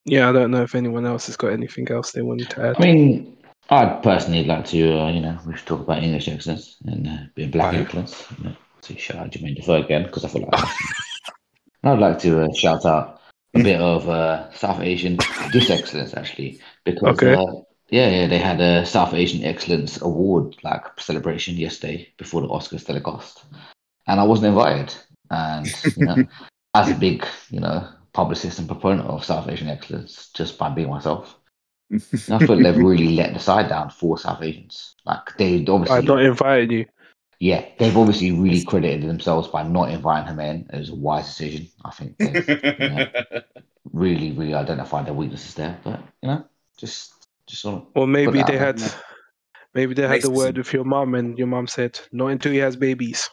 yeah, 0.05 0.29
I 0.29 0.31
don't 0.31 0.51
know 0.51 0.61
if 0.63 0.75
anyone 0.75 1.05
else 1.05 1.25
has 1.27 1.35
got 1.37 1.51
anything 1.51 1.89
else 1.91 2.11
they 2.11 2.21
wanted 2.21 2.49
to 2.51 2.67
add. 2.67 2.75
I 2.77 2.81
mean, 2.85 3.37
I'd 3.69 4.03
personally 4.03 4.43
like 4.43 4.65
to, 4.65 4.99
uh, 4.99 5.11
you 5.11 5.21
know, 5.21 5.37
we 5.45 5.55
should 5.57 5.65
talk 5.67 5.81
about 5.81 6.03
English 6.03 6.27
excellence 6.27 6.77
and 6.85 7.07
uh, 7.07 7.17
being 7.35 7.51
black 7.51 7.73
Right. 7.73 7.81
excellence. 7.81 8.25
You 8.37 8.45
know, 8.45 8.55
to 8.83 8.97
shout 8.97 9.17
out 9.17 9.31
Jermaine 9.31 9.55
Defoe 9.55 9.83
again 9.83 10.03
because 10.03 10.23
I 10.25 10.27
feel 10.29 10.47
like 10.51 10.63
I'd 11.83 11.99
like 11.99 12.19
to 12.19 12.43
uh, 12.43 12.53
shout 12.53 12.85
out 12.85 13.21
a 13.55 13.63
bit 13.63 13.79
of 13.81 14.07
uh, 14.09 14.51
South 14.53 14.81
Asian 14.81 15.17
dish 15.51 15.69
excellence 15.71 16.13
actually 16.13 16.59
because 16.83 17.17
Okay. 17.17 17.35
Yeah, 17.89 18.09
yeah, 18.09 18.27
they 18.27 18.39
had 18.39 18.59
a 18.61 18.85
South 18.85 19.13
Asian 19.13 19.43
Excellence 19.43 20.01
Award 20.01 20.55
like 20.63 20.99
celebration 20.99 21.55
yesterday 21.55 22.11
before 22.17 22.41
the 22.41 22.47
Oscars 22.47 22.85
telecast, 22.85 23.43
and 24.07 24.19
I 24.19 24.23
wasn't 24.23 24.47
invited. 24.47 24.95
And 25.29 25.67
you 25.95 26.05
know, 26.05 26.15
as 26.73 26.89
a 26.89 26.95
big, 26.95 27.25
you 27.49 27.59
know, 27.59 27.87
publicist 28.13 28.59
and 28.59 28.67
proponent 28.67 29.07
of 29.07 29.23
South 29.25 29.47
Asian 29.49 29.69
excellence, 29.69 30.31
just 30.33 30.57
by 30.57 30.69
being 30.69 30.89
myself, 30.89 31.37
I 31.91 31.97
feel 31.97 32.61
they've 32.61 32.77
really 32.91 33.15
let 33.15 33.33
the 33.33 33.39
side 33.39 33.69
down 33.69 33.89
for 33.91 34.17
South 34.17 34.41
Asians. 34.41 34.95
Like 35.05 35.37
they 35.37 35.65
obviously. 35.67 35.97
I 35.97 36.01
not 36.01 36.23
invited 36.23 36.71
you. 36.71 36.85
yeah, 37.39 37.65
they've 37.77 37.97
obviously 37.97 38.31
really 38.31 38.63
credited 38.63 39.07
themselves 39.07 39.47
by 39.49 39.63
not 39.63 39.91
inviting 39.91 40.27
him 40.27 40.39
in. 40.39 40.69
It 40.73 40.79
was 40.79 40.89
a 40.89 40.95
wise 40.95 41.27
decision. 41.27 41.67
I 41.83 41.91
think 41.91 42.17
they've 42.17 43.43
really, 43.93 44.31
really 44.31 44.55
identified 44.55 45.05
their 45.05 45.13
weaknesses 45.13 45.53
there. 45.53 45.79
But 45.83 46.01
you 46.21 46.29
know, 46.29 46.45
just, 46.77 47.24
just 47.47 47.61
sort 47.61 47.75
of, 47.81 47.87
Or 47.95 48.07
maybe 48.07 48.43
they 48.43 48.57
had, 48.57 48.77
there. 48.79 48.91
maybe 49.73 49.93
they 49.93 50.07
had 50.07 50.21
the 50.21 50.31
word 50.31 50.57
with 50.57 50.73
your 50.73 50.83
mom, 50.83 51.15
and 51.15 51.37
your 51.37 51.47
mom 51.47 51.67
said, 51.67 51.99
"Not 52.11 52.27
until 52.27 52.51
he 52.51 52.59
has 52.59 52.75
babies." 52.75 53.29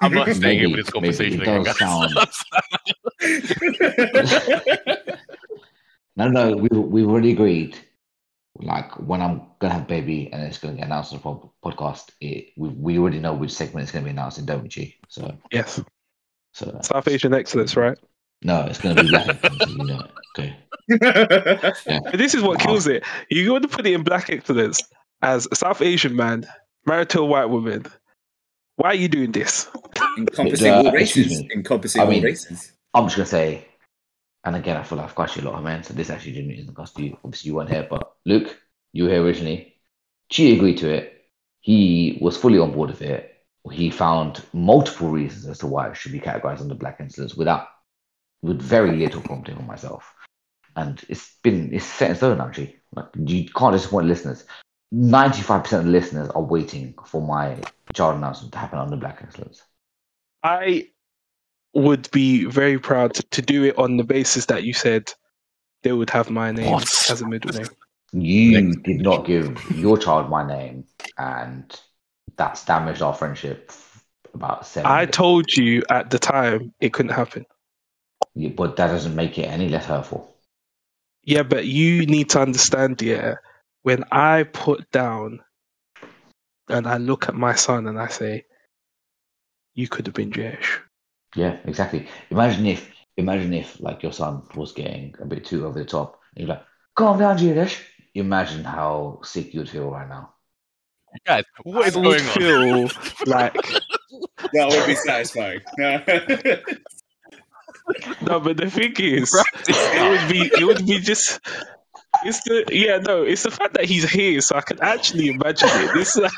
I'm 0.00 0.12
not 0.12 0.28
staying 0.34 0.62
in 0.64 0.70
with 0.72 0.86
this 0.86 0.94
maybe 0.94 1.06
conversation 1.08 1.40
again, 1.42 1.64
does 1.64 1.76
guys. 1.78 2.34
no, 6.16 6.28
no, 6.28 6.56
we 6.56 6.68
we've 6.78 7.08
already 7.08 7.32
agreed. 7.32 7.76
Like 8.58 8.92
when 8.98 9.22
I'm 9.22 9.42
gonna 9.58 9.74
have 9.74 9.86
baby 9.88 10.30
and 10.32 10.42
it's 10.42 10.58
gonna 10.58 10.74
get 10.74 10.86
announced 10.86 11.12
on 11.12 11.20
the 11.22 11.70
podcast, 11.70 12.10
it, 12.20 12.52
we 12.56 12.68
we 12.68 12.98
already 12.98 13.18
know 13.18 13.32
which 13.34 13.52
segment 13.52 13.84
it's 13.84 13.92
gonna 13.92 14.04
be 14.04 14.10
announced 14.10 14.38
in, 14.38 14.46
don't 14.46 14.62
we? 14.62 14.68
G? 14.68 14.96
So, 15.08 15.36
Yes, 15.50 15.80
so 16.52 16.78
South 16.82 17.08
Asian 17.08 17.32
excellence, 17.34 17.76
right? 17.76 17.98
No, 18.42 18.62
it's 18.66 18.80
gonna 18.80 19.02
be 19.02 19.08
black. 19.08 19.38
you 19.68 19.84
know. 19.84 20.06
Okay. 20.38 20.56
But 20.98 22.18
this 22.18 22.34
is 22.34 22.42
what 22.42 22.58
kills 22.60 22.86
it. 22.86 23.04
You 23.30 23.52
want 23.52 23.62
to 23.62 23.68
put 23.68 23.86
it 23.86 23.92
in 23.92 24.02
black 24.02 24.28
excellence 24.30 24.82
as 25.22 25.46
a 25.52 25.54
South 25.56 25.80
Asian 25.82 26.16
man 26.16 26.46
married 26.86 27.10
to 27.10 27.20
a 27.20 27.24
white 27.24 27.46
woman. 27.46 27.84
Why 28.76 28.90
are 28.90 28.94
you 28.94 29.08
doing 29.08 29.32
this? 29.32 29.68
Encompassing 30.18 30.72
Uh, 30.72 30.76
all 30.78 30.94
excuse 30.96 31.26
races. 31.28 31.42
me. 31.42 31.48
Encompassing 31.54 32.00
I 32.02 32.04
all 32.06 32.20
races. 32.20 32.72
I'm 32.94 33.04
just 33.06 33.16
gonna 33.16 33.26
say, 33.26 33.66
and 34.44 34.56
again, 34.56 34.76
I 34.76 34.82
feel 34.82 34.98
like 34.98 35.08
I've 35.08 35.14
cost 35.14 35.36
you 35.36 35.42
a 35.42 35.46
lot 35.48 35.58
of 35.58 35.64
men, 35.64 35.82
so 35.84 35.92
this 35.94 36.10
actually 36.10 36.32
genuinely 36.32 36.62
isn't 36.62 36.74
cost 36.74 36.98
you. 36.98 37.16
Obviously, 37.24 37.50
you 37.50 37.54
weren't 37.56 37.70
here, 37.70 37.86
but 37.88 38.14
Luke, 38.24 38.56
you 38.92 39.04
were 39.04 39.10
here 39.10 39.22
originally. 39.22 39.74
Chi 40.34 40.44
agreed 40.44 40.78
to 40.78 40.88
it. 40.88 41.24
He 41.60 42.18
was 42.22 42.36
fully 42.38 42.58
on 42.58 42.72
board 42.72 42.90
with 42.90 43.02
it. 43.02 43.34
He 43.70 43.90
found 43.90 44.42
multiple 44.54 45.10
reasons 45.10 45.46
as 45.46 45.58
to 45.58 45.66
why 45.66 45.88
it 45.90 45.96
should 45.96 46.12
be 46.12 46.20
categorized 46.20 46.62
under 46.62 46.74
black 46.74 46.98
incidents 47.00 47.34
without, 47.34 47.68
with 48.42 48.60
very 48.60 48.96
little 48.96 49.20
prompting 49.20 49.56
on 49.56 49.66
myself. 49.66 50.14
And 50.76 51.02
it's 51.08 51.36
been 51.42 51.74
it's 51.74 51.84
set 51.84 52.10
in 52.10 52.16
stone 52.16 52.40
actually. 52.40 52.76
Like 52.94 53.06
you 53.16 53.48
can't 53.48 53.72
disappoint 53.72 54.06
listeners. 54.06 54.44
Ninety-five 54.92 55.64
percent 55.64 55.80
of 55.80 55.86
the 55.86 55.92
listeners 55.92 56.28
are 56.30 56.42
waiting 56.42 56.94
for 57.06 57.22
my 57.22 57.58
child 57.94 58.16
announcement 58.16 58.52
to 58.52 58.58
happen 58.58 58.78
under 58.78 58.96
black 58.96 59.20
excellence. 59.22 59.62
I 60.42 60.88
would 61.74 62.10
be 62.10 62.44
very 62.44 62.78
proud 62.78 63.14
to, 63.14 63.22
to 63.22 63.42
do 63.42 63.64
it 63.64 63.78
on 63.78 63.96
the 63.96 64.04
basis 64.04 64.46
that 64.46 64.64
you 64.64 64.72
said 64.72 65.12
they 65.82 65.92
would 65.92 66.10
have 66.10 66.30
my 66.30 66.50
name 66.50 66.72
What? 66.72 67.10
as 67.10 67.20
a 67.20 67.28
middle 67.28 67.52
name. 67.52 67.68
You 68.12 68.60
Next. 68.60 68.82
did 68.82 69.00
not 69.02 69.24
give 69.24 69.70
your 69.70 69.96
child 69.96 70.28
my 70.28 70.46
name, 70.46 70.84
and 71.16 71.80
that's 72.36 72.64
damaged 72.64 73.02
our 73.02 73.14
friendship 73.14 73.70
about 74.34 74.66
seven. 74.66 74.90
I 74.90 75.06
told 75.06 75.52
you 75.52 75.84
at 75.90 76.10
the 76.10 76.18
time 76.18 76.74
it 76.80 76.92
couldn't 76.92 77.12
happen. 77.12 77.46
You, 78.34 78.50
but 78.50 78.76
that 78.76 78.88
doesn't 78.88 79.14
make 79.14 79.38
it 79.38 79.44
any 79.44 79.68
less 79.68 79.86
hurtful. 79.86 80.36
Yeah, 81.22 81.42
but 81.42 81.66
you 81.66 82.06
need 82.06 82.30
to 82.30 82.40
understand, 82.40 83.00
yeah, 83.02 83.34
when 83.82 84.04
I 84.10 84.44
put 84.44 84.90
down 84.90 85.40
and 86.68 86.86
I 86.86 86.96
look 86.96 87.28
at 87.28 87.34
my 87.34 87.54
son 87.54 87.86
and 87.86 87.98
I 87.98 88.08
say, 88.08 88.44
you 89.74 89.88
could 89.88 90.06
have 90.06 90.14
been 90.14 90.32
Jewish. 90.32 90.80
Yeah, 91.36 91.58
exactly. 91.64 92.08
Imagine 92.30 92.66
if, 92.66 92.90
imagine 93.16 93.52
if, 93.54 93.80
like 93.80 94.02
your 94.02 94.12
son 94.12 94.42
was 94.54 94.72
getting 94.72 95.14
a 95.20 95.26
bit 95.26 95.44
too 95.44 95.66
over 95.66 95.78
the 95.78 95.84
top. 95.84 96.20
And 96.34 96.46
you're 96.46 96.56
like, 96.56 96.64
Calm 96.96 97.18
down, 97.18 97.38
Jewish. 97.38 97.82
Imagine 98.14 98.64
how 98.64 99.20
sick 99.22 99.54
you'd 99.54 99.68
feel 99.68 99.90
right 99.90 100.08
now. 100.08 100.34
Guys, 101.26 101.44
what 101.62 101.86
is 101.86 101.96
I 101.96 102.00
would 102.00 102.18
going 102.18 102.26
on? 102.26 102.32
feel 102.34 102.90
like 103.26 103.54
That 104.52 104.68
would 104.68 104.86
be 104.86 104.94
satisfying. 104.96 105.60
no, 108.22 108.40
but 108.40 108.56
the 108.56 108.70
thing 108.70 108.94
is, 108.98 109.34
it 109.68 110.10
would 110.10 110.30
be 110.30 110.50
it 110.60 110.64
would 110.64 110.86
be 110.86 110.98
just 110.98 111.40
it's 112.24 112.42
the 112.42 112.64
yeah 112.70 112.98
no 112.98 113.22
it's 113.22 113.44
the 113.44 113.50
fact 113.50 113.74
that 113.74 113.84
he's 113.84 114.08
here 114.10 114.40
so 114.40 114.56
I 114.56 114.60
can 114.62 114.80
actually 114.80 115.28
imagine 115.28 115.68
it. 115.72 115.94
This 115.94 116.16
like, 116.16 116.32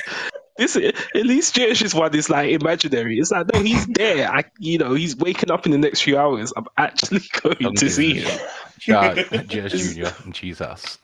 this 0.58 0.76
at 0.76 0.94
least 1.14 1.54
Jewish 1.54 1.94
one 1.94 2.14
is 2.14 2.28
like 2.28 2.50
imaginary. 2.50 3.18
It's 3.18 3.30
like 3.30 3.52
no 3.52 3.60
he's 3.60 3.86
there. 3.86 4.30
I 4.30 4.44
you 4.58 4.78
know 4.78 4.94
he's 4.94 5.16
waking 5.16 5.50
up 5.50 5.66
in 5.66 5.72
the 5.72 5.78
next 5.78 6.02
few 6.02 6.18
hours. 6.18 6.52
I'm 6.56 6.66
actually 6.76 7.22
going 7.42 7.74
to 7.76 7.90
see 7.90 8.20
him. 8.20 8.40
Shout 8.78 9.18
out 9.18 9.46
Junior 9.46 10.12
and 10.24 10.34
Jesus. 10.34 10.98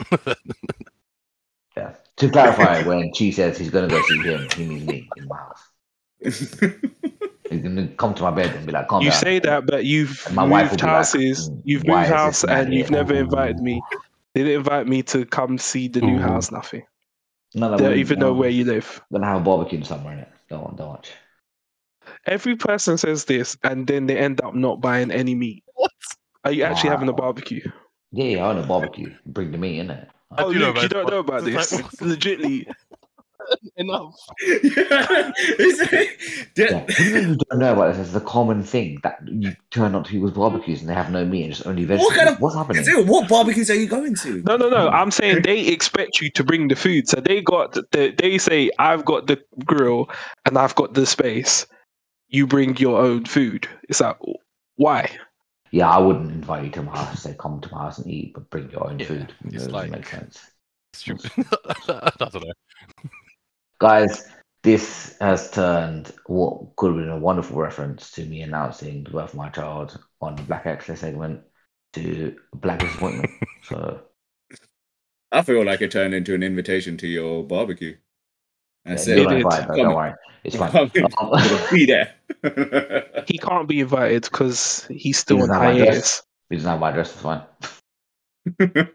Yeah. 1.76 1.94
To 2.16 2.28
clarify, 2.28 2.82
when 2.82 3.12
Chi 3.12 3.30
says 3.30 3.56
he's 3.56 3.70
gonna 3.70 3.86
go 3.86 4.02
see 4.02 4.18
him, 4.18 4.48
he 4.56 4.64
means 4.64 4.86
me 4.86 5.08
in 5.16 5.28
my 5.28 5.36
house. 5.36 6.60
He's 7.48 7.62
gonna 7.62 7.88
come 7.88 8.14
to 8.14 8.22
my 8.22 8.30
bed 8.30 8.54
and 8.54 8.66
be 8.66 8.72
like, 8.72 8.88
"Come." 8.88 9.02
You 9.02 9.10
down." 9.10 9.18
say 9.20 9.38
that, 9.40 9.66
but 9.66 9.84
you've 9.84 10.26
My 10.34 10.42
wife 10.44 10.64
will 10.64 10.70
moved 10.70 10.80
be 10.80 10.86
like, 10.86 10.94
houses. 10.96 11.50
"Mm, 11.50 11.62
you've 11.64 11.86
moved 11.86 12.08
house, 12.08 12.44
and 12.44 12.72
you've 12.74 12.88
here?" 12.88 12.98
never 12.98 13.14
invited 13.14 13.58
me. 13.60 13.80
They 14.34 14.42
didn't 14.44 14.58
invite 14.58 14.86
me 14.86 15.02
to 15.04 15.24
come 15.24 15.58
see 15.58 15.88
the 15.88 16.00
new 16.00 16.16
Ooh. 16.16 16.22
house. 16.22 16.50
Nothing. 16.52 16.82
No, 17.54 17.70
no, 17.70 17.76
They 17.78 17.84
don't 17.84 17.94
we- 17.94 18.00
even 18.00 18.18
know 18.18 18.32
where 18.34 18.50
you 18.50 18.64
live. 18.64 19.00
We're 19.10 19.20
gonna 19.20 19.32
have 19.32 19.40
a 19.40 19.44
barbecue 19.44 19.82
somewhere 19.82 20.12
in 20.12 20.18
it. 20.20 20.28
Don't 20.50 20.76
don't 20.76 20.88
watch. 20.88 21.10
Every 22.26 22.56
person 22.56 22.98
says 22.98 23.24
this, 23.24 23.56
and 23.64 23.86
then 23.86 24.06
they 24.06 24.16
end 24.18 24.40
up 24.42 24.54
not 24.54 24.80
buying 24.80 25.10
any 25.10 25.34
meat. 25.34 25.64
what? 25.74 25.90
Are 26.44 26.52
you 26.52 26.62
actually 26.64 26.90
having 26.90 27.08
a 27.08 27.12
barbecue? 27.12 27.62
Yeah, 28.12 28.24
yeah, 28.24 28.44
I 28.44 28.46
want 28.54 28.64
a 28.64 28.66
barbecue. 28.66 29.14
Bring 29.26 29.52
the 29.52 29.58
meat 29.58 29.78
in 29.80 29.90
it. 29.90 30.08
I 30.30 30.42
Oh, 30.42 30.52
do 30.52 30.58
know 30.58 30.66
Luke, 30.68 30.76
you 30.76 30.80
about 30.86 30.90
don't 30.90 31.10
know 31.10 31.18
about 31.18 31.44
this. 31.44 31.72
like- 31.72 31.84
Legitly, 32.00 32.66
Enough. 33.76 34.14
yeah. 34.42 35.32
Yeah. 36.56 36.80
What 36.80 36.86
do 36.96 37.04
you 37.04 37.14
mean 37.14 37.28
you 37.30 37.36
don't 37.50 37.58
know 37.60 37.72
about 37.72 37.94
this? 37.94 38.08
It's 38.08 38.16
a 38.16 38.20
common 38.20 38.62
thing 38.62 38.98
that 39.02 39.18
you 39.26 39.54
turn 39.70 39.94
up 39.94 40.04
to 40.04 40.10
people's 40.10 40.32
barbecues 40.32 40.80
and 40.80 40.88
they 40.90 40.94
have 40.94 41.10
no 41.10 41.24
meat 41.24 41.44
and 41.44 41.52
just 41.54 41.66
only 41.66 41.84
vegetables. 41.84 42.14
kind 42.16 42.28
of- 42.28 42.40
What's 42.40 42.56
happening? 42.56 42.84
Dude, 42.84 43.08
what 43.08 43.28
barbecues 43.28 43.70
are 43.70 43.74
you 43.74 43.86
going 43.88 44.14
to? 44.16 44.42
no, 44.42 44.56
no, 44.56 44.68
no. 44.68 44.88
I'm 44.88 45.10
saying 45.10 45.42
they 45.42 45.60
expect 45.68 46.20
you 46.20 46.30
to 46.32 46.44
bring 46.44 46.68
the 46.68 46.76
food, 46.76 47.08
so 47.08 47.20
they 47.20 47.40
got 47.40 47.72
the. 47.74 48.14
They 48.18 48.38
say 48.38 48.70
I've 48.78 49.04
got 49.04 49.26
the 49.26 49.40
grill 49.64 50.08
and 50.46 50.58
I've 50.58 50.74
got 50.74 50.94
the 50.94 51.06
space. 51.06 51.66
You 52.28 52.46
bring 52.46 52.76
your 52.76 53.00
own 53.00 53.24
food. 53.24 53.68
It's 53.88 54.00
like 54.00 54.16
why? 54.76 55.10
Yeah, 55.70 55.88
I 55.90 55.98
wouldn't 55.98 56.30
invite 56.30 56.64
you 56.64 56.70
to 56.72 56.82
my 56.82 56.96
house 56.96 57.22
say, 57.22 57.34
come 57.38 57.60
to 57.60 57.68
my 57.72 57.82
house 57.82 57.98
and 57.98 58.06
eat, 58.10 58.32
but 58.34 58.48
bring 58.50 58.70
your 58.70 58.88
own 58.88 58.98
Yeah, 58.98 59.06
food. 59.06 59.34
it's 59.44 59.52
It 59.54 59.56
doesn't 59.58 59.72
like- 59.72 59.90
make 59.90 60.06
sense. 60.06 60.40
Stupid. 60.94 61.30
I 61.88 62.10
don't 62.18 62.34
know. 62.34 62.52
Guys, 63.78 64.24
this 64.62 65.16
has 65.20 65.50
turned 65.50 66.12
what 66.26 66.74
could 66.76 66.88
have 66.88 66.96
been 66.96 67.10
a 67.10 67.18
wonderful 67.18 67.56
reference 67.58 68.10
to 68.12 68.24
me 68.24 68.42
announcing 68.42 69.04
the 69.04 69.10
birth 69.10 69.30
of 69.30 69.34
my 69.36 69.48
child 69.50 69.98
on 70.20 70.34
the 70.34 70.42
Black 70.42 70.66
Excellence 70.66 71.00
segment 71.00 71.42
to 71.92 72.36
black 72.54 72.80
disappointment. 72.80 73.30
so 73.62 74.00
I 75.30 75.42
feel 75.42 75.64
like 75.64 75.80
it 75.80 75.90
turned 75.90 76.14
into 76.14 76.34
an 76.34 76.42
invitation 76.42 76.96
to 76.98 77.06
your 77.06 77.44
barbecue. 77.44 77.96
That's 78.84 79.06
yeah, 79.06 79.14
it. 79.14 79.18
you're 79.18 79.24
not 79.26 79.32
It 79.34 79.38
is. 79.38 79.44
invited, 79.44 79.82
don't 79.82 79.94
worry. 79.94 80.14
It's 80.44 80.56
fine. 80.56 80.70
I'm 80.74 80.90
Um, 81.18 81.68
be 81.72 81.86
there. 81.86 82.14
He 83.26 83.38
can't 83.38 83.68
be 83.68 83.80
invited 83.80 84.22
because 84.22 84.86
he's 84.90 85.18
still 85.18 85.42
on 85.42 85.48
doesn't 85.48 85.62
hiatus. 85.62 86.22
He 86.50 86.56
doesn't 86.56 86.70
have 86.70 86.80
my 86.80 86.90
address, 86.90 87.12
it's 87.12 87.22
fine. 87.22 87.42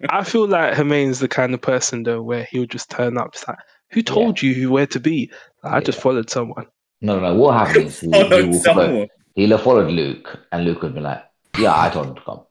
I 0.10 0.24
feel 0.24 0.48
like 0.48 0.74
Hermaine's 0.74 1.20
the 1.20 1.28
kind 1.28 1.54
of 1.54 1.62
person 1.62 2.04
though 2.04 2.22
where 2.22 2.44
he'll 2.44 2.66
just 2.66 2.90
turn 2.90 3.18
up. 3.18 3.30
It's 3.34 3.48
like, 3.48 3.58
who 3.94 4.02
told 4.02 4.42
you 4.42 4.54
who 4.54 4.72
where 4.72 4.88
to 4.88 5.00
be? 5.00 5.32
Like, 5.64 5.74
I 5.74 5.80
just 5.82 6.02
followed 6.02 6.30
someone. 6.30 6.68
No, 7.02 7.20
no, 7.20 7.34
no. 7.34 7.36
What 7.36 7.54
happened 7.68 7.88
is 7.88 8.00
he, 8.00 8.08
he 8.12 8.12
Followed 8.12 8.48
will 8.50 8.60
follow, 8.64 9.08
he'll 9.36 9.52
have 9.52 9.64
followed 9.64 9.92
Luke, 9.92 10.40
and 10.52 10.66
Luke 10.66 10.82
would 10.82 10.96
be 10.96 11.02
like, 11.02 11.24
"Yeah, 11.58 11.80
I 11.80 11.90
told 11.90 12.08
him 12.08 12.16
to 12.16 12.22
come." 12.22 12.42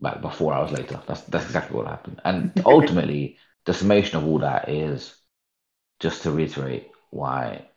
Like 0.00 0.20
before 0.20 0.52
hours 0.54 0.72
later. 0.72 1.00
That's 1.06 1.22
that's 1.22 1.44
exactly 1.44 1.76
what 1.76 1.86
happened. 1.86 2.20
And 2.24 2.52
ultimately, 2.66 3.38
the 3.64 3.74
summation 3.74 4.18
of 4.18 4.26
all 4.26 4.38
that 4.40 4.68
is 4.68 5.14
just 6.00 6.22
to 6.22 6.32
reiterate 6.32 6.90
why, 7.10 7.68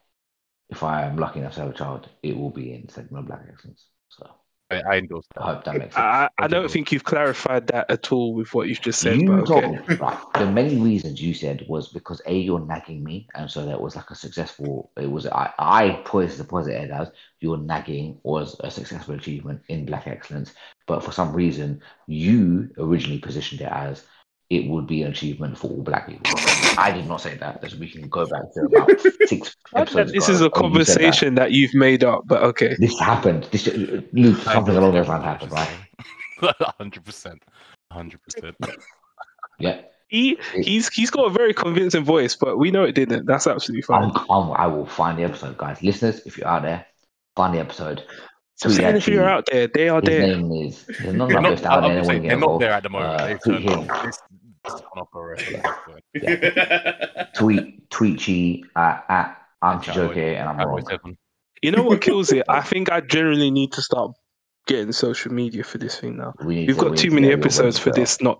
if 0.69 0.82
I 0.82 1.03
am 1.03 1.18
lucky 1.18 1.40
enough 1.40 1.56
to 1.56 1.61
have 1.61 1.69
a 1.69 1.73
child, 1.73 2.10
it 2.23 2.36
will 2.36 2.49
be 2.49 2.73
in 2.73 2.90
segment 2.90 3.23
of 3.23 3.27
Black 3.27 3.45
Excellence. 3.48 3.86
So 4.10 4.27
I, 4.76 4.82
oh, 4.82 4.92
I 4.92 4.98
endorse 4.98 5.26
I 5.38 5.44
hope 5.54 5.64
that 5.66 5.78
makes 5.78 5.96
sense. 5.96 6.06
I, 6.06 6.30
I 6.38 6.48
don't 6.48 6.70
think 6.70 6.92
you've 6.92 7.04
clarified 7.04 7.68
that 7.68 7.90
at 7.90 8.12
all 8.12 8.34
with 8.34 8.54
what 8.54 8.68
you've 8.68 8.82
just 8.82 9.00
said. 9.00 9.18
you 9.18 9.28
But 9.28 9.46
told 9.46 9.64
okay. 9.64 9.78
me, 9.88 9.96
right, 9.96 10.18
the 10.34 10.46
many 10.46 10.78
reasons 10.78 11.22
you 11.22 11.34
said 11.34 11.66
was 11.68 11.90
because 11.90 12.22
a 12.26 12.36
you're 12.38 12.60
nagging 12.60 13.04
me, 13.04 13.28
and 13.36 13.50
so 13.50 13.66
that 13.66 13.80
was 13.80 13.96
like 13.96 14.10
a 14.12 14.16
successful. 14.16 14.92
It 14.98 15.10
was 15.10 15.26
I 15.28 15.52
I 15.58 16.02
poised 16.06 16.38
the 16.38 16.44
positive 16.44 16.92
as 16.92 17.12
your 17.40 17.58
nagging 17.58 18.20
was 18.24 18.56
a 18.62 18.72
successful 18.72 19.16
achievement 19.16 19.62
in 19.70 19.86
Black 19.86 20.08
Excellence, 20.08 20.54
but 20.88 21.04
for 21.04 21.12
some 21.12 21.34
reason 21.34 21.82
you 22.08 22.70
originally 22.78 23.20
positioned 23.20 23.62
it 23.62 23.72
as 23.72 24.06
it 24.50 24.70
would 24.70 24.86
be 24.86 25.02
an 25.02 25.12
achievement 25.12 25.58
for 25.58 25.70
all 25.70 25.82
black 25.82 26.08
people. 26.08 26.22
I 26.78 26.92
did 26.92 27.08
not 27.08 27.22
say 27.22 27.36
that. 27.38 27.64
As 27.64 27.76
we 27.76 27.90
can 27.90 28.08
go 28.10 28.28
back 28.28 28.42
to 28.54 28.62
about 28.62 29.02
six 29.28 29.56
episodes. 29.76 30.12
This 30.12 30.30
ago 30.30 30.34
is 30.34 30.42
a 30.42 30.50
when 30.50 30.74
you 30.74 30.84
said 30.86 31.02
that. 31.02 31.10
conversation 31.10 31.36
that. 31.36 31.52
you've 31.52 31.74
made 31.74 32.04
up, 32.04 32.24
but 32.28 32.44
okay. 32.44 32.76
This 32.80 33.00
happened. 33.00 33.48
This 33.52 33.68
uh, 33.68 34.02
Luke, 34.14 34.38
something 34.42 34.76
along 34.76 34.94
those 34.94 35.08
everything 35.08 35.24
lines 35.24 35.24
happened, 35.24 35.52
right? 35.52 35.70
Hundred 36.78 37.04
percent. 37.04 37.44
Hundred 37.92 38.20
percent. 38.22 38.56
Yeah. 39.60 39.82
He 40.08 40.38
he's 40.54 40.90
he's 40.90 41.10
got 41.10 41.26
a 41.26 41.30
very 41.32 41.54
convincing 41.54 42.04
voice, 42.04 42.36
but 42.36 42.58
we 42.60 42.70
know 42.70 42.84
it 42.84 42.94
didn't. 42.94 43.26
That's 43.26 43.48
absolutely 43.48 43.82
fine. 43.82 44.12
I'm, 44.14 44.26
I'm, 44.30 44.52
I 44.52 44.68
will 44.68 44.86
find 44.86 45.18
the 45.18 45.24
episode, 45.24 45.58
guys. 45.58 45.82
Listeners, 45.82 46.22
if 46.26 46.38
you're 46.38 46.48
out 46.48 46.62
there, 46.62 46.86
find 47.36 47.56
the 47.56 47.60
episode. 47.60 48.04
So 48.57 48.69
tweet 48.69 48.77
saying 48.77 48.95
if 48.95 49.07
you're 49.07 49.30
out 49.30 49.45
there, 49.52 49.68
they 49.68 49.90
are 49.90 50.02
there. 50.02 50.27
name 50.38 50.52
is. 50.68 50.86
There's 50.86 51.14
none 51.14 51.27
They're 51.30 51.41
not, 51.41 51.53
us 51.53 51.64
out 51.64 51.82
there. 51.82 52.03
Saying 52.03 52.23
they're 52.23 52.38
not 52.38 52.60
there 52.60 52.72
at 52.72 52.84
the 52.84 52.90
moment. 52.90 53.22
Uh, 53.22 53.27
They've 53.27 53.41
tweet 53.44 53.68
turned 53.68 53.69
him. 53.84 53.90
up. 53.91 54.03
This 54.06 54.19
this 54.64 54.73
is 54.76 54.82
on 54.95 55.02
operation. 55.02 55.61
Tweet, 57.36 57.90
tweet 57.91 58.19
Chi 58.19 58.61
at, 58.82 59.06
at 59.10 59.41
I'm 59.61 59.82
Cowboy- 59.82 60.14
Chijoke 60.15 60.40
and 60.40 60.49
I'm 60.49 60.57
Cowboy 60.57 60.82
wrong. 61.03 61.18
You 61.61 61.72
know 61.72 61.84
what 61.84 62.02
kills 62.02 62.32
it? 62.32 62.44
I 62.49 62.61
think 62.72 62.91
I 62.91 63.02
generally 63.02 63.52
need 63.52 63.72
to 63.73 63.82
start 63.82 64.11
getting 64.68 64.91
social 64.91 65.32
media 65.34 65.64
for 65.64 65.77
this 65.77 65.99
thing 65.99 66.18
now. 66.18 66.34
We 66.44 66.65
We've 66.65 66.77
to- 66.77 66.82
got 66.84 66.91
we 66.91 66.98
too 66.98 67.10
need 67.10 67.15
to 67.15 67.22
many 67.22 67.34
episodes 67.34 67.77
for 67.77 67.91
this 67.91 68.22
not 68.22 68.40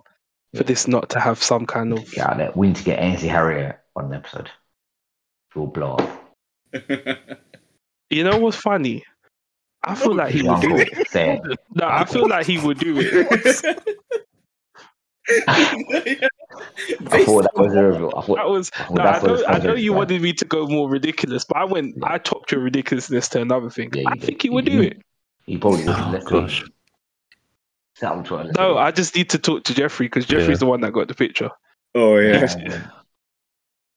for 0.54 0.58
Yeah. 0.58 0.66
this 0.66 0.88
not 0.88 1.10
to 1.10 1.20
have 1.20 1.42
some 1.42 1.66
kind 1.66 1.92
of 1.92 2.10
Get 2.10 2.26
out 2.26 2.38
there. 2.38 2.52
We 2.54 2.68
need 2.68 2.76
to 2.76 2.84
get 2.84 2.98
Ainsley 3.00 3.28
Harriott 3.28 3.78
on 3.94 4.06
an 4.06 4.14
episode. 4.14 4.50
We'll 5.54 5.66
blow 5.68 5.96
up. 5.96 6.34
You 8.10 8.24
know 8.24 8.38
what's 8.38 8.56
funny? 8.56 9.04
I 9.90 9.94
feel 9.94 10.14
like 10.14 10.32
he 10.32 10.42
would 10.42 10.60
do 10.60 10.76
it. 10.76 11.08
say. 11.08 11.40
No, 11.74 11.86
I 11.86 12.04
feel 12.04 12.28
like 12.28 12.46
he 12.46 12.58
would 12.58 12.78
do 12.78 12.96
it. 12.98 13.78
I 17.08 17.24
thought 17.24 17.42
that 17.44 17.56
was 17.56 17.74
a 17.74 17.82
reveal. 17.82 18.12
I 18.16 18.22
thought 18.22 18.36
That 18.36 18.48
was 18.48 18.70
I 18.74 18.84
thought 18.84 18.94
no. 18.96 19.02
I 19.04 19.20
know. 19.20 19.44
I 19.46 19.58
know 19.58 19.74
you 19.74 19.90
for. 19.92 19.98
wanted 19.98 20.22
me 20.22 20.32
to 20.32 20.44
go 20.44 20.66
more 20.66 20.88
ridiculous, 20.88 21.44
but 21.44 21.56
I 21.56 21.64
went. 21.64 21.94
Yeah. 21.96 22.12
I 22.12 22.18
topped 22.18 22.52
your 22.52 22.60
ridiculousness 22.60 23.28
to 23.30 23.40
another 23.42 23.70
thing. 23.70 23.90
Yeah, 23.94 24.04
I 24.08 24.14
did. 24.14 24.22
think 24.24 24.42
he 24.42 24.50
would 24.50 24.68
You- 24.68 24.82
do 24.82 24.88
it. 24.88 25.02
He 25.46 25.56
probably 25.58 25.84
would. 25.84 25.94
Oh, 25.96 26.10
Let's 26.12 26.24
do 26.26 26.38
it. 26.38 26.40
gosh. 26.42 26.64
Set 27.94 28.12
up 28.12 28.24
Twitter, 28.24 28.52
No, 28.58 28.74
do. 28.74 28.78
I 28.78 28.90
just 28.90 29.14
need 29.14 29.30
to 29.30 29.38
talk 29.38 29.64
to 29.64 29.74
Jeffrey 29.74 30.06
because 30.06 30.26
Jeffrey's 30.26 30.48
Yeah. 30.48 30.56
the 30.56 30.66
one 30.66 30.80
that 30.82 30.92
got 30.92 31.08
the 31.08 31.14
picture. 31.14 31.50
oh 31.94 32.16
yeah. 32.18 32.46
Um, 32.54 32.82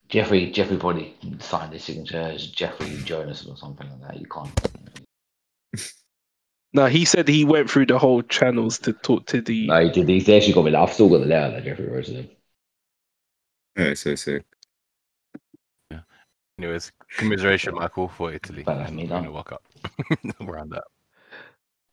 Jeffrey, 0.07 0.49
Jeffrey 0.52 0.78
probably 0.78 1.16
signed 1.40 1.74
his 1.74 1.84
signature 1.84 2.18
as 2.18 2.48
Jeffrey 2.48 2.90
Jonas 3.03 3.45
or 3.45 3.56
something 3.57 3.88
like 3.90 4.02
that. 4.07 4.20
You 4.20 4.26
can't. 4.28 4.49
No, 6.71 6.85
he 6.85 7.03
said 7.03 7.27
he 7.27 7.45
went 7.45 7.69
through 7.69 7.87
the 7.87 7.97
whole 7.97 8.21
channels 8.21 8.77
to 8.79 8.93
talk 8.93 9.25
to 9.27 9.41
the. 9.41 9.67
No, 9.67 9.83
he 9.83 9.89
did. 9.89 10.07
He's 10.07 10.29
actually 10.29 10.53
got 10.53 10.65
me. 10.65 10.75
I've 10.75 10.93
still 10.93 11.09
got 11.09 11.19
the 11.21 11.25
letter 11.25 11.55
that 11.55 11.63
Jeffrey 11.63 11.87
wrote 11.87 12.05
to 12.05 12.13
them. 12.13 12.29
Oh, 13.77 13.93
so 13.95 14.13
sick. 14.15 14.45
Anyways, 16.59 16.91
commiseration, 17.17 17.73
Michael, 17.73 18.09
for 18.09 18.33
Italy. 18.33 18.63
But 18.63 18.75
that's 18.75 18.89
and 18.89 18.97
me 18.97 19.03
we're 19.03 19.09
gonna 19.09 19.23
done. 19.23 19.33
walk 19.33 19.53
up 19.53 19.63
around 20.41 20.71
that. 20.71 20.83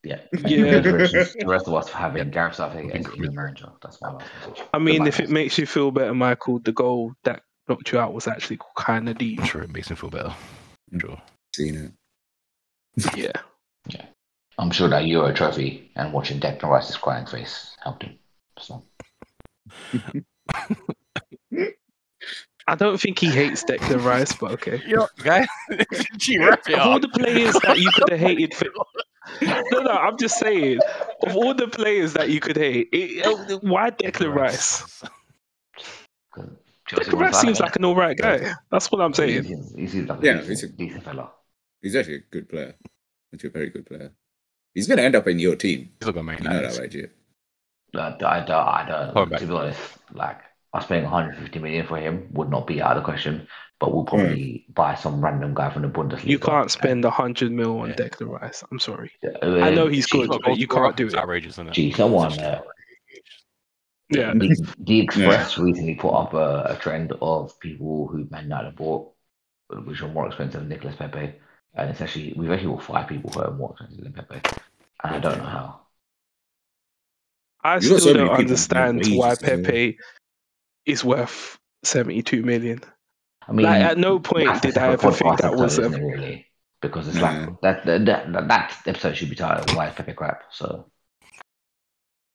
Yeah. 0.03 0.21
Yeah. 0.45 0.81
The 0.81 1.45
rest 1.47 1.69
of 1.69 1.75
us 1.75 1.89
for 1.89 1.97
having 1.97 2.31
Gareth 2.31 2.57
Southgate 2.57 2.91
as 2.91 3.05
the 3.07 3.31
manager. 3.31 3.69
That's 3.81 4.01
my 4.03 4.11
last 4.13 4.27
message. 4.41 4.65
I 4.75 4.79
mean, 4.79 4.97
Goodbye, 4.97 5.09
if 5.09 5.21
it 5.21 5.31
makes 5.31 5.57
you 5.57 5.67
feel 5.67 5.93
better, 5.93 6.15
Michael, 6.15 6.59
the 6.59 6.73
goal 6.73 7.13
that 7.23 7.43
knocked 7.69 7.93
you 7.93 8.01
out 8.01 8.13
was 8.13 8.27
actually 8.27 8.59
kind 8.77 9.09
of 9.09 9.19
deep. 9.19 9.41
I'm 9.41 9.47
sure 9.47 9.63
it 9.63 9.73
makes 9.73 9.89
me 9.89 9.97
feel 9.97 10.11
better. 10.11 10.35
Mm. 10.93 11.01
Sure. 11.01 11.23
Seen 11.55 11.93
it. 12.97 13.17
Yeah. 13.17 13.33
I'm 14.59 14.71
sure 14.71 14.89
that 14.89 15.05
Euro 15.07 15.33
trophy 15.35 15.91
and 15.97 16.13
watching 16.15 16.41
Declan 16.41 16.71
Rice's 16.71 16.97
crying 16.97 17.27
face 17.27 17.77
helped 17.83 18.05
him. 18.05 18.19
So 18.59 18.83
I 22.69 22.75
don't 22.75 22.99
think 23.01 23.19
he 23.19 23.29
hates 23.31 23.63
Declan 23.65 24.03
Rice, 24.05 24.33
but 24.35 24.53
okay. 24.53 24.83
Yo, 24.87 25.07
guy. 25.23 25.47
Gee, 26.17 26.39
wrap 26.39 26.69
it 26.69 26.75
Of 26.75 26.87
all 26.87 26.99
the 26.99 27.09
players 27.09 27.55
that 27.63 27.79
you 27.79 27.91
could 27.95 28.09
have 28.11 28.19
hated 28.21 28.55
for. 28.55 28.67
No, 29.43 29.81
no, 29.83 29.91
I'm 29.91 30.17
just 30.17 30.39
saying. 30.39 30.79
of 31.27 31.35
all 31.37 31.53
the 31.53 31.67
players 31.67 32.13
that 32.13 32.31
you 32.31 32.39
could 32.39 32.57
hate, 32.57 32.89
it, 32.93 33.61
why 33.63 33.91
Declan 33.91 34.33
Rice? 34.33 35.03
Chelsea 36.87 37.11
Declan 37.11 37.21
Rice 37.21 37.41
seems 37.41 37.59
like 37.61 37.75
an 37.75 37.85
all 37.85 37.97
right 37.97 38.17
guy. 38.17 38.55
That's 38.71 38.91
what 38.93 39.01
I'm 39.01 39.13
saying. 39.13 39.43
seems, 39.43 39.75
he 39.75 39.87
seems 39.89 40.09
like 40.09 40.23
a 40.23 40.25
Yeah, 40.25 40.33
decent, 40.35 40.49
he's 40.49 40.63
a- 40.63 40.69
decent 40.69 41.03
fella. 41.05 41.31
He's 41.83 41.97
actually 41.97 42.17
a 42.17 42.21
good 42.31 42.49
player. 42.49 42.75
Actually, 43.37 43.49
a 43.49 43.53
very 43.53 43.71
good 43.71 43.87
player. 43.87 44.13
He's 44.75 44.87
going 44.89 44.99
to 44.99 45.05
end 45.05 45.15
up 45.17 45.27
in 45.29 45.39
your 45.39 45.57
team. 45.57 45.91
He's 46.01 46.07
not 46.07 46.15
gonna 46.15 46.25
make 46.25 46.43
know 46.43 46.53
that. 46.53 46.73
that, 46.73 46.81
right, 46.81 46.91
Gio? 46.91 47.09
I, 47.95 48.09
I 48.09 48.41
don't, 48.41 48.51
I 48.51 48.85
don't 48.89 49.15
Hold 49.15 49.31
back. 49.31 49.41
to 49.41 49.47
be 49.47 49.53
honest, 49.55 49.81
like 50.13 50.39
us 50.75 50.87
paying 50.87 51.05
150 51.05 51.59
million 51.61 51.87
for 51.87 51.97
him 51.99 52.29
would 52.33 52.51
not 52.51 52.67
be 52.67 52.83
out 52.83 52.97
of 52.97 53.03
the 53.03 53.05
question, 53.05 53.47
but 53.81 53.95
we'll 53.95 54.05
probably 54.05 54.67
buy 54.75 54.95
some 54.95 55.23
random 55.25 55.55
guy 55.55 55.71
from 55.71 55.83
the 55.83 55.89
Bundesliga. 55.89 56.27
You 56.27 56.39
can't 56.39 56.71
spend 56.71 57.05
hundred 57.07 57.53
mil 57.53 57.79
on 57.81 57.91
Yeah. 57.91 57.95
Declan 57.97 58.41
Rice. 58.41 58.65
I'm 58.71 58.79
sorry. 58.79 59.13
Uh, 59.25 59.61
I 59.61 59.71
know 59.75 59.87
he's 59.87 60.07
good, 60.07 60.29
but 60.45 60.59
you 60.59 60.67
goal 60.67 60.83
can't 60.85 60.97
do 60.97 61.07
it's 61.07 61.15
it. 61.15 61.21
outrageous, 61.21 61.55
isn't 61.55 61.69
it? 61.69 61.73
Gee, 61.75 61.93
someone, 61.93 62.39
uh, 62.39 62.61
Yeah. 64.11 64.33
The, 64.35 64.75
the 64.81 65.01
Express 65.05 65.57
recently 65.59 65.95
put 65.95 66.11
up 66.13 66.35
a, 66.35 66.75
a 66.75 66.77
trend 66.81 67.13
of 67.23 67.59
people 67.61 68.09
who 68.09 68.27
Man 68.31 68.45
United 68.45 68.77
bought, 68.77 69.13
which 69.85 70.03
are 70.03 70.09
more 70.09 70.27
expensive 70.27 70.61
than 70.61 70.69
Nicolas 70.69 70.97
Pepe, 70.97 71.35
and 71.77 71.91
it's 71.91 72.01
actually 72.01 72.35
we've 72.37 72.51
actually 72.51 72.75
got 72.75 72.83
five 72.85 73.09
people 73.09 73.31
who 73.31 73.41
are 73.41 73.51
more 73.53 73.75
than 73.81 74.13
Pepe, 74.13 74.41
and 75.05 75.15
I 75.17 75.19
don't 75.19 75.39
know 75.39 75.45
how. 75.45 75.81
I 77.63 77.75
You've 77.75 77.85
still 77.85 77.99
so 77.99 78.13
don't 78.15 78.29
understand 78.31 78.99
why 79.17 79.31
wages 79.31 79.43
as. 79.43 79.63
Pepe 79.63 79.99
is 80.85 81.05
worth 81.05 81.59
72 81.83 82.43
million. 82.43 82.81
I 83.49 83.53
mean, 83.53 83.67
Like, 83.67 83.83
at 83.83 83.99
no 83.99 84.19
point 84.19 84.63
did 84.63 84.79
I 84.79 84.93
ever 84.93 85.11
think 85.13 85.39
that 85.39 85.55
was 85.55 85.79
episode, 85.79 86.01
a- 86.01 86.05
really 86.05 86.47
because 86.81 87.09
it's 87.09 87.17
Yeah. 87.19 87.47
like 87.47 87.61
that, 87.63 87.85
that 87.87 88.05
that 88.33 88.49
that 88.49 88.83
episode 88.87 89.17
should 89.17 89.31
be 89.31 89.37
titled 89.37 89.75
"Why 89.77 89.89
is 89.89 89.95
Pepe 89.95 90.13
crap?" 90.13 90.43
So 90.53 90.91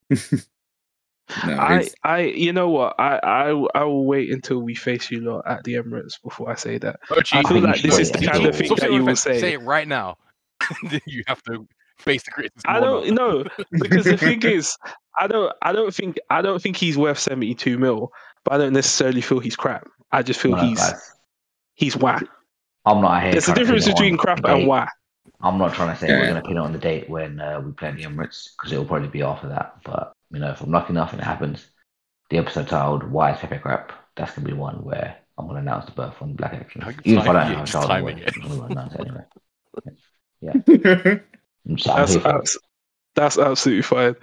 No, 1.45 1.53
I, 1.57 1.87
I, 2.03 2.19
you 2.21 2.51
know 2.53 2.69
what? 2.69 2.95
I, 2.99 3.19
I, 3.23 3.49
I 3.75 3.83
will 3.83 4.05
wait 4.05 4.31
until 4.31 4.59
we 4.59 4.75
face 4.75 5.09
you 5.11 5.21
lot 5.21 5.43
at 5.47 5.63
the 5.63 5.75
Emirates 5.75 6.21
before 6.23 6.49
I 6.49 6.55
say 6.55 6.77
that. 6.79 6.99
Oh, 7.09 7.21
I 7.31 7.43
feel 7.43 7.61
like 7.61 7.81
this 7.81 7.97
is 7.99 8.11
the 8.11 8.19
wait 8.19 8.31
kind 8.31 8.45
of 8.45 8.53
until- 8.55 8.59
thing 8.59 8.67
Stop 8.67 8.79
that 8.79 8.91
you 8.91 8.99
it, 8.99 9.03
will 9.03 9.15
say. 9.15 9.39
Say 9.39 9.53
it 9.53 9.61
right 9.61 9.87
now. 9.87 10.17
Then 10.89 11.01
you 11.05 11.23
have 11.27 11.41
to 11.43 11.67
face 11.97 12.23
the 12.23 12.31
criticism. 12.31 12.61
I 12.65 12.79
don't 12.79 13.13
know 13.15 13.43
because 13.71 14.05
the 14.05 14.17
thing 14.17 14.41
is, 14.43 14.77
I 15.19 15.27
don't, 15.27 15.53
I 15.61 15.71
don't 15.71 15.93
think, 15.93 16.17
I 16.29 16.41
don't 16.41 16.61
think 16.61 16.75
he's 16.77 16.97
worth 16.97 17.19
72 17.19 17.77
mil, 17.77 18.11
but 18.43 18.53
I 18.53 18.57
don't 18.57 18.73
necessarily 18.73 19.21
feel 19.21 19.39
he's 19.39 19.55
crap. 19.55 19.87
I 20.11 20.21
just 20.23 20.39
feel 20.39 20.51
no, 20.51 20.63
he's, 20.63 20.79
guys, 20.79 21.11
he's 21.75 21.97
whack. 21.97 22.23
I'm 22.85 23.01
not 23.01 23.23
here. 23.23 23.31
There's 23.33 23.49
a 23.49 23.55
difference 23.55 23.87
between 23.87 24.17
crap 24.17 24.37
and 24.43 24.61
date. 24.61 24.67
whack. 24.67 24.91
I'm 25.41 25.57
not 25.57 25.73
trying 25.73 25.93
to 25.95 25.99
say 25.99 26.07
Yeah. 26.07 26.19
we're 26.19 26.27
going 26.27 26.41
to 26.41 26.47
pin 26.47 26.57
it 26.57 26.59
on 26.59 26.73
the 26.73 26.79
date 26.79 27.09
when 27.09 27.39
uh, 27.39 27.59
we 27.59 27.71
play 27.71 27.91
the 27.91 28.03
Emirates 28.03 28.49
because 28.57 28.71
it'll 28.71 28.85
probably 28.85 29.07
be 29.07 29.21
after 29.23 29.47
that. 29.49 29.75
But 29.83 30.13
you 30.31 30.39
know, 30.39 30.49
if 30.51 30.61
I'm 30.61 30.71
lucky 30.71 30.91
enough 30.91 31.11
and 31.11 31.21
it 31.21 31.25
happens, 31.25 31.65
the 32.29 32.37
episode 32.37 32.67
titled 32.67 33.03
"Why 33.03 33.33
is 33.33 33.39
Pepe 33.39 33.57
crap?" 33.59 33.91
That's 34.15 34.33
going 34.35 34.45
to 34.47 34.53
be 34.53 34.57
one 34.57 34.83
where 34.83 35.17
I'm 35.37 35.45
going 35.47 35.55
to 35.55 35.61
announce 35.61 35.85
the 35.85 35.91
birth 35.91 36.21
on 36.21 36.33
Black 36.33 36.53
Action. 36.53 36.81
How 36.81 36.91
Even 37.03 37.19
if 37.21 37.27
I 37.27 37.33
don't 37.33 37.35
timing 37.35 37.57
have 37.57 37.59
a 37.59 37.63
it, 37.63 37.67
child, 37.71 37.87
timing 37.87 38.09
anyway, 38.19 38.27
it. 38.27 38.35
I'm 38.41 38.49
going 38.49 38.59
to 38.59 38.65
announce 38.65 38.93
it 38.95 39.01
anyway. 39.01 39.23
I'm 41.67 41.75
That's, 41.75 42.13
here 42.13 42.21
for 42.21 42.29
it. 42.29 42.35
abs- 42.35 42.57
that's 43.15 43.37
absolutely 43.37 43.83
fine. 43.83 44.15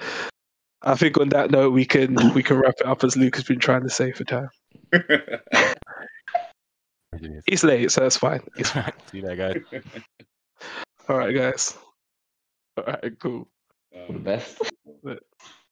I 0.82 0.94
think 0.94 1.18
on 1.18 1.28
that 1.30 1.50
note, 1.50 1.72
we 1.72 1.84
can, 1.84 2.14
we 2.34 2.42
can 2.42 2.58
wrap 2.58 2.74
it 2.80 2.86
up 2.86 3.02
as 3.04 3.16
Luke 3.16 3.34
has 3.36 3.44
been 3.44 3.58
trying 3.58 3.82
to 3.82 3.90
say 3.90 4.12
for 4.12 4.24
time. 4.24 4.50
It's 7.46 7.64
late, 7.64 7.90
so 7.90 8.02
that's 8.02 8.16
fine. 8.16 8.42
It's 8.56 8.70
See 9.10 9.20
that 9.22 9.36
guy. 9.36 9.80
all 11.08 11.16
right, 11.18 11.34
guys. 11.34 11.76
All 12.76 12.84
right, 12.84 13.18
cool. 13.18 13.48
All 13.94 14.12
the 14.12 14.18
best. 14.18 14.60